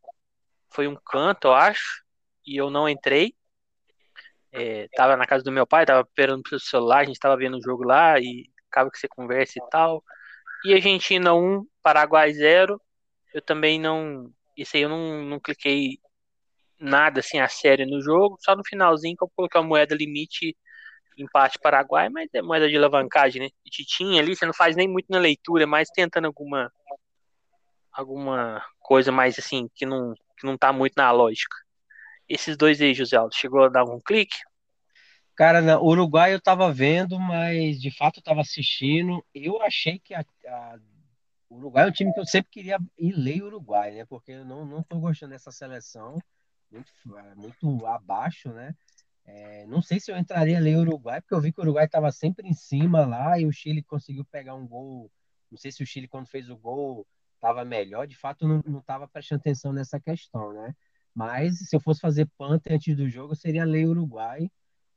Foi 0.71 0.89
um 0.89 0.97
canto, 0.97 1.49
eu 1.49 1.53
acho. 1.53 2.03
E 2.47 2.57
eu 2.57 2.71
não 2.71 2.89
entrei 2.89 3.35
é, 4.55 4.87
tava 4.95 5.17
na 5.17 5.27
casa 5.27 5.43
do 5.43 5.51
meu 5.51 5.67
pai, 5.67 5.85
tava 5.85 6.07
esperando 6.07 6.43
pro 6.45 6.61
celular, 6.61 7.01
a 7.01 7.05
gente 7.05 7.19
tava 7.19 7.37
vendo 7.37 7.57
o 7.59 7.63
jogo 7.63 7.83
lá 7.83 8.21
e 8.21 8.49
acaba 8.71 8.89
que 8.89 8.99
você 8.99 9.09
conversa 9.09 9.59
e 9.59 9.69
tal. 9.69 10.03
E 10.65 10.75
Argentina 10.75 11.35
1, 11.35 11.67
Paraguai 11.83 12.33
0. 12.33 12.81
Eu 13.33 13.43
também 13.43 13.79
não. 13.79 14.31
Isso 14.57 14.77
aí 14.77 14.83
eu 14.83 14.89
não, 14.89 15.23
não 15.25 15.41
cliquei 15.41 15.99
nada 16.81 17.21
assim 17.21 17.39
a 17.39 17.49
sério 17.49 17.87
no 17.87 18.01
jogo, 18.01 18.37
só 18.41 18.55
no 18.57 18.65
finalzinho 18.65 19.17
que 19.17 19.25
eu 19.25 19.31
coloquei 19.35 19.61
a 19.61 19.65
moeda 19.65 19.95
limite 19.95 20.57
empate 21.17 21.59
Paraguai, 21.61 22.09
mas 22.09 22.29
é 22.35 22.43
moeda 22.43 22.69
de 22.69 22.77
alavancagem, 22.77 23.43
né? 23.43 23.49
E 23.65 23.71
Titinha 23.71 24.21
ali, 24.21 24.35
você 24.35 24.47
não 24.47 24.53
faz 24.53 24.75
nem 24.77 24.89
muito 24.89 25.07
na 25.09 25.19
leitura, 25.19 25.67
mas 25.67 25.89
tentando 25.91 26.27
alguma 26.27 26.73
alguma 27.93 28.65
coisa 28.81 29.13
mais 29.13 29.39
assim 29.39 29.69
que 29.75 29.87
não 29.87 30.15
que 30.37 30.47
não 30.47 30.59
tá 30.59 30.73
muito 30.73 30.95
na 30.97 31.11
lógica. 31.13 31.57
Esses 32.29 32.57
dois 32.57 32.81
aí, 32.81 32.95
José 32.95 33.17
Aldo, 33.17 33.35
chegou 33.35 33.65
a 33.65 33.69
dar 33.69 33.85
um 33.85 34.01
clique? 34.01 34.37
Cara, 35.37 35.61
na 35.61 35.81
Uruguai 35.81 36.33
eu 36.33 36.41
tava 36.41 36.73
vendo, 36.73 37.19
mas 37.19 37.81
de 37.81 37.91
fato 37.91 38.21
eu 38.21 38.23
tava 38.23 38.41
assistindo. 38.41 39.25
Eu 39.35 39.61
achei 39.63 39.99
que 39.99 40.15
a, 40.15 40.25
a 40.47 40.79
o 41.55 41.57
Uruguai 41.57 41.85
é 41.85 41.89
um 41.89 41.93
time 41.93 42.13
que 42.13 42.19
eu 42.19 42.27
sempre 42.27 42.51
queria 42.51 42.79
ir 42.99 43.13
ler 43.13 43.43
Uruguai, 43.45 43.93
né? 43.93 44.05
Porque 44.05 44.33
eu 44.33 44.45
não, 44.45 44.65
não 44.65 44.83
tô 44.83 44.99
gostando 44.99 45.33
dessa 45.33 45.53
seleção, 45.53 46.19
muito, 46.71 46.93
muito 47.37 47.87
abaixo, 47.87 48.49
né? 48.51 48.75
É, 49.25 49.65
não 49.67 49.81
sei 49.81 50.01
se 50.01 50.11
eu 50.11 50.17
entraria 50.19 50.59
a 50.59 50.61
ler 50.61 50.77
Uruguai, 50.77 51.21
porque 51.21 51.35
eu 51.35 51.41
vi 51.41 51.53
que 51.53 51.61
o 51.61 51.63
Uruguai 51.63 51.85
estava 51.85 52.11
sempre 52.11 52.49
em 52.49 52.53
cima 52.53 53.07
lá 53.07 53.39
e 53.39 53.47
o 53.47 53.53
Chile 53.53 53.83
conseguiu 53.83 54.25
pegar 54.25 54.55
um 54.55 54.67
gol. 54.67 55.11
Não 55.51 55.57
sei 55.57 55.71
se 55.71 55.83
o 55.83 55.87
Chile, 55.87 56.09
quando 56.09 56.27
fez 56.27 56.51
o 56.51 56.57
gol, 56.57 57.07
estava 57.37 57.65
melhor. 57.65 58.07
De 58.07 58.17
fato, 58.17 58.47
não 58.47 58.79
estava 58.79 59.07
prestando 59.07 59.41
atenção 59.41 59.73
nessa 59.73 60.01
questão, 60.01 60.53
né? 60.53 60.75
Mas 61.15 61.59
se 61.69 61.77
eu 61.77 61.81
fosse 61.81 62.01
fazer 62.01 62.29
punt 62.37 62.63
antes 62.69 62.97
do 62.97 63.09
jogo, 63.09 63.37
seria 63.37 63.65
lei 63.65 63.87
Uruguai, 63.87 64.51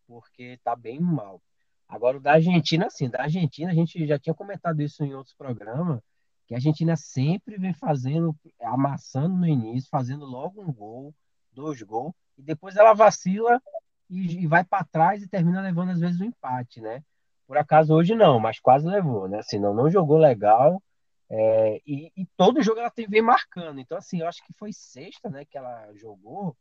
porque 0.07 0.59
tá 0.63 0.75
bem 0.75 0.99
mal. 0.99 1.41
Agora 1.87 2.17
o 2.17 2.19
da 2.19 2.33
Argentina, 2.33 2.89
sim, 2.89 3.09
da 3.09 3.23
Argentina 3.23 3.71
a 3.71 3.73
gente 3.73 4.05
já 4.07 4.17
tinha 4.19 4.33
comentado 4.33 4.81
isso 4.81 5.03
em 5.03 5.13
outros 5.13 5.35
programas, 5.35 6.01
que 6.47 6.53
a 6.53 6.57
Argentina 6.57 6.95
sempre 6.95 7.57
vem 7.57 7.73
fazendo, 7.73 8.35
amassando 8.61 9.35
no 9.35 9.47
início, 9.47 9.89
fazendo 9.89 10.25
logo 10.25 10.61
um 10.61 10.71
gol, 10.71 11.13
dois 11.51 11.81
gols, 11.81 12.13
e 12.37 12.41
depois 12.41 12.75
ela 12.75 12.93
vacila 12.93 13.61
e, 14.09 14.43
e 14.43 14.47
vai 14.47 14.63
para 14.63 14.85
trás 14.85 15.21
e 15.21 15.27
termina 15.27 15.61
levando 15.61 15.91
às 15.91 15.99
vezes 15.99 16.19
o 16.19 16.23
um 16.23 16.27
empate, 16.27 16.81
né? 16.81 17.03
Por 17.45 17.57
acaso 17.57 17.93
hoje 17.93 18.15
não, 18.15 18.39
mas 18.39 18.59
quase 18.59 18.87
levou, 18.87 19.27
né? 19.27 19.41
Senão 19.43 19.73
não 19.73 19.89
jogou 19.89 20.17
legal 20.17 20.81
é, 21.29 21.81
e, 21.85 22.11
e, 22.15 22.25
todo 22.37 22.63
jogo 22.63 22.79
ela 22.79 22.91
vem 23.09 23.21
marcando. 23.21 23.79
Então, 23.79 23.97
assim, 23.97 24.21
eu 24.21 24.27
acho 24.27 24.43
que 24.45 24.53
foi 24.53 24.71
sexta, 24.71 25.29
né, 25.29 25.43
que 25.45 25.57
ela 25.57 25.91
jogou. 25.93 26.55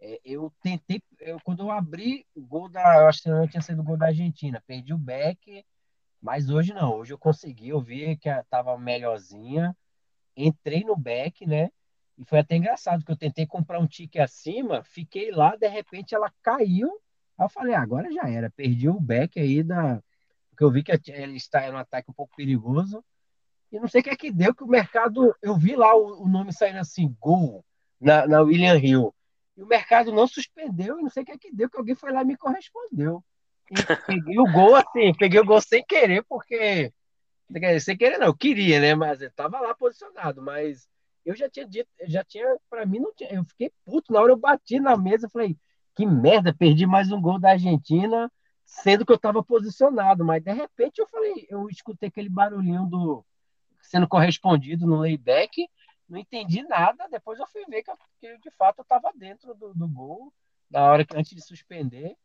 É, 0.00 0.20
eu 0.24 0.52
tentei, 0.60 1.02
eu, 1.20 1.38
quando 1.42 1.62
eu 1.62 1.70
abri 1.70 2.26
o 2.34 2.42
gol 2.42 2.68
da. 2.68 2.98
Eu 3.00 3.08
acho 3.08 3.22
que 3.22 3.28
não 3.28 3.48
tinha 3.48 3.62
sido 3.62 3.80
o 3.80 3.84
gol 3.84 3.96
da 3.96 4.06
Argentina. 4.06 4.62
Perdi 4.66 4.92
o 4.92 4.98
back, 4.98 5.64
mas 6.20 6.50
hoje 6.50 6.72
não. 6.72 6.96
Hoje 6.96 7.12
eu 7.12 7.18
consegui, 7.18 7.68
eu 7.70 7.80
vi 7.80 8.16
que 8.16 8.28
estava 8.28 8.76
melhorzinha. 8.78 9.76
Entrei 10.36 10.84
no 10.84 10.96
back, 10.96 11.46
né? 11.46 11.70
E 12.16 12.24
foi 12.24 12.38
até 12.38 12.56
engraçado 12.56 13.04
que 13.04 13.10
eu 13.10 13.16
tentei 13.16 13.46
comprar 13.46 13.80
um 13.80 13.86
ticket 13.86 14.22
acima, 14.22 14.82
fiquei 14.84 15.30
lá, 15.30 15.56
de 15.56 15.68
repente 15.68 16.14
ela 16.14 16.32
caiu. 16.42 16.88
Aí 17.36 17.44
eu 17.44 17.48
falei, 17.48 17.74
ah, 17.74 17.82
agora 17.82 18.12
já 18.12 18.28
era. 18.28 18.50
Perdi 18.50 18.88
o 18.88 19.00
back 19.00 19.38
aí 19.38 19.62
da. 19.62 20.00
Porque 20.50 20.64
eu 20.64 20.70
vi 20.70 20.84
que 20.84 20.92
ele 21.10 21.36
está 21.36 21.70
no 21.70 21.78
ataque 21.78 22.10
um 22.10 22.14
pouco 22.14 22.36
perigoso. 22.36 23.04
E 23.72 23.80
não 23.80 23.88
sei 23.88 24.00
o 24.00 24.04
que 24.04 24.10
é 24.10 24.16
que 24.16 24.30
deu, 24.30 24.54
que 24.54 24.62
o 24.62 24.68
mercado. 24.68 25.34
Eu 25.42 25.56
vi 25.56 25.74
lá 25.74 25.96
o, 25.96 26.22
o 26.22 26.28
nome 26.28 26.52
saindo 26.52 26.78
assim, 26.78 27.14
gol, 27.20 27.64
na, 28.00 28.26
na 28.26 28.40
William 28.40 28.78
Hill. 28.78 29.13
E 29.56 29.62
o 29.62 29.66
mercado 29.66 30.12
não 30.12 30.26
suspendeu, 30.26 30.98
e 30.98 31.02
não 31.02 31.10
sei 31.10 31.22
o 31.22 31.26
que 31.26 31.32
é 31.32 31.38
que 31.38 31.54
deu, 31.54 31.70
que 31.70 31.78
alguém 31.78 31.94
foi 31.94 32.12
lá 32.12 32.22
e 32.22 32.24
me 32.24 32.36
correspondeu. 32.36 33.24
peguei 34.06 34.38
o 34.38 34.50
gol 34.50 34.74
assim, 34.74 35.14
peguei 35.16 35.40
o 35.40 35.44
gol 35.44 35.60
sem 35.60 35.84
querer, 35.84 36.24
porque. 36.24 36.92
Sem 37.80 37.96
querer, 37.96 38.18
não, 38.18 38.28
eu 38.28 38.36
queria, 38.36 38.80
né? 38.80 38.94
Mas 38.94 39.20
eu 39.20 39.30
tava 39.30 39.60
lá 39.60 39.74
posicionado, 39.74 40.42
mas 40.42 40.88
eu 41.24 41.36
já 41.36 41.48
tinha 41.48 41.66
dito, 41.66 41.88
já 42.06 42.24
tinha, 42.24 42.56
pra 42.68 42.84
mim, 42.84 42.98
não 42.98 43.14
tinha. 43.14 43.30
Eu 43.32 43.44
fiquei 43.44 43.70
puto. 43.84 44.12
Na 44.12 44.20
hora 44.20 44.32
eu 44.32 44.36
bati 44.36 44.80
na 44.80 44.96
mesa, 44.96 45.28
falei, 45.28 45.56
que 45.94 46.04
merda, 46.04 46.52
perdi 46.52 46.86
mais 46.86 47.12
um 47.12 47.20
gol 47.20 47.38
da 47.38 47.50
Argentina, 47.50 48.30
sendo 48.64 49.06
que 49.06 49.12
eu 49.12 49.18
tava 49.18 49.42
posicionado. 49.42 50.24
Mas 50.24 50.42
de 50.42 50.52
repente 50.52 50.98
eu 51.00 51.06
falei, 51.06 51.46
eu 51.48 51.68
escutei 51.68 52.08
aquele 52.08 52.28
barulhinho 52.28 52.86
do 52.86 53.24
sendo 53.80 54.08
correspondido 54.08 54.86
no 54.86 54.96
layback, 54.96 55.68
não 56.08 56.18
entendi 56.18 56.62
nada. 56.62 57.08
Depois 57.08 57.38
eu 57.38 57.46
fui 57.46 57.64
ver 57.66 57.82
que, 57.82 57.92
que 58.20 58.38
de 58.38 58.50
fato 58.52 58.80
eu 58.80 58.84
tava 58.84 59.12
dentro 59.14 59.54
do, 59.54 59.74
do 59.74 59.88
gol, 59.88 60.32
na 60.70 60.84
hora 60.84 61.04
que 61.04 61.16
antes 61.16 61.34
de 61.34 61.42
suspender. 61.42 62.16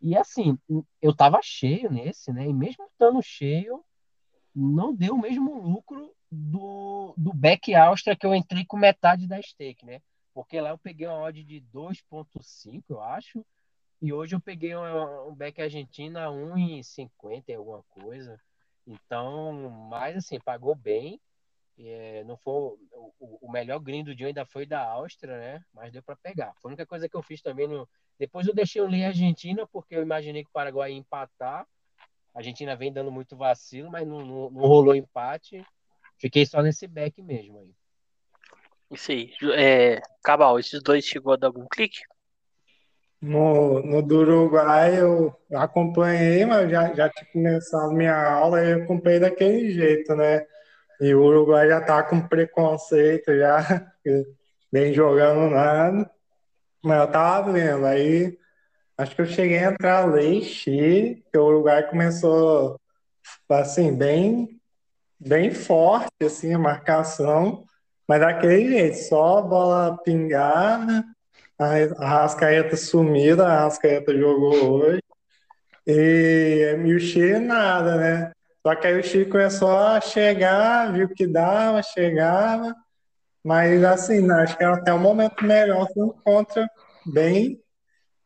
E 0.00 0.16
assim, 0.16 0.58
eu 1.00 1.14
tava 1.14 1.40
cheio 1.42 1.90
nesse, 1.90 2.32
né? 2.32 2.46
E 2.46 2.52
mesmo 2.52 2.84
estando 2.86 3.22
cheio, 3.22 3.84
não 4.54 4.94
deu 4.94 5.14
o 5.14 5.20
mesmo 5.20 5.60
lucro 5.60 6.12
do, 6.30 7.14
do 7.16 7.32
back 7.32 7.74
Austra 7.74 8.16
que 8.16 8.26
eu 8.26 8.34
entrei 8.34 8.64
com 8.64 8.76
metade 8.76 9.28
da 9.28 9.40
stake, 9.40 9.86
né? 9.86 10.02
Porque 10.34 10.60
lá 10.60 10.70
eu 10.70 10.78
peguei 10.78 11.06
uma 11.06 11.18
odd 11.18 11.44
de 11.44 11.60
2.5, 11.72 12.82
eu 12.88 13.00
acho, 13.00 13.44
e 14.00 14.12
hoje 14.12 14.34
eu 14.34 14.40
peguei 14.40 14.74
um, 14.74 15.28
um 15.28 15.34
back 15.34 15.60
Argentina 15.62 16.28
1,50 16.28 17.56
alguma 17.56 17.82
coisa. 17.90 18.40
Então, 18.86 19.70
mas 19.88 20.16
assim, 20.16 20.40
pagou 20.40 20.74
bem. 20.74 21.20
É, 21.78 22.22
não 22.24 22.36
foi 22.36 22.52
o, 22.52 23.38
o, 23.40 23.50
melhor 23.50 23.78
green 23.78 24.04
do 24.04 24.14
dia 24.14 24.26
ainda 24.26 24.44
foi 24.44 24.66
da 24.66 24.82
Áustria, 24.84 25.36
né? 25.38 25.64
Mas 25.72 25.92
deu 25.92 26.02
para 26.02 26.16
pegar. 26.16 26.52
Foi 26.60 26.68
a 26.68 26.72
única 26.72 26.86
coisa 26.86 27.08
que 27.08 27.16
eu 27.16 27.22
fiz 27.22 27.40
também 27.40 27.66
no, 27.66 27.88
depois 28.18 28.46
eu 28.46 28.54
deixei 28.54 28.80
o 28.80 28.86
Lei 28.86 29.04
Argentina, 29.04 29.66
porque 29.66 29.96
eu 29.96 30.02
imaginei 30.02 30.44
que 30.44 30.50
o 30.50 30.52
Paraguai 30.52 30.92
ia 30.92 30.98
empatar. 30.98 31.66
A 32.34 32.38
Argentina 32.38 32.76
vem 32.76 32.92
dando 32.92 33.10
muito 33.10 33.36
vacilo, 33.36 33.90
mas 33.90 34.06
não, 34.06 34.24
não, 34.24 34.50
não 34.50 34.62
rolou 34.62 34.94
empate. 34.94 35.64
Fiquei 36.18 36.46
só 36.46 36.62
nesse 36.62 36.86
back 36.86 37.20
mesmo 37.20 37.58
aí. 37.58 37.74
Isso 38.90 39.10
aí. 39.10 39.32
É, 39.56 40.00
Cabal, 40.22 40.58
esses 40.58 40.82
dois 40.82 41.04
chegou 41.04 41.32
a 41.32 41.36
dar 41.36 41.48
algum 41.48 41.66
clique? 41.66 42.00
No, 43.20 43.80
no 43.82 44.02
do 44.02 44.18
Uruguai 44.18 45.00
eu 45.00 45.36
acompanhei, 45.52 46.44
mas 46.44 46.70
já, 46.70 46.92
já 46.92 47.08
tinha 47.08 47.32
começado 47.32 47.92
minha 47.92 48.14
aula 48.14 48.62
e 48.62 48.72
eu 48.72 48.82
acompanhei 48.82 49.20
daquele 49.20 49.70
jeito, 49.70 50.14
né? 50.14 50.46
E 51.02 51.12
o 51.16 51.20
Uruguai 51.20 51.66
já 51.66 51.80
tá 51.80 52.00
com 52.04 52.20
preconceito, 52.28 53.36
já, 53.36 53.58
vem 54.72 54.94
jogando 54.94 55.50
nada. 55.50 56.08
Mas 56.80 57.00
eu 57.00 57.10
tava 57.10 57.52
vendo, 57.52 57.84
aí 57.84 58.38
acho 58.96 59.16
que 59.16 59.22
eu 59.22 59.26
cheguei 59.26 59.58
a 59.58 59.72
entrar 59.72 60.04
lei 60.06 60.42
Chile, 60.42 61.24
que 61.32 61.36
o 61.36 61.44
Uruguai 61.44 61.88
começou 61.90 62.80
assim, 63.50 63.92
bem, 63.96 64.60
bem 65.18 65.50
forte, 65.50 66.24
assim, 66.24 66.54
a 66.54 66.58
marcação, 66.58 67.64
mas 68.06 68.20
daquele 68.20 68.68
jeito, 68.68 68.98
só 68.98 69.38
a 69.38 69.42
bola 69.42 69.98
pingada, 70.04 71.04
a 71.58 72.06
Rascaeta 72.06 72.76
sumida, 72.76 73.44
a 73.44 73.64
Rascaeta 73.64 74.16
jogou 74.16 74.82
hoje, 74.82 75.02
e, 75.84 76.76
e 76.84 76.94
o 76.94 77.00
Chile 77.00 77.40
nada, 77.40 77.96
né? 77.96 78.32
Só 78.64 78.74
que 78.76 78.86
aí 78.86 78.98
o 78.98 79.02
Chile 79.02 79.26
começou 79.26 79.76
a 79.76 80.00
chegar, 80.00 80.92
viu 80.92 81.08
que 81.08 81.26
dava, 81.26 81.82
chegava, 81.82 82.74
mas 83.44 83.82
assim, 83.82 84.30
acho 84.30 84.56
que 84.56 84.62
até 84.62 84.92
o 84.92 84.98
momento 84.98 85.44
melhor 85.44 85.86
se 85.88 85.98
encontra 85.98 86.68
bem, 87.04 87.60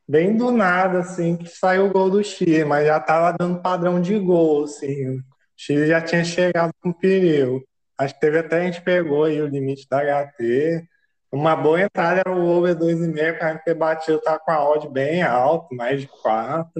bem 0.07 0.37
do 0.37 0.53
nada, 0.53 1.01
assim, 1.01 1.37
que 1.37 1.49
saiu 1.49 1.87
o 1.87 1.91
gol 1.91 2.11
do 2.11 2.23
Chile, 2.23 2.65
mas 2.65 2.87
já 2.87 2.99
estava 2.99 3.33
dando 3.33 3.63
padrão 3.63 4.01
de 4.01 4.19
gol, 4.19 4.65
assim. 4.65 5.17
O 5.17 5.23
Chile 5.57 5.87
já 5.87 6.03
tinha 6.03 6.23
chegado 6.23 6.73
com 6.83 6.93
perigo. 6.93 7.65
Acho 7.99 8.15
que 8.15 8.21
teve 8.21 8.39
até 8.39 8.61
a 8.61 8.65
gente 8.65 8.83
pegou 8.83 9.25
aí 9.25 9.41
o 9.41 9.47
limite 9.47 9.89
da 9.89 10.03
HT. 10.03 10.87
Uma 11.33 11.57
boa 11.57 11.81
entrada 11.81 12.21
era 12.21 12.31
o 12.31 12.47
over 12.47 12.77
2,5, 12.77 13.39
que 13.39 13.45
a 13.45 13.53
gente 13.55 13.75
bateu, 13.75 14.21
tá 14.21 14.39
com 14.39 14.51
a 14.51 14.63
odd 14.69 14.89
bem 14.91 15.23
alto, 15.23 15.75
mais 15.75 16.03
de 16.03 16.09
4. 16.09 16.71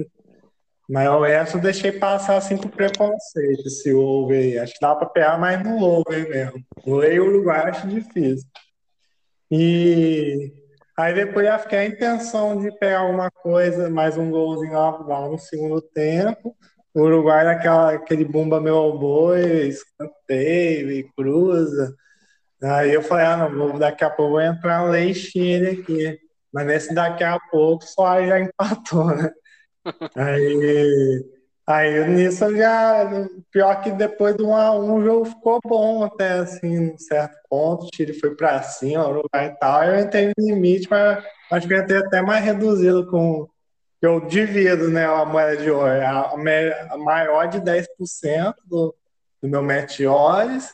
Mas 0.89 1.09
o 1.09 1.21
resto 1.21 1.57
eu 1.57 1.61
deixei 1.61 1.91
passar 1.91 2.37
assim 2.37 2.55
por 2.57 2.71
preconceito, 2.71 3.67
esse 3.67 3.93
over 3.93 4.37
aí. 4.37 4.57
Acho 4.57 4.73
que 4.73 4.79
dá 4.79 4.95
para 4.95 5.09
pegar 5.09 5.37
mais 5.37 5.61
no 5.61 5.83
over 5.83 6.29
mesmo. 6.29 6.63
O 6.85 6.95
Lei 6.95 7.19
Uruguai 7.19 7.69
acho 7.69 7.87
difícil. 7.87 8.47
E 9.51 10.53
aí 10.97 11.13
depois 11.13 11.45
já 11.45 11.59
fiquei 11.59 11.79
a 11.79 11.85
intenção 11.85 12.61
de 12.61 12.71
pegar 12.79 12.99
alguma 12.99 13.29
coisa, 13.29 13.89
mais 13.89 14.17
um 14.17 14.31
golzinho 14.31 14.73
lá, 14.73 14.97
lá 14.97 15.27
no 15.27 15.37
segundo 15.37 15.81
tempo. 15.81 16.55
O 16.93 17.01
Uruguai 17.01 17.43
daquela, 17.43 17.93
aquele 17.93 18.23
bumba 18.23 18.61
meu 18.61 18.97
boi, 18.97 19.67
escanteio 19.67 20.91
e 20.91 21.03
cruza. 21.15 21.93
Aí 22.63 22.93
eu 22.93 23.01
falei, 23.03 23.25
ah, 23.25 23.49
não, 23.49 23.77
daqui 23.77 24.03
a 24.03 24.09
pouco 24.09 24.31
vou 24.33 24.41
entrar 24.41 24.89
Lei 24.89 25.13
Chile 25.13 25.81
aqui. 25.81 26.19
Mas 26.51 26.65
nesse 26.65 26.93
daqui 26.93 27.23
a 27.23 27.37
pouco 27.51 27.83
só 27.85 28.25
já 28.25 28.39
empatou, 28.41 29.05
né? 29.15 29.31
Aí, 30.15 31.25
aí 31.65 32.07
nisso 32.09 32.55
já. 32.55 33.27
Pior 33.51 33.81
que 33.81 33.91
depois 33.91 34.35
do 34.35 34.47
1x1 34.47 34.93
o 34.93 35.03
jogo 35.03 35.25
ficou 35.25 35.59
bom 35.65 36.03
até 36.03 36.33
assim, 36.33 36.91
num 36.91 36.97
certo 36.97 37.37
ponto. 37.49 37.85
O 37.85 37.89
Chile 37.93 38.13
foi 38.13 38.35
pra 38.35 38.61
cima, 38.63 39.07
Uruguai 39.07 39.47
e 39.47 39.59
tal. 39.59 39.83
Eu 39.83 39.99
entrei 39.99 40.27
no 40.27 40.45
limite, 40.45 40.87
mas 40.89 41.23
acho 41.51 41.67
que 41.67 41.73
eu 41.73 41.79
entrei 41.79 41.99
até 41.99 42.21
mais 42.21 42.43
reduzido 42.43 43.07
com. 43.09 43.47
Eu 44.01 44.19
divido 44.21 44.89
né, 44.89 45.05
a 45.05 45.25
moeda 45.25 45.57
de 45.57 45.71
ouro. 45.71 45.89
A, 45.89 46.33
a 46.91 46.97
maior 46.97 47.47
de 47.47 47.59
10% 47.59 48.53
do, 48.65 48.95
do 49.41 49.49
meu 49.49 49.63
meteores. 49.63 50.71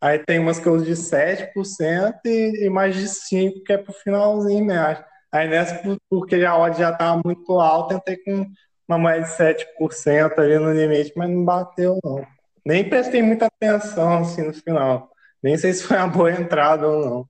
Aí 0.00 0.18
tem 0.18 0.38
umas 0.38 0.58
que 0.58 0.66
eu 0.66 0.74
uso 0.74 0.84
de 0.84 0.92
7% 0.92 2.14
e, 2.26 2.66
e 2.66 2.68
mais 2.68 2.94
de 2.94 3.08
5% 3.08 3.62
que 3.64 3.72
é 3.72 3.78
pro 3.78 3.92
finalzinho 3.92 4.64
mesmo. 4.64 5.04
Aí 5.34 5.48
nessa, 5.48 5.82
porque 6.08 6.36
a 6.36 6.56
odd 6.56 6.78
já 6.78 6.92
estava 6.92 7.20
muito 7.24 7.58
alta, 7.58 7.98
tentei 7.98 8.18
com 8.18 8.46
uma 8.86 8.96
mais 8.96 9.24
de 9.24 9.36
7% 9.36 10.38
ali 10.38 10.56
no 10.60 10.72
limite, 10.72 11.12
mas 11.16 11.28
não 11.28 11.44
bateu, 11.44 11.98
não. 12.04 12.24
Nem 12.64 12.88
prestei 12.88 13.20
muita 13.20 13.46
atenção 13.46 14.18
assim 14.18 14.42
no 14.42 14.54
final. 14.54 15.10
Nem 15.42 15.58
sei 15.58 15.72
se 15.72 15.82
foi 15.82 15.96
uma 15.96 16.06
boa 16.06 16.30
entrada 16.30 16.86
ou 16.88 17.04
não. 17.04 17.28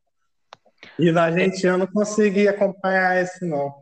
E 0.98 1.10
na 1.10 1.24
Argentina 1.24 1.72
eu 1.72 1.78
não 1.78 1.86
consegui 1.86 2.46
acompanhar 2.46 3.22
esse, 3.22 3.42
não. 3.46 3.74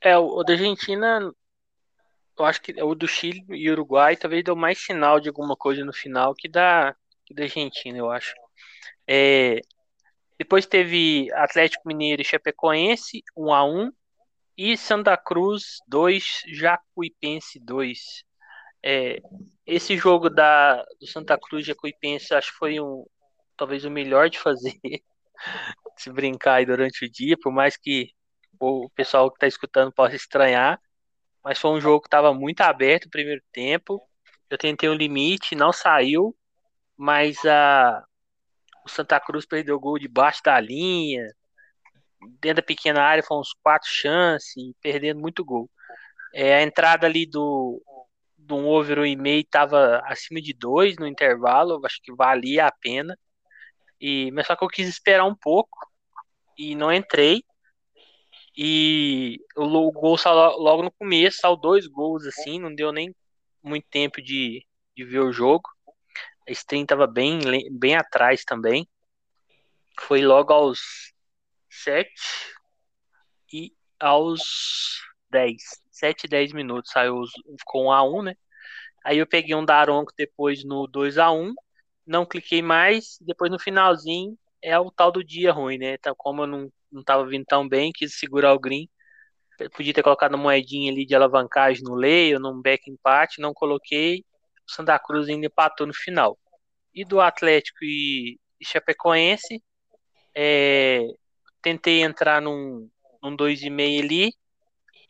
É, 0.00 0.16
o, 0.16 0.42
da 0.42 0.54
Argentina, 0.54 1.30
eu 2.38 2.44
acho 2.46 2.62
que 2.62 2.82
o 2.82 2.94
do 2.94 3.06
Chile 3.06 3.44
e 3.50 3.70
Uruguai 3.70 4.16
talvez 4.16 4.42
deu 4.42 4.56
mais 4.56 4.78
sinal 4.78 5.20
de 5.20 5.28
alguma 5.28 5.54
coisa 5.54 5.84
no 5.84 5.92
final 5.92 6.34
que 6.34 6.48
da, 6.48 6.96
que 7.26 7.34
da 7.34 7.42
Argentina, 7.42 7.98
eu 7.98 8.10
acho. 8.10 8.32
É, 9.06 9.60
depois 10.38 10.66
teve 10.66 11.32
Atlético 11.34 11.88
Mineiro 11.88 12.22
e 12.22 12.24
Chapecoense, 12.24 13.22
1 13.36 13.52
a 13.52 13.64
1 13.64 13.92
e 14.56 14.76
Santa 14.76 15.16
Cruz 15.16 15.78
2, 15.88 16.42
Jacuipense 16.48 17.58
2. 17.58 18.24
É, 18.82 19.20
esse 19.66 19.96
jogo 19.96 20.30
da, 20.30 20.84
do 21.00 21.06
Santa 21.06 21.36
Cruz 21.36 21.66
Jacuipense 21.66 22.32
acho 22.32 22.52
que 22.52 22.58
foi 22.58 22.80
um, 22.80 23.04
talvez 23.56 23.84
o 23.84 23.90
melhor 23.90 24.30
de 24.30 24.38
fazer, 24.38 24.78
se 25.98 26.10
brincar 26.12 26.54
aí 26.54 26.66
durante 26.66 27.04
o 27.04 27.10
dia, 27.10 27.36
por 27.36 27.52
mais 27.52 27.76
que 27.76 28.12
o 28.60 28.88
pessoal 28.90 29.30
que 29.30 29.36
está 29.36 29.46
escutando 29.48 29.92
possa 29.92 30.14
estranhar, 30.14 30.80
mas 31.42 31.58
foi 31.58 31.72
um 31.72 31.80
jogo 31.80 32.02
que 32.02 32.08
estava 32.08 32.32
muito 32.32 32.60
aberto 32.60 33.06
no 33.06 33.10
primeiro 33.10 33.42
tempo. 33.52 34.00
Eu 34.50 34.58
tentei 34.58 34.88
um 34.88 34.94
limite, 34.94 35.54
não 35.54 35.72
saiu, 35.72 36.36
mas 36.96 37.44
a, 37.44 38.04
o 38.88 38.94
Santa 38.94 39.20
Cruz 39.20 39.46
perdeu 39.46 39.78
gol 39.78 39.98
debaixo 39.98 40.42
da 40.44 40.58
linha. 40.58 41.26
Dentro 42.40 42.56
da 42.56 42.66
pequena 42.66 43.02
área 43.02 43.22
foram 43.22 43.40
uns 43.40 43.54
quatro 43.62 43.88
chances, 43.88 44.72
perdendo 44.80 45.20
muito 45.20 45.44
gol. 45.44 45.70
É, 46.34 46.56
a 46.56 46.62
entrada 46.62 47.06
ali 47.06 47.26
do, 47.26 47.80
do 48.36 48.56
over 48.66 48.98
e 49.04 49.16
meio 49.16 49.40
estava 49.40 50.02
acima 50.04 50.40
de 50.40 50.52
dois 50.52 50.96
no 50.96 51.06
intervalo, 51.06 51.80
acho 51.86 52.00
que 52.02 52.12
valia 52.14 52.66
a 52.66 52.72
pena. 52.72 53.16
E, 54.00 54.30
mas 54.32 54.46
só 54.46 54.56
que 54.56 54.64
eu 54.64 54.68
quis 54.68 54.88
esperar 54.88 55.24
um 55.24 55.36
pouco 55.36 55.78
e 56.56 56.74
não 56.74 56.92
entrei. 56.92 57.42
E 58.56 59.38
o 59.56 59.92
gol 59.92 60.18
saiu 60.18 60.34
logo 60.58 60.82
no 60.82 60.90
começo, 60.92 61.38
saiu 61.38 61.56
dois 61.56 61.86
gols 61.86 62.26
assim, 62.26 62.58
não 62.58 62.74
deu 62.74 62.92
nem 62.92 63.14
muito 63.62 63.86
tempo 63.88 64.20
de, 64.20 64.66
de 64.96 65.04
ver 65.04 65.20
o 65.20 65.32
jogo. 65.32 65.68
A 66.48 66.52
stream 66.52 66.82
estava 66.82 67.06
bem, 67.06 67.40
bem 67.70 67.96
atrás 67.96 68.44
também. 68.44 68.88
Foi 70.00 70.22
logo 70.22 70.52
aos 70.52 70.80
7 71.68 72.10
e 73.52 73.72
aos 74.00 75.00
10. 75.30 75.62
7 75.90 76.24
e 76.24 76.28
10 76.28 76.52
minutos 76.52 76.90
saiu 76.92 77.22
com 77.64 77.86
1 77.86 77.92
a 77.92 78.02
1 78.02 78.22
né? 78.22 78.34
Aí 79.04 79.18
eu 79.18 79.26
peguei 79.26 79.54
um 79.54 79.64
Daronco 79.64 80.12
depois 80.16 80.64
no 80.64 80.86
2 80.86 81.18
a 81.18 81.30
1 81.30 81.54
não 82.08 82.26
cliquei 82.26 82.62
mais. 82.62 83.18
Depois 83.20 83.50
no 83.50 83.58
finalzinho 83.58 84.36
é 84.62 84.78
o 84.78 84.90
tal 84.90 85.12
do 85.12 85.22
dia 85.22 85.52
ruim, 85.52 85.78
né? 85.78 85.94
Então, 85.94 86.14
como 86.16 86.42
eu 86.42 86.46
não, 86.46 86.72
não 86.90 87.04
tava 87.04 87.26
vindo 87.26 87.44
tão 87.44 87.68
bem, 87.68 87.92
quis 87.92 88.18
segurar 88.18 88.54
o 88.54 88.58
green. 88.58 88.88
podia 89.76 89.94
ter 89.94 90.02
colocado 90.02 90.34
uma 90.34 90.44
moedinha 90.44 90.90
ali 90.92 91.06
de 91.06 91.14
alavancagem 91.14 91.82
no 91.84 91.94
leio, 91.94 92.40
num 92.40 92.60
back 92.62 92.90
empate, 92.90 93.40
não 93.40 93.52
coloquei. 93.54 94.24
Santa 94.68 94.98
Cruz 94.98 95.28
ainda 95.28 95.46
empatou 95.46 95.86
no 95.86 95.94
final. 95.94 96.38
E 96.94 97.04
do 97.04 97.20
Atlético 97.20 97.78
e, 97.82 98.38
e 98.60 98.66
Chapecoense, 98.66 99.62
é, 100.34 101.06
tentei 101.62 102.02
entrar 102.02 102.40
num, 102.40 102.88
num 103.22 103.36
2,5 103.36 104.04
ali, 104.04 104.32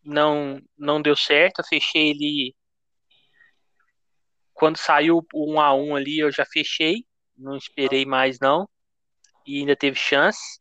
não, 0.05 0.60
não 0.76 1.02
deu 1.02 1.16
certo, 1.16 1.62
fechei 1.62 2.10
ele. 2.10 2.55
Quando 4.55 4.76
saiu 4.76 5.24
o 5.32 5.55
1 5.55 5.60
a 5.60 5.74
1 5.74 5.97
ali, 5.97 6.18
eu 6.18 6.32
já 6.32 6.44
fechei, 6.44 7.05
não 7.36 7.56
esperei 7.56 8.05
mais 8.05 8.39
não, 8.40 8.68
e 9.47 9.60
ainda 9.60 9.76
teve 9.76 9.98
chance. 9.98 10.60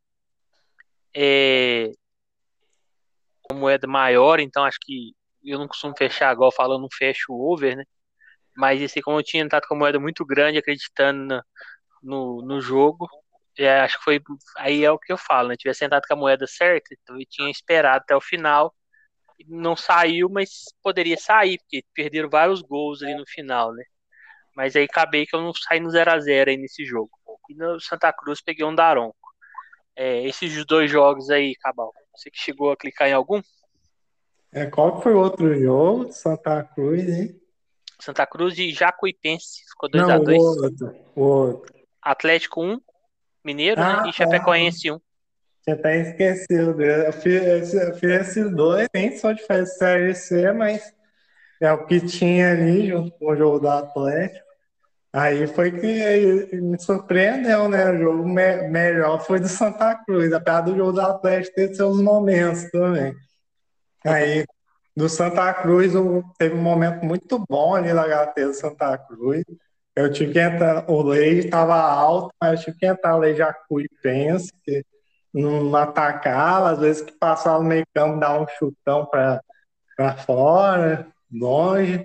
É, 1.15 1.91
moeda 3.53 3.87
maior, 3.87 4.39
então 4.39 4.63
acho 4.63 4.77
que 4.81 5.15
eu 5.43 5.57
não 5.57 5.67
costumo 5.67 5.93
fechar 5.97 6.33
igual 6.33 6.51
falando, 6.51 6.81
não 6.81 6.89
fecho 6.91 7.31
o 7.31 7.51
over, 7.51 7.75
né? 7.75 7.83
Mas 8.57 8.81
esse, 8.81 9.01
como 9.01 9.19
eu 9.19 9.23
tinha 9.23 9.43
entrado 9.43 9.67
com 9.67 9.75
a 9.75 9.77
moeda 9.77 9.99
muito 9.99 10.25
grande, 10.25 10.57
acreditando 10.57 11.41
no, 12.01 12.41
no 12.41 12.59
jogo, 12.59 13.07
é, 13.57 13.81
acho 13.81 13.99
que 13.99 14.03
foi. 14.03 14.19
Aí 14.57 14.83
é 14.83 14.91
o 14.91 14.97
que 14.97 15.13
eu 15.13 15.17
falo, 15.17 15.49
né? 15.49 15.55
Tivesse 15.55 15.85
entrado 15.85 16.07
com 16.07 16.13
a 16.15 16.17
moeda 16.17 16.47
certa, 16.47 16.89
então 16.93 17.19
eu 17.19 17.25
tinha 17.29 17.51
esperado 17.51 18.03
até 18.03 18.15
o 18.15 18.21
final. 18.21 18.73
Não 19.47 19.75
saiu, 19.75 20.27
mas 20.29 20.65
poderia 20.81 21.17
sair, 21.17 21.59
porque 21.59 21.83
perderam 21.93 22.29
vários 22.29 22.61
gols 22.63 23.03
ali 23.03 23.15
no 23.15 23.25
final, 23.27 23.71
né? 23.73 23.83
Mas 24.55 24.75
aí 24.75 24.85
acabei 24.85 25.27
que 25.27 25.35
eu 25.35 25.41
não 25.41 25.53
saí 25.53 25.79
no 25.79 25.89
0x0 25.89 26.49
aí 26.49 26.57
nesse 26.57 26.83
jogo. 26.83 27.11
E 27.49 27.53
no 27.55 27.79
Santa 27.79 28.11
Cruz 28.11 28.41
peguei 28.41 28.65
um 28.65 28.73
Daronco. 28.73 29.15
É, 29.95 30.23
esses 30.27 30.65
dois 30.65 30.89
jogos 30.89 31.29
aí, 31.29 31.55
Cabal, 31.57 31.91
você 32.15 32.31
que 32.31 32.39
chegou 32.39 32.71
a 32.71 32.77
clicar 32.77 33.07
em 33.07 33.13
algum? 33.13 33.41
É, 34.51 34.65
qual 34.65 34.99
foi 35.01 35.13
o 35.13 35.19
outro 35.19 35.53
jogo? 35.59 36.11
Santa 36.11 36.63
Cruz, 36.63 37.07
hein? 37.07 37.39
Santa 37.99 38.25
Cruz 38.25 38.57
e 38.57 38.71
Jacuipense. 38.71 39.63
Ficou 39.69 39.89
2x2. 39.89 40.37
O 40.37 40.63
outro, 40.63 40.95
o 41.15 41.21
outro. 41.21 41.73
Atlético 42.01 42.63
1, 42.63 42.79
Mineiro 43.43 43.79
né? 43.79 43.87
ah, 43.87 44.03
né? 44.03 44.09
e 44.09 44.13
Chapecoense 44.13 44.91
1. 44.91 44.99
Tinha 45.63 45.75
até 45.75 46.01
esquecido. 46.01 46.81
Eu 46.81 47.13
fiz, 47.13 47.73
eu 47.73 47.93
fiz 47.95 48.09
esses 48.09 48.55
dois, 48.55 48.87
nem 48.93 49.17
só 49.17 49.31
de 49.31 49.45
fazer 49.45 49.65
Série 49.65 50.15
C, 50.15 50.51
mas 50.53 50.93
é 51.61 51.71
o 51.71 51.85
que 51.85 51.99
tinha 51.99 52.51
ali 52.51 52.87
junto 52.87 53.11
com 53.17 53.31
o 53.31 53.35
jogo 53.35 53.59
do 53.59 53.69
Atlético. 53.69 54.47
Aí 55.11 55.47
foi 55.47 55.71
que 55.71 56.55
me 56.57 56.79
surpreendeu, 56.79 57.67
né? 57.67 57.89
O 57.91 57.97
jogo 57.97 58.27
me 58.27 58.67
melhor 58.69 59.19
foi 59.25 59.39
do 59.39 59.47
Santa 59.47 59.95
Cruz, 60.05 60.31
apesar 60.31 60.61
do 60.61 60.75
jogo 60.75 60.91
do 60.91 61.01
Atlético 61.01 61.55
ter 61.55 61.73
seus 61.73 61.99
momentos 62.01 62.69
também. 62.69 63.15
Aí, 64.05 64.45
do 64.97 65.07
Santa 65.07 65.53
Cruz, 65.53 65.93
teve 66.39 66.55
um 66.55 66.61
momento 66.61 67.05
muito 67.05 67.37
bom 67.47 67.75
ali 67.75 67.93
na 67.93 68.03
HT 68.07 68.45
do 68.45 68.53
Santa 68.55 68.97
Cruz. 68.97 69.43
Eu 69.95 70.11
tive 70.11 70.33
que 70.33 70.39
entrar, 70.39 70.89
o 70.89 71.03
Lei 71.03 71.37
estava 71.37 71.75
alto, 71.75 72.33
mas 72.41 72.59
eu 72.59 72.65
tive 72.65 72.79
que 72.79 72.85
entrar 72.87 73.15
o 73.15 73.19
Lei 73.19 73.35
Jacu 73.35 73.79
e 73.79 73.87
Pense, 74.01 74.51
que 74.63 74.83
não 75.31 75.75
atacava, 75.75 76.71
às 76.71 76.79
vezes 76.79 77.03
que 77.03 77.11
passava 77.11 77.61
no 77.61 77.69
meio 77.69 77.85
campo, 77.93 78.19
dar 78.19 78.41
um 78.41 78.47
chutão 78.57 79.05
para 79.05 80.17
fora, 80.25 81.07
longe. 81.31 82.03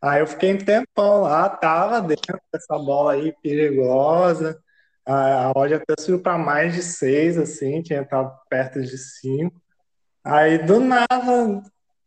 Aí 0.00 0.20
eu 0.20 0.26
fiquei 0.26 0.54
um 0.54 0.58
tempão 0.58 1.20
lá, 1.22 1.50
tava 1.50 2.00
dentro 2.00 2.40
dessa 2.50 2.78
bola 2.78 3.12
aí 3.12 3.34
perigosa. 3.42 4.58
A, 5.04 5.48
a 5.48 5.52
odd 5.54 5.74
até 5.74 5.94
subiu 6.00 6.22
para 6.22 6.38
mais 6.38 6.74
de 6.74 6.82
seis, 6.82 7.36
assim, 7.36 7.82
tinha 7.82 8.00
estado 8.00 8.34
perto 8.48 8.80
de 8.80 8.96
cinco. 8.96 9.60
Aí 10.24 10.58
do 10.58 10.80
nada, 10.80 11.62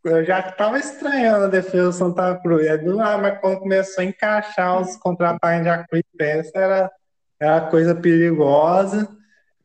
eu 0.05 0.23
já 0.23 0.39
estava 0.39 0.77
estranhando 0.77 1.45
a 1.45 1.49
defesa 1.49 1.85
do 1.85 1.93
Santa 1.93 2.35
Cruz. 2.39 2.67
Aí 2.67 2.77
do 2.77 2.95
nada, 2.95 3.21
mas 3.21 3.39
quando 3.39 3.59
começou 3.59 4.03
a 4.03 4.05
encaixar 4.05 4.81
os 4.81 4.95
contra-ataques 4.97 5.63
de 5.63 5.69
Acuipense, 5.69 6.51
era, 6.55 6.91
era 7.39 7.61
coisa 7.69 7.95
perigosa. 7.95 9.07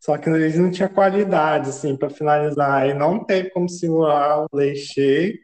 Só 0.00 0.16
que 0.16 0.30
eles 0.30 0.56
não 0.56 0.70
tinha 0.70 0.88
qualidade, 0.88 1.68
assim, 1.68 1.96
para 1.96 2.10
finalizar. 2.10 2.82
Aí 2.82 2.94
não 2.94 3.24
teve 3.24 3.50
como 3.50 3.68
segurar 3.68 4.40
o 4.44 4.46
Leixe. 4.52 5.38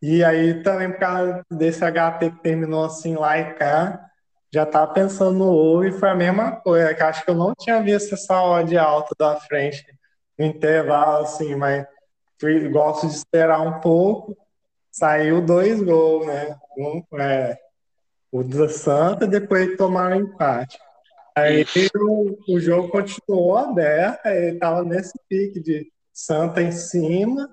E 0.00 0.24
aí 0.24 0.62
também 0.62 0.90
por 0.90 0.98
causa 0.98 1.44
desse 1.50 1.84
HT 1.84 2.30
que 2.30 2.42
terminou 2.42 2.84
assim 2.84 3.14
lá 3.14 3.38
e 3.38 3.54
cá, 3.54 4.04
já 4.52 4.66
tava 4.66 4.92
pensando 4.92 5.38
no 5.38 5.48
ovo 5.48 5.84
e 5.84 5.92
foi 5.92 6.10
a 6.10 6.14
mesma 6.14 6.56
coisa, 6.56 6.92
que 6.94 7.02
acho 7.02 7.24
que 7.24 7.30
eu 7.30 7.36
não 7.36 7.54
tinha 7.54 7.80
visto 7.82 8.14
essa 8.14 8.42
odd 8.42 8.76
alta 8.76 9.14
da 9.18 9.36
frente 9.36 9.84
no 10.38 10.44
intervalo, 10.44 11.22
assim, 11.22 11.54
mas 11.54 11.86
gosto 12.70 13.06
de 13.06 13.14
esperar 13.14 13.60
um 13.60 13.80
pouco. 13.80 14.36
Saiu 14.90 15.40
dois 15.40 15.82
gols, 15.82 16.26
né? 16.26 16.56
Um, 16.76 17.02
é, 17.18 17.58
o 18.30 18.42
do 18.42 18.68
Santa, 18.68 19.26
depois 19.26 19.76
tomaram 19.76 20.16
empate. 20.16 20.78
Aí 21.34 21.64
o, 21.96 22.36
o, 22.48 22.60
jogo 22.60 22.88
continuou 22.88 23.56
aberto, 23.56 24.26
ele 24.26 24.58
tava 24.58 24.84
nesse 24.84 25.12
pique 25.28 25.60
de 25.60 25.90
Santa 26.12 26.62
em 26.62 26.72
cima, 26.72 27.48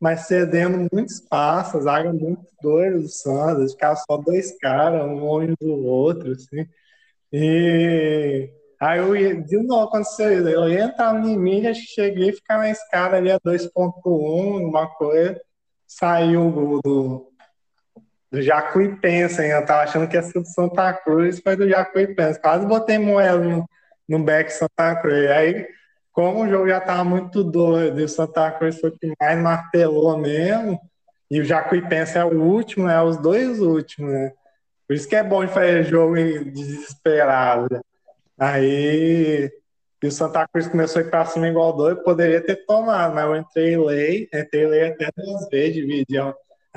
mas 0.00 0.26
cedendo 0.26 0.88
muito 0.92 1.10
espaço, 1.10 1.76
a 1.76 1.80
zaga 1.80 2.12
muito 2.12 2.44
doida 2.60 2.98
do 2.98 3.08
Santos, 3.08 3.72
ficava 3.72 3.96
só 3.96 4.16
dois 4.16 4.58
caras, 4.58 5.04
um 5.04 5.22
olho 5.22 5.54
do 5.60 5.84
outro, 5.84 6.32
assim. 6.32 6.66
E 7.32 8.50
aí 8.80 8.98
eu 8.98 9.14
ia, 9.14 9.40
de 9.40 9.56
novo 9.58 9.88
aconteceu 9.88 10.32
isso, 10.32 10.48
eu 10.48 10.68
ia 10.68 10.84
entrar 10.84 11.12
no 11.12 11.26
limite, 11.26 11.68
acho 11.68 11.80
que 11.82 11.94
cheguei 11.94 12.30
a 12.30 12.32
ficar 12.32 12.58
na 12.58 12.70
escada 12.70 13.16
ali 13.16 13.30
a 13.30 13.38
2.1, 13.40 14.68
uma 14.68 14.86
coisa, 14.88 15.40
saiu 15.86 16.48
o 16.48 16.80
do, 16.82 17.32
do 18.32 18.42
Jacuipense, 18.42 19.42
eu 19.42 19.64
tava 19.66 19.82
achando 19.82 20.08
que 20.08 20.16
ia 20.16 20.22
ser 20.22 20.40
do 20.40 20.46
Santa 20.46 20.92
Cruz, 20.94 21.40
foi 21.40 21.56
do 21.56 21.68
Jacuipense, 21.68 22.40
quase 22.40 22.66
botei 22.66 22.98
moeda 22.98 23.38
no, 23.38 23.68
no 24.08 24.18
back 24.24 24.52
Santa 24.52 24.96
Cruz, 24.96 25.30
aí 25.30 25.66
como 26.12 26.42
o 26.42 26.48
jogo 26.48 26.68
já 26.68 26.78
estava 26.78 27.04
muito 27.04 27.44
doido 27.44 28.00
e 28.00 28.04
o 28.04 28.08
Santa 28.08 28.50
Cruz 28.52 28.80
foi 28.80 28.90
o 28.90 28.98
que 28.98 29.12
mais 29.20 29.38
martelou 29.38 30.18
mesmo, 30.18 30.80
e 31.30 31.40
o 31.40 31.44
Jacuipense 31.44 32.18
é 32.18 32.24
o 32.24 32.42
último, 32.42 32.88
é 32.88 33.00
os 33.02 33.16
dois 33.16 33.60
últimos, 33.60 34.10
né? 34.10 34.32
Por 34.86 34.94
isso 34.94 35.08
que 35.08 35.14
é 35.14 35.22
bom 35.22 35.46
de 35.46 35.52
fazer 35.52 35.84
jogo 35.84 36.16
desesperado. 36.16 37.80
Aí 38.40 39.50
e 40.02 40.06
o 40.06 40.10
Santa 40.10 40.48
Cruz 40.48 40.66
começou 40.66 41.02
a 41.02 41.04
ir 41.04 41.10
para 41.10 41.26
cima 41.26 41.46
igual 41.46 41.76
doido, 41.76 42.02
poderia 42.02 42.40
ter 42.40 42.64
tomado, 42.64 43.14
mas 43.14 43.24
eu 43.24 43.36
entrei 43.36 43.76
lei, 43.76 44.28
entrei 44.32 44.66
lei 44.66 44.88
até 44.88 45.10
duas 45.14 45.46
vezes, 45.50 45.74
dividi 45.74 46.18
a, 46.18 46.34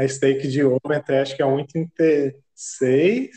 stake 0.08 0.48
de 0.50 0.62
ouro, 0.62 0.94
entrei 0.94 1.20
acho 1.20 1.36
que 1.36 1.42
é 1.42 1.46
1,36, 1.46 3.30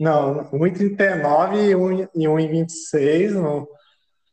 não, 0.00 0.50
1,39 0.50 2.08
e 2.14 2.18
1,26 2.18 3.32
no, 3.32 3.68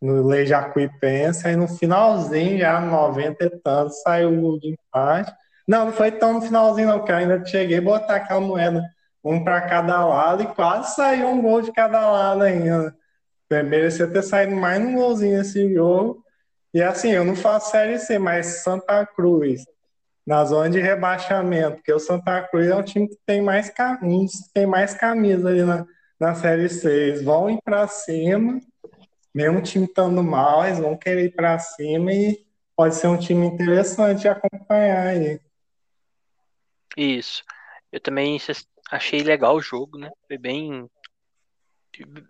no 0.02 0.26
Lei 0.26 0.46
Jacuipense, 0.46 1.46
aí 1.46 1.58
no 1.58 1.68
finalzinho, 1.68 2.58
já 2.58 2.80
90 2.80 3.44
e 3.44 3.50
tanto, 3.62 3.94
saiu 3.96 4.30
o 4.30 4.60
empate. 4.64 5.34
Não, 5.68 5.88
não 5.88 5.94
foi 5.94 6.12
tão 6.12 6.34
no 6.34 6.42
finalzinho, 6.42 6.88
não, 6.88 7.04
que 7.04 7.12
eu 7.12 7.16
ainda 7.18 7.46
cheguei 7.46 7.80
a 7.80 7.82
botar 7.82 8.16
aquela 8.16 8.40
moeda, 8.40 8.82
um 9.24 9.44
para 9.44 9.62
cada 9.62 10.06
lado, 10.06 10.44
e 10.44 10.48
quase 10.48 10.96
saiu 10.96 11.30
um 11.30 11.42
gol 11.42 11.62
de 11.62 11.72
cada 11.72 12.10
lado 12.10 12.42
ainda. 12.44 12.96
Merecia 13.50 14.08
ter 14.08 14.24
saído 14.24 14.56
mais 14.56 14.84
um 14.84 14.96
golzinho 14.96 15.40
esse 15.40 15.72
jogo. 15.74 16.24
E 16.74 16.82
assim, 16.82 17.12
eu 17.12 17.24
não 17.24 17.36
faço 17.36 17.70
Série 17.70 18.00
C, 18.00 18.18
mas 18.18 18.64
Santa 18.64 19.06
Cruz, 19.06 19.64
na 20.26 20.44
zona 20.44 20.70
de 20.70 20.80
rebaixamento, 20.80 21.76
porque 21.76 21.94
o 21.94 22.00
Santa 22.00 22.42
Cruz 22.44 22.68
é 22.68 22.76
um 22.76 22.84
time 22.84 23.08
que 23.08 23.18
tem 23.26 23.42
mais, 23.42 23.72
um 24.02 24.26
tem 24.54 24.66
mais 24.66 24.96
camisa 24.96 25.50
ali 25.50 25.64
na, 25.64 25.86
na 26.20 26.34
Série 26.34 26.68
C. 26.68 26.90
Eles 26.92 27.24
vão 27.24 27.50
ir 27.50 27.60
para 27.64 27.88
cima 27.88 28.60
mesmo 29.34 29.62
time 29.62 29.86
estando 29.86 30.24
mal, 30.24 30.66
eles 30.66 30.80
vão 30.80 30.96
querer 30.96 31.26
ir 31.26 31.32
para 31.32 31.58
cima 31.58 32.14
e 32.14 32.46
pode 32.76 32.96
ser 32.96 33.08
um 33.08 33.18
time 33.18 33.48
interessante 33.48 34.22
de 34.22 34.28
acompanhar 34.28 35.08
aí. 35.08 35.42
Isso. 36.96 37.44
Eu 37.92 38.00
também 38.00 38.38
achei 38.94 39.24
legal 39.24 39.56
o 39.56 39.62
jogo, 39.62 39.98
né? 39.98 40.12
Foi 40.28 40.38
bem 40.38 40.88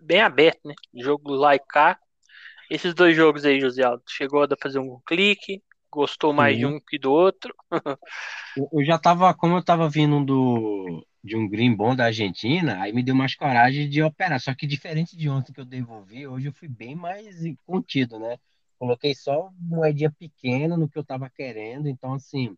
bem 0.02 0.22
aberto, 0.22 0.60
né? 0.65 0.73
Jogo 0.94 1.34
lá 1.34 1.56
e 1.56 1.60
cá. 1.60 1.98
Esses 2.69 2.94
dois 2.94 3.15
jogos 3.15 3.45
aí, 3.45 3.60
José 3.60 3.84
Aldo, 3.84 4.03
chegou 4.07 4.44
a 4.44 4.48
fazer 4.61 4.80
um 4.80 4.99
clique, 5.06 5.61
gostou 5.91 6.34
mais 6.34 6.56
Sim. 6.56 6.60
de 6.60 6.65
um 6.65 6.80
que 6.80 6.98
do 6.98 7.11
outro. 7.11 7.53
eu 8.72 8.84
já 8.84 8.98
tava, 8.98 9.34
como 9.34 9.57
eu 9.57 9.64
tava 9.64 9.90
vindo 9.90 10.23
do 10.26 11.06
de 11.23 11.38
um 11.38 11.48
green 11.48 11.73
bom 11.73 11.95
da 11.95 12.06
Argentina, 12.06 12.81
aí 12.81 12.91
me 12.91 13.02
deu 13.02 13.15
mais 13.15 13.34
coragem 13.34 13.90
de 13.90 14.03
operar. 14.03 14.41
Só 14.41 14.53
que 14.53 14.68
diferente 14.68 15.15
de 15.15 15.30
ontem 15.30 15.53
que 15.53 15.61
eu 15.61 15.65
devolvi, 15.65 16.27
hoje 16.27 16.48
eu 16.48 16.53
fui 16.53 16.68
bem 16.68 16.95
mais 16.95 17.41
contido, 17.65 18.19
né? 18.19 18.38
Coloquei 18.77 19.15
só 19.15 19.49
moedinha 19.57 20.11
pequena 20.11 20.76
no 20.76 20.90
que 20.90 20.98
eu 20.98 21.03
tava 21.03 21.30
querendo, 21.30 21.88
então 21.88 22.14
assim, 22.14 22.57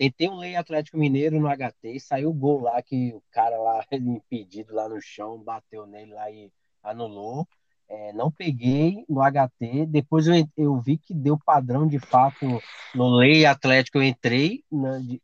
tentei 0.00 0.30
um 0.30 0.38
lei 0.38 0.56
Atlético 0.56 0.96
Mineiro 0.96 1.38
no 1.38 1.46
HT, 1.46 2.00
saiu 2.00 2.30
o 2.30 2.32
gol 2.34 2.62
lá 2.62 2.80
que 2.80 3.12
o 3.12 3.22
cara 3.30 3.58
lá 3.58 3.84
impedido 3.92 4.74
lá 4.74 4.88
no 4.88 4.98
chão, 4.98 5.38
bateu 5.38 5.86
nele 5.86 6.14
lá 6.14 6.30
e 6.30 6.50
anulou. 6.82 7.46
É, 7.86 8.12
não 8.14 8.30
peguei 8.30 9.04
no 9.06 9.20
HT, 9.20 9.84
depois 9.88 10.26
eu, 10.26 10.48
eu 10.56 10.80
vi 10.80 10.96
que 10.96 11.12
deu 11.12 11.36
padrão 11.36 11.86
de 11.86 11.98
fato 11.98 12.46
no 12.94 13.14
Lei 13.14 13.44
Atlético, 13.44 13.98
eu 13.98 14.04
entrei 14.04 14.64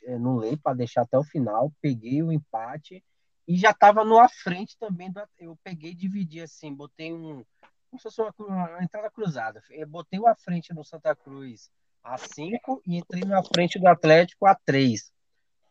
é, 0.03 0.19
no 0.19 0.37
Lei 0.37 0.59
para 0.59 0.77
deixar 0.77 1.03
até 1.03 1.17
o 1.17 1.25
final, 1.25 1.73
peguei 1.81 2.23
o 2.23 2.33
empate 2.33 3.03
e 3.49 3.57
já 3.57 3.71
estava 3.71 4.05
no 4.05 4.19
à 4.19 4.29
frente 4.29 4.77
também, 4.79 5.11
do, 5.11 5.23
eu 5.39 5.57
peguei 5.63 5.93
e 5.93 5.95
dividi 5.95 6.43
assim, 6.43 6.75
botei 6.75 7.13
um, 7.13 7.45
como 7.89 8.01
se 8.01 8.03
fosse 8.03 8.21
uma, 8.21 8.69
uma 8.69 8.83
entrada 8.83 9.11
cruzada, 9.11 9.63
eu 9.71 9.87
botei 9.87 10.19
o 10.19 10.27
à 10.27 10.35
frente 10.35 10.75
no 10.75 10.85
Santa 10.85 11.15
Cruz 11.15 11.71
a 12.07 12.19
5 12.19 12.83
e 12.87 12.97
entrei 12.97 13.25
na 13.25 13.43
frente 13.43 13.79
do 13.79 13.87
Atlético 13.87 14.47
a 14.47 14.55
3, 14.55 15.13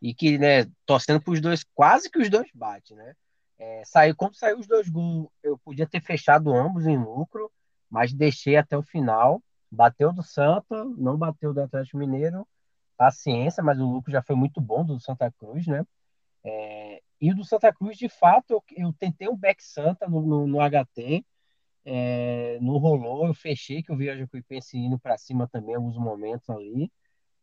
e 0.02 0.14
que, 0.14 0.38
né, 0.38 0.66
torcendo 0.86 1.22
para 1.22 1.34
os 1.34 1.42
dois, 1.42 1.64
quase 1.74 2.10
que 2.10 2.20
os 2.20 2.30
dois 2.30 2.50
batem, 2.54 2.96
né, 2.98 3.16
é, 3.58 3.84
saiu, 3.86 4.16
como 4.16 4.34
saiu 4.34 4.60
os 4.60 4.68
dois 4.68 4.90
gols, 4.90 5.30
eu 5.42 5.58
podia 5.58 5.88
ter 5.88 6.02
fechado 6.02 6.54
ambos 6.54 6.86
em 6.86 6.98
lucro, 6.98 7.52
mas 7.90 8.14
deixei 8.14 8.58
até 8.58 8.78
o 8.78 8.84
final. 8.84 9.42
Bateu 9.72 10.12
do 10.12 10.22
Santa, 10.22 10.84
não 10.98 11.18
bateu 11.18 11.54
do 11.54 11.62
Atlético 11.62 11.98
Mineiro. 11.98 12.48
Paciência, 12.98 13.64
mas 13.64 13.80
o 13.80 13.86
lucro 13.86 14.12
já 14.12 14.22
foi 14.22 14.36
muito 14.36 14.62
bom 14.62 14.86
do 14.86 15.00
Santa 15.00 15.32
Cruz, 15.32 15.68
né? 15.68 15.86
É, 16.44 17.02
e 17.20 17.32
o 17.32 17.36
do 17.36 17.44
Santa 17.44 17.74
Cruz, 17.74 17.98
de 17.98 18.08
fato, 18.08 18.52
eu, 18.52 18.64
eu 18.78 18.94
tentei 18.94 19.28
um 19.28 19.36
back 19.36 19.64
Santa 19.64 20.08
no, 20.08 20.22
no, 20.22 20.48
no 20.48 20.60
HT, 20.60 21.26
é, 21.86 22.58
não 22.62 22.78
rolou, 22.78 23.28
eu 23.28 23.34
fechei, 23.34 23.84
que 23.84 23.92
eu 23.92 23.98
vi 23.98 24.10
a 24.10 24.18
Jacuipense 24.18 24.78
indo 24.78 24.98
para 24.98 25.18
cima 25.18 25.48
também 25.48 25.74
em 25.74 25.78
alguns 25.78 25.98
momentos 25.98 26.50
ali. 26.50 26.92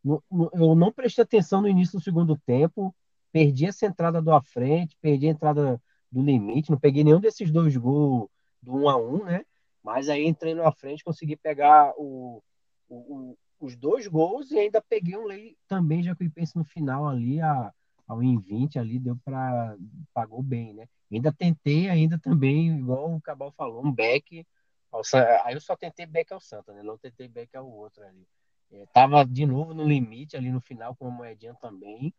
No, 0.03 0.21
no, 0.29 0.51
eu 0.53 0.75
não 0.75 0.91
prestei 0.91 1.23
atenção 1.23 1.61
no 1.61 1.69
início 1.69 1.97
do 1.97 2.03
segundo 2.03 2.37
tempo, 2.45 2.93
perdi 3.31 3.65
essa 3.65 3.85
entrada 3.85 4.21
do 4.21 4.31
à 4.31 4.41
frente, 4.41 4.97
perdi 5.01 5.27
a 5.27 5.31
entrada 5.31 5.81
do 6.11 6.21
limite, 6.21 6.69
não 6.69 6.79
peguei 6.79 7.03
nenhum 7.03 7.21
desses 7.21 7.49
dois 7.49 7.75
gols 7.77 8.29
do 8.61 8.73
1 8.73 8.89
a 8.89 8.97
1 8.97 9.23
né? 9.23 9.45
Mas 9.81 10.09
aí 10.09 10.25
entrei 10.25 10.53
na 10.53 10.71
frente, 10.71 11.03
consegui 11.03 11.35
pegar 11.35 11.93
o, 11.97 12.41
o, 12.89 13.37
os 13.59 13.75
dois 13.75 14.07
gols 14.07 14.51
e 14.51 14.59
ainda 14.59 14.81
peguei 14.81 15.17
um 15.17 15.25
lei 15.25 15.57
também, 15.67 16.03
já 16.03 16.15
que 16.15 16.25
eu 16.25 16.31
pense 16.31 16.55
no 16.55 16.63
final 16.65 17.07
ali, 17.07 17.39
a, 17.41 17.73
ao 18.07 18.21
em 18.21 18.37
20 18.37 18.77
ali, 18.77 18.99
deu 18.99 19.17
para 19.23 19.75
pagou 20.13 20.43
bem, 20.43 20.73
né? 20.73 20.85
Ainda 21.15 21.31
tentei 21.31 21.89
ainda 21.89 22.17
também, 22.17 22.77
igual 22.77 23.15
o 23.15 23.21
Cabal 23.21 23.51
falou, 23.51 23.85
um 23.85 23.91
back. 23.91 24.45
Ao, 24.91 25.01
aí 25.43 25.53
eu 25.53 25.61
só 25.61 25.75
tentei 25.75 26.05
back 26.05 26.33
ao 26.33 26.39
Santa, 26.39 26.73
né? 26.73 26.83
Não 26.83 26.97
tentei 26.97 27.27
back 27.27 27.55
ao 27.55 27.69
outro 27.69 28.03
ali. 28.03 28.27
É, 28.71 28.85
tava 28.87 29.23
de 29.23 29.45
novo 29.45 29.73
no 29.73 29.83
limite 29.87 30.35
ali 30.35 30.51
no 30.51 30.59
final 30.59 30.95
com 30.95 31.07
a 31.07 31.11
moedinha 31.11 31.53
também, 31.55 32.13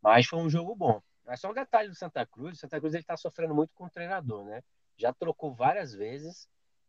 mas 0.00 0.26
foi 0.26 0.40
um 0.40 0.50
jogo 0.50 0.74
bom. 0.74 1.00
Mas 1.24 1.40
só 1.40 1.50
um 1.50 1.54
detalhe 1.54 1.88
do 1.88 1.94
Santa 1.94 2.26
Cruz, 2.26 2.56
o 2.56 2.60
Santa 2.60 2.80
Cruz 2.80 2.94
está 2.94 3.16
sofrendo 3.16 3.54
muito 3.54 3.72
com 3.74 3.84
o 3.84 3.90
treinador, 3.90 4.44
né? 4.44 4.62
Já 4.96 5.12
trocou 5.12 5.54
várias 5.54 5.94
vezes. 5.94 6.48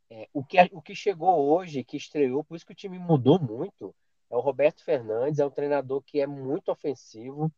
É, 0.09 0.27
o, 0.33 0.43
que, 0.43 0.57
o 0.71 0.81
que 0.81 0.95
chegou 0.95 1.47
hoje, 1.51 1.83
que 1.83 1.97
estreou, 1.97 2.43
por 2.43 2.55
isso 2.55 2.65
que 2.65 2.73
o 2.73 2.75
time 2.75 2.97
mudou 2.97 3.39
muito, 3.39 3.95
é 4.29 4.35
o 4.35 4.39
Roberto 4.39 4.83
Fernandes, 4.83 5.39
é 5.39 5.45
um 5.45 5.51
treinador 5.51 6.01
que 6.01 6.19
é 6.19 6.27
muito 6.27 6.71
ofensivo. 6.71 7.51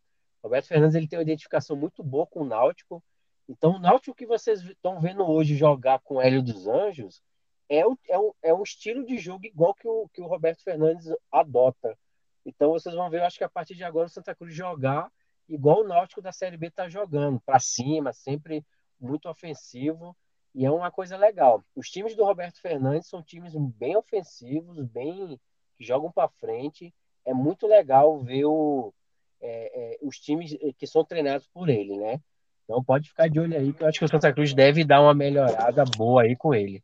Roberto 0.43 0.67
Fernandes 0.67 0.95
ele 0.95 1.07
tem 1.07 1.17
uma 1.17 1.23
identificação 1.23 1.75
muito 1.75 2.03
boa 2.03 2.27
com 2.27 2.41
o 2.41 2.45
Náutico. 2.45 3.01
Então, 3.47 3.75
o 3.75 3.79
Náutico 3.79 4.15
que 4.15 4.25
vocês 4.25 4.61
estão 4.61 4.99
vendo 4.99 5.23
hoje 5.23 5.55
jogar 5.55 5.99
com 5.99 6.15
o 6.15 6.21
Hélio 6.21 6.41
dos 6.41 6.67
Anjos 6.67 7.21
é, 7.69 7.85
o, 7.85 7.97
é, 8.07 8.17
o, 8.17 8.35
é 8.41 8.53
um 8.53 8.63
estilo 8.63 9.05
de 9.05 9.17
jogo 9.17 9.45
igual 9.45 9.73
que 9.73 9.87
o, 9.87 10.07
que 10.09 10.21
o 10.21 10.27
Roberto 10.27 10.63
Fernandes 10.63 11.07
adota. 11.31 11.97
Então, 12.45 12.71
vocês 12.71 12.93
vão 12.93 13.09
ver, 13.09 13.19
eu 13.19 13.25
acho 13.25 13.37
que 13.37 13.43
a 13.43 13.49
partir 13.49 13.75
de 13.75 13.83
agora 13.83 14.07
o 14.07 14.09
Santa 14.09 14.35
Cruz 14.35 14.53
jogar 14.53 15.11
igual 15.47 15.81
o 15.81 15.87
Náutico 15.87 16.21
da 16.21 16.31
Série 16.31 16.57
B 16.57 16.67
está 16.67 16.89
jogando, 16.89 17.39
para 17.39 17.59
cima, 17.59 18.13
sempre 18.13 18.65
muito 18.99 19.29
ofensivo, 19.29 20.15
e 20.53 20.65
é 20.65 20.71
uma 20.71 20.89
coisa 20.89 21.17
legal. 21.17 21.63
Os 21.75 21.89
times 21.89 22.15
do 22.15 22.23
Roberto 22.23 22.61
Fernandes 22.61 23.09
são 23.09 23.21
times 23.21 23.53
bem 23.55 23.95
ofensivos, 23.95 24.81
bem 24.85 25.39
que 25.75 25.83
jogam 25.83 26.11
para 26.11 26.29
frente. 26.29 26.93
É 27.25 27.33
muito 27.33 27.67
legal 27.67 28.19
ver 28.21 28.45
o, 28.45 28.93
é, 29.41 29.95
é, 29.95 29.97
os 30.01 30.17
times 30.17 30.55
que 30.77 30.87
são 30.87 31.03
treinados 31.03 31.47
por 31.47 31.67
ele, 31.67 31.97
né? 31.97 32.21
Então 32.65 32.83
pode 32.83 33.09
ficar 33.09 33.29
de 33.29 33.39
olho 33.39 33.57
aí, 33.57 33.71
que 33.71 33.81
eu 33.81 33.87
acho 33.87 33.99
que 33.99 34.05
o 34.05 34.09
Santa 34.09 34.33
Cruz 34.33 34.53
deve 34.53 34.83
dar 34.83 35.01
uma 35.01 35.13
melhorada 35.13 35.85
boa 35.95 36.23
aí 36.23 36.35
com 36.35 36.53
ele. 36.53 36.83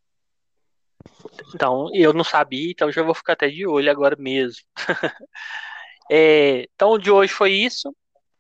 Então, 1.53 1.89
eu 1.93 2.13
não 2.13 2.23
sabia, 2.23 2.71
então 2.71 2.91
já 2.91 3.01
vou 3.01 3.15
ficar 3.15 3.33
até 3.33 3.49
de 3.49 3.65
olho 3.65 3.89
agora 3.89 4.15
mesmo. 4.15 4.61
é, 6.11 6.67
então, 6.73 6.97
de 6.99 7.09
hoje 7.09 7.33
foi 7.33 7.51
isso 7.51 7.91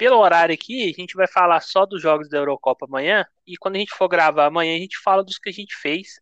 pelo 0.01 0.17
horário 0.17 0.51
aqui, 0.51 0.89
a 0.89 0.99
gente 0.99 1.13
vai 1.13 1.27
falar 1.27 1.59
só 1.59 1.85
dos 1.85 2.01
jogos 2.01 2.27
da 2.27 2.39
Eurocopa 2.39 2.87
amanhã. 2.87 3.23
E 3.45 3.55
quando 3.55 3.75
a 3.75 3.77
gente 3.77 3.93
for 3.93 4.07
gravar 4.07 4.47
amanhã, 4.47 4.75
a 4.75 4.79
gente 4.79 4.97
fala 4.97 5.23
dos 5.23 5.37
que 5.37 5.47
a 5.47 5.53
gente 5.53 5.75
fez. 5.75 6.19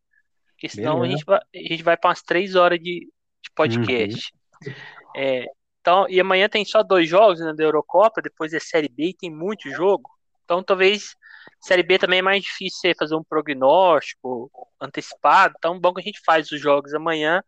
Porque 0.50 0.68
senão 0.68 1.02
a 1.02 1.08
gente, 1.08 1.24
vai, 1.24 1.40
a 1.40 1.58
gente 1.58 1.82
vai 1.82 1.96
para 1.96 2.10
umas 2.10 2.22
três 2.22 2.56
horas 2.56 2.78
de, 2.78 3.10
de 3.42 3.52
podcast. 3.56 4.34
Uhum. 4.68 4.74
É, 5.16 5.46
então, 5.80 6.06
e 6.10 6.20
amanhã 6.20 6.50
tem 6.50 6.66
só 6.66 6.84
dois 6.84 7.08
jogos 7.08 7.40
né, 7.40 7.54
da 7.54 7.64
Eurocopa, 7.64 8.22
depois 8.22 8.52
é 8.52 8.60
Série 8.60 8.90
B 8.90 9.12
e 9.12 9.14
tem 9.14 9.32
muito 9.32 9.70
jogo. 9.72 10.10
Então 10.50 10.64
talvez 10.64 11.16
Série 11.62 11.84
B 11.84 12.00
também 12.00 12.20
é 12.20 12.24
mais 12.24 12.42
difícil 12.42 12.92
fazer 12.98 13.16
um 13.16 13.24
prognóstico 13.24 14.50
antecipado. 14.82 15.54
Então, 15.58 15.80
bom 15.80 15.94
que 15.94 16.02
a 16.02 16.04
gente 16.04 16.22
faz 16.26 16.52
os 16.52 16.60
jogos 16.60 16.92
amanhã 16.96 17.44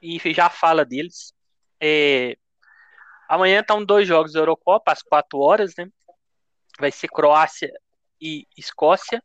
e 0.00 0.18
já 0.32 0.48
fala 0.48 0.82
deles. 0.82 1.34
É, 1.78 2.36
Amanhã 3.28 3.60
estão 3.60 3.82
dois 3.82 4.06
jogos 4.06 4.34
da 4.34 4.40
Eurocopa, 4.40 4.92
às 4.92 5.02
4 5.02 5.38
horas, 5.38 5.72
né? 5.78 5.88
Vai 6.78 6.90
ser 6.90 7.08
Croácia 7.08 7.72
e 8.20 8.46
Escócia, 8.58 9.22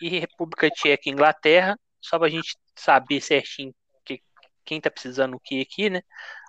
e 0.00 0.20
República 0.20 0.70
Tcheca 0.70 1.08
e 1.08 1.12
Inglaterra, 1.12 1.76
só 2.00 2.16
para 2.16 2.28
a 2.28 2.30
gente 2.30 2.56
saber 2.76 3.20
certinho 3.20 3.74
que, 4.04 4.22
quem 4.64 4.78
está 4.78 4.88
precisando 4.90 5.34
o 5.34 5.40
que 5.40 5.60
aqui, 5.60 5.90
né? 5.90 6.00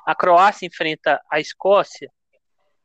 A 0.05 0.13
Croácia 0.13 0.67
enfrenta 0.67 1.19
a 1.31 1.39
Escócia, 1.39 2.07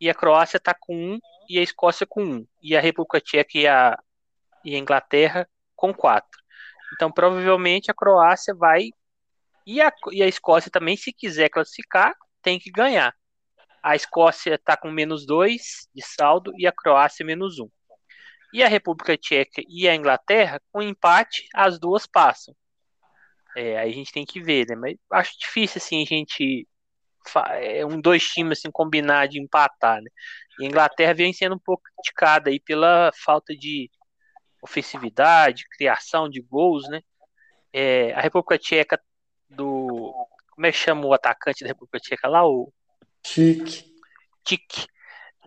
e 0.01 0.09
a 0.09 0.15
Croácia 0.15 0.57
está 0.57 0.75
com 0.75 0.95
um, 0.95 1.19
e 1.49 1.59
a 1.59 1.63
Escócia 1.63 2.07
com 2.07 2.23
um, 2.23 2.47
e 2.63 2.77
a 2.77 2.81
República 2.81 3.21
Tcheca 3.21 3.59
e 3.59 3.67
a, 3.67 3.99
e 4.65 4.75
a 4.75 4.79
Inglaterra 4.79 5.49
com 5.75 5.93
quatro. 5.93 6.41
Então, 6.95 7.11
provavelmente 7.11 7.91
a 7.91 7.95
Croácia 7.95 8.55
vai, 8.55 8.91
e 9.67 9.81
a, 9.81 9.93
e 10.13 10.23
a 10.23 10.27
Escócia 10.29 10.71
também, 10.71 10.97
se 10.97 11.13
quiser 11.13 11.49
classificar, 11.49 12.15
tem 12.43 12.59
que 12.59 12.71
ganhar. 12.71 13.15
A 13.83 13.97
Escócia 13.97 14.55
está 14.55 14.77
com 14.77 14.91
menos 14.91 15.27
2 15.27 15.89
de 15.95 16.03
saldo 16.03 16.53
e 16.57 16.67
a 16.67 16.73
Croácia 16.73 17.25
menos 17.25 17.59
1. 17.59 17.65
Um. 17.65 17.71
E 18.53 18.63
a 18.63 18.69
República 18.69 19.17
Tcheca 19.17 19.63
e 19.69 19.89
a 19.89 19.95
Inglaterra, 19.95 20.61
com 20.73 20.81
empate, 20.81 21.49
as 21.55 21.79
duas 21.79 22.07
passam. 22.07 22.55
É, 23.57 23.79
aí 23.79 23.91
a 23.91 23.95
gente 23.95 24.13
tem 24.13 24.25
que 24.25 24.41
ver, 24.41 24.67
né? 24.69 24.77
Mas 24.77 24.97
acho 25.11 25.39
difícil 25.39 25.79
assim 25.79 26.03
a 26.03 26.07
gente 26.07 26.69
é, 27.53 27.85
um 27.85 28.01
dois 28.01 28.23
times 28.25 28.59
assim 28.59 28.71
combinar 28.71 29.27
de 29.29 29.41
empatar, 29.41 30.01
né? 30.03 30.11
E 30.59 30.65
a 30.65 30.69
Inglaterra 30.69 31.15
vem 31.15 31.33
sendo 31.33 31.55
um 31.55 31.59
pouco 31.59 31.83
criticada 31.85 32.51
aí 32.51 32.61
pela 32.61 33.11
falta 33.15 33.55
de 33.55 33.91
ofensividade, 34.63 35.69
criação 35.71 36.29
de 36.29 36.41
gols, 36.41 36.89
né? 36.89 37.01
É, 37.73 38.13
a 38.15 38.21
República 38.21 38.59
Tcheca 38.59 39.01
do 39.49 40.13
como 40.51 40.67
é 40.67 40.73
que 40.73 40.79
chama 40.79 41.07
o 41.07 41.13
atacante 41.13 41.63
da 41.63 41.69
República 41.69 42.01
Tcheca 42.01 42.29
lá, 42.29 42.47
o 42.47 42.73
Tique. 43.23 43.85
Tique. 44.45 44.87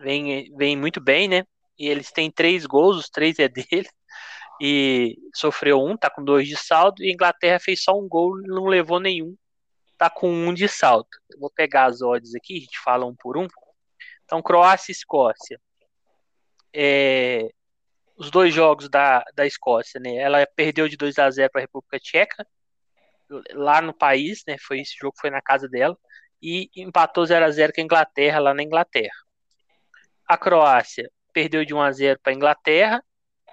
Vem, 0.00 0.54
vem 0.56 0.76
muito 0.76 1.00
bem, 1.00 1.26
né? 1.26 1.44
E 1.78 1.88
eles 1.88 2.12
têm 2.12 2.30
três 2.30 2.66
gols, 2.66 2.98
os 2.98 3.10
três 3.10 3.38
é 3.38 3.48
dele. 3.48 3.88
E 4.60 5.16
sofreu 5.34 5.82
um, 5.82 5.96
tá 5.96 6.10
com 6.10 6.22
dois 6.22 6.46
de 6.46 6.56
saldo. 6.56 7.02
E 7.02 7.08
a 7.08 7.12
Inglaterra 7.12 7.58
fez 7.58 7.82
só 7.82 7.98
um 7.98 8.06
gol, 8.06 8.36
não 8.42 8.66
levou 8.66 9.00
nenhum. 9.00 9.34
Tá 9.96 10.10
com 10.10 10.30
um 10.30 10.52
de 10.52 10.68
saldo. 10.68 11.08
Eu 11.30 11.38
vou 11.40 11.50
pegar 11.50 11.86
as 11.86 12.02
odds 12.02 12.34
aqui, 12.34 12.58
a 12.58 12.60
gente 12.60 12.78
fala 12.84 13.06
um 13.06 13.14
por 13.14 13.38
um. 13.38 13.48
Então, 14.30 14.40
Croácia 14.40 14.92
e 14.92 14.94
Escócia. 14.94 15.60
É, 16.72 17.50
os 18.16 18.30
dois 18.30 18.54
jogos 18.54 18.88
da, 18.88 19.24
da 19.34 19.44
Escócia, 19.44 19.98
né? 19.98 20.14
Ela 20.18 20.46
perdeu 20.54 20.88
de 20.88 20.96
2 20.96 21.18
a 21.18 21.28
0 21.28 21.50
para 21.50 21.60
a 21.60 21.64
República 21.64 21.98
Tcheca 21.98 22.46
lá 23.50 23.82
no 23.82 23.92
país, 23.92 24.44
né? 24.46 24.56
Foi 24.56 24.78
esse 24.78 24.94
jogo 24.96 25.16
foi 25.20 25.30
na 25.30 25.42
casa 25.42 25.68
dela 25.68 25.98
e 26.40 26.70
empatou 26.76 27.26
0 27.26 27.44
a 27.44 27.50
0 27.50 27.72
com 27.74 27.80
a 27.80 27.84
Inglaterra 27.84 28.38
lá 28.38 28.54
na 28.54 28.62
Inglaterra. 28.62 29.16
A 30.24 30.38
Croácia 30.38 31.10
perdeu 31.32 31.64
de 31.64 31.74
1 31.74 31.80
a 31.80 31.90
0 31.90 32.20
para 32.22 32.32
a 32.32 32.36
Inglaterra 32.36 33.04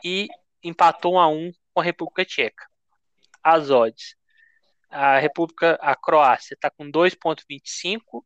e 0.04 0.28
empatou 0.64 1.16
1 1.16 1.20
a 1.20 1.28
1 1.28 1.52
com 1.74 1.82
a 1.82 1.84
República 1.84 2.24
Tcheca. 2.24 2.68
As 3.42 3.72
odds. 3.72 4.16
A 4.92 5.18
República, 5.18 5.74
a 5.82 5.96
Croácia 5.96 6.54
está 6.54 6.70
com 6.70 6.86
2.25 6.92 8.24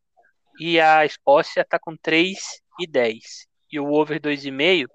e 0.62 0.80
a 0.80 1.04
Escócia 1.04 1.62
está 1.62 1.76
com 1.76 1.96
3,10. 1.96 3.48
E 3.72 3.80
o 3.80 3.92
over 3.92 4.20
2,5 4.20 4.86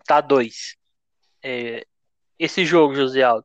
está 0.00 0.20
2. 0.20 0.76
É, 1.42 1.84
esse 2.38 2.64
jogo, 2.64 2.94
José 2.94 3.24
Aldo, 3.24 3.44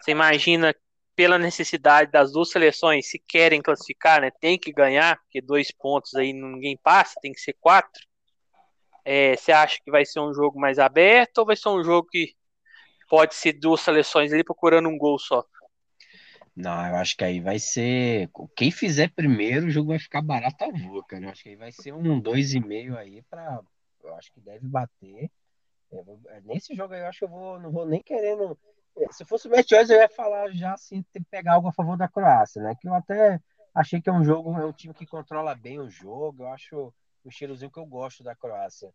você 0.00 0.12
imagina 0.12 0.72
pela 1.16 1.36
necessidade 1.36 2.12
das 2.12 2.30
duas 2.30 2.50
seleções, 2.50 3.10
se 3.10 3.18
querem 3.18 3.60
classificar, 3.60 4.20
né, 4.20 4.30
tem 4.40 4.56
que 4.56 4.70
ganhar, 4.70 5.18
porque 5.18 5.40
dois 5.40 5.72
pontos 5.72 6.14
aí 6.14 6.32
ninguém 6.32 6.76
passa, 6.76 7.18
tem 7.20 7.32
que 7.32 7.40
ser 7.40 7.54
quatro. 7.54 8.00
É, 9.04 9.34
você 9.34 9.50
acha 9.50 9.80
que 9.84 9.90
vai 9.90 10.04
ser 10.04 10.20
um 10.20 10.32
jogo 10.32 10.60
mais 10.60 10.78
aberto 10.78 11.38
ou 11.38 11.46
vai 11.46 11.56
ser 11.56 11.70
um 11.70 11.82
jogo 11.82 12.06
que 12.08 12.36
pode 13.08 13.34
ser 13.34 13.54
duas 13.54 13.80
seleções 13.80 14.32
ali 14.32 14.44
procurando 14.44 14.88
um 14.88 14.98
gol 14.98 15.18
só? 15.18 15.44
Não, 16.56 16.86
eu 16.88 16.96
acho 16.96 17.14
que 17.14 17.22
aí 17.22 17.38
vai 17.38 17.58
ser. 17.58 18.30
Quem 18.56 18.70
fizer 18.70 19.12
primeiro, 19.12 19.66
o 19.66 19.70
jogo 19.70 19.90
vai 19.90 19.98
ficar 19.98 20.22
barato 20.22 20.64
a 20.64 20.70
voa, 20.70 21.04
cara. 21.04 21.26
Eu 21.26 21.30
acho 21.30 21.42
que 21.42 21.50
aí 21.50 21.56
vai 21.56 21.70
ser 21.70 21.92
um 21.92 22.18
2,5 22.18 22.96
aí 22.96 23.22
para. 23.28 23.60
Eu 24.02 24.14
acho 24.16 24.32
que 24.32 24.40
deve 24.40 24.66
bater. 24.66 25.30
É, 25.92 26.40
nesse 26.44 26.74
jogo 26.74 26.94
aí 26.94 27.00
eu 27.00 27.06
acho 27.06 27.18
que 27.18 27.24
eu 27.24 27.28
vou, 27.28 27.60
não 27.60 27.70
vou 27.70 27.84
nem 27.84 28.02
querendo. 28.02 28.58
É, 28.96 29.12
se 29.12 29.22
fosse 29.26 29.46
o 29.46 29.50
Match 29.50 29.70
eu 29.70 29.84
ia 29.84 30.08
falar 30.08 30.50
já 30.52 30.72
assim, 30.72 31.04
pegar 31.30 31.54
algo 31.54 31.68
a 31.68 31.72
favor 31.72 31.98
da 31.98 32.08
Croácia, 32.08 32.62
né? 32.62 32.74
Que 32.80 32.88
eu 32.88 32.94
até 32.94 33.38
achei 33.74 34.00
que 34.00 34.08
é 34.08 34.12
um 34.12 34.24
jogo, 34.24 34.58
é 34.58 34.64
um 34.64 34.72
time 34.72 34.94
que 34.94 35.06
controla 35.06 35.54
bem 35.54 35.78
o 35.78 35.90
jogo. 35.90 36.44
Eu 36.44 36.48
acho 36.48 36.94
o 37.22 37.28
estilozinho 37.28 37.70
que 37.70 37.78
eu 37.78 37.84
gosto 37.84 38.24
da 38.24 38.34
Croácia. 38.34 38.90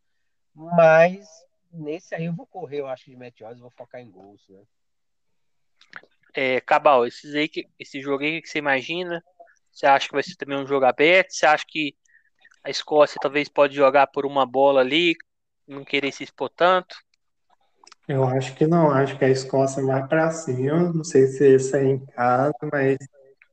Mas 0.55 1.27
nesse 1.71 2.15
aí 2.15 2.25
eu 2.25 2.33
vou 2.33 2.47
correr, 2.47 2.79
eu 2.79 2.87
acho, 2.87 3.05
de 3.05 3.15
Match 3.15 3.39
vou 3.59 3.69
focar 3.69 4.01
em 4.01 4.09
gols, 4.09 4.43
né? 4.49 4.63
É, 6.33 6.61
Cabal, 6.61 7.05
esses 7.05 7.35
aí 7.35 7.47
que, 7.47 7.67
esse 7.79 8.01
jogo 8.01 8.23
aí 8.23 8.41
que 8.41 8.47
você 8.47 8.59
imagina? 8.59 9.23
Você 9.71 9.85
acha 9.85 10.07
que 10.07 10.13
vai 10.13 10.23
ser 10.23 10.35
também 10.35 10.57
um 10.57 10.67
jogo 10.67 10.85
aberto? 10.85 11.31
Você 11.31 11.45
acha 11.45 11.65
que 11.67 11.95
a 12.63 12.69
Escócia 12.69 13.19
talvez 13.21 13.49
pode 13.49 13.75
jogar 13.75 14.07
por 14.07 14.25
uma 14.25 14.45
bola 14.45 14.81
ali, 14.81 15.15
não 15.67 15.83
querer 15.83 16.11
se 16.11 16.23
expor 16.23 16.49
tanto? 16.49 16.95
Eu 18.07 18.25
acho 18.25 18.53
que 18.55 18.67
não, 18.67 18.91
acho 18.91 19.17
que 19.17 19.25
a 19.25 19.29
Escócia 19.29 19.83
vai 19.83 20.05
para 20.07 20.31
cima. 20.31 20.91
Não 20.93 21.03
sei 21.03 21.27
se 21.27 21.55
isso 21.55 21.75
é 21.75 21.85
em 21.85 22.05
casa, 22.07 22.53
mas 22.71 22.97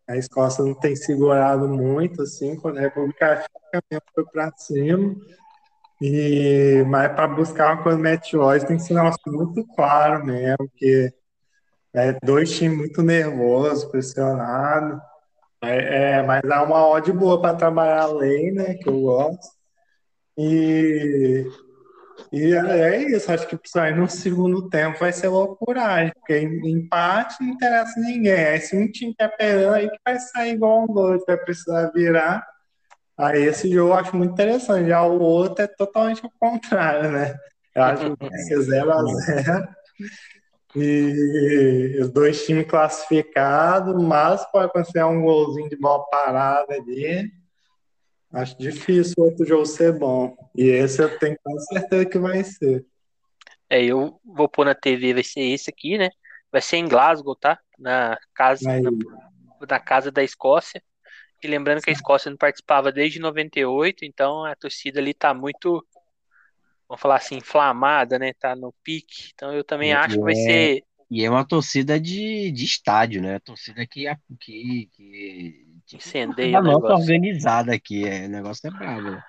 a 0.08 0.16
Escócia 0.16 0.64
não 0.64 0.74
tem 0.74 0.96
segurado 0.96 1.68
muito, 1.68 2.22
assim, 2.22 2.56
quando 2.56 2.78
a 2.78 2.82
República 2.82 3.44
mesmo 3.90 4.02
foi 4.14 4.24
para 4.26 4.50
cima. 4.56 5.14
E, 6.00 6.84
mas 6.86 7.12
para 7.12 7.28
buscar 7.28 7.74
uma 7.74 7.82
coisa 7.82 7.98
meteórica 7.98 8.68
tem 8.68 8.76
que 8.76 8.82
ser 8.82 8.94
um 8.94 8.96
negócio 8.96 9.20
muito 9.26 9.66
claro 9.74 10.24
mesmo, 10.24 10.70
que 10.76 11.12
é 11.98 12.18
dois 12.22 12.50
times 12.56 12.78
muito 12.78 13.02
nervosos, 13.02 13.84
pressionados. 13.86 15.00
É, 15.62 16.18
é, 16.18 16.22
mas 16.22 16.48
há 16.50 16.62
uma 16.62 16.86
odd 16.86 17.10
boa 17.12 17.40
para 17.40 17.56
trabalhar 17.56 18.02
a 18.02 18.12
lei, 18.12 18.52
né? 18.52 18.74
Que 18.74 18.88
eu 18.88 19.00
gosto. 19.00 19.48
E, 20.36 21.44
e 22.32 22.54
é 22.54 23.02
isso, 23.02 23.32
acho 23.32 23.48
que 23.48 23.56
principalmente 23.56 23.96
no 23.96 24.08
segundo 24.08 24.68
tempo 24.68 25.00
vai 25.00 25.12
ser 25.12 25.28
loucuragem, 25.28 26.12
porque 26.14 26.38
empate 26.38 27.42
não 27.42 27.54
interessa 27.54 27.98
ninguém. 28.00 28.46
Aí 28.46 28.60
se 28.60 28.76
um 28.76 28.88
time 28.90 29.14
quer 29.14 29.36
perdendo, 29.36 29.74
aí 29.74 29.90
que 29.90 29.98
vai 30.04 30.18
sair 30.18 30.52
igual 30.54 30.84
um 30.84 30.94
doido, 30.94 31.24
vai 31.26 31.36
precisar 31.36 31.90
virar. 31.92 32.46
Aí 33.18 33.42
esse 33.42 33.68
jogo 33.68 33.90
eu 33.90 33.94
acho 33.94 34.16
muito 34.16 34.32
interessante. 34.32 34.88
Já 34.88 35.02
o 35.02 35.20
outro 35.20 35.64
é 35.64 35.66
totalmente 35.66 36.24
o 36.24 36.30
contrário, 36.38 37.10
né? 37.10 37.34
Eu 37.74 37.82
acho 37.82 38.16
que 38.16 38.28
vai 38.28 38.38
ser 38.38 38.58
0x0. 38.58 39.68
E 40.82 41.98
os 42.00 42.10
dois 42.10 42.44
times 42.44 42.66
classificados, 42.66 44.02
mas 44.02 44.44
pode 44.50 44.66
acontecer 44.66 45.04
um 45.04 45.22
golzinho 45.22 45.68
de 45.68 45.76
bola 45.76 46.04
parada 46.10 46.74
ali. 46.74 47.30
Acho 48.32 48.58
difícil 48.58 49.14
o 49.18 49.22
outro 49.22 49.46
jogo 49.46 49.64
ser 49.64 49.92
bom. 49.92 50.36
E 50.54 50.64
esse 50.64 51.02
eu 51.02 51.18
tenho 51.18 51.36
com 51.42 51.58
certeza 51.60 52.06
que 52.06 52.18
vai 52.18 52.44
ser. 52.44 52.84
É, 53.70 53.84
eu 53.84 54.18
vou 54.24 54.48
pôr 54.48 54.64
na 54.64 54.74
TV, 54.74 55.14
vai 55.14 55.24
ser 55.24 55.40
esse 55.40 55.70
aqui, 55.70 55.98
né? 55.98 56.10
Vai 56.50 56.60
ser 56.60 56.76
em 56.76 56.88
Glasgow, 56.88 57.34
tá? 57.36 57.58
Na 57.78 58.18
casa, 58.34 58.80
na, 58.80 58.90
na, 59.68 59.80
casa 59.80 60.10
da 60.10 60.22
Escócia. 60.22 60.82
E 61.42 61.46
lembrando 61.46 61.82
que 61.82 61.90
a 61.90 61.92
Escócia 61.92 62.30
não 62.30 62.36
participava 62.36 62.90
desde 62.90 63.18
98, 63.18 64.04
então 64.04 64.44
a 64.44 64.54
torcida 64.56 65.00
ali 65.00 65.14
tá 65.14 65.32
muito 65.32 65.84
vamos 66.88 67.00
falar 67.00 67.16
assim, 67.16 67.36
inflamada, 67.36 68.18
né? 68.18 68.32
Tá 68.32 68.56
no 68.56 68.72
pique. 68.82 69.30
Então 69.34 69.52
eu 69.52 69.62
também 69.62 69.92
acho 69.92 70.16
que 70.16 70.22
vai 70.22 70.32
é, 70.32 70.36
ser. 70.36 70.84
E 71.10 71.24
é 71.24 71.30
uma 71.30 71.46
torcida 71.46 72.00
de, 72.00 72.50
de 72.50 72.64
estádio, 72.64 73.22
né? 73.22 73.36
A 73.36 73.40
torcida 73.40 73.86
que, 73.86 74.06
que, 74.40 74.90
que 75.86 75.96
incendeia. 75.96 76.58
A 76.58 76.62
nossa 76.62 76.94
organizada 76.94 77.74
aqui, 77.74 78.06
é, 78.06 78.26
o 78.26 78.28
negócio 78.28 78.66
é 78.66 78.70
brabo. 78.70 79.10
Né? 79.10 79.22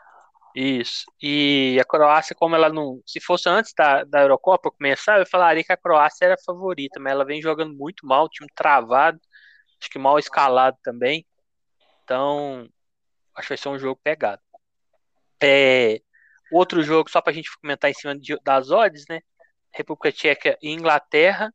Isso. 0.55 1.05
E 1.21 1.77
a 1.79 1.85
Croácia, 1.85 2.35
como 2.35 2.55
ela 2.55 2.69
não. 2.69 3.01
Se 3.05 3.19
fosse 3.19 3.47
antes 3.47 3.73
da, 3.77 4.03
da 4.03 4.21
Eurocopa 4.21 4.71
começar, 4.71 5.19
eu 5.19 5.25
falaria 5.25 5.63
que 5.63 5.71
a 5.71 5.77
Croácia 5.77 6.25
era 6.25 6.33
a 6.33 6.43
favorita, 6.43 6.99
mas 6.99 7.13
ela 7.13 7.25
vem 7.25 7.41
jogando 7.41 7.73
muito 7.75 8.05
mal, 8.05 8.27
time 8.27 8.49
travado, 8.55 9.19
acho 9.79 9.89
que 9.89 9.99
mal 9.99 10.17
escalado 10.17 10.77
também. 10.83 11.25
Então, 12.03 12.67
acho 13.35 13.47
que 13.47 13.53
vai 13.53 13.57
ser 13.57 13.69
um 13.69 13.79
jogo 13.79 13.99
pegado. 14.03 14.41
É, 15.41 16.01
Outro 16.51 16.81
jogo, 16.81 17.09
só 17.09 17.21
para 17.21 17.31
a 17.31 17.35
gente 17.35 17.49
comentar 17.59 17.89
em 17.89 17.93
cima 17.93 18.17
de, 18.17 18.35
das 18.43 18.71
odds, 18.71 19.05
né? 19.09 19.21
República 19.71 20.11
Tcheca 20.11 20.57
e 20.61 20.71
Inglaterra. 20.71 21.53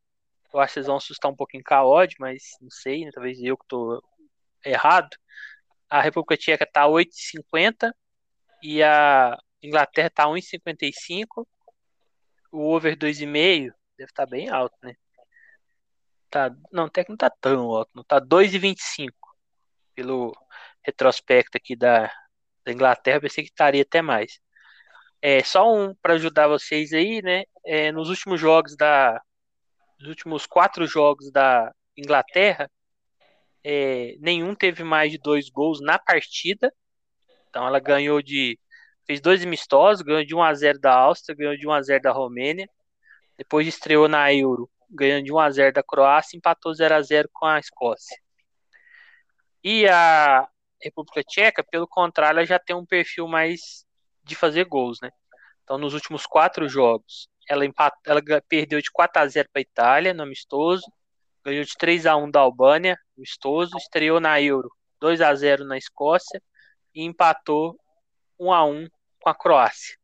Eu 0.52 0.60
acho 0.60 0.70
que 0.70 0.74
vocês 0.74 0.86
vão 0.86 0.96
assustar 0.96 1.30
um 1.30 1.36
pouquinho 1.36 1.64
com 1.64 1.74
a 1.74 1.84
odd, 1.84 2.14
mas 2.18 2.42
não 2.60 2.70
sei, 2.70 3.04
né? 3.04 3.10
talvez 3.12 3.40
eu 3.42 3.56
que 3.56 3.64
estou 3.64 4.02
errado. 4.64 5.10
A 5.90 6.00
República 6.00 6.36
Tcheca 6.36 6.64
está 6.64 6.86
8,50 6.86 7.92
e 8.62 8.82
a 8.82 9.36
Inglaterra 9.62 10.08
está 10.08 10.24
1,55. 10.26 11.46
O 12.52 12.72
over 12.72 12.96
2,5 12.96 13.72
deve 13.98 14.10
estar 14.10 14.26
tá 14.26 14.30
bem 14.30 14.48
alto, 14.48 14.76
né? 14.82 14.94
Tá, 16.30 16.50
não, 16.72 16.86
até 16.86 17.04
que 17.04 17.10
não 17.10 17.14
está 17.14 17.30
tão 17.30 17.70
alto, 17.70 17.90
não 17.94 18.04
tá 18.04 18.20
2,25 18.20 19.10
pelo 19.94 20.32
retrospecto 20.82 21.56
aqui 21.56 21.76
da, 21.76 22.12
da 22.64 22.72
Inglaterra, 22.72 23.20
pensei 23.20 23.44
que 23.44 23.50
estaria 23.50 23.82
até 23.82 24.02
mais. 24.02 24.40
É, 25.26 25.42
só 25.42 25.74
um 25.74 25.94
para 25.94 26.14
ajudar 26.14 26.48
vocês 26.48 26.92
aí, 26.92 27.22
né? 27.22 27.44
É, 27.64 27.90
nos 27.90 28.10
últimos 28.10 28.38
jogos 28.38 28.76
da. 28.76 29.22
Nos 29.98 30.10
últimos 30.10 30.44
quatro 30.44 30.86
jogos 30.86 31.32
da 31.32 31.72
Inglaterra, 31.96 32.70
é, 33.64 34.16
nenhum 34.20 34.54
teve 34.54 34.84
mais 34.84 35.10
de 35.10 35.16
dois 35.18 35.48
gols 35.48 35.80
na 35.80 35.98
partida. 35.98 36.70
Então 37.48 37.66
ela 37.66 37.80
ganhou 37.80 38.20
de. 38.20 38.58
Fez 39.06 39.18
dois 39.18 39.42
amistosos, 39.42 40.02
ganhou 40.02 40.24
de 40.26 40.34
1 40.34 40.42
a 40.42 40.54
0 40.54 40.78
da 40.78 40.94
Áustria, 40.94 41.34
ganhou 41.34 41.56
de 41.56 41.66
1 41.66 41.72
a 41.72 41.82
0 41.82 42.02
da 42.02 42.12
Romênia. 42.12 42.68
Depois 43.38 43.66
estreou 43.66 44.08
na 44.08 44.30
Euro, 44.32 44.70
ganhando 44.90 45.24
de 45.24 45.32
1 45.32 45.38
a 45.38 45.50
0 45.50 45.72
da 45.72 45.82
Croácia, 45.82 46.36
empatou 46.36 46.74
0 46.74 46.94
a 46.96 47.02
0 47.02 47.30
com 47.32 47.46
a 47.46 47.58
Escócia. 47.58 48.18
E 49.62 49.88
a 49.88 50.46
República 50.82 51.22
Tcheca, 51.24 51.64
pelo 51.64 51.88
contrário, 51.88 52.38
ela 52.40 52.46
já 52.46 52.58
tem 52.58 52.76
um 52.76 52.84
perfil 52.84 53.26
mais 53.26 53.83
de 54.24 54.34
fazer 54.34 54.64
gols, 54.64 54.98
né? 55.00 55.10
Então, 55.62 55.78
nos 55.78 55.94
últimos 55.94 56.26
quatro 56.26 56.68
jogos, 56.68 57.28
ela, 57.48 57.64
empat... 57.64 57.94
ela 58.06 58.20
perdeu 58.48 58.80
de 58.80 58.90
4 58.90 59.22
a 59.22 59.26
0 59.26 59.48
para 59.52 59.60
a 59.60 59.62
Itália, 59.62 60.14
no 60.14 60.22
amistoso, 60.22 60.84
ganhou 61.44 61.64
de 61.64 61.74
3 61.76 62.06
a 62.06 62.16
1 62.16 62.30
da 62.30 62.40
Albânia, 62.40 62.98
amistoso, 63.16 63.76
estreou 63.76 64.20
na 64.20 64.40
Euro 64.40 64.70
2 65.00 65.20
a 65.20 65.34
0 65.34 65.64
na 65.64 65.76
Escócia 65.76 66.40
e 66.94 67.02
empatou 67.02 67.78
1 68.38 68.52
a 68.52 68.64
1 68.64 68.88
com 69.20 69.28
a 69.28 69.34
Croácia. 69.34 69.96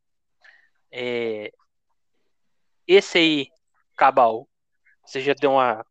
É... 0.91 1.51
Esse 2.87 3.19
aí, 3.19 3.49
Cabal, 3.97 4.49
você 5.05 5.21
já 5.21 5.33
deu 5.35 5.53
uma, 5.53 5.85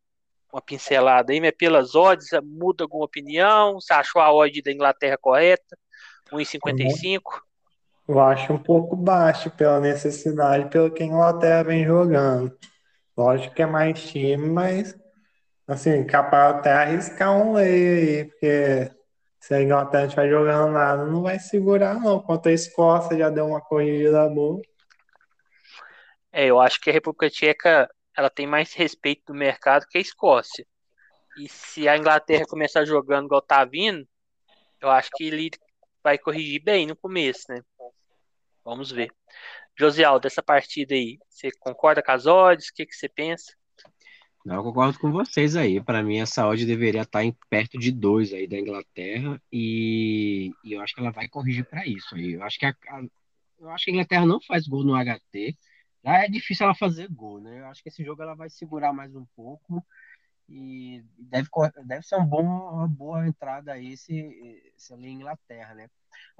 uma 0.51 0.61
pincelada 0.61 1.31
aí, 1.31 1.39
mas 1.39 1.53
pelas 1.57 1.95
odds, 1.95 2.29
muda 2.43 2.83
alguma 2.83 3.05
opinião? 3.05 3.79
Você 3.79 3.93
achou 3.93 4.21
a 4.21 4.31
odd 4.33 4.61
da 4.61 4.71
Inglaterra 4.71 5.17
correta? 5.17 5.77
1,55? 6.31 7.41
Eu 8.09 8.19
acho 8.19 8.51
um 8.51 8.57
pouco 8.57 8.95
baixo 8.95 9.51
pela 9.51 9.79
necessidade, 9.79 10.67
pelo 10.71 10.89
que 10.89 11.03
a 11.03 11.05
Inglaterra 11.05 11.61
vem 11.61 11.85
jogando. 11.85 12.57
Lógico 13.15 13.53
que 13.53 13.61
é 13.61 13.67
mais 13.67 14.01
time, 14.01 14.49
mas 14.49 14.97
assim, 15.67 16.03
capaz 16.07 16.55
até 16.55 16.71
arriscar 16.71 17.37
um 17.37 17.53
lei 17.53 18.17
aí, 18.17 18.25
porque 18.25 18.91
se 19.39 19.53
a 19.53 19.61
Inglaterra 19.61 20.05
estiver 20.05 20.27
jogando 20.27 20.71
nada, 20.71 21.05
não 21.05 21.21
vai 21.21 21.37
segurar, 21.37 21.99
não. 21.99 22.19
Quanto 22.19 22.49
a 22.49 22.51
Escócia 22.51 23.15
já 23.15 23.29
deu 23.29 23.45
uma 23.45 23.61
corrida 23.61 24.27
boa. 24.27 24.59
É, 26.31 26.47
eu 26.47 26.59
acho 26.59 26.81
que 26.81 26.89
a 26.89 26.93
República 26.93 27.29
Tcheca 27.29 27.87
ela 28.17 28.31
tem 28.31 28.47
mais 28.47 28.73
respeito 28.73 29.21
do 29.27 29.35
mercado 29.35 29.85
que 29.87 29.99
a 29.99 30.01
Escócia. 30.01 30.65
E 31.37 31.47
se 31.47 31.87
a 31.87 31.95
Inglaterra 31.95 32.47
começar 32.49 32.83
jogando 32.85 33.25
igual 33.25 33.39
tá 33.43 33.63
vindo, 33.63 34.03
eu 34.81 34.89
acho 34.89 35.11
que 35.13 35.25
ele 35.25 35.51
vai 36.03 36.17
corrigir 36.17 36.63
bem 36.63 36.87
no 36.87 36.95
começo, 36.95 37.43
né? 37.49 37.61
Vamos 38.63 38.91
ver. 38.91 39.11
Josial, 39.77 40.19
dessa 40.19 40.43
partida 40.43 40.93
aí, 40.93 41.17
você 41.29 41.49
concorda 41.59 42.03
com 42.03 42.11
as 42.11 42.25
odds? 42.25 42.67
O 42.69 42.73
que, 42.73 42.85
que 42.85 42.95
você 42.95 43.07
pensa? 43.07 43.53
Não, 44.45 44.55
eu 44.55 44.63
concordo 44.63 44.97
com 44.99 45.11
vocês 45.11 45.55
aí. 45.55 45.81
Para 45.81 46.01
mim, 46.01 46.19
essa 46.19 46.47
odd 46.47 46.65
deveria 46.65 47.01
estar 47.01 47.23
em 47.23 47.35
perto 47.49 47.77
de 47.77 47.91
dois 47.91 48.33
aí 48.33 48.47
da 48.47 48.57
Inglaterra 48.57 49.41
e, 49.51 50.51
e 50.63 50.73
eu 50.73 50.81
acho 50.81 50.93
que 50.93 51.01
ela 51.01 51.11
vai 51.11 51.27
corrigir 51.27 51.65
para 51.65 51.85
isso 51.85 52.15
aí. 52.15 52.33
Eu 52.33 52.43
acho 52.43 52.57
que 52.57 52.65
a, 52.65 52.69
a, 52.69 53.03
eu 53.59 53.69
acho 53.69 53.85
que 53.85 53.91
a 53.91 53.93
Inglaterra 53.93 54.25
não 54.25 54.41
faz 54.41 54.67
gol 54.67 54.83
no 54.83 54.95
HT. 54.95 55.57
Já 56.03 56.23
é 56.23 56.29
difícil 56.29 56.65
ela 56.65 56.75
fazer 56.75 57.09
gol, 57.09 57.41
né? 57.41 57.59
Eu 57.59 57.65
acho 57.67 57.83
que 57.83 57.89
esse 57.89 58.03
jogo 58.03 58.21
ela 58.21 58.33
vai 58.33 58.49
segurar 58.49 58.93
mais 58.93 59.13
um 59.15 59.25
pouco 59.35 59.85
e 60.47 61.03
deve, 61.17 61.47
deve 61.85 62.03
ser 62.03 62.15
um 62.15 62.25
bom, 62.25 62.43
uma 62.43 62.87
boa 62.87 63.27
entrada 63.27 63.73
aí 63.73 63.95
se, 63.97 64.73
se 64.77 64.93
ali 64.93 65.09
Inglaterra, 65.09 65.75
né? 65.75 65.89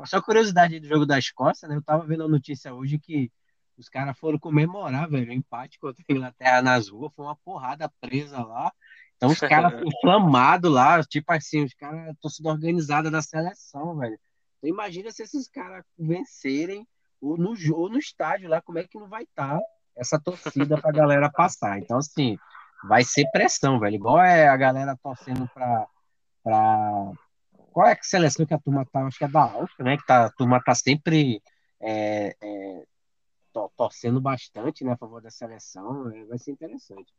Só 0.05 0.21
curiosidade 0.21 0.79
do 0.79 0.87
jogo 0.87 1.05
da 1.05 1.19
Escócia, 1.19 1.67
né? 1.67 1.75
Eu 1.75 1.81
tava 1.81 2.05
vendo 2.05 2.23
a 2.23 2.27
notícia 2.27 2.73
hoje 2.73 2.97
que 2.97 3.31
os 3.77 3.89
caras 3.89 4.17
foram 4.17 4.37
comemorar, 4.37 5.09
velho, 5.09 5.29
o 5.29 5.33
empate 5.33 5.79
contra 5.79 6.03
a 6.07 6.13
Inglaterra 6.13 6.61
nas 6.61 6.89
ruas, 6.89 7.13
foi 7.15 7.25
uma 7.25 7.35
porrada 7.37 7.91
presa 8.01 8.43
lá. 8.43 8.71
Então 9.15 9.29
os 9.29 9.39
caras 9.39 9.73
inflamados 9.85 10.71
lá, 10.71 11.03
tipo 11.03 11.31
assim, 11.31 11.63
os 11.63 11.73
caras, 11.73 12.15
torcida 12.21 12.49
organizada 12.49 13.09
da 13.09 13.21
seleção, 13.21 13.97
velho. 13.97 14.19
Então 14.57 14.69
imagina 14.69 15.11
se 15.11 15.23
esses 15.23 15.47
caras 15.47 15.83
vencerem 15.97 16.85
ou 17.21 17.37
no, 17.37 17.53
ou 17.73 17.89
no 17.89 17.97
estádio 17.97 18.49
lá, 18.49 18.61
como 18.61 18.79
é 18.79 18.83
que 18.83 18.97
não 18.97 19.07
vai 19.07 19.23
estar 19.23 19.57
tá 19.57 19.61
essa 19.95 20.19
torcida 20.19 20.79
pra 20.79 20.91
galera 20.91 21.29
passar. 21.29 21.77
Então, 21.79 21.97
assim, 21.97 22.37
vai 22.83 23.03
ser 23.03 23.29
pressão, 23.31 23.79
velho. 23.79 23.95
Igual 23.95 24.21
é 24.21 24.47
a 24.47 24.57
galera 24.57 24.97
torcendo 25.01 25.47
pra. 25.53 25.87
pra... 26.43 27.11
Qual 27.79 27.87
é 27.87 27.93
a 27.93 28.03
seleção 28.03 28.45
que 28.45 28.53
a 28.53 28.59
turma 28.59 28.85
tá? 28.91 29.05
Acho 29.05 29.17
que 29.17 29.23
é 29.23 29.27
da 29.29 29.39
Áustria, 29.39 29.85
né? 29.85 29.95
Que 29.95 30.05
tá, 30.05 30.25
a 30.25 30.31
turma 30.31 30.61
tá 30.61 30.75
sempre 30.75 31.41
é, 31.79 32.35
é, 32.41 32.83
torcendo 33.77 34.19
bastante 34.19 34.83
né, 34.83 34.91
a 34.91 34.97
favor 34.97 35.21
da 35.21 35.31
seleção. 35.31 36.11
É, 36.13 36.25
vai 36.25 36.37
ser 36.37 36.51
interessante. 36.51 37.13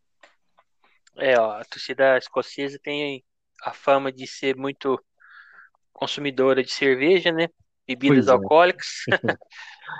É, 1.16 1.40
ó, 1.40 1.52
a 1.52 1.64
torcida 1.64 2.18
escocesa 2.18 2.78
tem 2.82 3.24
a 3.62 3.72
fama 3.72 4.12
de 4.12 4.26
ser 4.26 4.54
muito 4.54 5.02
consumidora 5.94 6.62
de 6.62 6.70
cerveja, 6.70 7.32
né? 7.32 7.48
Bebidas 7.86 8.28
é. 8.28 8.32
alcoólicas 8.32 9.04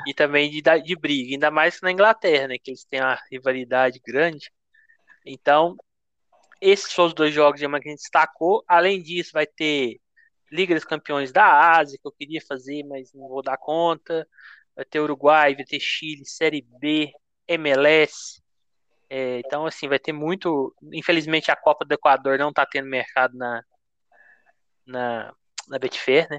e 0.07 0.13
também 0.13 0.51
de, 0.51 0.61
de 0.61 0.95
briga, 0.95 1.33
ainda 1.33 1.51
mais 1.51 1.81
na 1.81 1.91
Inglaterra, 1.91 2.49
né? 2.49 2.59
Que 2.63 2.73
eles 2.73 2.85
têm 2.85 3.01
uma 3.01 3.19
rivalidade 3.33 3.99
grande. 4.07 4.53
Então, 5.25 5.75
esses 6.61 6.93
foram 6.93 7.09
os 7.09 7.15
dois 7.15 7.33
jogos 7.33 7.61
que 7.61 7.65
a 7.67 7.71
gente 7.71 7.95
destacou. 7.95 8.63
Além 8.69 9.03
disso, 9.03 9.31
vai 9.33 9.47
ter 9.47 9.99
Liga 10.51 10.75
dos 10.75 10.85
Campeões 10.85 11.33
da 11.33 11.79
Ásia, 11.79 11.99
que 12.01 12.07
eu 12.07 12.13
queria 12.13 12.41
fazer, 12.47 12.83
mas 12.85 13.13
não 13.15 13.29
vou 13.29 13.43
dar 13.43 13.57
conta. 13.57 14.27
Vai 14.75 14.85
ter 14.85 15.01
Uruguai, 15.01 15.55
vai 15.55 15.65
ter 15.65 15.81
Chile, 15.81 16.25
Série 16.25 16.67
B, 16.81 17.13
MLS. 17.47 18.41
É, 19.09 19.41
então, 19.41 19.67
assim, 19.67 19.89
vai 19.89 19.99
ter 19.99 20.13
muito. 20.13 20.75
Infelizmente, 20.93 21.51
a 21.51 21.57
Copa 21.57 21.85
do 21.85 21.93
Equador 21.93 22.39
não 22.39 22.51
está 22.51 22.65
tendo 22.65 22.89
mercado 22.89 23.37
na, 23.37 23.63
na, 24.87 25.33
na 25.69 25.79
Betfair, 25.79 26.29
né? 26.31 26.39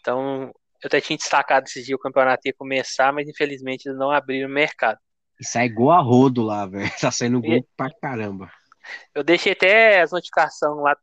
Então, 0.00 0.52
eu 0.82 0.86
até 0.86 1.00
tinha 1.00 1.16
destacado 1.16 1.64
esses 1.66 1.84
dias 1.84 1.98
o 1.98 2.02
campeonato 2.02 2.46
ia 2.46 2.54
começar, 2.54 3.12
mas 3.12 3.28
infelizmente 3.28 3.86
eles 3.86 3.98
não 3.98 4.10
abriram 4.10 4.48
o 4.48 4.52
mercado. 4.52 4.98
E 5.40 5.44
sai 5.44 5.68
gol 5.68 5.90
a 5.90 6.00
rodo 6.00 6.42
lá, 6.42 6.66
velho. 6.66 6.88
Tá 7.00 7.10
saindo 7.10 7.40
gol 7.40 7.56
e... 7.56 7.66
pra 7.76 7.90
caramba. 8.00 8.50
Eu 9.14 9.24
deixei 9.24 9.52
até 9.52 10.00
as 10.00 10.12
notificações 10.12 10.80
lá 10.82 10.96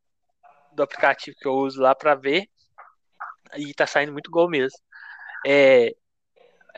do 0.76 0.84
aplicativo 0.84 1.36
que 1.40 1.48
eu 1.48 1.54
uso 1.54 1.82
lá 1.82 1.96
para 1.96 2.16
ver. 2.16 2.48
E 3.56 3.74
tá 3.74 3.86
saindo 3.86 4.12
muito 4.12 4.32
gol 4.32 4.50
mesmo. 4.50 4.78
É, 5.46 5.94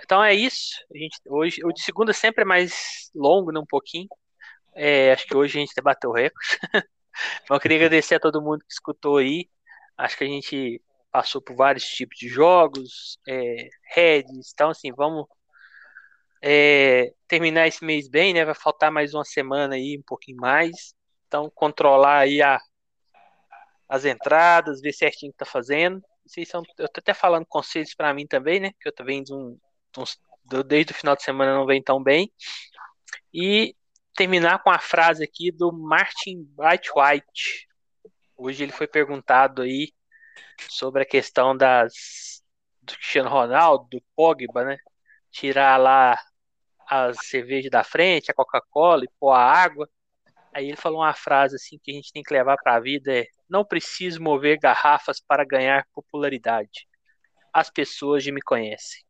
então 0.04 0.24
é 0.24 0.34
isso. 0.34 0.76
A 0.94 0.98
gente, 0.98 1.20
hoje, 1.28 1.62
o 1.64 1.72
de 1.72 1.82
segunda 1.82 2.14
sempre 2.14 2.44
é 2.44 2.46
mais 2.46 3.10
longo, 3.16 3.52
né, 3.52 3.60
um 3.60 3.66
pouquinho. 3.66 4.08
É, 4.76 5.14
acho 5.14 5.26
que 5.26 5.38
hoje 5.38 5.58
a 5.58 5.62
gente 5.62 5.76
debateu 5.76 6.10
o 6.10 6.14
recorde. 6.14 6.60
eu 7.50 7.60
queria 7.60 7.78
agradecer 7.78 8.16
a 8.16 8.20
todo 8.20 8.42
mundo 8.42 8.60
que 8.60 8.74
escutou 8.74 9.18
aí. 9.18 9.50
Acho 9.98 10.18
que 10.18 10.24
a 10.26 10.28
gente 10.28 10.82
passou 11.12 11.42
por 11.42 11.56
vários 11.56 11.86
tipos 11.86 12.18
de 12.18 12.28
jogos, 12.28 13.18
é, 13.26 13.70
heads, 13.96 14.52
então 14.54 14.70
assim, 14.72 14.92
vamos 14.92 15.26
é, 16.42 17.14
terminar 17.28 17.68
esse 17.68 17.86
mês 17.86 18.10
bem, 18.10 18.34
né? 18.34 18.44
Vai 18.44 18.54
faltar 18.54 18.92
mais 18.92 19.14
uma 19.14 19.24
semana 19.24 19.76
aí, 19.76 19.98
um 19.98 20.04
pouquinho 20.06 20.38
mais. 20.38 20.94
Então, 21.28 21.50
controlar 21.56 22.20
aí 22.20 22.42
a, 22.42 22.60
as 23.88 24.06
entradas, 24.06 24.82
ver 24.82 24.94
certinho 24.94 25.30
o 25.30 25.34
que 25.34 25.40
tá 25.40 25.46
fazendo. 25.46 26.02
Vocês 26.26 26.48
são, 26.48 26.64
eu 26.78 26.90
tô 26.90 27.00
até 27.00 27.14
falando 27.14 27.46
conselhos 27.46 27.94
para 27.94 28.14
mim 28.14 28.26
também, 28.26 28.60
né? 28.60 28.72
Que 28.80 28.90
eu 28.90 28.94
tô 28.94 29.04
vendo 29.04 29.36
um, 29.38 29.60
desde 30.66 30.92
o 30.92 30.96
final 30.96 31.16
de 31.16 31.24
semana 31.24 31.54
não 31.54 31.66
vem 31.66 31.82
tão 31.82 32.02
bem. 32.02 32.32
E 33.34 33.76
terminar 34.16 34.64
com 34.64 34.70
a 34.70 34.80
frase 34.80 35.24
aqui 35.24 35.52
do 35.52 35.72
Martin 35.72 36.44
Bright 36.56 36.90
White. 36.96 37.68
Hoje 38.38 38.64
ele 38.64 38.72
foi 38.72 38.88
perguntado 38.88 39.62
aí 39.62 39.92
sobre 40.70 41.04
a 41.04 41.06
questão 41.06 41.56
das 41.56 42.44
do 42.82 42.94
Cristiano 42.94 43.30
Ronaldo, 43.30 43.88
do 43.90 44.04
Pogba, 44.16 44.64
né? 44.64 44.78
Tirar 45.32 45.78
lá 45.78 46.18
as 46.88 47.18
cervejas 47.28 47.72
da 47.72 47.84
frente, 47.84 48.30
a 48.32 48.34
Coca-Cola 48.34 49.04
e 49.04 49.10
pôr 49.20 49.32
a 49.32 49.40
água. 49.40 49.90
Aí 50.54 50.68
ele 50.68 50.78
falou 50.78 51.00
uma 51.00 51.14
frase 51.14 51.56
assim 51.56 51.80
que 51.84 51.92
a 51.92 51.96
gente 51.96 52.14
tem 52.14 52.24
que 52.24 52.34
levar 52.34 52.58
para 52.58 52.76
a 52.76 52.80
vida 52.80 53.12
é: 53.12 53.26
não 53.50 53.66
preciso 53.66 54.22
mover 54.22 54.60
garrafas 54.60 55.20
para 55.20 55.46
ganhar 55.46 55.86
popularidade. 55.94 56.88
As 57.54 57.70
pessoas 57.70 58.24
já 58.24 58.32
me 58.32 58.42
conhecem. 58.42 59.02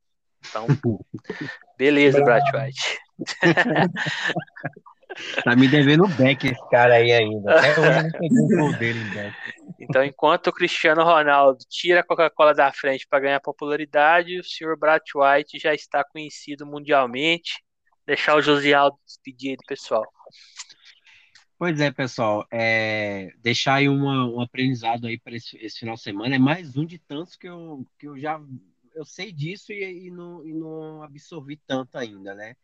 Então, 0.47 0.67
beleza, 1.77 2.23
Brad 2.23 2.43
White. 2.53 2.99
Tá 5.43 5.55
me 5.55 5.67
devendo 5.67 6.07
back 6.09 6.45
esse 6.45 6.69
cara 6.69 6.95
aí 6.95 7.11
ainda. 7.11 7.57
Até 7.57 7.79
hoje 7.79 8.03
não 8.03 8.11
peguei 8.11 8.41
o 8.41 8.47
gol 8.47 8.77
dele 8.77 8.99
em 8.99 9.13
back. 9.13 9.37
Então, 9.79 10.03
enquanto 10.03 10.47
o 10.47 10.53
Cristiano 10.53 11.03
Ronaldo 11.03 11.59
tira 11.69 12.01
a 12.01 12.03
Coca-Cola 12.03 12.53
da 12.53 12.71
frente 12.73 13.07
para 13.07 13.21
ganhar 13.21 13.39
popularidade, 13.39 14.39
o 14.39 14.43
senhor 14.43 14.77
Brad 14.77 15.01
White 15.15 15.57
já 15.57 15.73
está 15.73 16.03
conhecido 16.03 16.65
mundialmente. 16.65 17.63
Deixar 18.05 18.35
o 18.35 18.41
Josialdo 18.41 18.97
despedir 19.05 19.51
aí 19.51 19.55
do 19.55 19.63
pessoal. 19.65 20.05
Pois 21.57 21.79
é, 21.79 21.89
pessoal. 21.89 22.45
É, 22.51 23.33
deixar 23.37 23.75
aí 23.75 23.87
uma, 23.87 24.25
um 24.25 24.41
aprendizado 24.41 25.07
aí 25.07 25.17
para 25.17 25.35
esse, 25.35 25.57
esse, 25.57 25.79
final 25.79 25.95
de 25.95 26.01
semana. 26.01 26.35
É 26.35 26.39
mais 26.39 26.75
um 26.75 26.85
de 26.85 26.99
tantos 26.99 27.35
que 27.37 27.47
eu, 27.47 27.85
que 27.97 28.07
eu 28.07 28.17
já 28.19 28.41
eu 28.93 29.05
sei 29.05 29.31
disso 29.31 29.71
e, 29.71 30.07
e, 30.07 30.11
não, 30.11 30.45
e 30.45 30.53
não 30.53 31.01
absorvi 31.01 31.57
tanto 31.65 31.97
ainda, 31.97 32.33
né? 32.33 32.55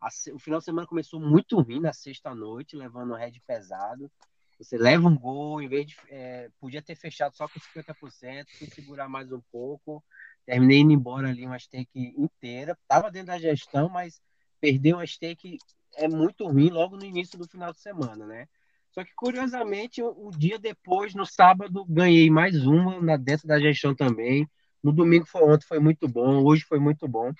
A, 0.00 0.08
o 0.32 0.38
final 0.38 0.60
de 0.60 0.64
semana 0.64 0.86
começou 0.86 1.18
muito 1.20 1.60
ruim 1.60 1.80
na 1.80 1.92
sexta-noite, 1.92 2.76
levando 2.76 3.12
o 3.12 3.16
head 3.16 3.40
pesado. 3.46 4.10
Você 4.58 4.78
leva 4.78 5.08
um 5.08 5.18
gol, 5.18 5.60
em 5.60 5.68
vez 5.68 5.86
de. 5.86 5.96
É, 6.08 6.48
podia 6.60 6.80
ter 6.80 6.94
fechado 6.94 7.36
só 7.36 7.48
com 7.48 7.58
50%, 7.58 8.46
fui 8.58 8.68
segurar 8.68 9.08
mais 9.08 9.32
um 9.32 9.40
pouco. 9.50 10.04
Terminei 10.44 10.78
indo 10.78 10.92
embora 10.92 11.28
ali 11.28 11.44
uma 11.44 11.58
stake 11.58 12.14
inteira. 12.16 12.78
Tava 12.86 13.10
dentro 13.10 13.28
da 13.28 13.38
gestão, 13.38 13.88
mas 13.88 14.20
perdeu 14.60 14.96
uma 14.96 15.06
stake 15.06 15.58
é 15.96 16.08
muito 16.08 16.46
ruim 16.46 16.70
logo 16.70 16.96
no 16.96 17.04
início 17.04 17.38
do 17.38 17.48
final 17.48 17.72
de 17.72 17.80
semana, 17.80 18.26
né? 18.26 18.48
Só 18.92 19.04
que, 19.04 19.12
curiosamente, 19.14 20.02
o, 20.02 20.28
o 20.28 20.30
dia 20.30 20.58
depois, 20.58 21.14
no 21.14 21.26
sábado, 21.26 21.84
ganhei 21.86 22.30
mais 22.30 22.66
uma 22.66 23.00
na, 23.00 23.16
dentro 23.16 23.46
da 23.46 23.60
gestão 23.60 23.94
também. 23.94 24.48
No 24.82 24.92
domingo 24.92 25.26
foi 25.26 25.42
ontem, 25.42 25.66
foi 25.66 25.78
muito 25.78 26.08
bom. 26.08 26.42
Hoje 26.44 26.64
foi 26.64 26.78
muito 26.78 27.06
bom. 27.06 27.32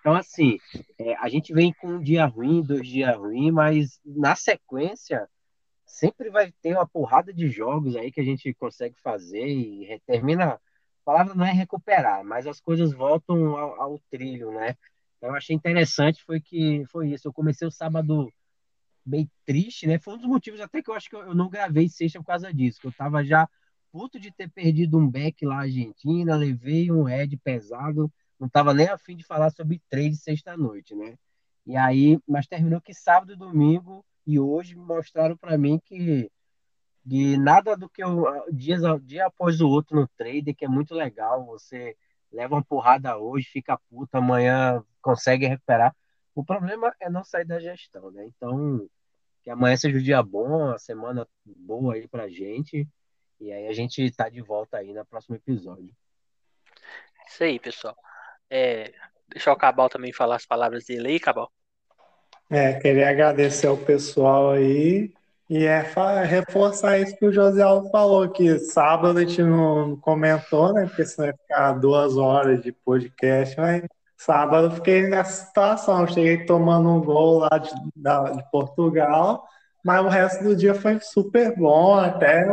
Então, 0.00 0.14
assim, 0.14 0.58
é, 0.98 1.14
a 1.16 1.28
gente 1.28 1.52
vem 1.52 1.72
com 1.72 1.88
um 1.88 2.02
dia 2.02 2.24
ruim, 2.26 2.62
dois 2.62 2.88
dias 2.88 3.14
ruins, 3.16 3.52
mas 3.52 4.00
na 4.04 4.34
sequência 4.34 5.28
sempre 5.84 6.30
vai 6.30 6.50
ter 6.62 6.74
uma 6.74 6.88
porrada 6.88 7.32
de 7.32 7.48
jogos 7.48 7.94
aí 7.94 8.10
que 8.10 8.20
a 8.20 8.24
gente 8.24 8.52
consegue 8.54 8.96
fazer 9.02 9.46
e 9.46 10.00
termina. 10.06 10.54
A 10.54 11.04
palavra 11.04 11.34
não 11.34 11.44
é 11.44 11.52
recuperar, 11.52 12.24
mas 12.24 12.46
as 12.46 12.60
coisas 12.60 12.92
voltam 12.92 13.56
ao, 13.56 13.80
ao 13.80 13.98
trilho, 14.10 14.52
né? 14.52 14.76
Eu 15.22 15.34
achei 15.34 15.54
interessante 15.54 16.22
foi 16.24 16.40
que 16.40 16.84
foi 16.86 17.10
isso. 17.12 17.28
Eu 17.28 17.32
comecei 17.32 17.66
o 17.66 17.70
sábado 17.70 18.32
bem 19.04 19.30
triste, 19.46 19.86
né? 19.86 19.98
Foi 19.98 20.14
um 20.14 20.18
dos 20.18 20.26
motivos 20.26 20.60
até 20.60 20.82
que 20.82 20.90
eu 20.90 20.94
acho 20.94 21.08
que 21.08 21.16
eu 21.16 21.34
não 21.34 21.48
gravei 21.48 21.88
sexta 21.88 22.18
por 22.18 22.26
causa 22.26 22.52
disso, 22.52 22.80
que 22.80 22.86
eu 22.86 22.92
tava 22.92 23.24
já 23.24 23.48
puto 23.90 24.18
de 24.18 24.32
ter 24.32 24.50
perdido 24.50 24.98
um 24.98 25.08
back 25.08 25.44
lá 25.44 25.56
na 25.56 25.62
Argentina, 25.62 26.36
levei 26.36 26.90
um 26.90 27.04
head 27.04 27.36
pesado 27.38 28.10
não 28.42 28.48
estava 28.48 28.74
nem 28.74 28.88
afim 28.88 29.14
de 29.14 29.22
falar 29.22 29.50
sobre 29.50 29.80
trade 29.88 30.16
sexta-noite, 30.16 30.96
né? 30.96 31.16
E 31.64 31.76
aí, 31.76 32.18
mas 32.26 32.48
terminou 32.48 32.80
que 32.80 32.92
sábado 32.92 33.32
e 33.32 33.36
domingo 33.36 34.04
e 34.26 34.36
hoje 34.36 34.74
mostraram 34.74 35.36
para 35.36 35.56
mim 35.56 35.78
que 35.78 36.28
de 37.04 37.36
nada 37.36 37.76
do 37.76 37.88
que 37.88 38.02
eu 38.02 38.24
dia, 38.52 38.76
dia 39.00 39.26
após 39.26 39.60
o 39.60 39.68
outro 39.68 39.94
no 39.94 40.08
trade, 40.16 40.54
que 40.54 40.64
é 40.64 40.68
muito 40.68 40.92
legal, 40.92 41.46
você 41.46 41.96
leva 42.32 42.54
uma 42.54 42.64
porrada 42.64 43.16
hoje, 43.16 43.46
fica 43.46 43.78
puta, 43.90 44.18
amanhã 44.18 44.82
consegue 45.00 45.46
recuperar. 45.46 45.94
O 46.34 46.44
problema 46.44 46.94
é 47.00 47.10
não 47.10 47.22
sair 47.22 47.44
da 47.44 47.58
gestão, 47.58 48.10
né? 48.10 48.24
Então, 48.26 48.88
que 49.42 49.50
amanhã 49.50 49.76
seja 49.76 49.98
um 49.98 50.02
dia 50.02 50.22
bom, 50.22 50.68
uma 50.68 50.78
semana 50.78 51.28
boa 51.44 51.94
aí 51.94 52.08
pra 52.08 52.28
gente. 52.28 52.88
E 53.40 53.52
aí 53.52 53.66
a 53.66 53.72
gente 53.72 54.10
tá 54.12 54.28
de 54.28 54.40
volta 54.40 54.78
aí 54.78 54.92
no 54.92 55.04
próximo 55.04 55.36
episódio. 55.36 55.90
Isso 57.26 57.44
aí, 57.44 57.58
pessoal. 57.58 57.96
É, 58.48 58.92
deixar 59.28 59.52
o 59.52 59.56
Cabal 59.56 59.88
também 59.88 60.12
falar 60.12 60.36
as 60.36 60.46
palavras 60.46 60.84
dele 60.84 61.08
aí, 61.08 61.20
Cabal. 61.20 61.50
É, 62.48 62.78
queria 62.78 63.08
agradecer 63.08 63.66
ao 63.66 63.76
pessoal 63.76 64.50
aí 64.50 65.12
e 65.50 65.64
é 65.66 65.84
reforçar 66.24 66.98
isso 66.98 67.16
que 67.16 67.26
o 67.26 67.32
José 67.32 67.62
Aldo 67.62 67.90
falou, 67.90 68.28
que 68.30 68.58
sábado 68.58 69.18
a 69.18 69.20
gente 69.20 69.42
não 69.42 69.96
comentou, 69.96 70.72
né? 70.72 70.86
Porque 70.86 71.04
senão 71.04 71.28
ia 71.28 71.34
ficar 71.34 71.72
duas 71.72 72.16
horas 72.16 72.62
de 72.62 72.72
podcast, 72.72 73.58
mas 73.58 73.82
sábado 74.16 74.68
eu 74.68 74.70
fiquei 74.70 75.08
nessa 75.08 75.46
situação. 75.46 76.06
cheguei 76.06 76.46
tomando 76.46 76.88
um 76.88 77.02
gol 77.02 77.38
lá 77.40 77.58
de, 77.58 77.70
da, 77.94 78.30
de 78.30 78.50
Portugal, 78.50 79.44
mas 79.84 80.04
o 80.04 80.08
resto 80.08 80.44
do 80.44 80.56
dia 80.56 80.74
foi 80.74 80.98
super 81.00 81.54
bom, 81.56 81.98
até 81.98 82.46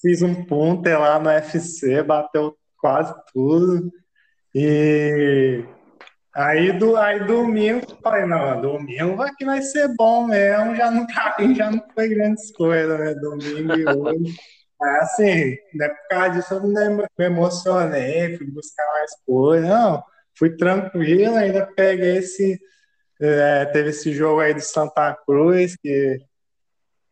fiz 0.00 0.22
um 0.22 0.44
punter 0.44 0.98
lá 0.98 1.18
no 1.18 1.30
FC, 1.30 2.02
bateu 2.02 2.56
quase 2.78 3.14
tudo. 3.32 3.92
E 4.54 5.64
Aí, 6.36 6.70
do, 6.70 6.98
aí 6.98 7.24
domingo, 7.24 7.80
falei, 8.02 8.26
não, 8.26 8.60
domingo 8.60 9.22
aqui 9.22 9.42
vai 9.42 9.62
ser 9.62 9.88
bom 9.96 10.26
mesmo, 10.26 10.76
já 10.76 10.90
não, 10.90 11.06
tá, 11.06 11.34
já 11.56 11.70
não 11.70 11.82
foi 11.94 12.10
grandes 12.10 12.52
coisas, 12.52 13.00
né? 13.00 13.14
Domingo 13.14 13.74
e 13.74 13.88
hoje. 13.88 14.34
Mas 14.78 15.02
assim, 15.04 15.56
não 15.72 15.86
é 15.86 15.88
por 15.88 16.08
causa 16.10 16.30
disso 16.32 16.52
eu 16.52 16.60
não 16.60 16.96
me 17.18 17.24
emocionei, 17.24 18.36
fui 18.36 18.50
buscar 18.50 18.86
mais 18.92 19.12
coisas, 19.24 19.66
não. 19.66 20.04
Fui 20.38 20.54
tranquilo, 20.54 21.36
ainda 21.36 21.64
peguei 21.74 22.18
esse. 22.18 22.60
É, 23.18 23.64
teve 23.64 23.88
esse 23.88 24.12
jogo 24.12 24.40
aí 24.40 24.52
do 24.52 24.60
Santa 24.60 25.16
Cruz, 25.26 25.74
que, 25.74 26.18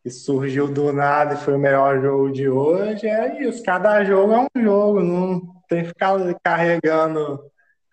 que 0.02 0.10
surgiu 0.10 0.68
do 0.68 0.92
nada 0.92 1.32
e 1.32 1.38
foi 1.38 1.54
o 1.54 1.58
melhor 1.58 1.98
jogo 2.02 2.30
de 2.30 2.46
hoje. 2.46 3.06
É 3.06 3.42
isso, 3.42 3.62
cada 3.62 4.04
jogo 4.04 4.34
é 4.34 4.40
um 4.40 4.62
jogo, 4.62 5.00
não 5.00 5.40
tem 5.66 5.80
que 5.80 5.88
ficar 5.88 6.14
carregando 6.44 7.40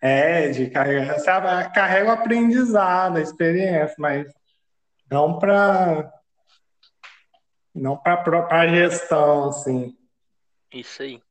é, 0.02 0.50
de 0.50 0.70
carregar, 0.70 1.72
carrega 1.72 2.10
o 2.10 2.12
aprendizado, 2.12 3.18
a 3.18 3.22
experiência, 3.22 3.96
mas 4.00 4.28
não 5.10 5.38
para 5.38 6.12
não 7.74 7.96
para 7.96 8.48
a 8.50 8.68
gestão, 8.68 9.50
assim. 9.50 9.96
Isso 10.74 11.04
aí. 11.04 11.22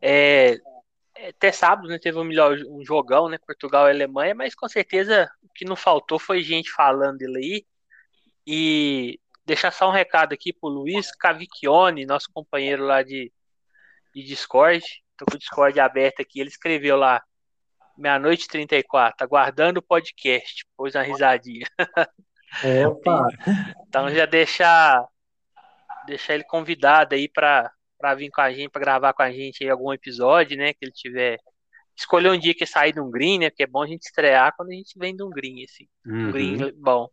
É, 0.00 0.58
é, 1.16 1.28
até 1.28 1.50
sábado, 1.50 1.88
né, 1.88 1.98
teve 1.98 2.18
um 2.18 2.24
melhor 2.24 2.58
um 2.68 2.84
jogão, 2.84 3.28
né, 3.28 3.38
Portugal 3.38 3.88
e 3.88 3.90
Alemanha, 3.90 4.34
mas 4.34 4.54
com 4.54 4.68
certeza 4.68 5.30
o 5.42 5.48
que 5.54 5.64
não 5.64 5.74
faltou 5.74 6.18
foi 6.18 6.42
gente 6.42 6.70
falando 6.70 7.18
dele 7.18 7.38
aí. 7.38 7.66
E 8.46 9.20
deixar 9.44 9.70
só 9.70 9.88
um 9.88 9.92
recado 9.92 10.32
aqui 10.34 10.52
pro 10.52 10.68
Luiz 10.68 11.10
Cavicchione, 11.12 12.06
nosso 12.06 12.28
companheiro 12.32 12.84
lá 12.84 13.02
de, 13.02 13.32
de 14.14 14.22
Discord. 14.22 14.84
Tô 15.16 15.24
com 15.24 15.36
o 15.36 15.38
Discord 15.38 15.78
aberto 15.80 16.20
aqui, 16.20 16.40
ele 16.40 16.50
escreveu 16.50 16.96
lá 16.96 17.22
meia-noite 17.96 18.48
34, 18.48 19.24
aguardando 19.24 19.80
o 19.80 19.82
podcast. 19.82 20.64
Pôs 20.76 20.94
uma 20.94 21.02
risadinha. 21.02 21.66
Opa! 22.86 23.28
então 23.86 24.10
já 24.10 24.26
deixar 24.26 25.06
deixar 26.06 26.34
ele 26.34 26.44
convidado 26.44 27.14
aí 27.14 27.28
para 27.28 27.70
vir 28.16 28.30
com 28.30 28.40
a 28.40 28.52
gente, 28.52 28.70
para 28.70 28.80
gravar 28.80 29.12
com 29.12 29.22
a 29.22 29.30
gente 29.30 29.62
aí 29.62 29.70
algum 29.70 29.92
episódio, 29.92 30.56
né? 30.56 30.72
Que 30.72 30.84
ele 30.84 30.92
tiver. 30.92 31.38
Escolher 31.94 32.30
um 32.30 32.38
dia 32.38 32.54
que 32.54 32.64
sair 32.64 32.92
de 32.92 33.00
um 33.00 33.10
green, 33.10 33.38
né? 33.38 33.50
Porque 33.50 33.64
é 33.64 33.66
bom 33.66 33.82
a 33.82 33.86
gente 33.86 34.02
estrear 34.02 34.54
quando 34.56 34.70
a 34.70 34.74
gente 34.74 34.98
vem 34.98 35.14
de 35.14 35.22
um 35.22 35.28
green, 35.28 35.62
assim. 35.64 35.86
Uhum. 36.06 36.28
Um 36.28 36.32
green 36.32 36.72
bom. 36.74 37.08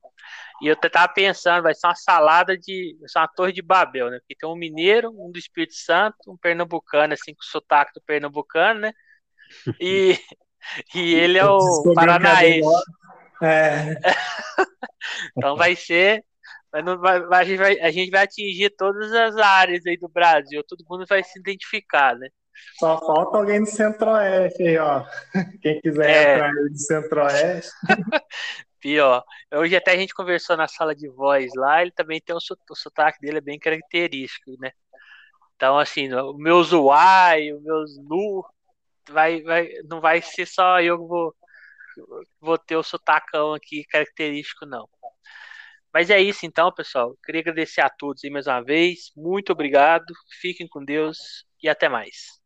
E 0.61 0.67
eu 0.67 0.75
tava 0.75 1.11
pensando, 1.13 1.63
vai 1.63 1.75
ser 1.75 1.87
uma 1.87 1.95
salada 1.95 2.57
de. 2.57 2.95
Vai 2.99 3.09
ser 3.09 3.19
uma 3.19 3.27
torre 3.27 3.51
de 3.51 3.61
Babel, 3.61 4.09
né? 4.09 4.19
Porque 4.19 4.35
tem 4.35 4.47
um 4.47 4.55
mineiro, 4.55 5.09
um 5.11 5.31
do 5.31 5.37
Espírito 5.37 5.75
Santo, 5.75 6.15
um 6.27 6.37
pernambucano, 6.37 7.13
assim, 7.13 7.33
com 7.33 7.41
sotaque 7.41 7.91
do 7.93 8.01
pernambucano, 8.01 8.79
né? 8.79 8.93
E, 9.81 10.17
e 10.95 11.15
ele 11.15 11.37
é 11.37 11.45
o 11.45 11.93
paranaense. 11.93 12.67
É. 13.41 13.95
então 15.37 15.55
vai 15.55 15.75
ser. 15.75 16.23
Não, 16.83 16.99
vai, 16.99 17.19
a, 17.31 17.43
gente 17.43 17.57
vai, 17.57 17.79
a 17.79 17.91
gente 17.91 18.11
vai 18.11 18.23
atingir 18.23 18.69
todas 18.77 19.11
as 19.11 19.35
áreas 19.37 19.83
aí 19.87 19.97
do 19.97 20.07
Brasil, 20.07 20.63
todo 20.67 20.85
mundo 20.87 21.03
vai 21.07 21.23
se 21.23 21.39
identificar, 21.39 22.15
né? 22.15 22.29
Só 22.77 22.99
falta 22.99 23.37
alguém 23.37 23.63
do 23.63 23.69
Centro-Oeste 23.69 24.63
aí, 24.63 24.77
ó. 24.77 25.03
Quem 25.61 25.81
quiser 25.81 26.09
é. 26.09 26.33
entrar 26.35 26.49
aí 26.49 26.69
do 26.69 26.77
Centro-Oeste. 26.77 27.71
Pior. 28.79 29.23
Hoje 29.53 29.75
até 29.75 29.91
a 29.91 29.97
gente 29.97 30.13
conversou 30.13 30.55
na 30.55 30.67
sala 30.67 30.95
de 30.95 31.09
voz 31.09 31.51
lá, 31.55 31.81
ele 31.81 31.91
também 31.91 32.21
tem 32.21 32.35
o, 32.35 32.37
o 32.37 32.75
sotaque 32.75 33.19
dele 33.19 33.39
é 33.39 33.41
bem 33.41 33.57
característico, 33.57 34.51
né? 34.59 34.71
Então, 35.55 35.77
assim, 35.77 36.13
o 36.13 36.33
meu 36.37 36.63
Zuai, 36.63 37.51
o 37.51 37.59
meu 37.59 37.83
Nu, 38.07 38.45
vai, 39.11 39.41
vai, 39.41 39.69
não 39.89 40.01
vai 40.01 40.21
ser 40.21 40.45
só 40.47 40.81
eu 40.81 40.97
que 40.97 41.07
vou, 41.07 41.35
vou 42.39 42.57
ter 42.57 42.75
o 42.75 42.83
sotacão 42.83 43.53
aqui 43.53 43.83
característico, 43.85 44.65
não. 44.65 44.87
Mas 45.93 46.09
é 46.09 46.19
isso 46.21 46.45
então, 46.45 46.71
pessoal. 46.71 47.17
Queria 47.25 47.41
agradecer 47.41 47.81
a 47.81 47.89
todos 47.89 48.23
aí 48.23 48.29
mais 48.29 48.47
uma 48.47 48.63
vez. 48.63 49.11
Muito 49.15 49.51
obrigado. 49.51 50.13
Fiquem 50.39 50.67
com 50.67 50.83
Deus 50.83 51.17
e 51.63 51.69
até 51.69 51.89
mais. 51.89 52.38